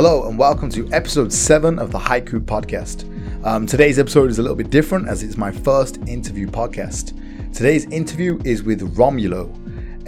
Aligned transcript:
Hello, 0.00 0.28
and 0.28 0.38
welcome 0.38 0.70
to 0.70 0.88
episode 0.92 1.32
7 1.32 1.76
of 1.80 1.90
the 1.90 1.98
Haiku 1.98 2.38
Podcast. 2.38 3.02
Um, 3.44 3.66
today's 3.66 3.98
episode 3.98 4.30
is 4.30 4.38
a 4.38 4.42
little 4.42 4.56
bit 4.56 4.70
different 4.70 5.08
as 5.08 5.24
it's 5.24 5.36
my 5.36 5.50
first 5.50 5.96
interview 6.06 6.46
podcast. 6.46 7.20
Today's 7.52 7.84
interview 7.86 8.40
is 8.44 8.62
with 8.62 8.94
Romulo, 8.96 9.50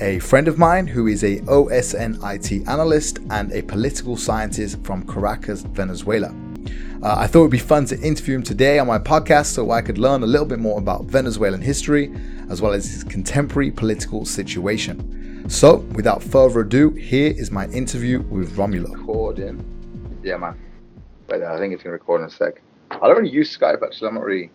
a 0.01 0.21
friend 0.21 0.47
of 0.47 0.59
mine 0.59 0.87
who 0.87 1.09
is 1.09 1.25
a 1.25 1.41
OSINT 1.41 2.69
analyst 2.69 3.19
and 3.31 3.51
a 3.51 3.63
political 3.63 4.17
scientist 4.17 4.81
from 4.85 5.05
Caracas, 5.09 5.63
Venezuela. 5.63 6.33
Uh, 7.03 7.17
I 7.19 7.27
thought 7.27 7.41
it 7.41 7.43
would 7.43 7.51
be 7.51 7.59
fun 7.59 7.85
to 7.87 8.01
interview 8.01 8.37
him 8.37 8.45
today 8.45 8.79
on 8.79 8.87
my 8.87 9.01
podcast 9.01 9.47
so 9.47 9.73
I 9.73 9.83
could 9.83 9.99
learn 9.99 10.23
a 10.23 10.27
little 10.27 10.47
bit 10.47 10.61
more 10.61 10.79
about 10.79 11.07
Venezuelan 11.07 11.63
history 11.63 12.15
as 12.49 12.63
well 12.63 12.75
as 12.75 12.89
his 12.89 13.03
contemporary 13.03 13.73
political 13.73 14.25
situation. 14.25 15.49
So, 15.49 15.79
without 15.97 16.23
further 16.23 16.61
ado, 16.61 16.91
here 16.91 17.35
is 17.37 17.51
my 17.51 17.67
interview 17.71 18.21
with 18.21 18.55
Romulo. 18.55 18.93
Recording. 18.93 19.80
Yeah, 20.23 20.37
man. 20.37 20.59
But 21.27 21.43
I 21.43 21.59
think 21.59 21.73
it's 21.73 21.83
going 21.83 21.91
to 21.91 21.99
record 21.99 22.21
in 22.23 22.27
a 22.27 22.31
sec. 22.31 22.61
I 22.91 22.99
don't 23.07 23.17
really 23.17 23.31
use 23.31 23.57
Skype 23.57 23.83
actually. 23.83 24.09
I'm 24.09 24.15
not 24.15 24.25
really 24.25 24.51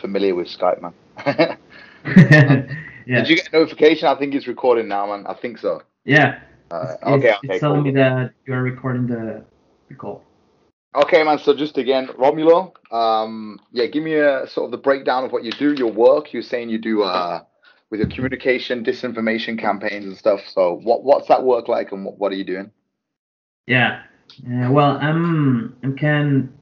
familiar 0.00 0.34
with 0.34 0.46
Skype, 0.48 0.80
man. 0.80 0.94
yeah. 2.06 2.66
Did 3.06 3.28
you 3.28 3.36
get 3.36 3.48
a 3.52 3.58
notification? 3.58 4.08
I 4.08 4.14
think 4.16 4.34
it's 4.34 4.46
recording 4.46 4.88
now, 4.88 5.06
man. 5.06 5.26
I 5.26 5.34
think 5.34 5.58
so. 5.58 5.82
Yeah. 6.04 6.40
Uh, 6.70 6.82
It's- 6.82 6.98
okay, 7.02 7.28
it's, 7.28 7.38
okay, 7.38 7.48
it's 7.54 7.60
telling 7.60 7.82
cool. 7.82 7.92
me 7.92 8.00
that 8.00 8.32
you're 8.46 8.62
recording 8.62 9.06
the, 9.06 9.44
the 9.88 9.94
call. 9.94 10.24
Okay, 10.94 11.22
man. 11.22 11.38
So 11.38 11.54
just 11.56 11.78
again, 11.78 12.08
Romulo. 12.08 12.72
Um, 12.92 13.58
yeah, 13.72 13.86
give 13.86 14.02
me 14.02 14.14
a 14.14 14.46
sort 14.46 14.66
of 14.66 14.70
the 14.72 14.76
breakdown 14.78 15.24
of 15.24 15.32
what 15.32 15.42
you 15.42 15.50
do, 15.52 15.72
your 15.72 15.90
work. 15.90 16.32
You're 16.32 16.42
saying 16.42 16.68
you 16.68 16.78
do 16.78 17.02
uh, 17.02 17.40
with 17.90 18.00
your 18.00 18.10
communication, 18.10 18.84
disinformation 18.84 19.58
campaigns 19.58 20.04
and 20.04 20.16
stuff. 20.16 20.40
So 20.48 20.80
what 20.82 21.02
what's 21.02 21.28
that 21.28 21.44
work 21.44 21.66
like, 21.68 21.92
and 21.92 22.04
what, 22.04 22.18
what 22.18 22.30
are 22.32 22.34
you 22.34 22.44
doing? 22.44 22.70
Yeah. 23.66 24.02
Uh, 24.40 24.70
well, 24.70 24.96
I'm 25.00 25.76
I'm 25.82 25.96
can. 25.96 26.52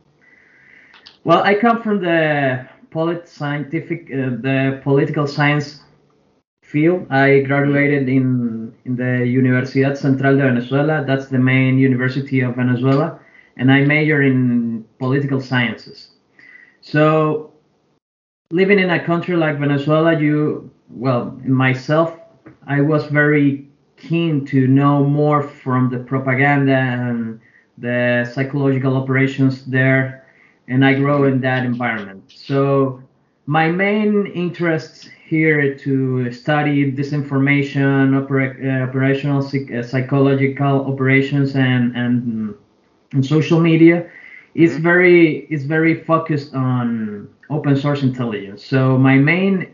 Well, 1.25 1.43
I 1.43 1.55
come 1.55 1.83
from 1.83 2.01
the 2.01 2.69
polit 2.91 3.29
scientific, 3.29 4.11
uh, 4.13 4.37
the 4.41 4.81
political 4.83 5.27
science 5.27 5.81
field. 6.65 7.07
I 7.11 7.41
graduated 7.41 8.09
in 8.09 8.75
in 8.85 8.97
the 8.97 9.25
Universidad 9.41 9.97
Central 9.97 10.37
de 10.37 10.43
Venezuela. 10.43 11.05
That's 11.07 11.27
the 11.29 11.39
main 11.39 11.79
university 11.79 12.41
of 12.41 12.57
Venezuela, 12.57 13.21
and 13.57 13.71
I 13.71 13.85
major 13.85 14.23
in 14.23 14.85
political 14.99 15.41
sciences. 15.41 16.11
So, 16.81 17.53
living 18.51 18.79
in 18.79 18.91
a 18.91 19.05
country 19.05 19.37
like 19.37 19.59
Venezuela, 19.59 20.19
you 20.19 20.71
well, 20.91 21.39
myself, 21.45 22.19
I 22.67 22.81
was 22.81 23.07
very 23.07 23.69
keen 23.97 24.45
to 24.47 24.67
know 24.67 25.05
more 25.05 25.43
from 25.43 25.91
the 25.91 25.99
propaganda 25.99 26.75
and 26.75 27.41
the 27.81 28.25
psychological 28.33 28.97
operations 28.97 29.67
there, 29.67 30.25
and 30.69 30.85
I 30.85 30.95
grow 30.95 31.25
in 31.25 31.41
that 31.41 31.65
environment. 31.65 32.25
So 32.29 33.03
my 33.47 33.71
main 33.71 34.27
interest 34.27 35.11
here 35.27 35.75
to 35.77 36.31
study 36.33 36.93
disinformation, 36.93 38.17
opera, 38.21 38.55
uh, 38.63 38.89
operational 38.89 39.39
uh, 39.41 39.83
psychological 39.83 40.87
operations, 40.93 41.57
and 41.57 41.97
and, 41.97 42.55
and 43.13 43.25
social 43.25 43.61
media 43.61 44.07
is 44.55 44.77
Mhm. 44.77 44.83
very 44.83 45.47
is 45.51 45.65
very 45.65 45.95
focused 45.95 46.55
on 46.55 47.29
open 47.51 47.77
source 47.77 48.03
intelligence. 48.03 48.65
So 48.65 48.99
my 48.99 49.17
main 49.19 49.67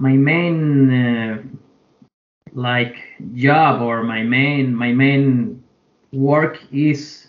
my 0.00 0.14
main 0.16 0.90
uh, 0.90 1.38
like 2.54 2.96
job 3.34 3.82
or 3.82 4.02
my 4.02 4.22
main 4.22 4.74
my 4.74 4.92
main 4.92 5.61
work 6.12 6.58
is 6.72 7.28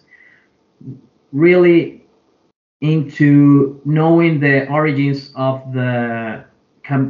really 1.32 2.06
into 2.82 3.82
knowing 3.86 4.40
the 4.40 4.68
origins 4.70 5.32
of 5.36 5.74
the 5.74 6.44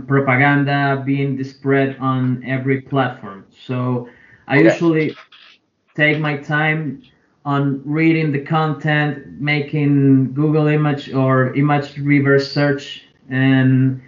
propaganda 0.07 1.01
being 1.05 1.41
spread 1.43 1.97
on 1.99 2.43
every 2.45 2.81
platform 2.81 3.45
so 3.49 4.07
i 4.47 4.57
Okay. 4.57 4.63
usually 4.63 5.15
take 5.95 6.19
my 6.19 6.37
time 6.37 7.01
on 7.45 7.81
reading 7.85 8.31
the 8.31 8.39
content 8.39 9.39
making 9.39 10.33
google 10.33 10.67
image 10.67 11.13
or 11.13 11.53
image 11.55 11.97
reverse 11.99 12.51
search 12.51 13.05
and 13.29 14.01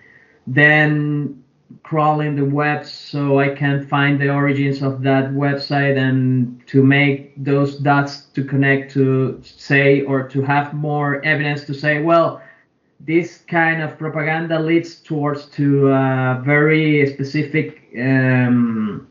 then 0.47 1.43
crawling 1.83 2.35
the 2.35 2.45
web 2.45 2.85
so 2.85 3.39
I 3.39 3.49
can 3.49 3.87
find 3.87 4.19
the 4.19 4.29
origins 4.29 4.81
of 4.81 5.01
that 5.03 5.31
website 5.31 5.97
and 5.97 6.65
to 6.67 6.83
make 6.83 7.33
those 7.43 7.77
dots 7.77 8.21
to 8.33 8.43
connect 8.43 8.91
to 8.93 9.41
say 9.43 10.01
or 10.01 10.27
to 10.29 10.41
have 10.41 10.73
more 10.73 11.23
evidence 11.23 11.65
to 11.65 11.73
say, 11.73 12.01
well, 12.01 12.41
this 12.99 13.43
kind 13.47 13.81
of 13.81 13.97
propaganda 13.97 14.59
leads 14.59 14.95
towards 14.95 15.45
to 15.45 15.89
very 16.43 17.05
specific 17.13 17.89
um, 17.99 19.07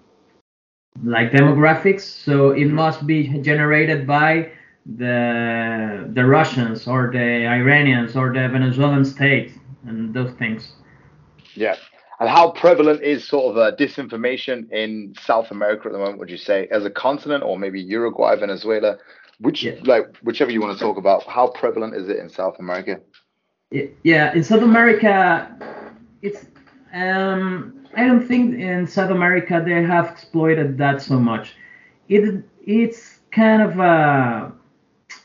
like 1.02 1.32
demographics. 1.32 2.02
So 2.02 2.50
it 2.50 2.66
must 2.66 3.06
be 3.06 3.28
generated 3.40 4.06
by 4.06 4.50
the 4.96 6.10
the 6.12 6.24
Russians 6.24 6.86
or 6.86 7.10
the 7.10 7.46
Iranians 7.46 8.16
or 8.16 8.32
the 8.32 8.48
Venezuelan 8.48 9.04
state 9.04 9.52
and 9.86 10.12
those 10.12 10.32
things. 10.32 10.72
Yeah. 11.54 11.76
And 12.24 12.30
how 12.30 12.52
prevalent 12.52 13.02
is 13.02 13.28
sort 13.28 13.50
of 13.50 13.58
uh, 13.58 13.76
disinformation 13.76 14.72
in 14.72 15.14
South 15.20 15.50
America 15.50 15.88
at 15.88 15.92
the 15.92 15.98
moment? 15.98 16.18
Would 16.20 16.30
you 16.30 16.38
say, 16.38 16.66
as 16.70 16.86
a 16.86 16.88
continent, 16.88 17.44
or 17.44 17.58
maybe 17.58 17.82
Uruguay, 17.82 18.34
Venezuela, 18.36 18.96
which 19.40 19.62
Yeah. 19.62 19.74
like 19.82 20.06
whichever 20.22 20.50
you 20.50 20.62
want 20.62 20.72
to 20.78 20.82
talk 20.82 20.96
about? 20.96 21.24
How 21.24 21.48
prevalent 21.48 21.94
is 21.94 22.08
it 22.08 22.16
in 22.16 22.30
South 22.30 22.56
America? 22.58 22.98
Yeah, 24.04 24.32
in 24.32 24.42
South 24.42 24.62
America, 24.62 25.54
it's 26.22 26.46
um, 26.94 27.86
I 27.94 28.06
don't 28.06 28.26
think 28.26 28.58
in 28.58 28.86
South 28.86 29.10
America 29.10 29.62
they 29.62 29.82
have 29.82 30.08
exploited 30.08 30.78
that 30.78 31.02
so 31.02 31.20
much. 31.20 31.56
It 32.08 32.42
it's 32.64 33.18
kind 33.32 33.60
of 33.60 33.78
uh, 33.78 34.48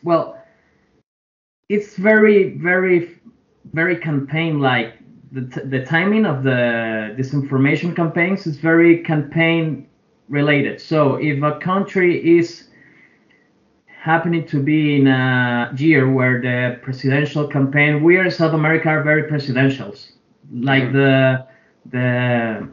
well, 0.04 0.38
it's 1.70 1.96
very 1.96 2.58
very 2.58 3.22
very 3.72 3.96
campaign 3.96 4.60
like. 4.60 4.99
The, 5.32 5.42
t- 5.42 5.62
the 5.68 5.86
timing 5.86 6.26
of 6.26 6.44
the 6.44 7.14
disinformation 7.18 7.96
campaigns 7.96 8.48
is 8.48 8.58
very 8.58 9.04
campaign 9.04 9.88
related. 10.28 10.82
So 10.82 11.16
if 11.16 11.42
a 11.44 11.60
country 11.60 12.38
is 12.38 12.66
happening 13.88 14.46
to 14.48 14.62
be 14.62 14.96
in 14.98 15.08
a 15.08 15.72
year 15.78 16.10
where 16.12 16.42
the 16.42 16.80
presidential 16.82 17.48
campaign 17.48 18.02
we 18.02 18.16
are 18.18 18.24
in 18.26 18.32
south 18.32 18.54
america 18.54 18.88
are 18.90 19.04
very 19.04 19.24
presidentials 19.24 20.12
like 20.52 20.84
Mhm. 20.84 20.94
the 20.94 21.46
the 21.96 22.70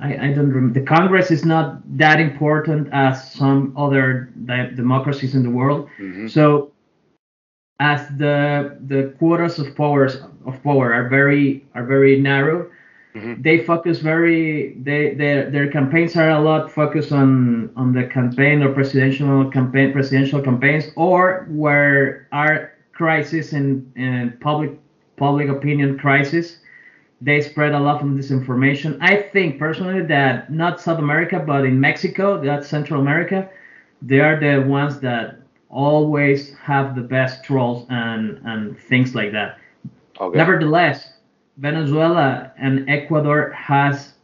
I, 0.00 0.10
I 0.26 0.32
don't 0.34 0.50
remember 0.50 0.78
the 0.80 0.86
congress 0.86 1.30
is 1.30 1.44
not 1.44 1.66
that 1.98 2.20
important 2.20 2.88
as 2.92 3.32
some 3.32 3.74
other 3.76 4.30
de- 4.46 4.70
democracies 4.82 5.34
in 5.34 5.42
the 5.42 5.50
world 5.50 5.88
Mhm. 5.98 6.30
so 6.30 6.70
as 7.80 8.08
the 8.08 8.76
the 8.86 9.12
quotas 9.18 9.58
of 9.58 9.74
powers 9.74 10.16
of 10.46 10.62
power 10.62 10.92
are 10.92 11.08
very 11.08 11.64
are 11.74 11.84
very 11.84 12.16
narrow. 12.16 12.66
Mhm. 13.14 13.42
they 13.42 13.58
focus 13.58 13.98
very 14.00 14.74
they 14.82 15.14
their 15.14 15.50
their 15.50 15.66
campaigns 15.66 16.16
are 16.16 16.30
a 16.30 16.38
lot 16.40 16.70
focused 16.70 17.12
on 17.12 17.70
on 17.76 17.92
the 17.92 18.04
campaign 18.04 18.62
or 18.62 18.68
presidential 18.70 19.44
campaign 19.46 19.92
presidential 19.92 20.40
campaigns 20.40 20.90
or 20.96 21.44
where 21.48 22.26
are 22.32 22.70
crisis 22.92 23.52
and 23.52 23.90
and 23.96 24.38
public 24.40 24.70
public 25.16 25.48
opinion 25.48 25.96
crisis. 25.96 26.58
They 27.20 27.40
spread 27.40 27.72
a 27.74 27.80
lot 27.80 28.02
of 28.02 28.08
disinformation. 28.08 28.96
I 29.00 29.16
think 29.16 29.58
personally 29.58 30.02
that 30.02 30.50
not 30.50 30.80
south 30.80 30.98
america 30.98 31.38
but 31.40 31.64
in 31.64 31.78
mexico 31.80 32.36
that's 32.38 32.66
central 32.68 33.00
america 33.00 33.48
they 34.02 34.20
are 34.20 34.36
the 34.36 34.58
ones 34.62 34.98
that 35.00 35.38
always 35.70 36.54
have 36.54 36.94
the 36.94 37.02
best 37.02 37.44
trolls 37.44 37.86
and 37.90 38.40
and 38.44 38.78
things 38.78 39.14
like 39.14 39.32
that 39.32 39.58
Okay. 40.20 40.36
Nevertheless, 40.36 41.12
Venezuela 41.58 42.52
and 42.58 42.88
Ecuador 42.88 43.50
has 43.50 44.14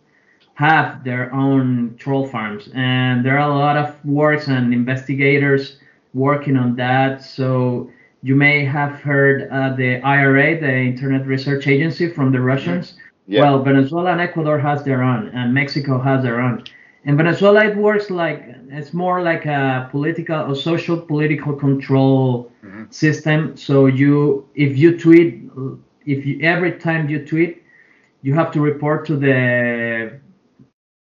have 0.54 1.02
their 1.02 1.32
own 1.34 1.96
troll 1.98 2.28
farms, 2.28 2.68
and 2.74 3.24
there 3.24 3.38
are 3.38 3.50
a 3.50 3.54
lot 3.54 3.76
of 3.76 4.04
works 4.04 4.46
and 4.46 4.72
investigators 4.72 5.78
working 6.14 6.56
on 6.56 6.76
that. 6.76 7.22
So 7.24 7.90
you 8.22 8.36
may 8.36 8.64
have 8.64 8.92
heard 9.00 9.48
uh, 9.50 9.74
the 9.74 10.00
IRA, 10.02 10.60
the 10.60 10.72
Internet 10.72 11.26
Research 11.26 11.66
Agency 11.66 12.08
from 12.08 12.30
the 12.30 12.40
Russians. 12.40 12.94
Yeah. 13.26 13.40
Well, 13.40 13.62
Venezuela 13.62 14.12
and 14.12 14.20
Ecuador 14.20 14.58
has 14.58 14.84
their 14.84 15.02
own, 15.02 15.28
and 15.28 15.52
Mexico 15.52 15.98
has 16.00 16.22
their 16.22 16.40
own. 16.40 16.64
In 17.06 17.16
Venezuela, 17.16 17.64
it 17.66 17.76
works 17.76 18.10
like 18.10 18.42
it's 18.70 18.94
more 18.94 19.22
like 19.22 19.44
a 19.44 19.88
political 19.90 20.50
or 20.50 20.54
social 20.56 20.98
political 20.98 21.52
control 21.54 22.50
Mhm. 22.62 22.92
system. 22.92 23.56
So 23.56 23.86
you, 23.86 24.46
if 24.54 24.76
you 24.78 24.96
tweet, 24.98 25.50
if 26.06 26.24
you 26.26 26.38
every 26.40 26.72
time 26.72 27.08
you 27.08 27.18
tweet, 27.24 27.62
you 28.22 28.32
have 28.34 28.50
to 28.52 28.60
report 28.60 29.04
to 29.06 29.16
the 29.16 30.12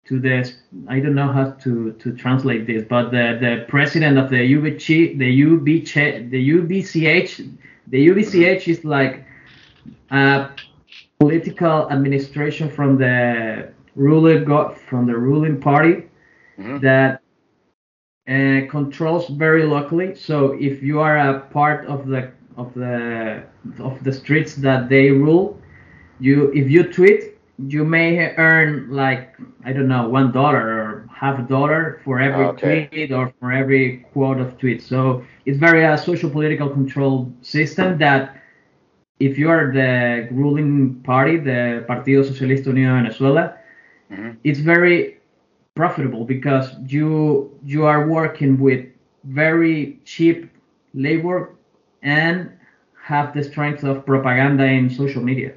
to 0.05 0.19
the 0.19 0.51
I 0.87 0.99
don't 1.01 1.15
know 1.15 1.31
how 1.37 1.51
to 1.63 1.91
to 2.01 2.07
translate 2.13 2.65
this, 2.65 2.83
but 2.83 3.11
the 3.11 3.37
the 3.45 3.65
president 3.67 4.17
of 4.17 4.29
the 4.29 4.41
UBC 4.57 5.17
the 5.17 5.29
UBC 5.43 6.29
the 6.31 6.41
UBCH 6.55 7.31
the 7.87 8.07
UBCH 8.09 8.67
is 8.67 8.85
like 8.85 9.25
a 10.11 10.49
political 11.19 11.91
administration 11.91 12.69
from 12.69 12.97
the 12.97 13.69
ruling 13.95 14.45
from 14.89 15.05
the 15.07 15.17
ruling 15.17 15.59
party 15.59 16.03
Mhm. 16.57 16.81
that 16.81 17.21
uh, 18.27 18.61
controls 18.69 19.27
very 19.29 19.63
locally. 19.63 20.15
So 20.15 20.53
if 20.59 20.81
you 20.83 20.99
are 20.99 21.17
a 21.17 21.39
part 21.51 21.85
of 21.87 22.07
the 22.07 22.29
of 22.57 22.73
the 22.73 23.43
of 23.79 24.03
the 24.03 24.11
streets 24.11 24.55
that 24.55 24.89
they 24.89 25.11
rule, 25.11 25.57
you 26.19 26.51
if 26.53 26.69
you 26.69 26.83
tweet, 26.83 27.21
you 27.67 27.83
may 27.83 28.33
earn 28.37 28.87
like 28.89 29.35
I 29.65 29.73
don't 29.73 29.87
know 29.87 30.07
one 30.09 30.31
dollar 30.31 30.61
or 30.79 31.09
half 31.13 31.39
a 31.39 31.43
dollar 31.43 31.99
for 32.03 32.19
every 32.19 32.47
Okay. 32.49 32.87
tweet 32.89 33.11
or 33.11 33.27
for 33.39 33.51
every 33.51 34.05
quote 34.13 34.39
of 34.39 34.57
tweets. 34.57 34.83
So 34.83 35.23
it's 35.45 35.57
very 35.57 35.83
a 35.85 35.97
social 35.97 36.29
political 36.29 36.69
control 36.69 37.31
system 37.41 37.97
that 37.99 38.35
if 39.19 39.37
you 39.37 39.49
are 39.49 39.71
the 39.73 40.27
ruling 40.31 40.95
party, 41.03 41.37
the 41.37 41.85
Partido 41.87 42.23
Socialista 42.23 42.67
Unido 42.67 42.89
de 42.89 43.01
Venezuela, 43.03 43.53
Mhm. 44.11 44.37
it's 44.43 44.59
very 44.59 45.17
profitable 45.75 46.25
because 46.25 46.75
you 46.87 47.51
you 47.63 47.85
are 47.85 48.07
working 48.07 48.59
with 48.59 48.85
very 49.23 49.99
cheap 50.05 50.49
labor 50.93 51.55
and 52.01 52.51
have 53.03 53.33
the 53.33 53.43
strength 53.43 53.83
of 53.83 54.05
propaganda 54.05 54.65
in 54.65 54.89
social 54.89 55.21
media. 55.21 55.51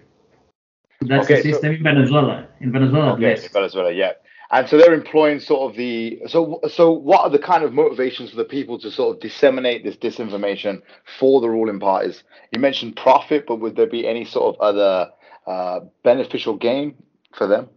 That's 1.01 1.25
Okay, 1.25 1.37
the 1.37 1.43
so- 1.43 1.51
system 1.53 1.73
in 1.77 1.83
Venezuela. 1.83 2.47
In 2.61 2.71
Venezuela, 2.73 3.15
least. 3.17 3.53
Venezuela, 3.53 3.91
yeah. 3.91 4.13
And 4.51 4.69
so 4.69 4.77
they're 4.77 4.93
employing 4.93 5.41
sort 5.41 5.71
of 5.71 5.77
the 5.77 6.21
so 6.29 6.61
so 6.69 6.93
what 6.93 7.21
are 7.23 7.31
the 7.31 7.39
kind 7.39 7.65
of 7.65 7.73
motivations 7.73 8.31
for 8.31 8.37
the 8.37 8.45
people 8.45 8.79
to 8.81 8.91
sort 8.91 9.17
of 9.17 9.21
disseminate 9.23 9.83
this 9.83 9.97
disinformation 9.97 10.83
for 11.19 11.41
the 11.41 11.49
ruling 11.49 11.81
parties? 11.81 12.23
You 12.53 12.61
mentioned 12.61 12.97
profit, 12.97 13.47
but 13.47 13.57
would 13.61 13.77
there 13.77 13.87
be 13.87 14.07
any 14.07 14.25
sort 14.27 14.55
of 14.55 14.61
other 14.61 15.11
uh, 15.47 15.81
beneficial 16.05 16.55
gain 16.57 16.95
for 17.35 17.47
them? 17.47 17.69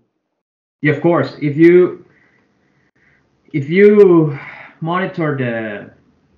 Yeah, 0.81 0.93
of 0.93 1.01
course. 1.01 1.35
If 1.41 1.57
you 1.57 2.05
if 3.53 3.69
you 3.69 4.37
monitor 4.81 5.35
the 5.37 5.91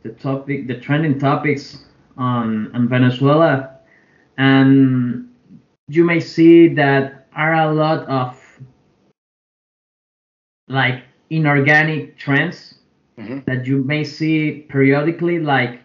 the 0.03 0.15
topic, 0.15 0.67
the 0.67 0.75
trending 0.79 1.19
topics 1.19 1.85
on 2.17 2.73
on 2.73 2.87
Venezuela, 2.87 3.79
and 4.37 5.29
you 5.87 6.03
may 6.03 6.19
see 6.19 6.67
that 6.75 7.27
are 7.35 7.53
a 7.53 7.71
lot 7.73 8.07
of 8.07 8.37
like 10.67 11.03
inorganic 11.29 12.17
trends 12.17 12.75
Mhm. 13.17 13.45
that 13.45 13.65
you 13.65 13.83
may 13.83 14.03
see 14.03 14.65
periodically, 14.69 15.39
like 15.39 15.81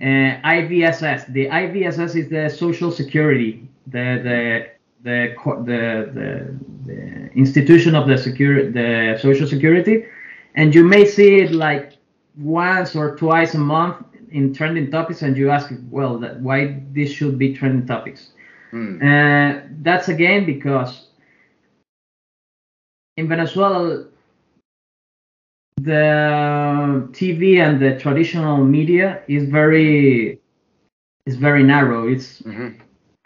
uh, 0.00 0.38
IVSS. 0.44 1.24
The 1.32 1.48
IVSS 1.50 2.14
is 2.16 2.28
the 2.28 2.48
Social 2.48 2.90
Security, 2.90 3.68
the 3.86 4.20
the 4.22 4.66
the 5.04 5.34
the, 5.70 6.10
the, 6.18 6.58
the 6.86 7.32
institution 7.34 7.94
of 7.94 8.08
the 8.08 8.18
security, 8.18 8.70
the 8.70 9.18
Social 9.20 9.46
Security, 9.46 10.06
and 10.56 10.74
you 10.74 10.84
may 10.84 11.04
see 11.04 11.40
it 11.40 11.52
like 11.52 11.92
once 12.38 12.96
or 12.96 13.16
twice 13.16 13.54
a 13.54 13.58
month 13.58 13.96
in 14.30 14.52
trending 14.52 14.90
topics, 14.90 15.22
and 15.22 15.36
you 15.36 15.50
ask, 15.50 15.72
well, 15.90 16.18
that, 16.18 16.40
why 16.40 16.82
this 16.92 17.12
should 17.12 17.38
be 17.38 17.54
trending 17.54 17.86
topics? 17.86 18.30
Hmm. 18.70 18.96
Uh, 19.00 19.60
that's 19.82 20.08
again 20.08 20.44
because 20.44 21.08
in 23.16 23.28
Venezuela, 23.28 24.06
the 25.80 27.08
TV 27.12 27.58
and 27.60 27.80
the 27.80 27.98
traditional 28.00 28.64
media 28.64 29.22
is 29.28 29.44
very 29.48 30.40
is 31.26 31.36
very 31.36 31.62
narrow. 31.62 32.08
It's 32.08 32.42
Mhm. 32.42 32.80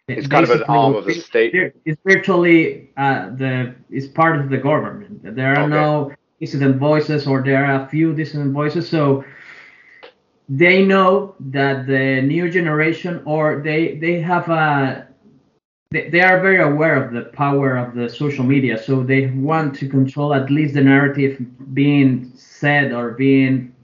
It's 0.08 0.26
kind 0.26 0.44
of 0.44 0.50
an 0.50 0.62
arm 0.64 0.94
of 0.94 1.04
the 1.04 1.14
state. 1.14 1.54
It's 1.84 2.00
virtually 2.04 2.90
uh, 2.96 3.30
the 3.36 3.74
it's 3.90 4.06
part 4.06 4.40
of 4.40 4.48
the 4.48 4.56
government. 4.56 5.22
There 5.22 5.54
are 5.54 5.64
Okay. 5.64 5.68
no 5.82 6.12
dissident 6.40 6.76
voices, 6.76 7.26
or 7.26 7.42
there 7.42 7.64
are 7.64 7.84
a 7.84 7.88
few 7.88 8.14
dissident 8.14 8.52
voices. 8.52 8.88
So 8.88 9.24
they 10.48 10.84
know 10.84 11.34
that 11.40 11.86
the 11.86 12.22
new 12.22 12.50
generation, 12.50 13.22
or 13.26 13.60
they 13.62 13.96
they 13.96 14.20
have 14.20 14.48
a 14.48 15.06
they, 15.90 16.08
they 16.10 16.20
are 16.20 16.40
very 16.40 16.60
aware 16.60 16.96
of 17.02 17.12
the 17.12 17.24
power 17.32 17.76
of 17.76 17.94
the 17.94 18.08
social 18.08 18.44
media. 18.44 18.78
So 18.82 19.02
they 19.02 19.26
want 19.26 19.74
to 19.76 19.88
control 19.88 20.34
at 20.34 20.50
least 20.50 20.74
the 20.74 20.82
narrative 20.82 21.38
being 21.74 22.32
said 22.34 22.92
or 22.92 23.10
being 23.12 23.74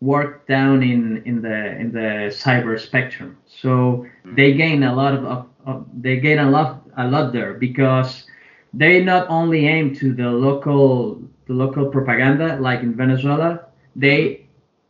worked 0.00 0.48
down 0.48 0.82
in 0.82 1.22
in 1.24 1.40
the 1.40 1.76
in 1.76 1.92
the 1.92 2.30
cyber 2.30 2.78
spectrum. 2.78 3.38
So 3.46 4.06
they 4.30 4.52
gain 4.54 4.82
a 4.82 4.94
lot 4.94 5.14
of, 5.14 5.24
of, 5.24 5.46
of 5.66 5.86
they 6.02 6.16
gain 6.18 6.38
a 6.38 6.50
lot 6.50 6.82
a 6.96 7.06
lot 7.08 7.32
there 7.32 7.54
because 7.54 8.24
they 8.72 9.02
not 9.02 9.26
only 9.28 9.66
aim 9.66 9.94
to 9.94 10.12
the 10.12 10.28
local 10.30 11.20
the 11.46 11.52
local 11.54 11.86
propaganda 11.86 12.56
like 12.60 12.80
in 12.80 12.94
Venezuela, 12.94 13.60
they 13.96 14.46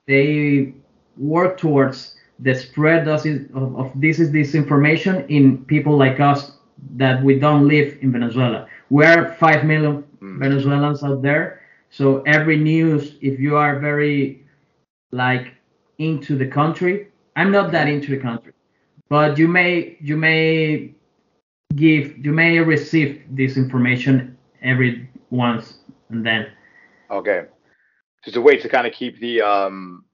they 0.07 0.73
work 1.17 1.57
towards 1.59 2.17
the 2.39 2.55
spread 2.55 3.07
of, 3.09 3.23
this- 3.23 3.47
of, 3.55 3.91
this 4.01 4.19
is 4.19 4.31
this 4.33 4.55
information 4.55 5.25
in 5.29 5.65
people 5.65 5.97
like 5.97 6.21
us 6.21 6.53
that 6.97 7.23
we 7.23 7.39
don't 7.39 7.67
live 7.69 7.97
in 8.03 8.13
Venezuela. 8.13 8.67
We're 8.91 9.33
five 9.35 9.65
million 9.65 10.05
Mm. 10.23 10.39
Venezuelans 10.41 11.03
out 11.03 11.23
there. 11.23 11.61
So 11.91 12.23
every 12.27 12.57
news, 12.57 13.17
if 13.21 13.39
you 13.39 13.57
are 13.57 13.79
very 13.79 14.43
like 15.13 15.55
into 15.99 16.37
the 16.37 16.47
country, 16.47 17.09
I'm 17.37 17.51
not 17.51 17.71
that 17.73 17.89
into 17.89 18.11
the 18.11 18.19
country, 18.23 18.52
but 19.13 19.37
you 19.37 19.47
may 19.47 19.99
you 20.01 20.17
may 20.17 20.91
give 21.77 22.17
you 22.25 22.33
may 22.33 22.59
receive 22.61 23.23
this 23.29 23.59
information 23.59 24.39
every 24.63 25.07
once 25.29 25.75
and 26.09 26.25
then. 26.25 26.47
Okay. 27.11 27.43
Just 28.25 28.39
a 28.39 28.41
way 28.41 28.57
to 28.57 28.69
kind 28.71 28.87
of 28.87 28.95
keep 28.95 29.21
the 29.21 29.43
um. 29.43 30.07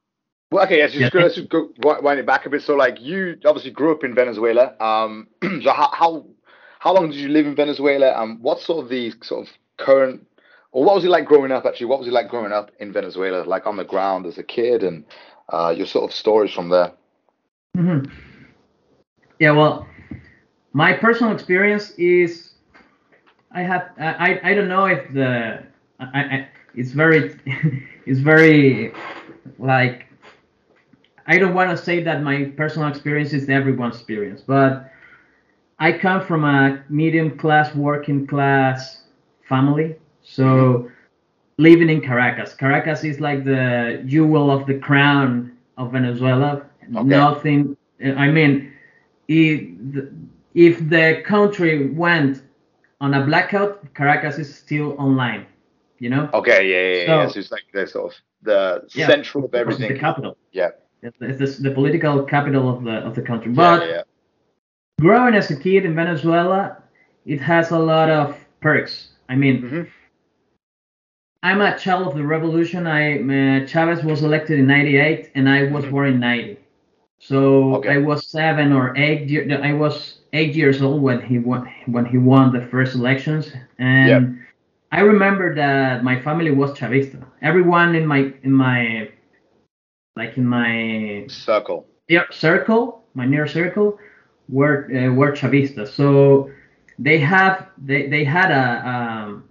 Well, 0.50 0.64
okay, 0.64 0.80
let's 0.80 0.94
just, 0.94 1.14
Yeah. 1.14 1.20
let's 1.22 1.36
just 1.36 1.48
go 1.48 1.70
wind 1.80 2.18
it 2.18 2.26
back 2.26 2.46
a 2.46 2.50
bit. 2.50 2.62
So, 2.62 2.74
like, 2.74 3.00
you 3.00 3.36
obviously 3.44 3.70
grew 3.70 3.92
up 3.92 4.02
in 4.02 4.16
Venezuela. 4.16 4.74
Um, 4.80 5.28
so 5.62 5.70
how 5.70 5.90
how 5.92 6.26
how 6.80 6.92
long 6.92 7.08
did 7.10 7.20
you 7.20 7.28
live 7.28 7.46
in 7.46 7.54
Venezuela? 7.54 8.20
And 8.20 8.40
what's 8.40 8.66
sort 8.66 8.82
of 8.82 8.90
the 8.90 9.12
sort 9.22 9.46
of 9.46 9.52
current, 9.76 10.26
or 10.72 10.82
what 10.84 10.96
was 10.96 11.04
it 11.04 11.10
like 11.10 11.26
growing 11.26 11.52
up? 11.52 11.66
Actually, 11.66 11.86
what 11.86 12.00
was 12.00 12.08
it 12.08 12.14
like 12.14 12.28
growing 12.28 12.50
up 12.50 12.72
in 12.80 12.92
Venezuela, 12.92 13.44
like 13.44 13.64
on 13.64 13.76
the 13.76 13.84
ground 13.84 14.26
as 14.26 14.38
a 14.38 14.42
kid, 14.42 14.82
and 14.82 15.04
uh, 15.52 15.73
your 15.76 15.87
sort 15.87 16.11
of 16.11 16.16
stories 16.16 16.52
from 16.52 16.68
there? 16.70 16.90
hmm 17.76 18.00
Yeah, 19.38 19.52
well, 19.52 19.87
my 20.73 20.92
personal 20.92 21.33
experience 21.33 21.90
is 21.92 22.52
I 23.52 23.62
have 23.62 23.90
I 23.99 24.40
I- 24.42 24.54
don't 24.54 24.68
know 24.68 24.87
if 24.87 25.12
the 25.12 25.64
I, 26.00 26.21
I 26.21 26.49
it's 26.75 26.92
very 26.92 27.38
it's 28.07 28.21
very 28.21 28.92
like 29.59 30.07
I 31.26 31.38
don't 31.38 31.54
want 31.54 31.71
to 31.71 31.76
say 31.76 32.02
that 32.02 32.23
my 32.23 32.45
personal 32.57 32.88
experience 32.88 33.33
is 33.33 33.49
everyone's 33.49 33.97
experience, 33.97 34.42
but 34.42 34.90
I 35.78 35.92
come 35.92 36.25
from 36.25 36.45
a 36.45 36.83
medium 36.88 37.37
class, 37.38 37.75
working 37.75 38.26
class 38.26 39.02
family. 39.49 39.97
So 40.23 40.90
living 41.59 41.88
in 41.90 42.00
Caracas. 42.00 42.54
Caracas 42.54 43.04
is 43.04 43.21
like 43.21 43.45
the 43.45 44.02
jewel 44.07 44.50
of 44.50 44.66
the 44.66 44.78
crown 44.78 45.57
of 45.76 45.92
Venezuela. 45.92 46.64
Okay. 46.95 47.04
Nothing. 47.09 47.76
I 48.04 48.28
mean, 48.28 48.73
if 49.28 49.61
the, 49.92 50.12
if 50.54 50.88
the 50.88 51.23
country 51.25 51.90
went 51.90 52.42
on 53.00 53.14
a 53.14 53.25
blackout, 53.25 53.94
Caracas 53.94 54.38
is 54.38 54.52
still 54.54 54.94
online. 54.99 55.47
You 56.00 56.11
know. 56.11 56.30
Okay, 56.32 56.68
yeah, 56.70 56.76
yeah, 56.76 57.00
yeah. 57.00 57.06
So- 57.06 57.20
yeah. 57.23 57.28
So 57.28 57.38
it's 57.40 57.50
like 57.52 57.64
the 57.73 57.87
sort 57.87 58.12
of 58.12 58.18
the 58.42 58.85
Yeah, 58.94 59.06
central 59.06 59.44
of 59.44 59.54
everything. 59.54 59.92
The 59.92 59.99
capital. 59.99 60.37
Yeah. 60.52 60.70
It's, 61.02 61.16
the, 61.38 61.68
the 61.68 61.70
political 61.75 62.25
capital 62.25 62.68
of 62.68 62.82
the 62.82 62.97
of 63.06 63.14
the 63.14 63.23
country. 63.23 63.52
But 63.52 63.88
yeah, 63.88 64.02
growing 65.00 65.35
as 65.35 65.49
a 65.50 65.56
kid 65.56 65.85
in 65.85 65.94
Venezuela, 65.94 66.82
it 67.25 67.40
has 67.40 67.70
a 67.70 67.78
lot 67.78 68.11
of 68.11 68.37
perks. 68.61 69.11
I 69.28 69.37
mean, 69.37 69.62
Mhm. 69.62 69.88
I'm 71.44 71.61
a 71.61 71.78
child 71.78 72.08
of 72.08 72.14
the 72.16 72.25
revolution. 72.25 72.88
I 72.88 73.02
uh, 73.62 73.66
Chavez 73.66 74.02
was 74.02 74.25
elected 74.25 74.58
in 74.58 74.66
'98, 74.66 75.30
and 75.37 75.49
I 75.49 75.64
was 75.70 75.85
born 75.87 76.08
in 76.14 76.18
'90. 76.20 76.58
So 77.18 77.76
Okay. 77.76 77.94
I 77.94 77.98
was 77.98 78.26
seven 78.30 78.72
or 78.72 78.96
eight. 78.96 79.28
Year, 79.28 79.60
I 79.62 79.72
was 79.72 80.20
eight 80.32 80.54
years 80.54 80.82
old 80.82 81.02
when 81.02 81.20
he 81.20 81.38
won 81.38 81.68
when 81.87 82.04
he 82.06 82.18
won 82.18 82.52
the 82.52 82.60
first 82.62 82.94
elections, 82.94 83.52
and 83.78 84.38
I 84.92 85.00
remember 85.00 85.54
that 85.54 86.02
my 86.04 86.20
family 86.20 86.50
was 86.50 86.72
Chavista. 86.72 87.25
Everyone 87.42 87.94
in 87.94 88.06
my 88.06 88.32
in 88.42 88.52
my 88.52 89.08
like 90.16 90.37
in 90.37 90.46
my 90.46 91.26
Circle. 91.28 91.87
yeah, 92.08 92.25
circle, 92.30 93.02
my 93.14 93.25
near 93.26 93.46
circle, 93.46 93.98
were 94.48 94.88
uh, 94.94 95.12
were 95.12 95.32
Chavistas. 95.32 95.88
So 95.88 96.50
they 96.98 97.18
have 97.18 97.66
they, 97.78 98.08
they 98.08 98.25
had 98.25 98.50
a 98.50 98.88
um, 98.88 99.44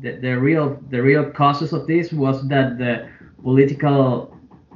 the, 0.00 0.12
the 0.16 0.38
real 0.38 0.78
the 0.90 1.02
real 1.02 1.24
causes 1.30 1.72
of 1.72 1.86
this 1.86 2.12
was 2.12 2.46
that 2.48 2.78
the 2.78 3.08
political 3.42 4.31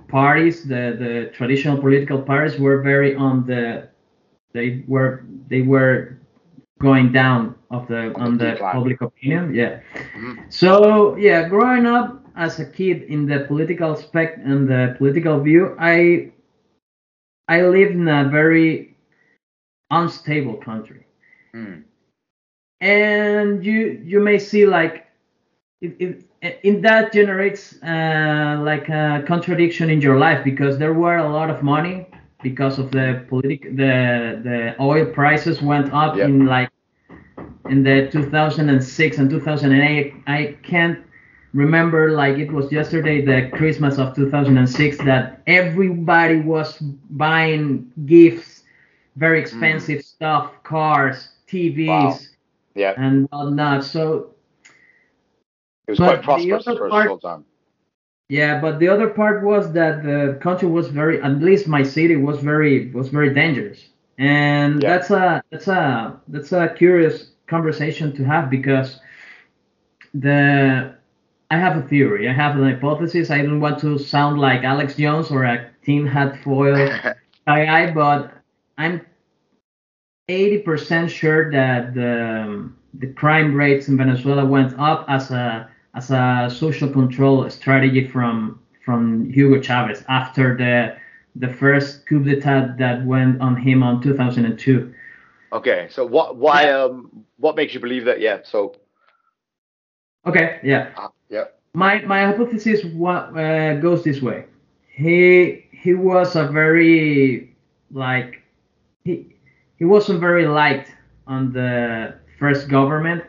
parties, 0.09 0.65
the 0.65 0.97
the 0.99 1.31
traditional 1.35 1.79
political 1.79 2.21
parties, 2.23 2.59
were 2.59 2.83
very 2.83 3.15
on 3.15 3.47
the 3.47 3.89
they 4.53 4.85
were 4.87 5.25
they 5.49 5.63
were 5.63 6.19
going 6.81 7.13
down 7.13 7.55
of 7.71 7.87
the 7.89 8.13
on 8.17 8.39
the 8.39 8.53
decline. 8.53 8.73
public 8.73 9.01
opinion. 9.01 9.55
Yeah. 9.55 9.81
Mhm. 10.17 10.53
So 10.53 11.17
yeah, 11.17 11.49
growing 11.49 11.87
up 11.87 12.25
as 12.37 12.59
a 12.61 12.67
kid 12.67 13.03
in 13.05 13.27
the 13.27 13.41
political 13.49 13.95
spec 13.97 14.39
and 14.45 14.69
the 14.69 14.95
political 14.99 15.41
view, 15.41 15.75
I 15.79 16.33
I 17.49 17.63
lived 17.63 17.93
in 17.93 18.09
a 18.09 18.29
very 18.29 18.97
unstable 19.91 20.57
country 20.57 21.05
Mm. 21.55 21.85
and 22.81 23.65
you 23.65 24.01
you 24.05 24.21
may 24.21 24.39
see 24.39 24.67
like 24.67 25.07
it, 25.81 25.97
it, 26.01 26.26
in 26.63 26.81
that 26.83 27.13
generates 27.13 27.81
uh, 27.83 28.59
like 28.63 28.89
a 28.89 29.23
contradiction 29.27 29.91
in 29.91 30.01
your 30.01 30.19
life 30.19 30.45
because 30.45 30.79
there 30.79 30.95
were 30.95 31.17
a 31.17 31.29
lot 31.29 31.51
of 31.51 31.63
money 31.63 32.07
because 32.43 32.79
of 32.79 32.91
the 32.93 33.25
politic 33.29 33.63
the 33.77 34.41
the 34.45 34.75
oil 34.81 35.07
prices 35.07 35.63
went 35.63 35.93
up 35.93 36.19
Yeah. 36.19 36.25
in 36.25 36.47
like 36.47 36.71
in 37.69 37.83
the 37.83 38.09
2006 38.11 39.19
and 39.19 39.31
2008 39.31 40.15
i 40.27 40.57
can't 40.63 40.99
remember 41.53 42.11
like 42.13 42.37
it 42.39 42.51
was 42.53 42.71
yesterday 42.73 43.25
the 43.25 43.49
christmas 43.57 43.99
of 43.99 44.15
2006 44.15 44.99
that 44.99 45.43
everybody 45.47 46.41
was 46.41 46.79
buying 47.11 47.91
gifts 48.07 48.63
very 49.17 49.41
expensive 49.41 50.03
stuff 50.03 50.51
cars 50.65 51.29
tvs 51.49 52.15
Wow. 52.15 52.19
Yeah, 52.75 52.97
and 52.97 53.29
whatnot. 53.31 53.85
So 53.85 54.36
it 55.87 55.93
was 55.93 55.99
But 55.99 56.23
quite 56.23 56.23
prosperous 56.25 56.67
other 56.67 56.79
for 56.79 56.87
a 56.87 56.91
part- 56.91 57.23
time. 57.23 57.45
yeah, 58.29 58.61
but 58.61 58.79
the 58.81 58.89
other 58.89 59.09
part 59.09 59.45
was 59.45 59.73
that 59.73 60.03
the 60.03 60.39
country 60.41 60.69
was 60.69 60.89
very, 60.89 61.21
at 61.23 61.41
least 61.41 61.69
my 61.69 61.83
city 61.83 62.17
was 62.17 62.39
very 62.41 62.91
was 62.93 63.09
very 63.09 63.33
dangerous, 63.33 63.89
and 64.19 64.83
Yeah. 64.83 64.91
that's 64.97 65.11
a 65.11 65.43
that's 65.51 65.69
a 65.69 66.19
that's 66.29 66.53
a 66.53 66.69
curious 66.77 67.31
conversation 67.47 68.13
to 68.17 68.25
have 68.25 68.51
because 68.51 69.01
the 70.15 70.95
I 71.51 71.59
have 71.59 71.77
a 71.77 71.83
theory, 71.83 72.29
I 72.29 72.33
have 72.33 72.57
an 72.59 72.65
hypothesis. 72.65 73.31
I 73.31 73.43
don't 73.43 73.61
want 73.61 73.79
to 73.81 73.99
sound 73.99 74.41
like 74.41 74.65
Alex 74.65 74.97
Jones 74.97 75.31
or 75.31 75.45
a 75.45 75.71
tin 75.85 76.05
hat 76.07 76.43
foil 76.43 76.91
guy, 77.47 77.93
but 77.93 78.33
I'm 78.79 79.01
80% 80.29 81.09
sure 81.09 81.53
that 81.53 81.95
the, 81.95 82.69
the 82.95 83.07
crime 83.13 83.55
rates 83.55 83.87
in 83.87 83.97
Venezuela 83.97 84.45
went 84.45 84.77
up 84.77 85.05
as 85.09 85.31
a 85.31 85.69
as 85.97 86.11
a 86.11 86.49
social 86.55 86.89
control 86.89 87.49
strategy 87.51 88.07
from 88.07 88.61
from 88.85 89.31
Hugo 89.31 89.61
Chavez 89.61 90.05
after 90.09 90.57
the 90.57 90.97
the 91.37 91.53
first 91.53 92.07
coup 92.07 92.21
d'état 92.21 92.77
that 92.79 93.05
went 93.05 93.41
on 93.41 93.57
him 93.57 93.83
on 93.83 94.01
2002. 94.03 94.93
okay, 95.53 95.87
so 95.91 96.05
what? 96.07 96.37
Why? 96.37 96.71
Um, 96.71 97.11
what 97.39 97.57
makes 97.57 97.75
you 97.75 97.81
believe 97.81 98.05
that? 98.05 98.21
Yeah. 98.21 98.39
So, 98.45 98.75
Okay, 100.27 100.59
yeah. 100.65 100.91
uh, 100.97 101.09
yeah. 101.31 101.45
my 101.75 102.01
my 102.03 102.25
hypothesis 102.25 102.85
what 102.95 103.37
uh, 103.37 103.75
goes 103.81 104.03
this 104.03 104.21
way. 104.21 104.45
He 104.89 105.65
he 105.71 105.95
was 105.95 106.37
a 106.37 106.47
very 106.49 107.55
like 107.93 108.43
he 109.05 109.27
he 109.79 109.85
wasn't 109.85 110.21
very 110.21 110.47
liked 110.47 110.91
on 111.27 111.53
the 111.53 112.15
first 112.39 112.69
government 112.69 113.23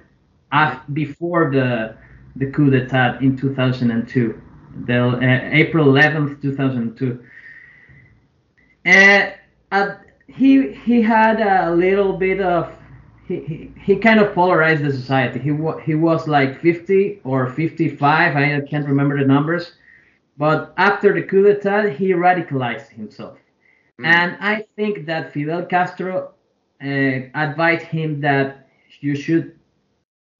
af- 0.51 0.81
before 0.93 1.51
the 1.51 1.95
the 2.38 2.51
coup 2.51 2.70
d'état 2.70 3.22
in 3.22 3.36
2002, 3.38 4.41
the 4.86 5.08
uh, 5.08 5.50
April 5.51 5.88
11th 5.88 6.41
2002. 6.41 7.24
And 8.86 9.34
uh, 9.72 9.96
he 10.27 10.72
he 10.74 11.01
had 11.01 11.41
a 11.41 11.74
little 11.74 12.13
bit 12.13 12.39
of 12.39 12.72
he, 13.27 13.39
he, 13.41 13.72
he 13.82 13.96
kind 13.98 14.20
of 14.20 14.34
polarized 14.34 14.84
the 14.84 14.91
society. 14.91 15.39
He 15.39 15.51
he 15.84 15.96
was 15.96 16.27
like 16.27 16.62
50 16.62 17.22
or 17.24 17.50
55. 17.50 18.36
I 18.36 18.62
can't 18.62 18.88
remember 18.88 19.20
the 19.20 19.25
numbers. 19.25 19.74
But 20.38 20.74
after 20.77 21.13
the 21.13 21.24
coup 21.24 21.44
d'état, 21.44 21.96
he 21.96 22.13
radicalized 22.13 22.89
himself. 22.89 23.38
Mm. 24.00 24.06
And 24.06 24.38
I 24.39 24.65
think 24.75 25.06
that 25.08 25.34
Fidel 25.34 25.65
Castro 25.65 26.34
uh, 26.82 26.86
advised 26.86 27.86
him 27.86 28.22
that 28.22 28.70
you 29.01 29.15
should 29.15 29.58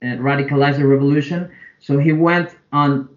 uh, 0.04 0.18
radicalize 0.18 0.78
the 0.78 0.86
revolution. 0.86 1.52
So 1.80 1.98
he 2.00 2.14
went 2.14 2.56
on 2.72 3.10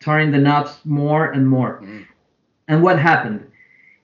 turning 0.00 0.30
the 0.32 0.38
knobs 0.38 0.80
more 0.84 1.30
and 1.32 1.48
more. 1.48 1.80
Mhm. 1.82 2.06
And 2.68 2.82
what 2.82 2.98
happened? 2.98 3.40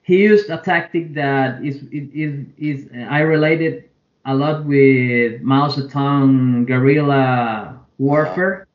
He 0.03 0.23
used 0.23 0.49
a 0.49 0.57
tactic 0.57 1.13
that 1.15 1.63
is 1.63 1.83
is 1.91 2.07
is, 2.13 2.33
is 2.57 2.89
I 3.09 3.19
related 3.21 3.85
a 4.25 4.35
lot 4.35 4.65
with 4.65 5.41
Mao 5.41 5.67
Zedong 5.69 6.65
guerrilla 6.67 7.79
warfare. 7.97 8.67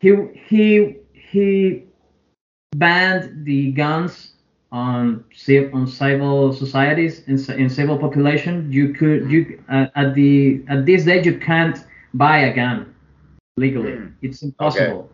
He 0.00 0.10
he 0.48 0.96
he 1.12 1.84
banned 2.76 3.44
the 3.44 3.72
guns 3.72 4.32
on 4.72 5.24
on 5.72 5.86
civil 5.86 6.52
societies 6.52 7.22
in, 7.28 7.36
in 7.58 7.68
civil 7.70 7.98
population. 7.98 8.72
You 8.72 8.94
could 8.94 9.30
you 9.30 9.62
uh, 9.68 9.86
at 9.94 10.14
the 10.14 10.62
at 10.68 10.86
this 10.86 11.04
day 11.04 11.22
you 11.22 11.38
can't 11.38 11.78
buy 12.14 12.38
a 12.40 12.54
gun 12.54 12.95
legally. 13.56 13.92
Hmm. 13.92 14.06
It's 14.22 14.42
impossible. 14.42 15.10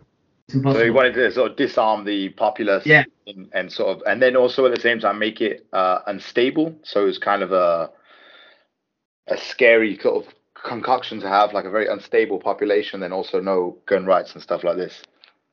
It's 0.47 0.55
impossible. 0.55 0.79
So 0.81 0.85
he 0.85 0.91
wanted 0.91 1.13
to 1.15 1.31
sort 1.31 1.51
of 1.51 1.57
disarm 1.57 2.05
the 2.05 2.29
populace, 2.29 2.85
Yeah. 2.85 3.05
and, 3.27 3.49
and 3.53 3.71
sort 3.71 3.89
of, 3.97 4.03
and 4.05 4.21
then 4.21 4.35
also 4.35 4.65
at 4.65 4.75
the 4.75 4.81
same 4.81 4.99
time 4.99 5.17
make 5.19 5.41
it 5.41 5.65
uh, 5.73 5.99
unstable. 6.07 6.75
So 6.83 7.07
it's 7.07 7.17
kind 7.17 7.41
of 7.41 7.51
a 7.51 7.89
a 9.27 9.37
scary 9.37 9.97
sort 9.99 10.25
of 10.25 10.33
concoction 10.53 11.21
to 11.21 11.29
have, 11.29 11.53
like 11.53 11.63
a 11.63 11.69
very 11.69 11.87
unstable 11.87 12.39
population, 12.39 12.99
then 12.99 13.13
also 13.13 13.39
no 13.39 13.77
gun 13.85 14.05
rights 14.05 14.33
and 14.33 14.43
stuff 14.43 14.65
like 14.65 14.75
this. 14.75 15.01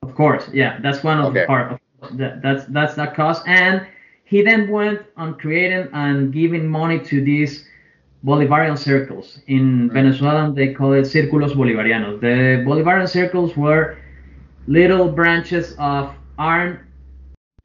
Of 0.03 0.15
course, 0.17 0.49
yeah, 0.53 0.81
that's 0.83 1.05
one 1.05 1.21
of 1.21 1.27
Okay. 1.27 1.43
the 1.43 1.47
part 1.47 1.73
of 2.03 2.17
that. 2.19 2.43
That's 2.43 2.65
that's 2.67 2.95
that 2.97 3.15
cost. 3.15 3.47
And 3.47 3.87
he 4.25 4.43
then 4.43 4.69
went 4.69 5.03
on 5.17 5.35
creating 5.35 5.89
and 5.93 6.33
giving 6.33 6.67
money 6.69 6.99
to 7.01 7.23
these 7.23 7.65
Bolivarian 8.25 8.77
circles 8.79 9.41
in 9.47 9.89
Mm. 9.89 9.93
Venezuela. 9.93 10.53
They 10.55 10.75
call 10.75 10.93
it 10.93 11.07
círculos 11.07 11.53
bolivarianos. 11.55 12.21
The 12.21 12.63
Bolivarian 12.67 13.09
circles 13.09 13.57
were 13.57 13.97
little 14.67 15.09
branches 15.11 15.75
of 15.79 16.15
armed 16.39 16.79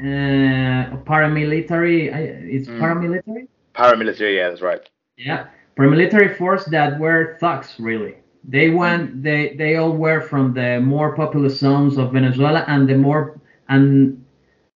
uh, 0.02 0.98
paramilitary. 1.06 2.10
It's 2.56 2.68
Mm. 2.68 2.80
paramilitary. 2.80 3.48
Paramilitary, 3.74 4.36
yeah, 4.38 4.50
that's 4.50 4.62
right. 4.62 4.82
Yeah, 5.18 5.46
paramilitary 5.78 6.36
force 6.38 6.66
that 6.66 7.00
were 7.00 7.38
thugs 7.40 7.76
really. 7.80 8.16
They 8.48 8.70
went. 8.70 9.24
They 9.24 9.56
they 9.58 9.76
all 9.78 9.92
were 10.06 10.22
from 10.22 10.54
the 10.54 10.80
more 10.82 11.16
populous 11.16 11.60
zones 11.60 11.98
of 11.98 12.12
Venezuela 12.14 12.64
and 12.68 12.88
the 12.88 12.96
more 12.98 13.40
and 13.70 14.24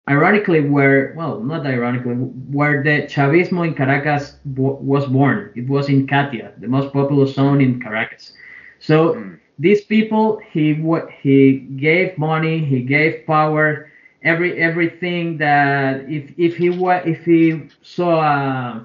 ironically 0.09 0.61
where 0.61 1.13
well 1.17 1.41
not 1.41 1.67
ironically 1.67 2.15
where 2.15 2.83
the 2.83 3.03
Chavismo 3.13 3.67
in 3.67 3.75
Caracas 3.75 4.39
w- 4.55 4.77
was 4.81 5.07
born. 5.07 5.51
It 5.55 5.69
was 5.69 5.89
in 5.89 6.07
Catia, 6.07 6.53
the 6.59 6.69
most 6.69 6.93
populous 6.93 7.35
zone 7.35 7.61
in 7.61 7.81
Caracas. 7.81 8.33
So 8.79 9.19
Mm. 9.19 9.39
these 9.59 9.83
people 9.85 10.41
he 10.53 10.75
wa- 10.75 11.07
he 11.23 11.59
gave 11.77 12.19
money, 12.19 12.59
he 12.59 12.81
gave 12.83 13.27
power, 13.27 13.89
every 14.23 14.59
everything 14.61 15.39
that 15.39 16.09
if 16.11 16.33
if 16.39 16.57
he 16.57 16.71
wa- 16.71 17.03
if 17.05 17.25
he 17.25 17.69
saw 17.83 18.21
uh, 18.21 18.81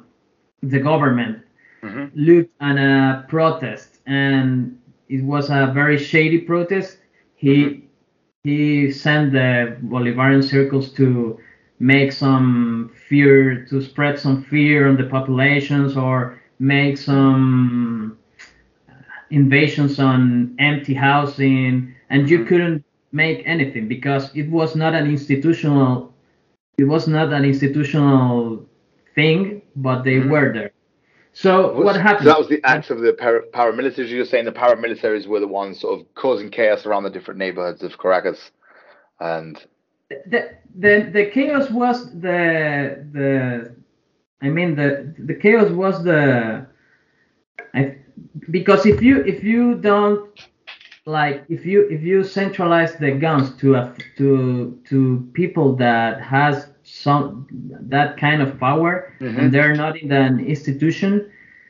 the 0.63 0.79
government 0.79 1.39
hmm 1.83 2.05
looked 2.15 2.51
at 2.61 2.77
a 2.77 3.25
protest 3.27 3.99
and 4.05 4.77
it 5.09 5.23
was 5.23 5.49
a 5.49 5.71
very 5.73 5.97
shady 5.97 6.39
protest 6.39 6.97
he 7.35 7.82
he 8.43 8.91
sent 8.91 9.31
the 9.33 9.77
bolivarian 9.83 10.43
circles 10.43 10.91
to 10.93 11.39
make 11.79 12.11
some 12.11 12.91
fear 13.09 13.65
to 13.65 13.81
spread 13.81 14.19
some 14.19 14.43
fear 14.43 14.87
on 14.87 14.97
the 14.97 15.03
populations 15.05 15.95
or 15.97 16.39
make 16.59 16.97
some 16.97 18.17
invasions 19.29 19.99
on 19.99 20.55
empty 20.59 20.93
housing 20.93 21.93
and 22.09 22.29
you 22.29 22.39
Mhm. 22.39 22.47
couldn't 22.47 22.83
make 23.11 23.41
anything 23.45 23.87
because 23.87 24.35
it 24.35 24.49
was 24.49 24.75
not 24.75 24.93
an 24.93 25.07
institutional 25.07 26.13
it 26.77 26.85
was 26.85 27.07
not 27.07 27.31
an 27.33 27.45
institutional 27.45 28.65
thing 29.15 29.61
but 29.75 30.03
they 30.03 30.19
Mhm. 30.19 30.29
were 30.29 30.51
there 30.53 30.71
so 31.33 31.73
what 31.81 31.95
So 31.95 32.01
happened 32.01 32.27
that 32.27 32.39
was 32.39 32.49
the 32.49 32.61
acts 32.63 32.89
of 32.89 32.99
the 33.01 33.13
para- 33.13 33.47
paramilitaries. 33.53 34.09
You're 34.09 34.25
saying 34.25 34.45
the 34.45 34.51
paramilitaries 34.51 35.27
were 35.27 35.39
the 35.39 35.47
ones 35.47 35.81
sort 35.81 35.99
of 35.99 36.13
causing 36.15 36.49
chaos 36.51 36.85
around 36.85 37.03
the 37.03 37.09
different 37.09 37.39
neighborhoods 37.39 37.83
of 37.83 37.97
Caracas, 37.97 38.51
and 39.19 39.57
the, 40.09 40.57
the 40.77 41.09
the 41.13 41.25
chaos 41.33 41.69
was 41.71 42.11
the 42.13 43.05
the 43.13 43.75
I 44.41 44.49
mean 44.49 44.75
the 44.75 45.13
the 45.19 45.35
chaos 45.35 45.71
was 45.71 46.03
the 46.03 46.67
I, 47.73 47.97
because 48.51 48.85
if 48.85 49.01
you 49.01 49.21
if 49.23 49.43
you 49.43 49.75
don't 49.75 50.29
like 51.05 51.45
if 51.49 51.65
you 51.65 51.87
if 51.89 52.01
you 52.01 52.23
centralize 52.23 52.95
the 52.97 53.11
guns 53.11 53.55
to 53.57 53.75
a 53.75 53.95
to 54.17 54.79
to 54.89 55.29
people 55.33 55.75
that 55.77 56.21
has 56.21 56.72
some 57.01 57.47
that 57.95 58.09
kind 58.25 58.39
of 58.45 58.49
power 58.59 58.91
Mhm. 59.19 59.37
and 59.39 59.45
they're 59.53 59.75
not 59.83 59.93
in 60.03 60.11
an 60.11 60.35
institution 60.53 61.11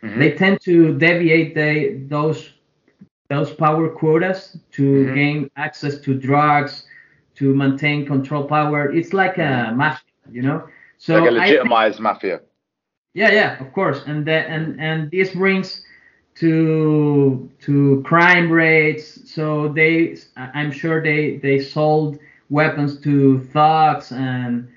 Mhm. 0.03 0.17
they 0.19 0.31
tend 0.41 0.55
to 0.69 0.75
deviate 1.05 1.49
they, 1.59 1.75
those 2.15 2.39
those 3.33 3.51
power 3.65 3.85
quotas 3.99 4.39
to 4.77 4.83
Mhm. 4.83 5.13
gain 5.19 5.37
access 5.65 5.95
to 6.05 6.09
drugs 6.27 6.73
to 7.39 7.45
maintain 7.63 8.05
control 8.13 8.43
power 8.57 8.79
it's 8.99 9.13
like 9.21 9.35
a 9.49 9.51
mafia 9.81 10.15
you 10.37 10.43
know 10.47 10.59
so 11.05 11.13
like 11.13 11.23
a 11.23 11.25
I 11.25 11.29
think- 11.29 11.41
legitimized 11.41 11.99
mafia. 12.09 12.37
yeah, 13.21 13.31
yeah, 13.39 13.51
of 13.63 13.69
course, 13.77 13.99
and 14.09 14.19
the, 14.29 14.37
and 14.55 14.63
and 14.87 14.97
this 15.15 15.29
brings 15.41 15.67
to 16.41 17.49
to 17.65 18.01
crime 18.11 18.47
rates. 18.51 19.05
So 19.35 19.45
they, 19.77 20.17
I'm 20.59 20.71
sure 20.71 20.97
they 21.09 21.21
they 21.45 21.57
sold 21.59 22.19
weapons 22.49 22.91
to 23.01 23.39
thugs, 23.53 24.11
and 24.11 24.67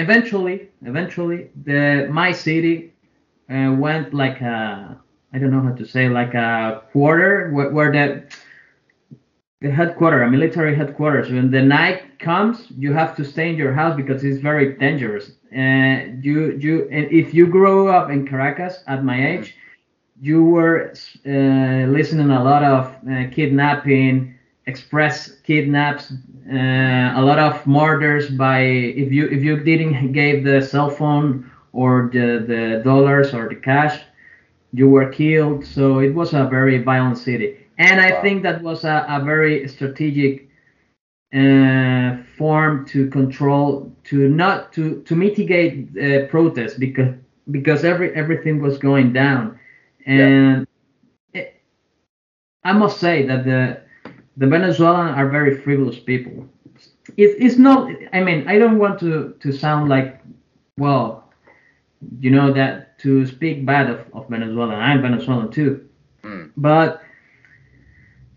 eventually, 0.00 0.68
eventually, 0.82 1.50
the 1.64 2.08
my 2.10 2.32
city 2.32 2.92
uh, 3.50 3.72
went 3.78 4.14
like 4.14 4.40
a 4.40 4.98
I 5.32 5.38
don't 5.38 5.50
know 5.50 5.62
how 5.62 5.72
to 5.74 5.86
say 5.86 6.08
like 6.08 6.34
a 6.34 6.82
quarter 6.92 7.50
where, 7.50 7.70
where 7.70 7.92
the 7.92 8.24
the 9.60 9.70
headquarters, 9.70 10.26
a 10.26 10.30
military 10.30 10.74
headquarters. 10.74 11.30
When 11.30 11.50
the 11.50 11.62
night 11.62 12.18
comes, 12.18 12.66
you 12.78 12.92
have 12.92 13.14
to 13.16 13.24
stay 13.24 13.50
in 13.50 13.56
your 13.56 13.72
house 13.72 13.96
because 13.96 14.24
it's 14.24 14.40
very 14.40 14.74
dangerous. 14.76 15.32
And 15.52 16.24
you 16.24 16.52
you 16.58 16.88
and 16.90 17.06
if 17.10 17.34
you 17.34 17.46
grow 17.46 17.88
up 17.88 18.10
in 18.10 18.26
Caracas 18.26 18.82
at 18.86 19.04
my 19.04 19.18
age, 19.32 19.56
you 20.20 20.42
were 20.44 20.92
uh, 21.26 21.86
listening 21.98 22.30
a 22.30 22.42
lot 22.42 22.62
of 22.62 22.96
uh, 23.10 23.28
kidnapping, 23.30 24.34
express 24.70 25.14
kidnaps, 25.48 26.04
uh, 26.52 27.20
a 27.20 27.22
lot 27.30 27.38
of 27.38 27.54
murders 27.66 28.26
by 28.30 28.60
if 29.04 29.10
you 29.12 29.24
if 29.36 29.42
you 29.48 29.54
didn't 29.70 30.12
give 30.20 30.44
the 30.44 30.60
cell 30.62 30.90
phone 30.90 31.28
or 31.72 32.10
the 32.12 32.28
the 32.52 32.62
dollars 32.84 33.34
or 33.34 33.48
the 33.48 33.56
cash, 33.70 33.96
you 34.72 34.88
were 34.88 35.08
killed. 35.08 35.64
So 35.64 35.98
it 36.00 36.14
was 36.14 36.32
a 36.34 36.44
very 36.56 36.78
violent 36.82 37.18
city, 37.18 37.48
and 37.78 38.00
I 38.00 38.10
Wow. 38.10 38.22
think 38.22 38.42
that 38.44 38.62
was 38.62 38.84
a, 38.84 38.98
a 39.08 39.24
very 39.24 39.66
strategic 39.68 40.48
uh, 41.34 42.16
form 42.38 42.86
to 42.86 43.08
control 43.10 43.90
to 44.04 44.28
not 44.28 44.72
to 44.72 45.02
to 45.06 45.14
mitigate 45.16 45.74
uh, 45.96 46.26
protests 46.28 46.74
because 46.74 47.14
because 47.50 47.84
every 47.84 48.14
everything 48.14 48.60
was 48.60 48.78
going 48.78 49.12
down 49.12 49.58
and 50.06 50.66
it, 51.34 51.54
I 52.64 52.72
must 52.72 52.98
say 53.00 53.24
that 53.26 53.44
the 53.44 53.80
the 54.40 54.48
Venezuelans 54.48 55.16
are 55.18 55.28
very 55.30 55.56
frivolous 55.58 56.00
people. 56.00 56.48
It, 57.16 57.36
it's 57.38 57.58
not. 57.58 57.90
I 58.12 58.20
mean, 58.22 58.48
I 58.48 58.58
don't 58.58 58.78
want 58.78 59.00
to 59.00 59.34
to 59.40 59.52
sound 59.52 59.88
like, 59.88 60.20
well, 60.78 61.30
you 62.20 62.30
know 62.30 62.52
that 62.52 62.98
to 63.00 63.26
speak 63.26 63.66
bad 63.66 63.90
of, 63.90 64.00
of 64.14 64.28
Venezuela. 64.28 64.74
I'm 64.74 65.02
Venezuelan 65.02 65.50
too, 65.52 65.86
Mm. 66.24 66.50
but 66.56 67.02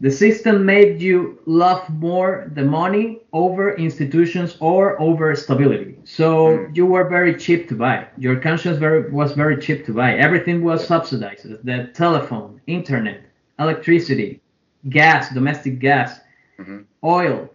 the 0.01 0.11
system 0.11 0.65
made 0.65 1.01
you 1.01 1.39
love 1.45 1.81
more 1.89 2.51
the 2.55 2.63
money 2.63 3.21
over 3.33 3.75
institutions 3.75 4.57
or 4.59 4.99
over 5.01 5.35
stability. 5.35 5.97
So 6.03 6.27
Mm. 6.47 6.75
you 6.77 6.85
were 6.85 7.05
very 7.09 7.33
cheap 7.35 7.69
to 7.69 7.75
buy. 7.75 8.07
Your 8.17 8.35
conscience 8.47 8.77
very 8.77 9.09
was 9.11 9.33
very 9.33 9.57
cheap 9.65 9.85
to 9.87 9.93
buy. 9.93 10.09
Everything 10.27 10.63
was 10.63 10.85
subsidized. 10.87 11.45
The 11.69 11.89
telephone, 11.93 12.61
internet, 12.67 13.21
electricity, 13.59 14.41
gas, 14.89 15.29
domestic 15.33 15.79
gas, 15.79 16.19
Mhm. 16.59 16.85
oil, 17.03 17.49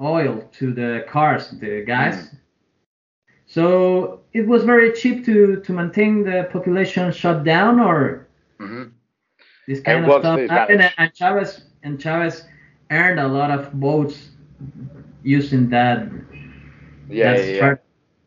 oil 0.00 0.42
to 0.52 0.72
the 0.72 1.04
cars, 1.08 1.50
the 1.50 1.82
guys. 1.86 2.16
Mm. 2.16 2.36
So 3.46 4.20
it 4.32 4.46
was 4.46 4.64
very 4.64 4.92
cheap 4.92 5.24
to 5.26 5.60
to 5.60 5.72
maintain 5.72 6.22
the 6.24 6.48
population 6.52 7.10
shut 7.12 7.44
down 7.44 7.80
or 7.80 8.26
Mhm. 8.60 8.92
this 9.66 9.80
kind 9.80 10.04
And 10.04 10.06
of 10.06 10.12
stuff 10.20 10.40
happened, 10.48 10.82
and 10.98 11.14
Chavez 11.14 11.62
and 11.82 12.00
Chavez 12.00 12.44
earned 12.90 13.20
a 13.20 13.28
lot 13.28 13.50
of 13.50 13.72
votes 13.72 14.30
using 15.22 15.68
that. 15.70 16.08
Yeah, 17.08 17.32
that 17.32 17.38
yeah, 17.38 17.44
yeah. 17.52 17.74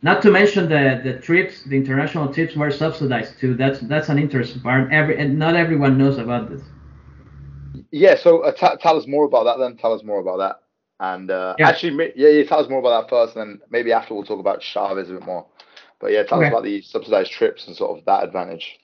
Not 0.02 0.22
to 0.24 0.32
mention 0.32 0.70
the 0.70 1.02
the 1.04 1.14
trips, 1.20 1.64
the 1.64 1.76
international 1.78 2.28
trips 2.34 2.56
were 2.56 2.72
subsidized 2.72 3.40
too. 3.40 3.54
That's 3.56 3.80
that's 3.82 4.10
an 4.10 4.18
interesting 4.20 4.62
part. 4.62 4.92
Every 4.92 5.18
and 5.18 5.38
not 5.38 5.56
everyone 5.56 5.98
knows 5.98 6.18
about 6.18 6.50
this. 6.50 6.64
Yeah, 7.92 8.16
so 8.16 8.40
uh, 8.42 8.52
t- 8.54 8.78
tell 8.82 8.98
us 8.98 9.08
more 9.08 9.26
about 9.26 9.44
that 9.46 9.58
then. 9.60 9.78
Tell 9.78 9.94
us 9.94 10.04
more 10.04 10.20
about 10.20 10.38
that. 10.38 10.62
And 11.00 11.30
uh, 11.32 11.56
Yeah. 11.60 11.68
actually, 11.70 12.12
yeah, 12.16 12.30
yeah, 12.30 12.44
tell 12.44 12.60
us 12.60 12.70
more 12.70 12.80
about 12.80 13.02
that 13.02 13.10
first, 13.10 13.36
and 13.36 13.60
then 13.60 13.62
maybe 13.70 13.92
after 13.92 14.14
we'll 14.14 14.24
talk 14.24 14.40
about 14.40 14.62
Chavez 14.62 15.10
a 15.10 15.14
bit 15.14 15.26
more. 15.26 15.46
But 16.00 16.12
yeah, 16.12 16.24
tell 16.24 16.42
us 16.44 16.48
about 16.50 16.64
the 16.64 16.82
subsidized 16.82 17.32
trips 17.32 17.68
and 17.68 17.76
sort 17.76 17.98
of 17.98 18.06
that 18.06 18.24
advantage. 18.24 18.78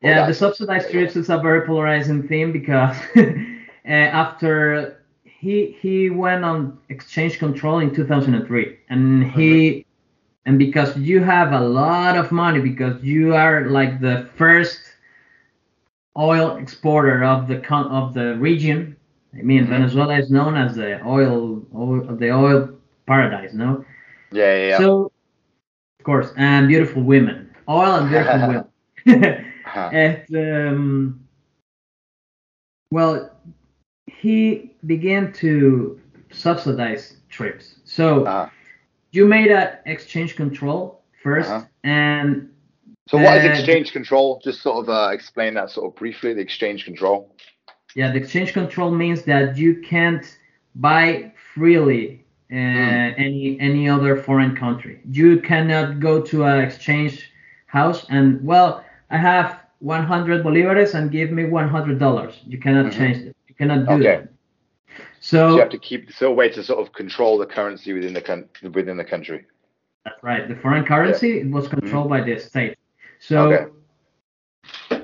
Yeah, 0.00 0.20
that- 0.20 0.28
the 0.28 0.34
subsidized 0.34 0.90
trips 0.90 1.16
is 1.16 1.30
a 1.30 1.38
very 1.38 1.66
polarizing 1.66 2.26
theme 2.28 2.52
because 2.52 2.96
uh, 3.16 3.88
after 3.88 4.98
he 5.24 5.76
he 5.80 6.10
went 6.10 6.44
on 6.44 6.78
exchange 6.88 7.38
control 7.38 7.78
in 7.78 7.94
2003, 7.94 8.78
and 8.90 9.24
he 9.24 9.86
and 10.46 10.58
because 10.58 10.96
you 10.98 11.22
have 11.22 11.52
a 11.52 11.60
lot 11.60 12.16
of 12.16 12.32
money 12.32 12.60
because 12.60 13.00
you 13.02 13.34
are 13.34 13.66
like 13.66 14.00
the 14.00 14.28
first 14.36 14.78
oil 16.18 16.56
exporter 16.56 17.24
of 17.24 17.48
the 17.48 17.58
con- 17.58 17.88
of 17.90 18.14
the 18.14 18.36
region. 18.36 18.96
I 19.38 19.42
mean, 19.42 19.66
Mhm. 19.66 19.68
Venezuela 19.68 20.18
is 20.18 20.30
known 20.30 20.56
as 20.56 20.74
the 20.76 21.02
oil, 21.06 21.62
oil 21.74 22.02
the 22.16 22.30
oil 22.30 22.68
paradise, 23.06 23.54
no? 23.54 23.84
Yeah, 24.32 24.54
yeah, 24.56 24.66
yeah. 24.68 24.78
So, 24.78 25.10
of 26.00 26.04
course, 26.04 26.32
and 26.36 26.68
beautiful 26.68 27.02
women, 27.02 27.50
oil 27.68 27.94
and 27.96 28.08
beautiful 28.10 28.40
women. 28.48 28.64
And 29.92 30.24
um, 30.36 31.20
well, 32.90 33.30
he 34.06 34.72
began 34.86 35.32
to 35.34 36.00
subsidize 36.30 37.16
trips. 37.28 37.76
So 37.84 38.24
Uh-huh. 38.26 38.50
you 39.12 39.26
made 39.26 39.50
a 39.50 39.78
exchange 39.86 40.36
control 40.36 41.02
1st 41.22 41.50
Uh-huh. 41.50 41.66
and 41.84 42.51
So 43.12 43.18
what 43.18 43.36
is 43.36 43.44
exchange 43.44 43.92
control? 43.92 44.40
Just 44.42 44.62
sort 44.62 44.78
of 44.82 44.88
uh, 44.88 45.10
explain 45.12 45.52
that 45.54 45.68
sort 45.70 45.86
of 45.86 45.94
briefly. 45.96 46.32
The 46.32 46.40
exchange 46.40 46.86
control. 46.86 47.18
yeah, 47.94 48.10
the 48.10 48.16
exchange 48.16 48.54
control 48.54 48.90
means 48.90 49.20
that 49.24 49.58
you 49.58 49.82
can't 49.92 50.24
buy 50.74 51.30
freely 51.54 52.24
uh, 52.50 52.54
Hmm. 52.54 53.24
any 53.26 53.42
any 53.68 53.84
other 53.94 54.16
foreign 54.16 54.54
country. 54.56 54.94
You 55.20 55.30
cannot 55.50 56.00
go 56.00 56.14
to 56.30 56.36
an 56.44 56.58
exchange 56.66 57.14
house 57.66 58.00
and 58.08 58.26
well, 58.50 58.82
I 59.10 59.18
have 59.18 59.48
100 59.80 60.42
bolivares 60.42 60.94
and 60.94 61.10
give 61.10 61.30
me 61.38 61.44
100 61.44 61.98
dollars. 61.98 62.32
You 62.46 62.58
cannot 62.64 62.86
Mhm. 62.86 62.96
change 62.98 63.16
it. 63.26 63.36
You 63.48 63.54
cannot 63.60 63.80
do 63.88 63.94
Okay. 63.96 64.04
that. 64.04 64.28
So 65.20 65.36
So 65.38 65.54
you 65.56 65.60
have 65.60 65.74
to 65.78 65.82
keep 65.90 66.02
so 66.12 66.24
a 66.32 66.34
way 66.40 66.48
to 66.56 66.62
sort 66.62 66.80
of 66.80 66.86
control 66.94 67.36
the 67.44 67.46
currency 67.56 67.92
within 67.92 68.14
the 68.14 68.22
coun- 68.28 68.48
within 68.78 68.96
the 68.96 69.08
country. 69.14 69.40
That's 70.04 70.22
right. 70.30 70.48
The 70.48 70.56
foreign 70.64 70.84
currency 70.92 71.30
it 71.42 71.50
was 71.58 71.68
controlled 71.68 72.08
by 72.08 72.22
the 72.22 72.38
state. 72.38 72.74
So, 73.22 73.52
Okay. 73.52 73.70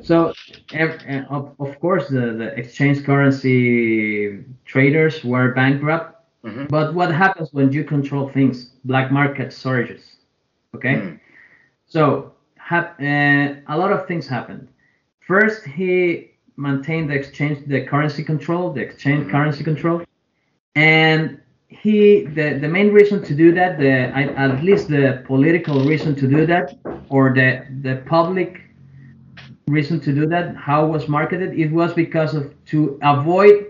so 0.03 0.33
uh, 0.75 1.23
of, 1.31 1.55
of 1.61 1.79
course, 1.79 2.09
the, 2.09 2.33
the 2.43 2.49
exchange 2.59 3.05
currency 3.05 4.45
traders 4.65 5.25
were 5.25 5.53
bankrupt. 5.55 6.09
hmm 6.45 6.65
But 6.69 6.95
what 6.95 7.11
happens 7.15 7.53
when 7.53 7.73
you 7.73 7.85
control 7.85 8.29
things? 8.29 8.57
Black 8.85 9.13
market 9.13 9.53
surges. 9.53 10.03
Okay. 10.75 10.95
Mm. 10.97 11.21
So 11.87 12.33
hap- 12.57 13.01
uh, 13.01 13.75
a 13.75 13.77
lot 13.83 13.93
of 13.93 14.07
things 14.09 14.27
happened. 14.27 14.67
First, 15.21 15.65
he 15.65 16.33
maintained 16.57 17.11
the 17.11 17.15
exchange, 17.15 17.59
the 17.67 17.81
currency 17.87 18.25
control, 18.25 18.73
the 18.73 18.81
exchange 18.89 19.23
Mhm. 19.27 19.31
currency 19.31 19.63
control, 19.65 20.03
and 20.75 21.41
he 21.69 22.25
the, 22.25 22.59
the 22.61 22.69
main 22.69 22.93
reason 22.93 23.23
to 23.25 23.35
do 23.35 23.53
that, 23.53 23.79
the 23.79 23.91
at 23.91 24.63
least 24.65 24.89
the 24.89 25.23
political 25.27 25.85
reason 25.85 26.15
to 26.17 26.27
do 26.27 26.47
that, 26.47 26.77
or 27.11 27.33
the 27.35 27.67
the 27.83 27.97
public 28.07 28.63
reason 29.67 30.01
to 30.01 30.13
do 30.15 30.27
that, 30.27 30.57
how 30.57 30.87
it 30.87 30.89
was 30.89 31.09
marketed, 31.09 31.59
it 31.59 31.71
was 31.71 31.93
because 31.93 32.35
of 32.35 32.55
to 32.67 32.99
avoid 33.03 33.67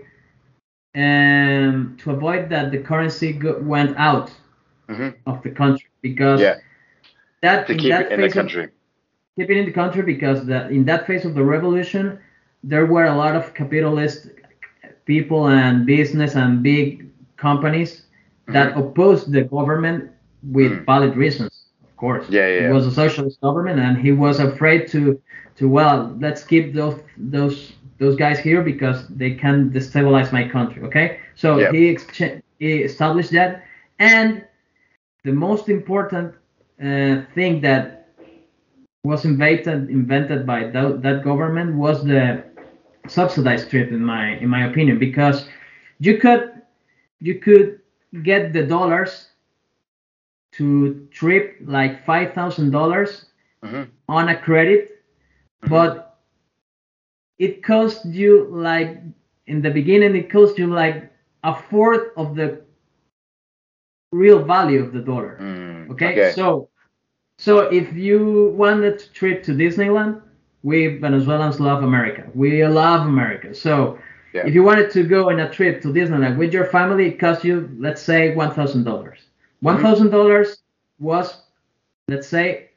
um 0.95 1.95
to 1.99 2.11
avoid 2.11 2.49
that 2.49 2.71
the 2.71 2.79
currency 2.79 3.33
go, 3.33 3.59
went 3.59 3.95
out 3.97 4.31
hmm 4.89 5.09
of 5.27 5.43
the 5.43 5.49
country 5.51 5.89
because 6.01 6.39
Yeah. 6.41 6.55
that 7.41 7.67
To 7.67 7.73
in 7.73 7.79
keep 7.79 7.89
that 7.91 8.05
it 8.07 8.11
in 8.13 8.21
the 8.21 8.27
phase 8.27 8.35
of- 8.37 8.45
country. 8.45 8.67
keep 9.37 9.49
it 9.49 9.57
in 9.57 9.65
the 9.65 9.71
country 9.71 10.01
because 10.01 10.45
that 10.45 10.71
in 10.71 10.85
that 10.85 11.05
phase 11.05 11.25
of 11.25 11.35
the 11.35 11.43
revolution, 11.43 12.17
there 12.63 12.85
were 12.85 13.05
a 13.05 13.15
lot 13.15 13.35
of 13.35 13.53
capitalist 13.53 14.27
people 15.05 15.47
and 15.49 15.85
business 15.85 16.35
and 16.35 16.63
big 16.63 17.08
companies 17.39 18.03
that 18.47 18.75
opposed 18.77 19.31
the 19.31 19.43
government 19.43 20.11
with 20.43 20.73
Mm. 20.73 20.85
valid 20.85 21.15
reasons, 21.15 21.53
of 21.83 21.95
course. 21.97 22.27
Yeah, 22.29 22.47
yeah, 22.47 22.61
It 22.61 22.67
was 22.69 22.85
a 22.85 22.91
socialist 22.91 23.41
government, 23.41 23.79
and 23.79 23.97
he 23.97 24.11
was 24.11 24.39
afraid 24.39 24.87
to 24.93 25.19
to 25.57 25.67
well, 25.67 26.15
let's 26.19 26.43
keep 26.43 26.73
those 26.73 26.97
those 27.17 27.73
those 27.99 28.15
guys 28.15 28.39
here 28.39 28.61
because 28.61 29.07
they 29.21 29.31
can 29.31 29.69
destabilize 29.69 30.31
my 30.31 30.43
country. 30.55 30.81
Okay, 30.87 31.07
so 31.35 31.49
Yeah. 31.59 31.71
he 31.71 31.97
he 32.59 32.71
established 32.89 33.31
that, 33.31 33.63
and 33.99 34.43
the 35.23 35.31
most 35.33 35.69
important 35.69 36.33
uh, 36.81 37.21
thing 37.35 37.61
that 37.61 38.07
was 39.03 39.25
invented 39.25 39.89
invented 39.89 40.45
by 40.45 40.63
that, 40.65 41.01
that 41.01 41.23
government 41.23 41.75
was 41.75 42.03
the 42.03 42.43
subsidized 43.07 43.69
trip 43.69 43.91
in 43.91 44.03
my 44.03 44.37
in 44.37 44.49
my 44.49 44.65
opinion 44.65 44.97
because 44.99 45.47
you 45.99 46.17
could 46.17 46.41
you 47.19 47.35
could 47.39 47.79
get 48.23 48.53
the 48.53 48.63
dollars 48.63 49.29
to 50.53 51.07
trip 51.11 51.57
like 51.65 52.05
five 52.05 52.33
thousand 52.33 52.71
dollars 52.71 53.25
hmm 53.63 53.83
on 54.07 54.29
a 54.29 54.35
credit, 54.37 55.03
but 55.67 56.17
it 57.39 57.63
cost 57.63 58.05
you 58.05 58.47
like 58.51 58.97
in 59.47 59.61
the 59.61 59.69
beginning 59.69 60.15
it 60.15 60.29
cost 60.29 60.57
you 60.57 60.67
like 60.67 61.11
a 61.43 61.53
fourth 61.55 62.09
of 62.17 62.35
the 62.35 62.61
real 64.11 64.39
value 64.43 64.81
of 64.83 64.91
the 64.93 64.99
dollar. 64.99 65.37
Mm, 65.41 65.91
Okay? 65.91 66.21
so 66.21 66.69
so 67.37 67.59
if 67.71 67.93
you 67.93 68.53
wanted 68.55 68.99
to 68.99 69.11
trip 69.13 69.43
to 69.43 69.51
Disneyland, 69.53 70.21
we 70.63 70.97
Venezuelans 70.97 71.59
love 71.59 71.83
America. 71.83 72.23
We 72.33 72.65
love 72.65 73.07
America. 73.07 73.53
So 73.53 73.97
Yeah. 74.33 74.45
if 74.47 74.53
you 74.53 74.63
wanted 74.63 74.91
to 74.91 75.03
go 75.03 75.29
on 75.29 75.39
a 75.39 75.49
trip 75.49 75.81
to 75.81 75.87
Disneyland 75.89 76.37
with 76.37 76.53
your 76.53 76.65
family, 76.67 77.07
it 77.07 77.19
cost 77.19 77.43
you 77.43 77.69
let's 77.79 78.01
say 78.01 78.35
one 78.35 78.51
thousand 78.53 78.83
dollars. 78.83 79.19
One 79.61 79.81
thousand 79.81 80.09
dollars 80.11 80.57
was 80.99 81.41
let's 82.07 82.27
say 82.27 82.69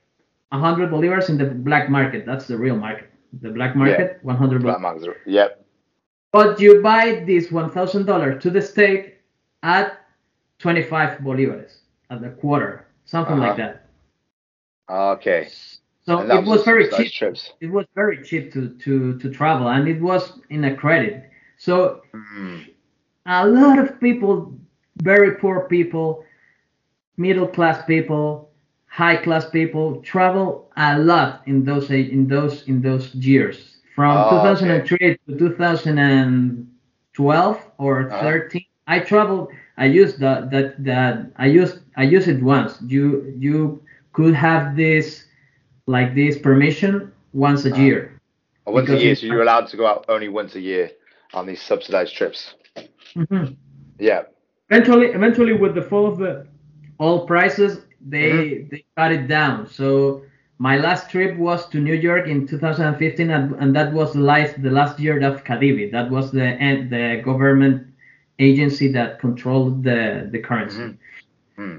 hundred 0.52 0.90
bolivars 0.90 1.28
in 1.28 1.36
the 1.38 1.46
black 1.46 1.88
market. 1.90 2.24
That's 2.26 2.46
the 2.46 2.56
real 2.56 2.76
market. 2.76 3.08
The 3.42 3.50
black 3.50 3.74
market, 3.76 4.18
one 4.22 4.36
hundred 4.36 4.62
Black 4.62 4.80
markets. 4.80 5.06
Yep. 5.26 5.64
but 6.32 6.60
you 6.60 6.82
buy 6.82 7.24
this 7.26 7.50
one 7.50 7.70
thousand 7.70 8.04
dollars 8.06 8.42
to 8.42 8.50
the 8.50 8.60
state 8.60 9.16
at 9.62 10.00
twenty-five 10.58 11.18
bolivars 11.20 11.72
at 12.10 12.20
the 12.20 12.30
quarter, 12.30 12.86
something 13.04 13.38
like 13.38 13.58
Uh-huh. 13.58 13.72
that. 14.88 14.94
Okay. 15.16 15.48
So 16.04 16.20
it 16.20 16.44
was 16.44 16.60
the 16.60 16.64
very 16.64 16.88
cheap. 16.90 17.12
Trips. 17.12 17.52
It 17.60 17.70
was 17.70 17.86
very 17.94 18.22
cheap 18.22 18.52
to, 18.54 18.68
to, 18.84 19.18
to 19.18 19.30
travel, 19.30 19.68
and 19.68 19.86
it 19.88 20.00
was 20.00 20.40
in 20.50 20.64
a 20.64 20.74
credit. 20.74 21.30
So 21.62 22.02
Mm, 22.14 22.66
a 23.26 23.46
lot 23.48 23.78
of 23.78 24.00
people, 24.00 24.52
very 25.02 25.36
poor 25.36 25.66
people, 25.68 26.24
middle 27.16 27.46
class 27.46 27.82
people, 27.84 28.50
high 28.86 29.16
class 29.16 29.48
people, 29.48 30.00
travel 30.02 30.70
a 30.76 30.98
lot 30.98 31.42
in 31.46 31.64
those 31.64 31.90
in 31.90 32.26
those 32.28 32.66
in 32.68 32.82
those 32.82 33.14
years 33.14 33.78
from 33.94 34.16
Oh, 34.16 34.28
2003 34.28 35.16
to 35.28 35.38
2012 35.38 37.70
or 37.78 38.08
Uh-huh. 38.10 38.18
13. 38.18 38.64
I 38.86 38.98
traveled. 39.00 39.48
I 39.76 39.86
used 39.86 40.18
that 40.20 40.50
that 40.50 40.82
that 40.84 41.30
I 41.36 41.46
used 41.46 41.78
I 41.96 42.02
used 42.04 42.28
it 42.28 42.42
once. 42.42 42.80
You 42.86 43.32
you 43.38 43.80
could 44.12 44.34
have 44.34 44.76
this 44.76 45.24
like 45.86 46.14
this 46.14 46.38
permission 46.38 47.10
once 47.32 47.64
a 47.64 47.70
Uh-huh. 47.70 47.72
year. 47.72 48.12
once 48.66 48.92
a 48.92 48.96
year, 48.96 49.14
so 49.14 49.26
you're 49.26 49.42
allowed 49.42 49.66
to 49.68 49.76
go 49.76 49.86
out 49.86 50.04
only 50.08 50.28
once 50.28 50.54
a 50.54 50.60
year 50.60 50.90
on 51.34 51.46
these 51.46 51.62
subsidized 51.62 52.14
trips. 52.14 52.54
Mhm. 53.16 53.56
Yeah. 53.98 54.22
eventually 54.70 55.08
eventually 55.18 55.52
with 55.52 55.74
the 55.74 55.82
fall 55.90 56.06
of 56.12 56.16
the 56.18 56.32
oil 57.00 57.20
prices 57.26 57.72
they 58.14 58.30
Mm-hmm. 58.32 58.68
they 58.70 58.84
cut 58.96 59.10
it 59.18 59.24
down 59.28 59.66
so 59.78 59.86
my 60.58 60.76
last 60.86 61.10
trip 61.10 61.32
was 61.36 61.60
to 61.70 61.76
new 61.88 61.94
york 62.08 62.24
in 62.28 62.46
2015 62.46 63.30
and, 63.30 63.54
and 63.60 63.74
that 63.76 63.92
was 63.92 64.12
the 64.14 64.20
last 64.32 64.52
the 64.62 64.70
last 64.70 64.98
year 65.00 65.16
of 65.30 65.44
cadivi 65.44 65.90
that 65.96 66.10
was 66.10 66.30
the 66.32 66.48
en- 66.68 66.88
the 66.94 67.20
government 67.24 67.76
agency 68.38 68.86
that 68.96 69.18
controlled 69.20 69.82
the 69.84 70.00
the 70.32 70.38
currency 70.48 70.86
Mhm. 70.88 70.96
Hmm. 71.56 71.76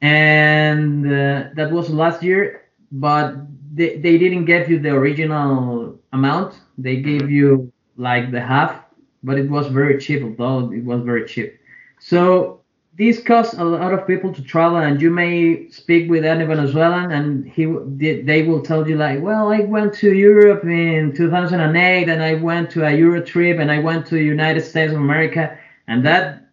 and 0.00 1.06
uh, 1.06 1.44
that 1.54 1.70
was 1.70 1.90
last 1.90 2.22
year 2.22 2.62
but 2.90 3.34
they, 3.74 3.96
they 3.98 4.18
didn't 4.18 4.44
give 4.44 4.68
you 4.70 4.78
the 4.78 4.90
original 4.90 5.98
amount 6.12 6.54
they 6.78 6.96
gave 6.96 7.30
you 7.30 7.71
like 7.96 8.30
the 8.30 8.40
half 8.40 8.84
but 9.22 9.38
it 9.38 9.48
was 9.50 9.66
very 9.68 9.98
cheap 9.98 10.22
although 10.22 10.70
it 10.72 10.84
was 10.84 11.02
very 11.02 11.24
cheap 11.26 11.58
so 11.98 12.58
this 12.96 13.22
costs 13.22 13.54
a 13.54 13.64
lot 13.64 13.92
of 13.94 14.06
people 14.06 14.32
to 14.32 14.42
travel 14.42 14.78
and 14.78 15.00
you 15.00 15.10
may 15.10 15.68
speak 15.70 16.10
with 16.10 16.24
any 16.24 16.44
venezuelan 16.44 17.10
and 17.12 17.48
he 17.48 17.64
they 18.00 18.20
they 18.22 18.42
will 18.42 18.60
tell 18.60 18.88
you 18.88 18.96
like 18.96 19.20
well 19.22 19.52
i 19.52 19.60
went 19.60 19.92
to 19.94 20.12
europe 20.14 20.64
in 20.64 21.12
2008 21.14 22.08
and 22.08 22.22
i 22.22 22.34
went 22.34 22.70
to 22.70 22.84
a 22.86 22.92
euro 22.92 23.20
trip 23.22 23.58
and 23.58 23.70
i 23.70 23.78
went 23.78 24.06
to 24.06 24.18
united 24.18 24.60
states 24.62 24.92
of 24.92 24.98
america 24.98 25.56
and 25.88 26.04
that 26.04 26.48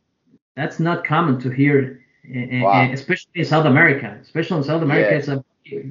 that's 0.55 0.79
not 0.79 1.03
common 1.05 1.39
to 1.39 1.49
hear 1.49 2.01
eh, 2.33 2.47
eh, 2.51 2.61
Wow. 2.63 2.91
especially 2.91 3.31
in 3.35 3.45
south 3.45 3.65
america 3.65 4.17
especially 4.21 4.57
in 4.57 4.63
south 4.63 4.81
america 4.83 5.11
Yeah. 5.11 5.17
it's 5.19 5.27
a 5.29 5.43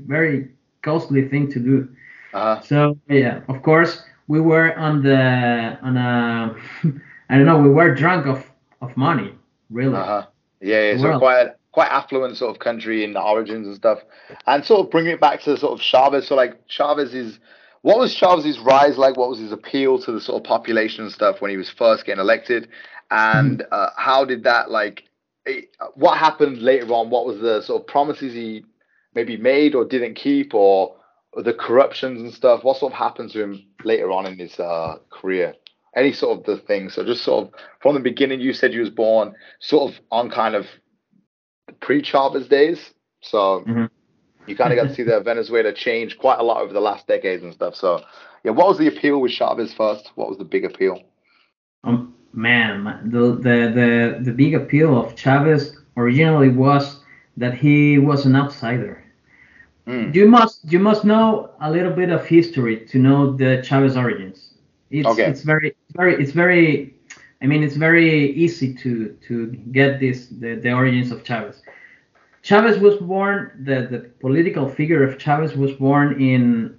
very 0.07 0.49
costly 0.83 1.29
thing 1.29 1.51
to 1.53 1.59
do 1.61 1.89
Uh-huh. 2.35 2.61
so 2.61 2.97
yeah, 3.09 3.41
of 3.49 3.63
course 3.63 4.03
we 4.29 4.41
were 4.41 4.77
on 4.77 5.03
the 5.03 5.79
on 5.83 5.97
a 5.97 6.55
I 7.31 7.37
don't 7.37 7.47
know 7.47 7.59
we 7.59 7.71
were 7.71 7.95
drunk 7.95 8.27
of 8.27 8.45
of 8.81 8.97
money 8.97 9.35
really. 9.71 9.95
Uh-huh. 9.95 10.27
Yeah, 10.61 10.93
yeah. 10.93 10.99
So 10.99 11.19
quite 11.19 11.49
quite 11.73 11.89
affluent 11.89 12.37
sort 12.37 12.51
of 12.55 12.61
country 12.61 13.05
in 13.05 13.13
the 13.13 13.23
origins 13.23 13.67
and 13.67 13.77
stuff. 13.77 14.01
And 14.47 14.65
sort 14.65 14.87
of 14.87 14.91
bringing 14.91 15.13
it 15.13 15.21
back 15.21 15.41
to 15.43 15.57
sort 15.57 15.73
of 15.73 15.81
Chavez. 15.81 16.29
So 16.29 16.35
like 16.35 16.67
Chavez 16.69 17.15
is 17.15 17.39
what 17.83 17.99
was 17.99 18.15
Chavez's 18.15 18.59
rise 18.59 18.99
like? 18.99 19.17
What 19.17 19.31
was 19.31 19.39
his 19.39 19.53
appeal 19.53 19.99
to 20.01 20.13
the 20.13 20.21
sort 20.21 20.43
of 20.43 20.45
population 20.45 21.05
and 21.05 21.13
stuff 21.13 21.41
when 21.41 21.51
he 21.51 21.57
was 21.57 21.71
first 21.71 22.05
getting 22.05 22.21
elected? 22.21 22.69
And 23.11 23.65
uh, 23.71 23.91
how 23.97 24.25
did 24.25 24.45
that 24.45 24.71
like 24.71 25.05
eh, 25.47 25.63
what 25.95 26.19
happened 26.19 26.61
later 26.61 26.93
on? 26.93 27.11
What 27.11 27.27
was 27.27 27.41
the 27.41 27.63
sort 27.63 27.83
of 27.83 27.87
promises 27.87 28.35
he 28.35 28.65
maybe 29.15 29.37
made 29.37 29.75
or 29.75 29.85
didn't 29.85 30.15
keep 30.15 30.55
or 30.55 30.97
the 31.35 31.53
corruptions 31.53 32.21
and 32.21 32.33
stuff? 32.33 32.65
What 32.65 32.79
sort 32.79 32.93
of 32.93 32.99
happened 32.99 33.31
to 33.33 33.43
him 33.43 33.65
later 33.85 34.11
on 34.11 34.27
in 34.27 34.39
his 34.39 34.59
uh, 34.59 34.97
career? 35.11 35.55
Any 35.97 36.13
sort 36.13 36.39
of 36.39 36.45
the 36.45 36.57
things. 36.63 36.95
So 36.95 37.05
just 37.05 37.25
sort 37.25 37.47
of 37.49 37.55
from 37.81 37.95
the 37.95 38.01
beginning, 38.01 38.41
you 38.41 38.53
said 38.53 38.73
you 38.73 38.81
was 38.81 38.91
born 38.91 39.35
sort 39.61 39.93
of 39.93 40.01
on 40.11 40.31
kind 40.31 40.55
of 40.55 40.67
pre-Chavez 41.81 42.49
days. 42.49 42.95
So 43.21 43.65
Mhm. 43.67 43.91
you 44.47 44.57
kind 44.57 44.73
of 44.73 44.77
got 44.77 44.89
to 44.89 44.95
see 44.95 45.03
the 45.03 45.21
Venezuela 45.21 45.73
change 45.73 46.19
quite 46.19 46.39
a 46.39 46.43
lot 46.43 46.61
over 46.63 46.73
the 46.73 46.81
last 46.81 47.07
decades 47.07 47.43
and 47.43 47.53
stuff. 47.53 47.75
So 47.75 48.01
yeah, 48.45 48.53
what 48.53 48.69
was 48.69 48.79
the 48.79 48.87
appeal 48.87 49.21
with 49.21 49.33
Chavez 49.33 49.75
first? 49.75 50.13
What 50.15 50.29
was 50.29 50.39
the 50.39 50.45
big 50.45 50.65
appeal? 50.65 51.03
Um, 51.85 52.15
man, 52.33 52.85
the, 53.11 53.33
the 53.33 53.73
the 53.75 54.19
the 54.23 54.33
big 54.33 54.55
appeal 54.55 54.97
of 54.97 55.17
Chavez 55.17 55.77
originally 55.97 56.49
was 56.49 57.01
that 57.37 57.55
he 57.55 57.99
was 57.99 58.27
an 58.27 58.37
outsider. 58.37 59.05
Mm. 59.89 60.15
You 60.15 60.29
must 60.29 60.71
you 60.73 60.79
must 60.79 61.05
know 61.05 61.51
a 61.61 61.71
little 61.71 61.93
bit 61.93 62.11
of 62.11 62.27
history 62.27 62.77
to 62.91 62.99
know 62.99 63.33
the 63.33 63.63
Chavez 63.67 63.97
origins. 63.97 64.55
It's 64.91 65.09
Okay. 65.09 65.25
it's 65.31 65.43
very 65.43 65.75
very 65.97 66.15
it's 66.23 66.33
very 66.33 66.95
I 67.43 67.47
mean 67.47 67.63
it's 67.63 67.77
very 67.77 68.33
easy 68.45 68.75
to 68.83 68.93
to 69.29 69.35
get 69.79 69.99
this 70.01 70.27
the, 70.43 70.57
the 70.57 70.73
origins 70.73 71.11
of 71.11 71.25
Chavez. 71.25 71.63
Chavez 72.43 72.79
was 72.79 72.97
born 72.97 73.39
the, 73.65 73.87
the 73.91 74.01
political 74.21 74.69
figure 74.69 75.03
of 75.09 75.19
Chavez 75.19 75.57
was 75.57 75.73
born 75.73 76.21
in 76.21 76.77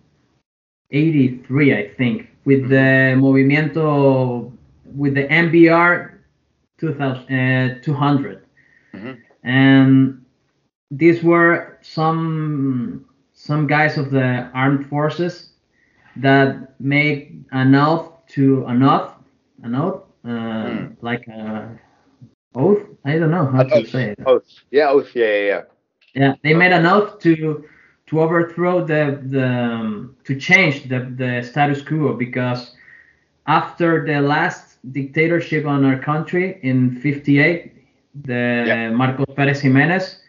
83 0.92 1.74
I 1.78 1.88
think 1.98 2.30
with 2.46 2.70
the 2.70 3.16
movimiento 3.18 4.52
with 4.96 5.14
the 5.16 5.28
MBR 5.28 6.14
2000 6.80 7.34
uh, 7.34 7.80
200 7.82 8.42
Mhm. 8.96 9.18
and 9.44 10.19
these 10.92 11.24
were 11.24 11.78
some 11.82 13.06
some 13.34 13.68
guys 13.68 13.98
of 13.98 14.12
the 14.12 14.50
armed 14.54 14.88
forces 14.88 15.52
that 16.18 16.80
made 16.80 17.44
an 17.52 17.76
oath 17.76 18.12
to 18.28 18.66
an 18.68 18.84
oath 18.84 19.14
an 19.64 19.76
oath 19.76 20.04
uh, 20.26 20.70
Hmm. 20.70 20.86
like 21.02 21.28
a 21.28 21.80
oath 22.56 22.84
i 23.06 23.18
don't 23.18 23.32
know 23.32 23.46
how 23.46 23.62
An 23.62 23.70
to 23.70 23.76
oath. 23.76 23.90
say 23.90 24.04
it 24.12 24.20
Oath. 24.26 24.48
Yeah, 24.72 24.90
oath. 24.90 25.16
Yeah, 25.16 25.26
yeah, 25.34 25.46
yeah. 25.54 25.62
yeah 26.16 26.34
they 26.44 26.54
made 26.54 26.72
an 26.72 26.86
oath 26.86 27.20
to 27.20 27.64
to 28.08 28.22
overthrow 28.22 28.84
the 28.86 29.20
the 29.36 29.46
um, 29.48 30.16
to 30.26 30.36
change 30.36 30.90
the 30.90 31.00
the 31.22 31.42
status 31.44 31.82
quo 31.82 32.14
because 32.14 32.76
after 33.48 34.06
the 34.06 34.20
last 34.22 34.78
dictatorship 34.92 35.66
on 35.66 35.86
our 35.86 35.98
country 36.00 36.60
in 36.64 36.92
58 37.02 37.74
the 38.26 38.64
Yeah. 38.68 38.90
marcos 38.92 39.26
perez 39.36 39.62
jimenez 39.62 40.22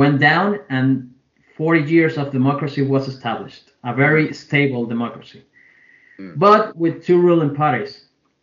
went 0.00 0.18
down 0.20 0.48
and 0.70 0.88
40 1.56 1.82
years 1.94 2.18
of 2.18 2.32
democracy 2.32 2.82
was 2.82 3.08
established 3.08 3.64
a 3.84 3.92
very 3.94 4.24
stable 4.44 4.84
democracy 4.94 5.42
Mm. 6.18 6.38
but 6.46 6.62
with 6.76 7.04
two 7.06 7.18
ruling 7.28 7.54
parties 7.54 7.92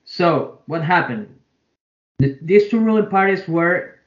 so 0.05 0.59
what 0.71 0.81
happened 0.83 1.27
Th- 2.21 2.37
these 2.41 2.69
two 2.69 2.79
ruling 2.79 3.09
parties 3.09 3.47
were 3.47 3.99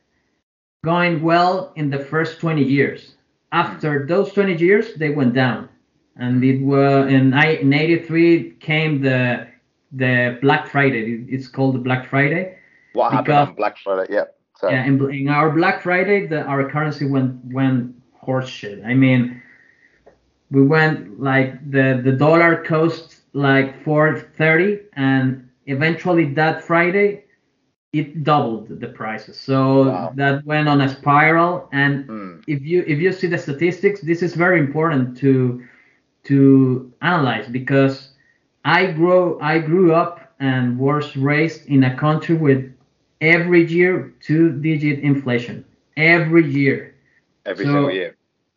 going 0.85 1.23
well 1.23 1.73
in 1.77 1.91
the 1.91 1.99
first 1.99 2.41
20 2.41 2.63
years. 2.63 3.17
After 3.53 4.07
those 4.07 4.33
20 4.33 4.55
years, 4.57 4.95
they 4.95 5.11
went 5.11 5.35
down, 5.35 5.69
and 6.17 6.43
it 6.45 6.61
was 6.63 7.13
in, 7.13 7.33
in 7.35 7.73
83 7.73 8.53
came 8.61 9.01
the 9.03 9.49
the 9.93 10.39
Black 10.43 10.67
Friday. 10.69 11.25
It's 11.29 11.49
called 11.49 11.75
the 11.75 11.79
Black 11.89 12.07
Friday. 12.09 12.59
What 12.93 13.13
happened 13.13 13.35
on 13.51 13.55
Black 13.55 13.77
Friday? 13.79 14.07
Yeah. 14.13 14.25
So, 14.57 14.71
Yeah, 14.71 14.85
in, 14.85 15.11
in 15.13 15.29
our 15.29 15.51
Black 15.51 15.83
Friday, 15.83 16.27
the, 16.27 16.43
our 16.43 16.69
currency 16.71 17.07
went 17.07 17.45
went 17.47 17.95
horse 18.21 18.49
shit. 18.49 18.83
I 18.85 18.95
mean, 18.95 19.43
we 20.51 20.63
went 20.63 21.21
like 21.21 21.71
the 21.71 22.01
the 22.05 22.13
dollar 22.13 22.63
cost 22.65 23.23
like 23.33 23.83
430, 23.85 24.81
and 24.95 25.49
eventually 25.67 26.33
that 26.35 26.63
Friday, 26.65 27.25
it 27.93 28.25
doubled 28.25 28.69
the 28.81 28.89
prices. 28.89 29.39
So 29.39 29.85
Wow. 29.85 30.13
that 30.17 30.45
went 30.45 30.69
on 30.69 30.81
a 30.83 30.89
spiral. 30.89 31.69
And 31.73 32.07
Mm, 32.09 32.43
if 32.47 32.63
you 32.63 32.85
if 32.87 32.99
you 33.01 33.13
see 33.13 33.27
the 33.29 33.39
statistics, 33.39 34.01
this 34.01 34.23
is 34.23 34.35
very 34.35 34.61
important 34.61 35.17
to 35.19 35.63
to 36.25 36.93
analyze 37.03 37.49
because 37.49 38.13
I 38.65 38.87
grow 38.93 39.39
I 39.41 39.59
grew 39.61 39.93
up 39.95 40.35
and 40.41 40.79
was 40.79 41.17
raised 41.17 41.67
in 41.67 41.85
a 41.85 41.97
country 41.97 42.37
with 42.37 42.73
every 43.21 43.65
year 43.67 44.13
two 44.21 44.51
digit 44.61 45.01
inflation. 45.01 45.65
Every 45.97 46.45
year. 46.47 46.95
Every 47.47 47.65
So- 47.65 47.73
single 47.73 47.91
year. 47.93 48.17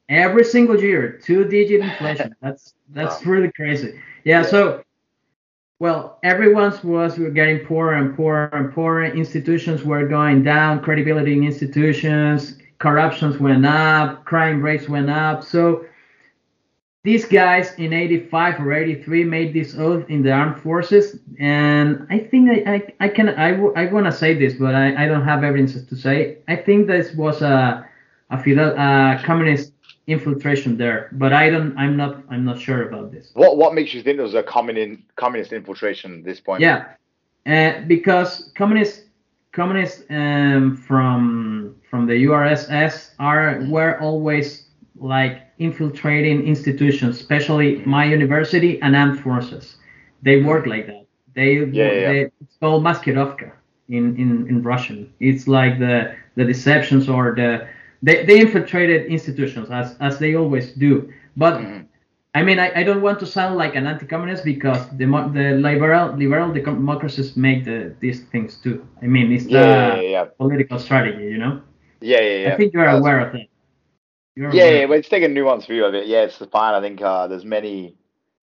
every 0.10 0.44
single 0.44 0.80
year 0.80 1.20
two 1.24 1.46
digit 1.46 1.82
inflation. 1.82 2.36
That's 2.42 2.74
that's 2.90 3.26
really 3.26 3.52
crazy. 3.56 4.00
Yeah, 4.24 4.42
Yeah. 4.42 4.46
so 4.48 4.84
well 5.80 6.18
everyone's 6.24 6.84
was 6.84 7.18
we 7.18 7.26
were 7.26 7.30
getting 7.32 7.60
poorer 7.60 7.94
and 7.94 8.16
poorer 8.16 8.50
and 8.54 8.74
poorer. 8.74 9.04
Institutions 9.06 9.84
were 9.84 10.06
going 10.08 10.44
down 10.44 10.82
credibility 10.82 11.34
in 11.34 11.44
institutions 11.44 12.58
corruptions 12.80 13.38
went 13.40 13.66
up 13.66 14.24
crime 14.26 14.62
rates 14.62 14.88
went 14.90 15.10
up. 15.10 15.44
So 15.44 15.86
these 17.04 17.26
guys 17.26 17.74
in 17.80 17.94
85 17.94 18.60
or 18.60 18.74
83 18.74 19.24
made 19.24 19.54
this 19.54 19.76
oath 19.78 20.10
in 20.10 20.22
the 20.24 20.32
armed 20.32 20.60
forces 20.62 21.20
and 21.40 22.06
i 22.10 22.20
think 22.20 22.50
i, 22.50 22.74
I, 22.76 23.06
I 23.06 23.10
can 23.10 23.30
i, 23.30 23.52
w- 23.52 23.74
I 23.76 23.86
want 23.88 24.06
to 24.06 24.12
say 24.12 24.34
this 24.34 24.54
but 24.56 24.76
I, 24.76 25.06
I 25.06 25.08
don't 25.08 25.24
have 25.24 25.44
evidence 25.44 25.82
to 25.82 25.96
say 25.96 26.40
i 26.48 26.56
think 26.56 26.88
this 26.88 27.14
was 27.16 27.42
a 27.42 27.86
a 28.32 28.44
Fidel, 28.44 28.78
uh, 28.78 29.22
communist 29.24 29.74
infiltration 30.08 30.78
there 30.78 31.10
but 31.14 31.34
i 31.34 31.50
don't 31.50 31.78
i'm 31.78 31.96
not 31.96 32.24
i'm 32.30 32.44
not 32.46 32.60
sure 32.60 32.88
about 32.90 33.12
this 33.12 33.32
What 33.34 33.58
what 33.58 33.74
makes 33.74 33.94
you 33.94 34.02
think 34.04 34.18
there 34.18 34.26
was 34.26 34.36
a 34.36 34.44
communist 34.44 35.02
communist 35.16 35.54
infiltration 35.54 36.20
at 36.20 36.24
this 36.26 36.40
point? 36.40 36.62
yeah 36.62 36.94
uh, 37.46 37.82
because 37.88 38.52
communist 38.56 39.04
communists 39.52 40.04
um, 40.10 40.76
from 40.88 41.76
from 41.90 42.06
the 42.06 42.14
URSS 42.26 43.12
are 43.20 43.66
were 43.70 44.00
always 44.00 44.68
like 44.98 45.42
infiltrating 45.60 46.46
institutions, 46.48 47.18
especially 47.18 47.82
my 47.86 48.06
university 48.06 48.82
and 48.82 48.96
armed 48.96 49.20
forces. 49.20 49.78
They 50.24 50.42
work 50.42 50.66
like 50.68 50.88
that. 50.88 51.06
They, 51.36 51.56
Yeah, 51.72 51.92
yeah, 51.92 52.00
yeah. 52.00 52.14
they 52.14 52.32
it's 52.42 52.56
called 52.60 52.84
maskirovka 52.84 53.52
in, 53.90 54.16
in, 54.18 54.48
in 54.50 54.62
Russian. 54.64 55.12
It's 55.20 55.48
like 55.48 55.80
the 55.80 56.14
the 56.36 56.46
deceptions 56.46 57.10
or 57.10 57.34
the 57.36 57.68
they, 58.02 58.26
they 58.26 58.40
infiltrated 58.42 59.06
institutions 59.08 59.70
as 59.72 59.96
as 60.00 60.20
they 60.20 60.36
always 60.36 60.74
do. 60.74 61.10
But 61.38 61.56
Mhm. 61.62 61.86
I 62.36 62.44
mean, 62.44 62.60
I, 62.60 62.72
I 62.80 62.84
don't 62.84 63.02
want 63.02 63.20
to 63.20 63.26
sound 63.26 63.56
like 63.58 63.76
an 63.76 63.88
anti-communist 63.88 64.44
because 64.46 64.90
the 64.98 65.06
the 65.34 65.48
liberal 65.68 66.16
liberal 66.16 66.52
democracies 66.54 67.36
make 67.36 67.66
the 67.66 67.94
these 68.00 68.22
things 68.32 68.58
too. 68.58 68.86
I 69.02 69.08
mean, 69.08 69.32
it's 69.32 69.48
the 69.48 69.66
Yeah, 69.66 69.96
yeah, 69.96 70.02
yeah, 70.02 70.26
political 70.38 70.78
strategy, 70.80 71.24
you 71.24 71.38
know. 71.38 71.62
yeah, 72.02 72.20
yeah. 72.22 72.38
yeah. 72.38 72.48
I 72.48 72.52
think 72.52 72.74
you're 72.74 72.88
aware 72.88 73.20
of 73.20 73.32
that. 73.34 73.48
You're 74.40 74.54
Yeah, 74.56 74.70
yeah, 74.70 74.86
but 74.86 74.94
it's 75.00 75.10
taking 75.10 75.36
a 75.36 75.40
nuanced 75.40 75.68
view 75.68 75.84
of 75.84 75.94
it. 75.94 76.08
Yeah, 76.08 76.22
it's 76.22 76.38
fine. 76.38 76.74
I 76.74 76.80
think 76.80 77.02
uh, 77.02 77.28
there's 77.28 77.44
many. 77.44 77.98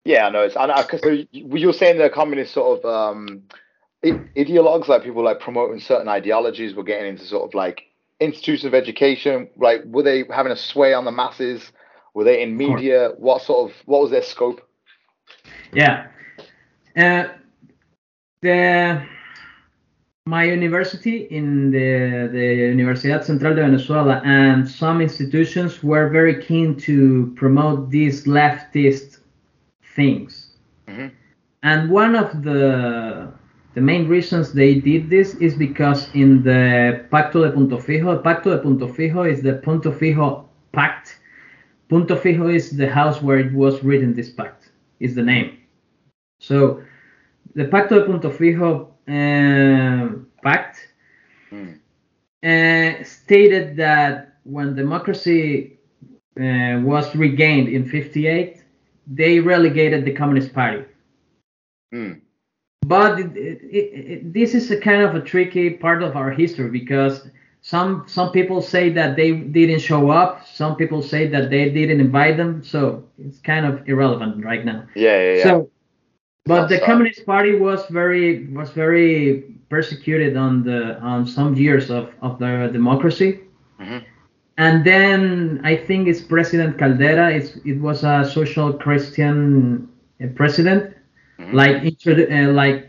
Yeah, 0.05 0.25
I 0.25 0.29
know. 0.31 0.41
It's 0.41 0.57
I 0.57 0.65
know, 0.65 0.73
'cause 0.83 1.01
so 1.03 1.09
you- 1.09 1.27
you're 1.31 1.71
saying 1.71 1.99
the 1.99 2.09
communist 2.09 2.51
sort 2.51 2.79
of 2.83 2.85
um, 3.19 3.43
ideologues, 4.03 4.87
like 4.87 5.03
people 5.03 5.23
like 5.23 5.39
promoting 5.39 5.79
certain 5.79 6.07
ideologies, 6.09 6.73
were 6.73 6.83
getting 6.83 7.09
into 7.09 7.25
sort 7.25 7.43
of 7.47 7.53
like 7.53 7.83
institutions 8.19 8.65
of 8.65 8.73
education. 8.73 9.49
Like, 9.55 9.83
were 9.85 10.01
they 10.01 10.23
having 10.33 10.51
a 10.51 10.55
sway 10.57 10.95
on 10.95 11.05
the 11.05 11.11
masses? 11.11 11.71
Were 12.15 12.23
they 12.23 12.41
in 12.41 12.57
media? 12.57 13.11
What 13.17 13.43
sort 13.43 13.69
of 13.69 13.77
what 13.85 14.01
was 14.01 14.09
their 14.09 14.23
scope? 14.23 14.67
Yeah. 15.73 16.07
Uh, 16.97 17.27
the 18.41 19.05
my 20.25 20.43
university 20.45 21.27
in 21.31 21.69
the 21.71 22.29
the 22.31 22.47
Universidad 22.75 23.23
Central 23.25 23.55
de 23.55 23.61
Venezuela 23.61 24.21
and 24.23 24.67
some 24.67 25.01
institutions 25.01 25.83
were 25.83 26.07
very 26.09 26.41
keen 26.41 26.75
to 26.77 27.33
promote 27.35 27.89
these 27.89 28.25
leftist 28.25 29.19
things. 29.95 30.55
Mhm. 30.87 31.11
And 31.63 31.89
one 31.89 32.15
of 32.15 32.43
the 32.43 33.33
the 33.73 33.81
main 33.81 34.07
reasons 34.07 34.53
they 34.53 34.75
did 34.75 35.09
this 35.09 35.35
is 35.35 35.55
because 35.55 36.09
in 36.13 36.43
the 36.43 37.03
Pacto 37.11 37.43
de 37.43 37.51
Punto 37.51 37.77
Fijo, 37.77 38.21
Pacto 38.23 38.51
de 38.51 38.59
Punto 38.59 38.87
Fijo 38.87 39.29
is 39.29 39.41
the 39.41 39.55
Punto 39.55 39.91
Fijo 39.91 40.45
Pact. 40.71 41.19
Punto 41.89 42.15
Fijo 42.15 42.47
is 42.53 42.77
the 42.77 42.87
house 42.87 43.21
where 43.21 43.39
it 43.39 43.51
was 43.51 43.83
written. 43.83 44.13
This 44.13 44.29
pact 44.29 44.71
is 45.01 45.15
the 45.15 45.23
name. 45.23 45.57
So 46.39 46.81
the 47.55 47.65
Pacto 47.65 47.99
de 47.99 48.05
Punto 48.05 48.29
Fijo 48.29 48.92
Pact 49.07 50.89
Mm. 51.51 51.77
uh, 52.43 53.03
stated 53.03 53.75
that 53.77 54.37
when 54.43 54.75
democracy 54.75 55.77
uh, 56.39 56.79
was 56.83 57.15
regained 57.15 57.69
in 57.69 57.85
58, 57.87 58.63
they 59.07 59.39
relegated 59.39 60.03
the 60.03 60.11
Communist 60.13 60.53
Party. 60.53 60.83
Mm. 61.93 62.21
But 62.85 63.19
it, 63.19 63.37
it, 63.37 63.59
it- 63.71 64.33
this 64.33 64.53
is 64.55 64.71
a 64.71 64.79
kind 64.79 65.01
of 65.03 65.15
a 65.15 65.21
tricky 65.21 65.69
part 65.71 66.01
of 66.03 66.15
our 66.15 66.31
history 66.31 66.69
because 66.69 67.27
some 67.61 68.03
some 68.07 68.31
people 68.31 68.61
say 68.61 68.89
that 68.89 69.15
they 69.15 69.31
didn't 69.31 69.79
show 69.79 70.09
up, 70.09 70.45
some 70.45 70.75
people 70.75 71.01
say 71.01 71.27
that 71.27 71.49
they 71.49 71.69
didn't 71.69 72.01
invite 72.01 72.35
them, 72.37 72.63
so 72.63 73.03
it's 73.17 73.39
kind 73.39 73.65
of 73.65 73.87
irrelevant 73.87 74.43
right 74.43 74.65
now. 74.65 74.85
Yeah, 74.95 75.17
yeah, 75.19 75.35
yeah. 75.37 75.43
So, 75.43 75.69
but 76.45 76.67
the. 76.67 76.79
Communist 76.79 77.25
Party 77.25 77.55
was 77.55 77.85
very 77.87 78.47
was 78.47 78.69
very 78.71 79.43
persecuted 79.69 80.35
on 80.37 80.63
the 80.63 80.99
on 80.99 81.25
some 81.25 81.55
years 81.55 81.89
of 81.89 82.09
of 82.21 82.39
the 82.39 82.69
democracy. 82.71 83.39
Mhm. 83.79 84.03
And 84.57 84.85
then 84.85 85.61
I 85.63 85.75
think 85.75 86.07
it's 86.07 86.21
President 86.21 86.77
Caldera. 86.77 87.31
It's, 87.33 87.55
it 87.65 87.79
was 87.81 88.03
a 88.03 88.23
social 88.23 88.71
Christian 88.73 89.87
uh, 90.21 90.27
president, 90.35 90.93
Mhm. 91.39 91.53
like 91.53 91.77
introdu- 91.81 92.29
uh, 92.31 92.51
like 92.51 92.87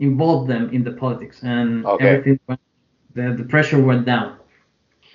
involved 0.00 0.48
them 0.50 0.68
in 0.72 0.82
the 0.84 0.92
politics, 0.92 1.42
and 1.42 1.84
Okay. 1.86 2.08
everything 2.08 2.40
went, 2.48 2.60
the 3.14 3.34
the 3.38 3.44
pressure 3.44 3.80
went 3.80 4.04
down. 4.06 4.36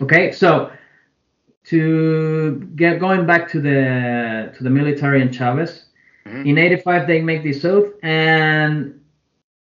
Okay, 0.02 0.32
so 0.32 0.72
to 1.66 2.60
get 2.76 3.00
going 3.00 3.26
back 3.26 3.50
to 3.50 3.60
the 3.62 4.52
to 4.56 4.64
the 4.64 4.70
military 4.70 5.22
and 5.22 5.34
Chavez, 5.34 5.83
Mhm. 6.26 6.46
in 6.46 6.58
'85 6.58 7.08
they 7.08 7.22
make 7.22 7.44
this 7.44 7.66
oath, 7.66 7.92
and 8.04 9.00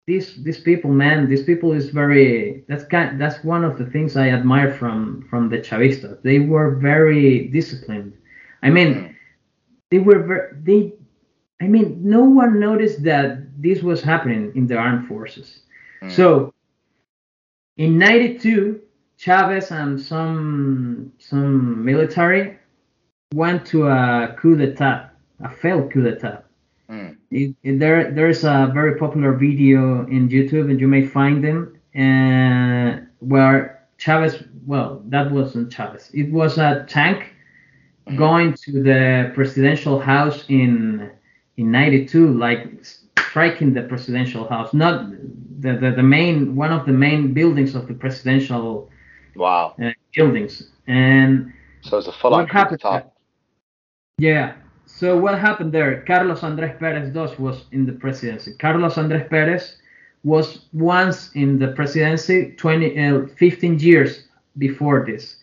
these 0.07 0.43
these 0.43 0.59
people, 0.61 0.91
man, 0.91 1.29
these 1.29 1.43
people 1.43 1.73
is 1.73 1.91
very. 1.91 2.65
That's 2.69 2.85
kind. 2.85 3.21
That's 3.21 3.45
one 3.45 3.65
of 3.65 3.77
the 3.79 3.85
things 3.87 4.17
I 4.17 4.31
admire 4.31 4.73
from 4.73 5.23
from 5.29 5.49
the 5.51 5.59
Chavistas. 5.59 6.23
They 6.23 6.39
were 6.39 6.71
very 6.77 7.49
disciplined. 7.49 8.13
I 8.63 8.71
mean, 8.71 8.95
Mm. 8.95 9.15
they 9.91 9.99
were 9.99 10.21
ver- 10.21 10.57
they. 10.65 10.95
I 11.61 11.67
mean, 11.67 11.99
no 12.03 12.23
one 12.25 12.59
noticed 12.61 13.03
that 13.05 13.29
this 13.61 13.83
was 13.83 14.01
happening 14.03 14.53
in 14.55 14.67
the 14.67 14.77
armed 14.77 15.07
forces. 15.09 15.61
Mm. 16.03 16.11
So, 16.11 16.55
in 17.77 17.99
'92, 17.99 18.81
Chavez 19.19 19.71
and 19.73 20.01
some 20.01 21.13
some 21.19 21.85
military 21.85 22.57
went 23.35 23.67
to 23.67 23.89
a 23.89 24.35
coup 24.39 24.57
d'état, 24.57 25.11
a 25.41 25.51
failed 25.51 25.91
coup 25.93 26.03
d'état. 26.03 26.43
Mm. 26.91 27.17
It, 27.31 27.55
it- 27.63 27.79
there 27.79 28.11
there's 28.13 28.45
a 28.45 28.71
very 28.75 28.97
popular 28.97 29.33
video 29.33 30.07
in 30.07 30.29
YouTube, 30.29 30.71
and 30.71 30.81
you 30.81 30.89
may 30.89 31.05
find 31.07 31.43
them, 31.45 31.77
uh, 31.95 33.01
where 33.21 33.87
Chavez. 33.99 34.43
Well, 34.67 35.03
that 35.07 35.31
wasn't 35.31 35.73
Chavez. 35.73 36.11
It 36.13 36.31
was 36.33 36.59
a 36.59 36.85
tank 36.89 37.35
going 38.17 38.55
to 38.65 38.83
the 38.83 39.31
presidential 39.35 39.99
house 39.99 40.45
in 40.49 41.11
in 41.57 41.71
'92, 41.71 42.33
like 42.39 42.67
striking 43.17 43.75
the 43.75 43.83
presidential 43.83 44.49
house, 44.49 44.73
not 44.73 45.11
the, 45.61 45.73
the 45.75 45.91
the 45.97 46.03
main 46.03 46.57
one 46.57 46.73
of 46.73 46.87
the 46.87 46.93
main 46.93 47.33
buildings 47.35 47.75
of 47.75 47.87
the 47.87 47.95
presidential 47.95 48.89
Wow. 49.37 49.75
uh, 49.83 49.91
buildings, 50.15 50.71
and 50.87 51.53
So 51.83 51.99
it's 51.99 52.09
a 52.09 52.13
full 52.13 52.35
on 52.35 52.47
top. 52.49 53.15
Yeah. 54.19 54.53
So 54.99 55.17
what 55.17 55.39
happened 55.39 55.73
there? 55.73 56.03
Carlos 56.09 56.41
Andrés 56.41 56.77
Pérez 56.77 57.13
Dos 57.13 57.39
was 57.39 57.67
in 57.71 57.87
the 57.87 57.93
presidency. 57.93 58.55
Carlos 58.55 58.97
Andrés 58.97 59.29
Pérez 59.29 59.77
was 60.25 60.67
once 60.73 61.31
in 61.35 61.59
the 61.61 61.69
presidency 61.69 62.53
20, 62.57 62.99
uh, 62.99 63.27
15 63.37 63.79
years 63.79 64.25
before 64.59 65.07
this, 65.07 65.37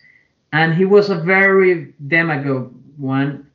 and 0.52 0.74
he 0.74 0.84
was 0.84 1.10
a 1.10 1.15
very 1.15 1.94
demagogue 2.08 2.74
one. 2.98 3.48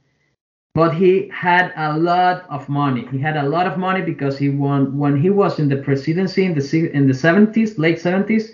but 0.75 0.95
he 0.95 1.29
had 1.35 1.73
a 1.77 1.99
lot 1.99 2.45
of 2.49 2.69
money. 2.69 3.07
He 3.11 3.19
had 3.19 3.37
a 3.37 3.49
lot 3.49 3.67
of 3.67 3.77
money 3.77 4.03
because 4.03 4.39
he 4.39 4.49
won 4.49 4.97
when 4.97 5.21
he 5.21 5.29
was 5.29 5.59
in 5.59 5.69
the 5.69 5.77
presidency 5.77 6.45
in 6.47 6.55
the 6.55 6.91
in 6.95 7.07
the 7.09 7.15
70s, 7.15 7.79
late 7.79 7.99
70s. 7.99 8.53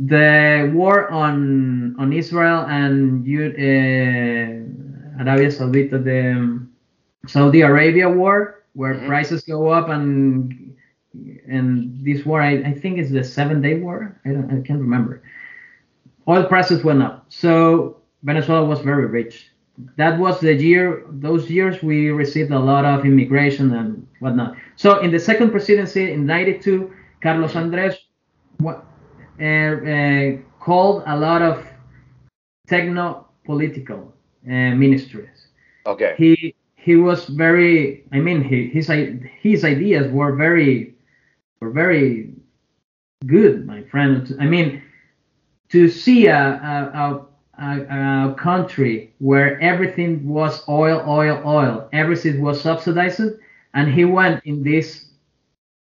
The 0.00 0.70
war 0.74 1.08
on 1.10 1.96
on 1.98 2.12
Israel 2.12 2.66
and 2.68 3.24
uh, 3.26 4.89
Arabia 5.20 5.48
Saudita, 5.48 6.02
the 6.02 6.32
um, 6.32 6.72
Saudi 7.26 7.60
Arabia 7.60 8.08
war, 8.08 8.64
where 8.74 8.94
mm-hmm. 8.94 9.06
prices 9.06 9.42
go 9.42 9.68
up 9.68 9.88
and 9.88 10.76
and 11.46 12.04
this 12.04 12.24
war, 12.24 12.40
I, 12.40 12.52
I 12.58 12.72
think 12.72 12.98
is 12.98 13.10
the 13.10 13.24
seven 13.24 13.60
day 13.60 13.74
war. 13.80 14.20
I 14.24 14.28
don't, 14.30 14.50
I 14.50 14.62
can't 14.66 14.80
remember. 14.80 15.22
Oil 16.28 16.44
prices 16.44 16.84
went 16.84 17.02
up, 17.02 17.26
so 17.28 17.96
Venezuela 18.22 18.64
was 18.64 18.80
very 18.80 19.06
rich 19.06 19.50
that 19.96 20.18
was 20.18 20.40
the 20.40 20.54
year 20.54 21.04
those 21.08 21.50
years 21.50 21.82
we 21.82 22.10
received 22.10 22.50
a 22.50 22.58
lot 22.58 22.84
of 22.84 23.04
immigration 23.04 23.74
and 23.74 24.06
whatnot 24.18 24.56
so 24.76 25.00
in 25.00 25.10
the 25.10 25.18
second 25.18 25.50
presidency 25.50 26.12
in 26.12 26.26
92 26.26 26.92
carlos 27.22 27.54
andres 27.56 27.96
what, 28.58 28.84
uh, 29.40 29.44
uh, 29.44 30.36
called 30.58 31.02
a 31.06 31.16
lot 31.16 31.42
of 31.42 31.66
techno 32.66 33.26
political 33.44 34.12
uh, 34.46 34.74
ministries. 34.74 35.48
Okay. 35.86 36.14
He 36.16 36.54
he 36.76 36.96
was 36.96 37.26
very 37.26 38.04
i 38.12 38.18
mean 38.18 38.42
he, 38.42 38.68
his 38.68 38.90
his 39.42 39.64
ideas 39.64 40.10
were 40.10 40.34
very 40.34 40.94
were 41.60 41.70
very 41.70 42.32
good 43.26 43.66
my 43.66 43.82
friend. 43.84 44.36
I 44.40 44.46
mean 44.46 44.82
to 45.70 45.88
see 45.88 46.26
a, 46.26 46.38
a, 46.38 46.78
a 47.02 47.26
a, 47.60 48.30
a, 48.30 48.34
country 48.34 49.12
where 49.18 49.60
everything 49.60 50.26
was 50.26 50.66
oil, 50.66 51.04
oil, 51.06 51.42
oil, 51.44 51.88
everything 51.92 52.40
was 52.40 52.58
subsidized, 52.58 53.20
and 53.74 53.92
he 53.92 54.06
went 54.06 54.42
in 54.46 54.62
this 54.62 55.10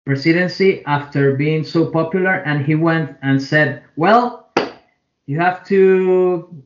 presidency 0.06 0.82
after 0.86 1.36
being 1.36 1.66
so 1.66 1.88
popular, 1.92 2.36
and 2.46 2.66
he 2.66 2.76
went 2.76 3.18
and 3.22 3.42
said, 3.42 3.84
"Well, 3.98 4.48
you 5.26 5.40
have 5.42 5.66
to 5.68 6.64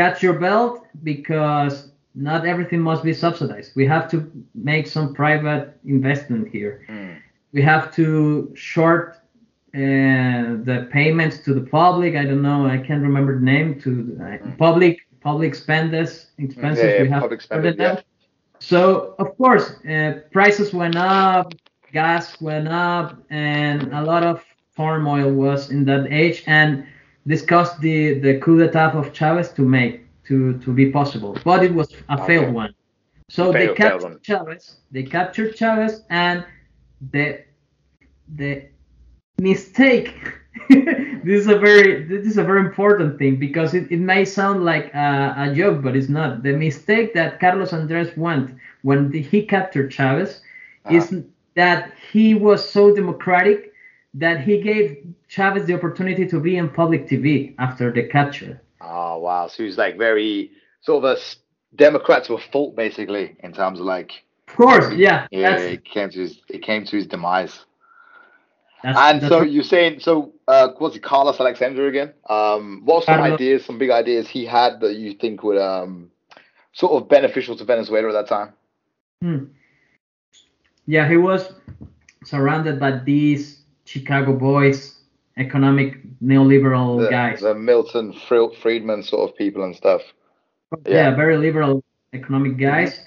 catch 0.00 0.22
your 0.22 0.36
belt 0.46 0.74
because 1.02 1.74
not 2.14 2.40
everything 2.52 2.80
must 2.90 3.02
be 3.10 3.14
subsidized. 3.24 3.70
We 3.80 3.86
have 3.94 4.10
to 4.12 4.16
make 4.54 4.86
some 4.96 5.06
private 5.22 5.64
investment 5.84 6.48
here. 6.56 6.74
Mm. 6.88 7.18
We 7.52 7.62
have 7.62 7.84
to 7.98 8.06
short 8.54 9.04
uh, 9.74 9.80
the 10.68 10.88
payments 10.90 11.36
to 11.44 11.50
the 11.58 11.66
public. 11.78 12.16
I 12.22 12.24
don't 12.28 12.44
know. 12.50 12.60
I 12.66 12.78
can't 12.86 13.02
remember 13.02 13.32
the 13.38 13.46
name 13.54 13.68
to 13.84 13.90
uh, 13.90 14.22
mm-hmm. 14.24 14.52
public 14.66 14.94
public 15.28 15.48
expenses 15.52 16.10
expenses 16.38 16.84
yeah, 16.84 16.94
yeah, 16.94 17.02
we 17.02 17.08
have 17.10 17.42
spending, 17.42 17.76
yeah. 17.78 18.00
So 18.58 18.80
of 19.22 19.28
course, 19.40 19.66
uh, 19.94 20.20
prices 20.36 20.68
went 20.82 20.96
up, 20.96 21.46
gas 21.92 22.40
went 22.40 22.68
up, 22.68 23.08
and 23.30 23.78
a 24.00 24.02
lot 24.12 24.22
of 24.30 24.36
farm 24.76 25.06
oil 25.06 25.30
was 25.44 25.70
in 25.70 25.84
that 25.90 26.04
age, 26.22 26.38
and 26.46 26.86
this 27.30 27.42
caused 27.42 27.80
the 27.80 27.98
the 28.24 28.32
coup 28.42 28.56
d'état 28.58 28.94
of 28.94 29.14
Chavez 29.14 29.52
to 29.52 29.62
make 29.62 29.94
to 30.26 30.58
to 30.64 30.72
be 30.72 30.86
possible, 30.90 31.32
but 31.44 31.62
it 31.64 31.72
was 31.72 31.88
a 32.08 32.14
okay. 32.14 32.26
failed 32.26 32.52
one. 32.52 32.74
So 33.28 33.52
failed, 33.52 33.54
they 33.54 33.74
captured 33.74 34.18
Chavez. 34.28 34.62
They 34.90 35.04
captured 35.04 35.50
Chavez, 35.56 36.02
and 36.10 36.44
the 37.12 37.26
the 38.40 38.52
mistake 39.38 40.14
this 40.68 41.40
is 41.42 41.46
a 41.46 41.58
very 41.58 42.04
this 42.04 42.26
is 42.26 42.36
a 42.36 42.44
very 42.44 42.60
important 42.60 43.18
thing 43.18 43.36
because 43.36 43.74
it, 43.74 43.90
it 43.90 43.98
may 43.98 44.24
sound 44.24 44.64
like 44.64 44.92
a, 44.92 45.34
a 45.38 45.54
joke 45.54 45.82
but 45.82 45.96
it's 45.96 46.08
not 46.08 46.42
the 46.42 46.52
mistake 46.52 47.14
that 47.14 47.40
carlos 47.40 47.72
andres 47.72 48.14
went 48.16 48.54
when 48.82 49.10
he 49.12 49.42
captured 49.42 49.90
chavez 49.90 50.42
uh-huh. 50.84 50.96
is 50.96 51.24
that 51.54 51.92
he 52.12 52.34
was 52.34 52.68
so 52.68 52.94
democratic 52.94 53.69
that 54.14 54.40
he 54.40 54.60
gave 54.60 55.06
chavez 55.28 55.66
the 55.66 55.74
opportunity 55.74 56.26
to 56.26 56.40
be 56.40 56.56
in 56.56 56.68
public 56.68 57.06
tv 57.06 57.54
after 57.58 57.92
the 57.92 58.02
capture 58.02 58.60
oh 58.80 59.18
wow 59.18 59.46
so 59.46 59.62
he's 59.62 59.78
like 59.78 59.96
very 59.96 60.50
sort 60.80 61.04
of 61.04 61.16
a 61.16 61.20
democrat 61.76 62.24
to 62.24 62.34
a 62.34 62.38
fault 62.38 62.74
basically 62.74 63.36
in 63.40 63.52
terms 63.52 63.78
of 63.78 63.86
like 63.86 64.22
of 64.48 64.56
course 64.56 64.92
yeah 64.94 65.26
yeah 65.30 65.56
it 65.56 65.84
came 65.84 66.10
to 66.10 66.20
his 66.20 66.40
it 66.48 66.62
came 66.62 66.84
to 66.84 66.96
his 66.96 67.06
demise 67.06 67.64
that's, 68.82 68.98
and 68.98 69.20
that's 69.20 69.30
so 69.30 69.42
you're 69.42 69.62
saying 69.62 70.00
so 70.00 70.32
uh, 70.50 70.68
what's 70.78 70.96
it 70.96 71.02
Carlos 71.02 71.38
Alexander 71.38 71.86
again? 71.86 72.12
Um, 72.28 72.82
what 72.84 73.04
some 73.04 73.20
ideas, 73.20 73.64
some 73.64 73.78
big 73.78 73.90
ideas 73.90 74.28
he 74.28 74.44
had 74.44 74.80
that 74.80 74.96
you 74.96 75.14
think 75.14 75.44
would 75.44 75.58
um, 75.58 76.10
sort 76.72 76.92
of 76.92 77.08
beneficial 77.08 77.56
to 77.56 77.64
Venezuela 77.64 78.08
at 78.08 78.12
that 78.12 78.28
time? 78.28 78.52
Hmm. 79.22 79.44
Yeah, 80.86 81.08
he 81.08 81.16
was 81.16 81.52
surrounded 82.24 82.80
by 82.80 82.98
these 82.98 83.59
Chicago 83.90 84.32
boys, 84.32 85.00
economic 85.36 85.98
neoliberal 86.22 87.02
the, 87.02 87.10
guys. 87.10 87.40
The 87.40 87.56
Milton 87.56 88.12
Friedman 88.12 89.02
sort 89.02 89.28
of 89.28 89.36
people 89.36 89.64
and 89.64 89.74
stuff. 89.74 90.02
Yeah, 90.86 90.94
yeah 90.94 91.16
very 91.16 91.36
liberal 91.36 91.82
economic 92.12 92.56
guys. 92.56 93.04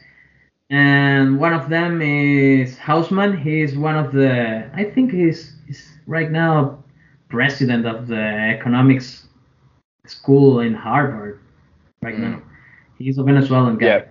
And 0.70 1.40
one 1.40 1.54
of 1.54 1.70
them 1.70 2.02
is 2.02 2.76
Hausmann. 2.76 3.42
He's 3.42 3.78
one 3.78 3.96
of 3.96 4.12
the 4.12 4.70
I 4.74 4.84
think 4.84 5.14
he's, 5.14 5.56
he's 5.68 5.88
right 6.06 6.30
now 6.30 6.84
president 7.30 7.86
of 7.86 8.08
the 8.08 8.26
economics 8.56 9.28
school 10.06 10.60
in 10.60 10.74
Harvard 10.74 11.40
right 12.02 12.16
mm. 12.16 12.32
now. 12.32 12.42
He's 12.98 13.18
a 13.18 13.24
Venezuelan 13.24 13.78
guy. 13.78 13.86
Yeah. 13.86 14.04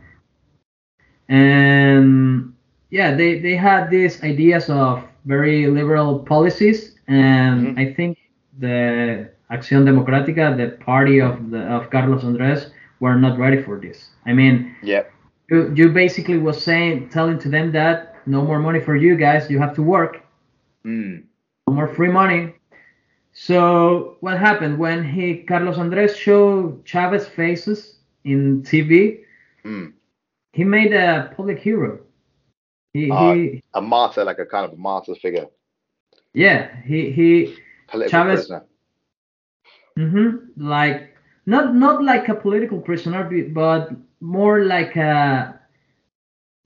And 1.29 2.55
yeah, 2.89 3.15
they, 3.15 3.41
they 3.41 3.57
had 3.57 3.91
these 3.91 4.23
ideas 4.23 4.71
of 4.71 5.05
very 5.25 5.67
liberal 5.67 6.19
policies, 6.21 6.97
and 7.09 7.69
mm-hmm. 7.69 7.79
I 7.79 7.95
think 7.95 8.19
the 8.59 9.31
Acción 9.51 9.85
Democrática, 9.85 10.57
the 10.57 10.77
party 10.85 11.21
of 11.21 11.51
the 11.51 11.61
of 11.61 11.91
Carlos 11.91 12.25
Andres, 12.25 12.71
were 13.01 13.17
not 13.17 13.39
ready 13.39 13.63
for 13.63 13.79
this. 13.81 14.11
I 14.27 14.33
mean, 14.33 14.75
yeah 14.83 15.03
you, 15.53 15.73
you 15.77 15.89
basically 15.91 16.39
was 16.39 16.63
saying 16.63 17.11
telling 17.11 17.39
to 17.39 17.49
them 17.49 17.73
that 17.73 18.17
no 18.27 18.43
more 18.43 18.59
money 18.59 18.81
for 18.81 18.97
you 18.97 19.17
guys 19.17 19.51
you 19.51 19.59
have 19.59 19.75
to 19.75 19.83
work 19.83 20.23
mm. 20.85 21.23
no 21.67 21.75
more 21.75 21.89
free 21.89 22.09
money 22.09 22.55
so 23.33 24.17
what 24.21 24.39
happened 24.39 24.79
when 24.79 25.05
he 25.05 25.27
carlos 25.51 25.79
andres 25.79 26.17
showed 26.17 26.83
chavez 26.85 27.29
faces 27.29 27.97
in 28.25 28.63
tv 28.63 29.21
mm. 29.65 29.93
he 30.53 30.65
made 30.65 30.93
a 30.93 31.33
public 31.37 31.59
hero 31.59 31.99
he, 32.93 33.11
uh, 33.11 33.33
he, 33.33 33.63
a 33.75 33.81
martyr 33.81 34.25
like 34.25 34.39
a 34.39 34.47
kind 34.47 34.65
of 34.65 34.73
a 34.73 34.77
martyr 34.77 35.15
figure 35.15 35.47
yeah 36.35 36.69
he 36.85 37.11
he 37.11 37.57
Political 37.93 38.11
chavez 38.11 38.41
prisoner. 38.41 38.65
Mm-hmm. 39.99 40.67
Like 40.67 41.15
not 41.45 41.75
not 41.75 42.03
like 42.03 42.29
a 42.29 42.35
political 42.35 42.81
prisoner, 42.81 43.23
but 43.53 43.91
more 44.21 44.65
like 44.65 44.97
a 44.97 45.61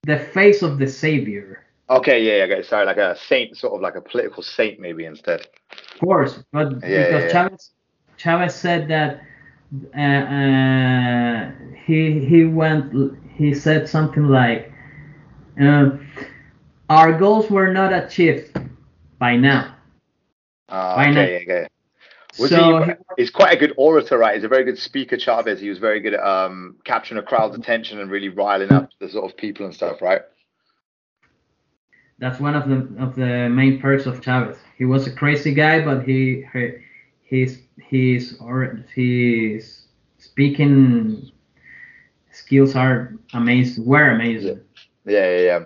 the 0.05 0.19
face 0.19 0.63
of 0.63 0.79
the 0.79 0.87
savior. 0.87 1.65
Okay, 1.91 2.23
yeah, 2.23 2.45
yeah, 2.45 2.55
okay. 2.55 2.63
Sorry, 2.63 2.87
like 2.87 2.97
a 2.97 3.17
saint, 3.17 3.57
sort 3.57 3.75
of 3.75 3.81
like 3.81 3.97
a 3.97 4.01
political 4.01 4.43
saint, 4.43 4.79
maybe 4.79 5.05
instead. 5.05 5.49
Of 5.95 6.01
course, 6.01 6.45
but 6.53 6.75
yeah, 6.83 7.07
because 7.07 7.25
yeah, 7.25 7.33
Chavez 7.33 7.71
Chavez 8.17 8.55
said 8.55 8.87
that 8.89 9.23
uh, 9.97 10.01
uh, 10.01 11.51
he 11.85 12.25
he 12.25 12.45
went 12.45 13.17
he 13.35 13.53
said 13.53 13.89
something 13.89 14.29
like 14.29 14.73
uh, 15.61 15.91
our 16.89 17.19
goals 17.19 17.51
were 17.51 17.73
not 17.73 17.93
achieved 17.93 18.59
by 19.19 19.37
now. 19.37 19.75
Uh, 20.69 20.97
by 20.97 21.11
okay, 21.11 21.45
now. 21.47 21.55
okay. 21.55 21.67
Was 22.39 22.51
so 22.51 22.83
he, 22.83 22.93
he's 23.17 23.31
quite 23.31 23.55
a 23.55 23.57
good 23.57 23.73
orator, 23.79 24.19
right? 24.19 24.35
He's 24.35 24.45
a 24.45 24.49
very 24.49 24.65
good 24.65 24.79
speaker, 24.79 25.19
Chavez. 25.19 25.59
He 25.59 25.71
was 25.71 25.79
very 25.79 26.01
good 26.01 26.15
at 26.15 26.27
um, 26.27 26.77
capturing 26.85 27.19
a 27.19 27.23
crowd's 27.23 27.57
attention 27.57 27.99
and 27.99 28.11
really 28.11 28.29
riling 28.29 28.71
up 28.73 28.91
the 29.01 29.09
sort 29.09 29.31
of 29.31 29.37
people 29.39 29.65
and 29.65 29.75
stuff, 29.75 30.03
right? 30.03 30.21
That's 32.19 32.39
one 32.39 32.55
of 32.55 32.69
the 32.69 33.03
of 33.03 33.15
the 33.15 33.49
main 33.49 33.81
perks 33.81 34.07
of 34.07 34.23
Chavez. 34.23 34.59
He 34.77 34.85
was 34.85 35.07
a 35.07 35.13
crazy 35.13 35.55
guy, 35.55 35.83
but 35.85 36.03
he, 36.05 36.45
he 36.53 36.73
his 37.23 37.63
his 37.79 38.37
or 38.41 38.85
his 38.95 39.87
speaking 40.19 41.31
skills 42.33 42.75
are 42.77 43.15
amazing. 43.33 43.85
Were 43.85 44.11
amazing. 44.11 44.61
Yeah, 44.61 44.66
yeah, 45.07 45.37
yeah. 45.37 45.43
yeah. 45.43 45.61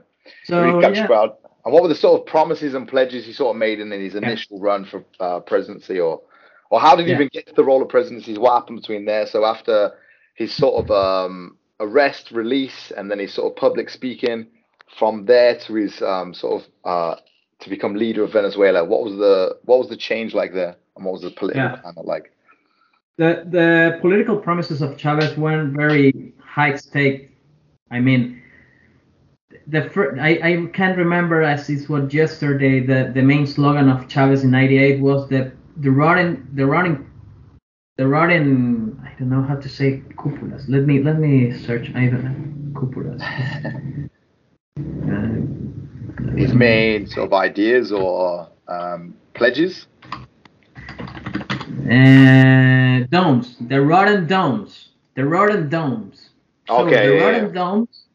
So 0.44 0.80
yeah. 0.80 1.06
crowd. 1.06 1.36
And 1.64 1.74
what 1.74 1.82
were 1.82 1.88
the 1.88 1.94
sort 1.94 2.20
of 2.20 2.26
promises 2.26 2.74
and 2.74 2.88
pledges 2.88 3.26
he 3.26 3.32
sort 3.32 3.54
of 3.54 3.58
made 3.58 3.80
in 3.80 3.90
his 3.90 4.14
initial 4.14 4.58
yeah. 4.58 4.64
run 4.64 4.84
for 4.86 5.04
uh, 5.18 5.40
presidency, 5.40 6.00
or 6.00 6.22
or 6.70 6.80
how 6.80 6.96
did 6.96 7.06
he 7.06 7.10
yeah. 7.10 7.16
even 7.16 7.28
get 7.32 7.46
to 7.48 7.54
the 7.54 7.64
role 7.64 7.82
of 7.82 7.88
presidency? 7.88 8.38
What 8.38 8.54
happened 8.54 8.80
between 8.80 9.04
there? 9.04 9.26
So 9.26 9.44
after 9.44 9.92
his 10.34 10.54
sort 10.54 10.84
of 10.84 10.90
um, 10.90 11.58
arrest, 11.80 12.30
release, 12.30 12.92
and 12.96 13.10
then 13.10 13.18
his 13.18 13.34
sort 13.34 13.52
of 13.52 13.56
public 13.56 13.90
speaking, 13.90 14.46
from 14.98 15.26
there 15.26 15.58
to 15.58 15.74
his 15.74 16.00
um, 16.00 16.32
sort 16.32 16.62
of 16.62 16.68
uh, 16.84 17.20
to 17.60 17.68
become 17.68 17.94
leader 17.94 18.24
of 18.24 18.32
Venezuela, 18.32 18.84
what 18.84 19.02
was 19.02 19.16
the 19.16 19.58
what 19.64 19.78
was 19.78 19.88
the 19.88 19.96
change 19.96 20.32
like 20.32 20.54
there, 20.54 20.76
and 20.96 21.04
what 21.04 21.12
was 21.12 21.22
the 21.22 21.30
political 21.30 21.62
yeah. 21.62 21.76
climate 21.82 22.06
like? 22.06 22.32
The 23.18 23.44
the 23.50 23.98
political 24.00 24.38
promises 24.38 24.80
of 24.80 24.96
Chavez 24.96 25.36
weren't 25.36 25.76
very 25.76 26.32
high 26.42 26.76
stake. 26.76 27.30
I 27.90 28.00
mean, 28.00 28.40
the 29.66 29.82
fir- 29.90 30.18
I, 30.20 30.30
I 30.42 30.66
can't 30.72 30.96
remember 30.98 31.42
as 31.42 31.68
it 31.70 31.88
was 31.88 32.12
yesterday. 32.12 32.80
The, 32.80 33.10
the 33.14 33.22
main 33.22 33.46
slogan 33.46 33.88
of 33.88 34.08
Chavez 34.08 34.44
in 34.44 34.50
'98 34.50 35.00
was 35.00 35.28
the 35.28 35.52
the 35.78 35.90
running 35.90 36.46
the 36.54 36.66
running 36.66 37.06
the 37.96 38.06
running. 38.06 39.00
I 39.04 39.12
don't 39.18 39.30
know 39.30 39.42
how 39.42 39.56
to 39.56 39.68
say 39.68 40.02
cupulas. 40.16 40.68
Let 40.68 40.84
me 40.84 41.02
let 41.02 41.18
me 41.18 41.52
search. 41.52 41.90
I 41.94 42.06
don't 42.06 42.24
know 42.24 42.80
cupulas. 42.80 43.20
Uh, 44.78 46.36
His 46.36 46.54
main 46.54 47.06
sort 47.06 47.26
of 47.26 47.32
ideas 47.34 47.92
or 47.92 48.48
um, 48.68 49.14
pledges. 49.34 49.86
Uh, 51.90 53.00
domes, 53.10 53.56
the 53.68 53.80
rotten 53.80 54.26
domes, 54.26 54.90
the 55.14 55.24
rotten 55.24 55.68
domes. 55.68 56.30
So 56.68 56.86
Okay, 56.86 57.06
the 57.08 57.14
yeah, 57.14 57.24
rotten 57.24 57.46
yeah. 57.46 57.52
domes 57.52 58.06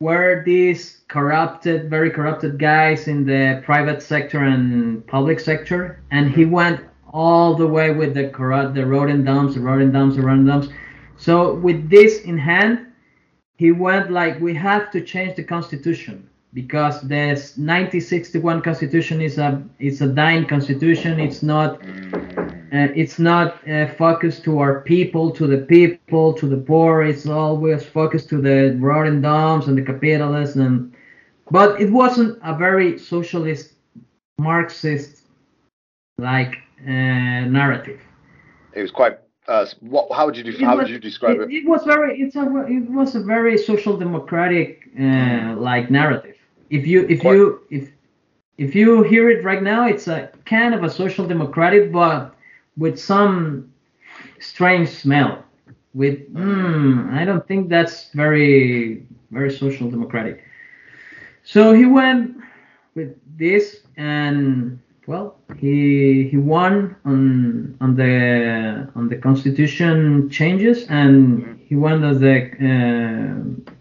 were 0.00 0.42
these 0.44 1.02
corrupted, 1.08 1.88
very 1.88 2.10
corrupted 2.10 2.58
guys 2.58 3.08
in 3.08 3.24
the 3.24 3.62
private 3.64 4.02
sector 4.02 4.44
and 4.44 5.06
public 5.06 5.40
sector, 5.40 6.02
and 6.10 6.30
he 6.30 6.44
went 6.44 6.80
all 7.12 7.54
the 7.54 7.66
way 7.66 7.92
with 7.92 8.12
the 8.14 8.28
corrupt, 8.28 8.74
the 8.74 8.84
rotten 8.84 9.24
domes, 9.24 9.54
the 9.54 9.60
rotten 9.60 9.92
dumps, 9.92 10.16
the 10.16 10.22
rotten 10.22 10.46
dumps. 10.46 10.68
So 11.16 11.54
with 11.54 11.88
this 11.88 12.22
in 12.22 12.36
hand, 12.36 12.88
he 13.56 13.70
went 13.70 14.10
like, 14.10 14.40
we 14.40 14.52
have 14.54 14.90
to 14.90 15.00
change 15.00 15.36
the 15.36 15.44
constitution 15.44 16.28
because 16.54 17.00
the 17.02 17.26
1961 17.26 18.62
constitution 18.62 19.20
is 19.20 19.38
a 19.38 19.62
it's 19.78 20.00
a 20.00 20.06
dying 20.06 20.46
constitution. 20.46 21.18
It's 21.18 21.42
not 21.42 21.80
uh, 22.74 22.88
it's 23.02 23.18
not 23.18 23.48
uh, 23.68 23.86
focused 23.94 24.42
to 24.44 24.58
our 24.58 24.80
people, 24.80 25.30
to 25.30 25.46
the 25.46 25.58
people, 25.58 26.32
to 26.34 26.46
the 26.48 26.56
poor. 26.56 27.02
It's 27.02 27.26
always 27.26 27.84
focused 27.84 28.28
to 28.30 28.40
the 28.40 28.76
rotten 28.80 29.20
domes 29.20 29.68
and 29.68 29.78
the 29.78 29.82
capitalists. 29.82 30.56
And 30.56 30.92
but 31.50 31.80
it 31.80 31.90
wasn't 31.90 32.38
a 32.42 32.54
very 32.56 32.98
socialist, 32.98 33.74
Marxist 34.38 35.22
like 36.18 36.56
uh, 36.82 36.90
narrative. 37.60 38.00
It 38.72 38.82
was 38.82 38.90
quite. 38.90 39.18
Uh, 39.46 39.66
what? 39.80 40.10
How 40.16 40.26
would 40.26 40.36
you 40.36 40.42
def- 40.42 40.58
How 40.60 40.76
was- 40.76 40.84
would 40.84 40.90
you 40.90 40.98
describe 40.98 41.36
it, 41.38 41.42
it? 41.50 41.50
it 41.58 41.68
was 41.68 41.84
very 41.84 42.18
it's 42.20 42.34
a 42.36 42.44
it 42.66 42.90
was 42.90 43.14
a 43.14 43.20
very 43.22 43.56
social 43.58 43.96
democratic 43.96 44.88
uh, 44.98 45.54
like 45.56 45.90
narrative. 45.90 46.36
If 46.70 46.86
you 46.86 47.06
if 47.08 47.20
Quite- 47.20 47.34
you 47.36 47.60
if 47.70 47.90
if 48.58 48.74
you 48.74 49.02
hear 49.02 49.30
it 49.30 49.44
right 49.44 49.62
now, 49.62 49.86
it's 49.86 50.08
a 50.08 50.30
kind 50.46 50.74
of 50.74 50.82
a 50.82 50.90
social 50.90 51.26
democratic, 51.26 51.92
but 51.92 52.33
with 52.76 52.98
some 52.98 53.72
strange 54.40 54.88
smell. 54.88 55.44
With 55.94 56.32
mm, 56.34 57.12
I 57.12 57.24
don't 57.24 57.46
think 57.46 57.68
that's 57.68 58.10
very 58.12 59.06
very 59.30 59.50
social 59.50 59.90
democratic. 59.90 60.44
So 61.44 61.72
he 61.72 61.86
went 61.86 62.36
with 62.94 63.16
this 63.36 63.80
and 63.96 64.78
well 65.06 65.36
he 65.58 66.28
he 66.30 66.36
won 66.36 66.96
on 67.04 67.76
on 67.80 67.94
the 67.94 68.88
on 68.94 69.08
the 69.08 69.16
constitution 69.16 70.28
changes 70.30 70.86
and 70.88 71.60
he 71.66 71.76
won 71.76 72.02
as 72.04 72.20
the 72.20 72.50
uh, 72.60 73.74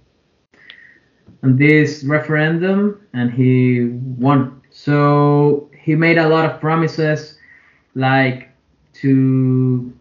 on 1.43 1.57
this 1.57 2.03
referendum 2.03 3.01
and 3.13 3.31
he 3.31 3.85
won 4.17 4.61
so 4.69 5.69
he 5.77 5.95
made 5.95 6.17
a 6.17 6.27
lot 6.27 6.45
of 6.45 6.59
promises 6.59 7.37
like 7.95 8.52
to 8.93 9.93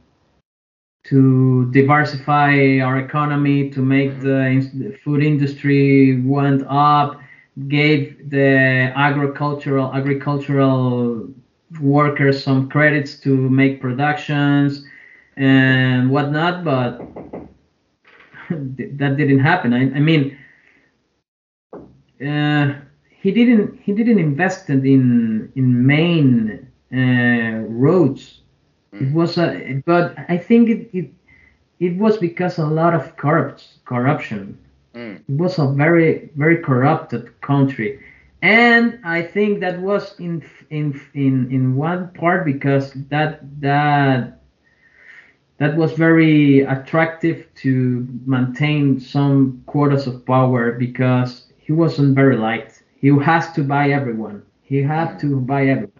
to 1.04 1.70
diversify 1.72 2.78
our 2.78 2.98
economy 2.98 3.68
to 3.70 3.82
make 3.82 4.20
the, 4.20 4.70
the 4.74 4.96
food 5.02 5.22
industry 5.22 6.20
went 6.22 6.62
up 6.68 7.20
gave 7.68 8.30
the 8.30 8.92
agricultural 8.96 9.92
agricultural 9.94 11.28
workers 11.80 12.42
some 12.42 12.68
credits 12.68 13.18
to 13.20 13.48
make 13.50 13.80
productions 13.80 14.84
and 15.36 16.10
whatnot, 16.10 16.64
but 16.64 16.98
that 18.50 19.16
didn't 19.16 19.40
happen. 19.40 19.72
I, 19.72 19.82
I 19.94 20.00
mean, 20.00 20.36
uh, 22.24 22.74
he 23.10 23.32
didn't 23.32 23.80
he 23.80 23.92
didn't 23.92 24.18
invest 24.18 24.68
in 24.70 25.52
in 25.56 25.86
main 25.86 26.66
uh, 26.92 27.66
roads. 27.68 28.41
It 28.92 29.12
was 29.12 29.38
a, 29.38 29.82
but 29.86 30.14
I 30.28 30.36
think 30.38 30.68
it, 30.68 30.90
it 30.92 31.10
it 31.80 31.96
was 31.96 32.18
because 32.18 32.58
a 32.58 32.66
lot 32.66 32.94
of 32.94 33.16
corrupt 33.16 33.66
corruption. 33.84 34.58
Mm. 34.94 35.16
it 35.28 35.36
was 35.40 35.58
a 35.58 35.66
very 35.68 36.30
very 36.36 36.58
corrupted 36.58 37.40
country. 37.40 38.00
And 38.42 38.98
i 39.04 39.22
think 39.22 39.60
that 39.60 39.80
was 39.80 40.18
in 40.18 40.44
in 40.70 41.00
in 41.14 41.50
in 41.50 41.76
one 41.76 42.08
part 42.12 42.44
because 42.44 42.92
that 43.08 43.40
that 43.60 44.40
that 45.58 45.76
was 45.76 45.92
very 45.92 46.60
attractive 46.62 47.46
to 47.62 48.06
maintain 48.26 48.98
some 49.00 49.62
quarters 49.66 50.06
of 50.06 50.26
power 50.26 50.72
because 50.72 51.46
he 51.58 51.72
wasn't 51.72 52.14
very 52.14 52.36
liked. 52.36 52.82
He 52.96 53.08
has 53.08 53.52
to 53.52 53.62
buy 53.62 53.90
everyone. 53.90 54.42
He 54.62 54.82
had 54.82 55.18
to 55.20 55.40
buy 55.40 55.66
everyone 55.68 55.91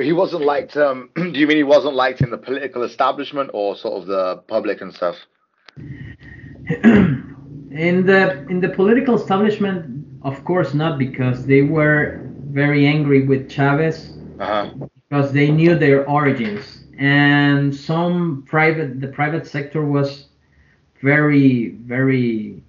he 0.00 0.12
wasn't 0.12 0.44
liked. 0.44 0.76
Um, 0.76 1.10
do 1.16 1.38
you 1.38 1.46
mean 1.46 1.56
he 1.56 1.62
wasn't 1.62 1.94
liked 1.94 2.20
in 2.20 2.30
the 2.30 2.38
political 2.38 2.82
establishment 2.82 3.50
or 3.52 3.76
sort 3.76 4.00
of 4.02 4.06
the 4.06 4.36
public 4.48 4.80
and 4.80 4.92
stuff? 4.94 5.16
in 6.84 8.06
the 8.06 8.46
in 8.48 8.60
the 8.60 8.68
political 8.68 9.14
establishment 9.14 10.04
of 10.22 10.44
course 10.44 10.74
not 10.74 10.98
because 10.98 11.46
they 11.46 11.62
were 11.62 12.20
very 12.50 12.86
angry 12.86 13.22
with 13.26 13.50
chavez 13.50 14.16
Uh 14.38 14.46
huh. 14.46 14.86
because 15.08 15.32
they 15.32 15.50
knew 15.50 15.74
their 15.76 16.08
origins 16.08 16.84
and 16.98 17.74
some 17.74 18.44
private 18.46 19.00
the 19.00 19.08
private 19.08 19.46
sector 19.46 19.84
was 19.84 20.28
very 21.00 21.70
very 21.94 22.62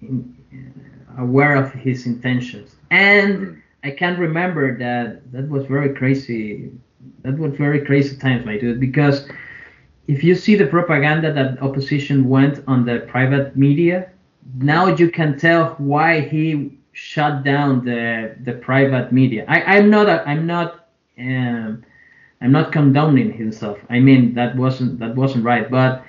aware 1.18 1.56
of 1.56 1.72
his 1.72 2.06
intentions 2.06 2.76
and 2.90 3.60
i 3.84 3.90
can't 3.90 4.18
remember 4.18 4.76
that 4.78 5.30
that 5.32 5.48
was 5.48 5.66
very 5.66 5.94
crazy 5.94 6.70
that 7.24 7.38
was 7.38 7.54
very 7.56 7.80
crazy 7.84 8.16
times 8.16 8.46
my 8.46 8.58
dude 8.58 8.80
because 8.80 9.28
if 10.08 10.24
you 10.24 10.34
see 10.34 10.56
the 10.56 10.66
propaganda 10.66 11.32
that 11.32 11.62
opposition 11.62 12.28
went 12.28 12.60
on 12.68 12.84
the 12.86 13.00
private 13.00 13.56
media 13.56 14.10
now 14.58 14.86
you 14.88 15.10
can 15.10 15.38
tell 15.38 15.74
why 15.78 16.20
he 16.20 16.78
shut 16.92 17.44
down 17.44 17.84
the 17.84 18.36
the 18.44 18.52
private 18.54 19.12
media 19.12 19.44
i 19.48 19.62
i'm 19.76 19.90
not 19.90 20.08
a, 20.08 20.26
i'm 20.28 20.46
not 20.46 20.88
um, 21.18 21.82
I'm 22.42 22.52
not 22.52 22.72
condoning 22.72 23.32
himself. 23.32 23.78
I 23.90 24.00
mean 24.00 24.34
that 24.34 24.56
wasn't 24.56 24.98
that 25.00 25.14
wasn't 25.16 25.44
right, 25.44 25.70
but 25.70 26.04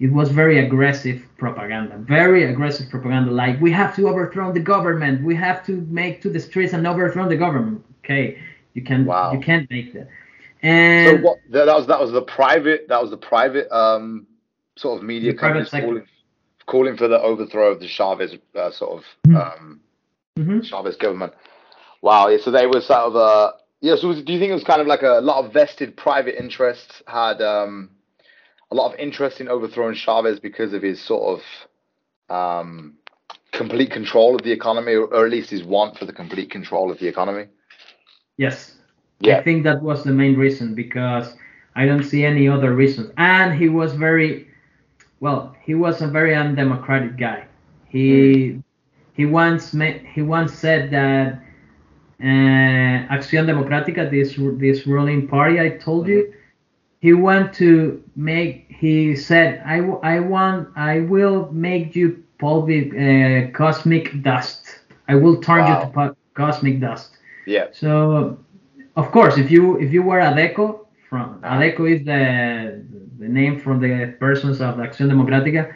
it 0.00 0.12
was 0.12 0.30
very 0.30 0.58
aggressive 0.58 1.22
propaganda. 1.38 1.98
Very 1.98 2.44
aggressive 2.44 2.90
propaganda. 2.90 3.30
Like 3.32 3.60
we 3.60 3.72
have 3.72 3.94
to 3.96 4.08
overthrow 4.08 4.52
the 4.52 4.60
government. 4.60 5.24
We 5.24 5.34
have 5.36 5.64
to 5.66 5.86
make 5.88 6.22
to 6.22 6.30
the 6.30 6.40
streets 6.40 6.72
and 6.74 6.86
overthrow 6.86 7.28
the 7.28 7.36
government. 7.36 7.84
Okay, 8.04 8.38
you 8.74 8.82
can 8.82 9.06
Wow. 9.06 9.32
you 9.32 9.40
can't 9.40 9.68
make 9.70 9.92
that. 9.94 10.08
So 10.62 11.16
what? 11.18 11.40
That 11.50 11.66
was 11.66 11.86
that 11.86 12.00
was 12.00 12.12
the 12.12 12.22
private. 12.22 12.88
That 12.88 13.00
was 13.00 13.10
the 13.10 13.16
private 13.16 13.70
um 13.70 14.26
sort 14.76 14.98
of 14.98 15.04
media 15.04 15.32
The 15.32 15.38
private 15.38 15.70
companies 15.70 15.84
calling 15.84 16.06
calling 16.66 16.96
for 16.96 17.08
the 17.08 17.20
overthrow 17.20 17.72
of 17.72 17.80
the 17.80 17.88
Chavez 17.88 18.34
uh, 18.54 18.70
sort 18.70 18.98
of 18.98 19.04
Mhm. 19.26 19.36
um 19.36 19.80
Mhm. 20.38 20.64
Chavez 20.64 20.96
government. 20.96 21.32
Wow. 22.02 22.28
Yeah. 22.28 22.38
So 22.38 22.50
they 22.50 22.66
were 22.66 22.80
sort 22.80 23.00
of 23.00 23.16
uh 23.16 23.52
yeah. 23.80 23.96
So 23.96 24.08
was, 24.08 24.22
do 24.22 24.32
you 24.32 24.38
think 24.38 24.50
it 24.50 24.54
was 24.54 24.64
kind 24.64 24.80
of 24.80 24.86
like 24.86 25.02
a 25.02 25.20
lot 25.20 25.44
of 25.44 25.52
vested 25.52 25.96
private 25.96 26.38
interests 26.38 27.02
had 27.06 27.40
um 27.40 27.90
a 28.70 28.74
lot 28.74 28.92
of 28.92 28.98
interest 28.98 29.40
in 29.40 29.48
overthrowing 29.48 29.94
Chavez 29.94 30.40
because 30.40 30.72
of 30.74 30.82
his 30.82 31.00
sort 31.00 31.40
of 31.40 32.34
um 32.36 32.94
complete 33.52 33.90
control 33.90 34.34
of 34.36 34.42
the 34.42 34.52
economy, 34.52 34.94
or, 34.94 35.06
or 35.06 35.24
at 35.24 35.30
least 35.32 35.50
his 35.50 35.64
want 35.64 35.96
for 35.98 36.04
the 36.04 36.12
complete 36.12 36.50
control 36.50 36.90
of 36.90 36.98
the 36.98 37.08
economy? 37.08 37.46
yes, 38.36 38.77
Yeah. 39.20 39.34
I 39.34 39.36
think 39.42 39.64
that 39.64 39.82
was 39.82 40.04
the 40.04 40.12
main 40.12 40.36
reason 40.36 40.74
because 40.74 41.34
I 41.74 41.86
don't 41.86 42.02
see 42.04 42.24
any 42.24 42.48
other 42.48 42.74
reasons. 42.74 43.10
And 43.16 43.54
he 43.58 43.68
was 43.68 43.94
very, 43.94 44.48
well, 45.20 45.54
he 45.64 45.74
was 45.74 46.00
a 46.02 46.08
very 46.08 46.34
undemocratic 46.34 47.16
guy. 47.16 47.44
He 47.88 48.60
he 49.14 49.26
once 49.26 49.72
ma- 49.74 50.00
he 50.14 50.22
once 50.22 50.52
said 50.52 50.90
that 50.90 51.40
uh, 52.20 53.14
Acción 53.14 53.46
Democrática, 53.46 54.10
this 54.10 54.36
this 54.58 54.86
ruling 54.86 55.26
party 55.28 55.60
I 55.60 55.70
told 55.70 56.08
you, 56.08 56.32
he 57.00 57.12
want 57.12 57.52
to 57.54 58.02
make. 58.16 58.66
He 58.68 59.14
said, 59.16 59.62
I, 59.64 59.78
I 60.02 60.20
want 60.20 60.68
I 60.76 61.00
will 61.00 61.50
make 61.52 61.94
you 61.96 62.22
public 62.38 62.92
uh, 62.94 63.50
cosmic 63.56 64.22
dust. 64.22 64.80
I 65.08 65.14
will 65.16 65.40
turn 65.40 65.66
Wow. 65.66 65.68
you 65.68 65.76
to 65.76 66.16
cosmic 66.34 66.80
dust. 66.80 67.18
Yeah. 67.46 67.68
So, 67.72 68.38
of 68.98 69.10
course, 69.12 69.38
if 69.38 69.50
you 69.50 69.78
if 69.84 69.92
you 69.92 70.02
were 70.02 70.20
Adeco 70.30 70.64
from 71.08 71.40
Ah. 71.42 71.56
Adeco 71.56 71.82
is 71.94 72.00
the 72.04 72.22
the 73.22 73.28
name 73.28 73.54
from 73.64 73.80
the 73.80 74.14
persons 74.24 74.60
of 74.60 74.76
Acción 74.76 75.08
Democrática. 75.14 75.74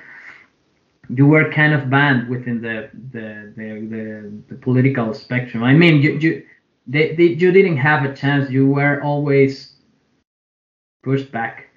you 1.09 1.27
were 1.27 1.51
kind 1.51 1.75
of 1.75 1.91
banned 1.91 2.29
within 2.29 2.61
the 2.61 2.89
the 3.15 3.53
the, 3.57 3.69
the, 3.93 4.05
the 4.49 4.55
political 4.67 5.13
spectrum. 5.15 5.63
I 5.63 5.75
mean, 5.75 5.95
you 6.05 6.11
you 6.19 6.31
they, 6.87 7.15
they, 7.15 7.29
you 7.43 7.53
didn't 7.53 7.77
have 7.77 8.05
a 8.11 8.13
chance. 8.15 8.51
You 8.51 8.67
were 8.67 9.01
always 9.03 9.75
pushed 11.03 11.31
back. 11.33 11.69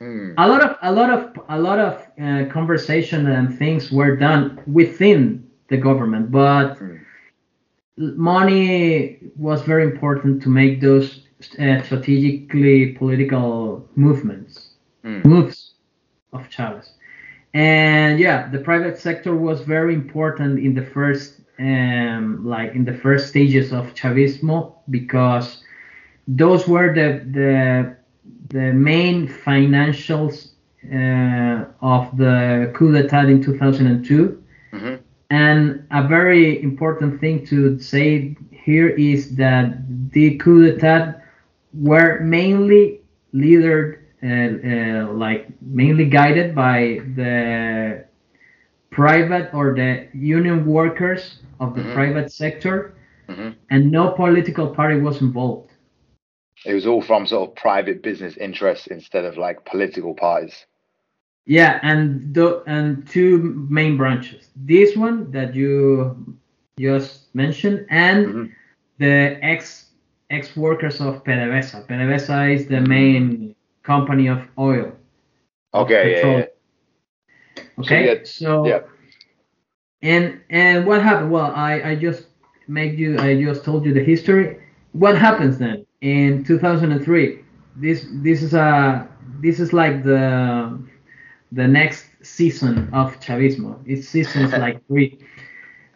Mm. 0.00 0.34
A 0.36 0.46
lot 0.48 0.62
of 0.62 0.76
a 0.82 0.92
lot 0.92 1.10
of 1.10 1.20
a 1.48 1.58
lot 1.58 1.78
of 1.78 1.94
uh, 2.20 2.44
conversation 2.52 3.26
and 3.26 3.56
things 3.56 3.90
were 3.92 4.16
done 4.16 4.60
within 4.66 5.46
the 5.68 5.76
government, 5.76 6.30
but 6.30 6.78
Mm. 6.78 6.98
Money 7.96 9.18
was 9.36 9.62
very 9.62 9.84
important 9.84 10.42
to 10.42 10.48
make 10.48 10.80
those 10.80 11.26
uh, 11.58 11.82
strategically 11.82 12.92
political 12.92 13.86
movements 13.96 14.68
Mm. 15.04 15.24
moves 15.24 15.74
of 16.32 16.48
Chavez. 16.48 16.92
And 17.54 18.20
yeah, 18.20 18.48
the 18.48 18.58
private 18.58 18.98
sector 18.98 19.34
was 19.34 19.60
very 19.62 19.94
important 19.94 20.60
in 20.60 20.74
the 20.74 20.86
first 20.86 21.40
um, 21.58 22.44
like 22.44 22.74
in 22.74 22.84
the 22.84 22.94
first 22.94 23.28
stages 23.28 23.72
of 23.72 23.92
Chavismo 23.94 24.74
because 24.90 25.62
those 26.28 26.66
were 26.68 26.94
the 26.94 27.20
the 27.32 27.96
the 28.48 28.72
main 28.72 29.28
financials 29.28 30.52
uh, 30.92 31.64
of 31.80 32.16
the 32.16 32.70
coup 32.74 32.92
d'état 32.92 33.28
in 33.28 33.42
2002. 33.42 34.41
And 35.32 35.86
a 35.90 36.06
very 36.06 36.62
important 36.62 37.18
thing 37.18 37.46
to 37.46 37.78
say 37.78 38.36
here 38.50 38.90
is 38.90 39.34
that 39.36 39.64
the 40.12 40.36
coup 40.36 40.60
d'état 40.60 41.22
were 41.72 42.20
mainly 42.20 43.00
leadered, 43.32 44.04
uh, 44.22 44.28
uh, 44.28 45.12
like 45.24 45.48
mainly 45.62 46.04
guided 46.04 46.54
by 46.54 47.00
the 47.16 48.04
private 48.90 49.48
or 49.54 49.74
the 49.74 50.06
union 50.12 50.66
workers 50.66 51.40
of 51.60 51.74
the 51.76 51.82
Mhm. 51.82 51.94
private 51.94 52.30
sector, 52.30 52.92
Mhm. 53.28 53.54
and 53.70 53.90
no 53.90 54.10
political 54.10 54.68
party 54.68 55.00
was 55.00 55.22
involved. 55.22 55.70
It 56.66 56.74
was 56.74 56.86
all 56.86 57.00
from 57.00 57.26
sort 57.26 57.48
of 57.48 57.54
private 57.56 58.02
business 58.02 58.36
interests 58.36 58.86
instead 58.86 59.24
of 59.24 59.38
like 59.38 59.64
political 59.64 60.12
parties. 60.14 60.66
Yeah, 61.46 61.78
and 61.82 62.34
the 62.34 62.62
and 62.66 63.06
two 63.06 63.66
main 63.68 63.96
branches. 63.96 64.50
This 64.56 64.96
one 64.96 65.30
that 65.32 65.54
you 65.54 66.36
just 66.78 67.34
mentioned, 67.34 67.86
and 67.90 68.26
Mhm. 68.26 68.50
the 68.98 69.38
ex 69.42 69.90
ex 70.30 70.56
workers 70.56 71.00
of 71.00 71.24
PDVSA. 71.24 71.82
PDVSA 71.86 72.48
is 72.48 72.66
the 72.66 72.80
main 72.80 73.54
company 73.82 74.28
of 74.28 74.40
oil. 74.58 74.92
Okay, 75.74 76.12
yeah, 76.12 76.26
yeah. 76.26 76.46
Okay, 77.78 78.06
yeah, 78.06 78.14
so 78.24 78.64
yeah. 78.64 78.80
and 80.02 80.40
and 80.50 80.86
what 80.86 81.02
happened? 81.02 81.30
Well, 81.30 81.52
I 81.54 81.90
I 81.90 81.94
just 81.96 82.28
made 82.68 82.98
you 82.98 83.18
I 83.18 83.40
just 83.42 83.64
told 83.64 83.84
you 83.84 83.92
the 83.92 84.02
history. 84.02 84.56
What 84.92 85.16
happens 85.18 85.58
then 85.58 85.84
in 86.00 86.44
2003? 86.44 87.40
This 87.76 88.06
this 88.22 88.42
is 88.42 88.54
a 88.54 89.08
this 89.40 89.60
is 89.60 89.72
like 89.72 90.02
the 90.04 90.78
the 91.52 91.68
next 91.68 92.06
season 92.22 92.88
of 92.92 93.18
Chavismo. 93.20 93.78
It's 93.86 94.08
seasons 94.08 94.56
like 94.56 94.84
three. 94.88 95.18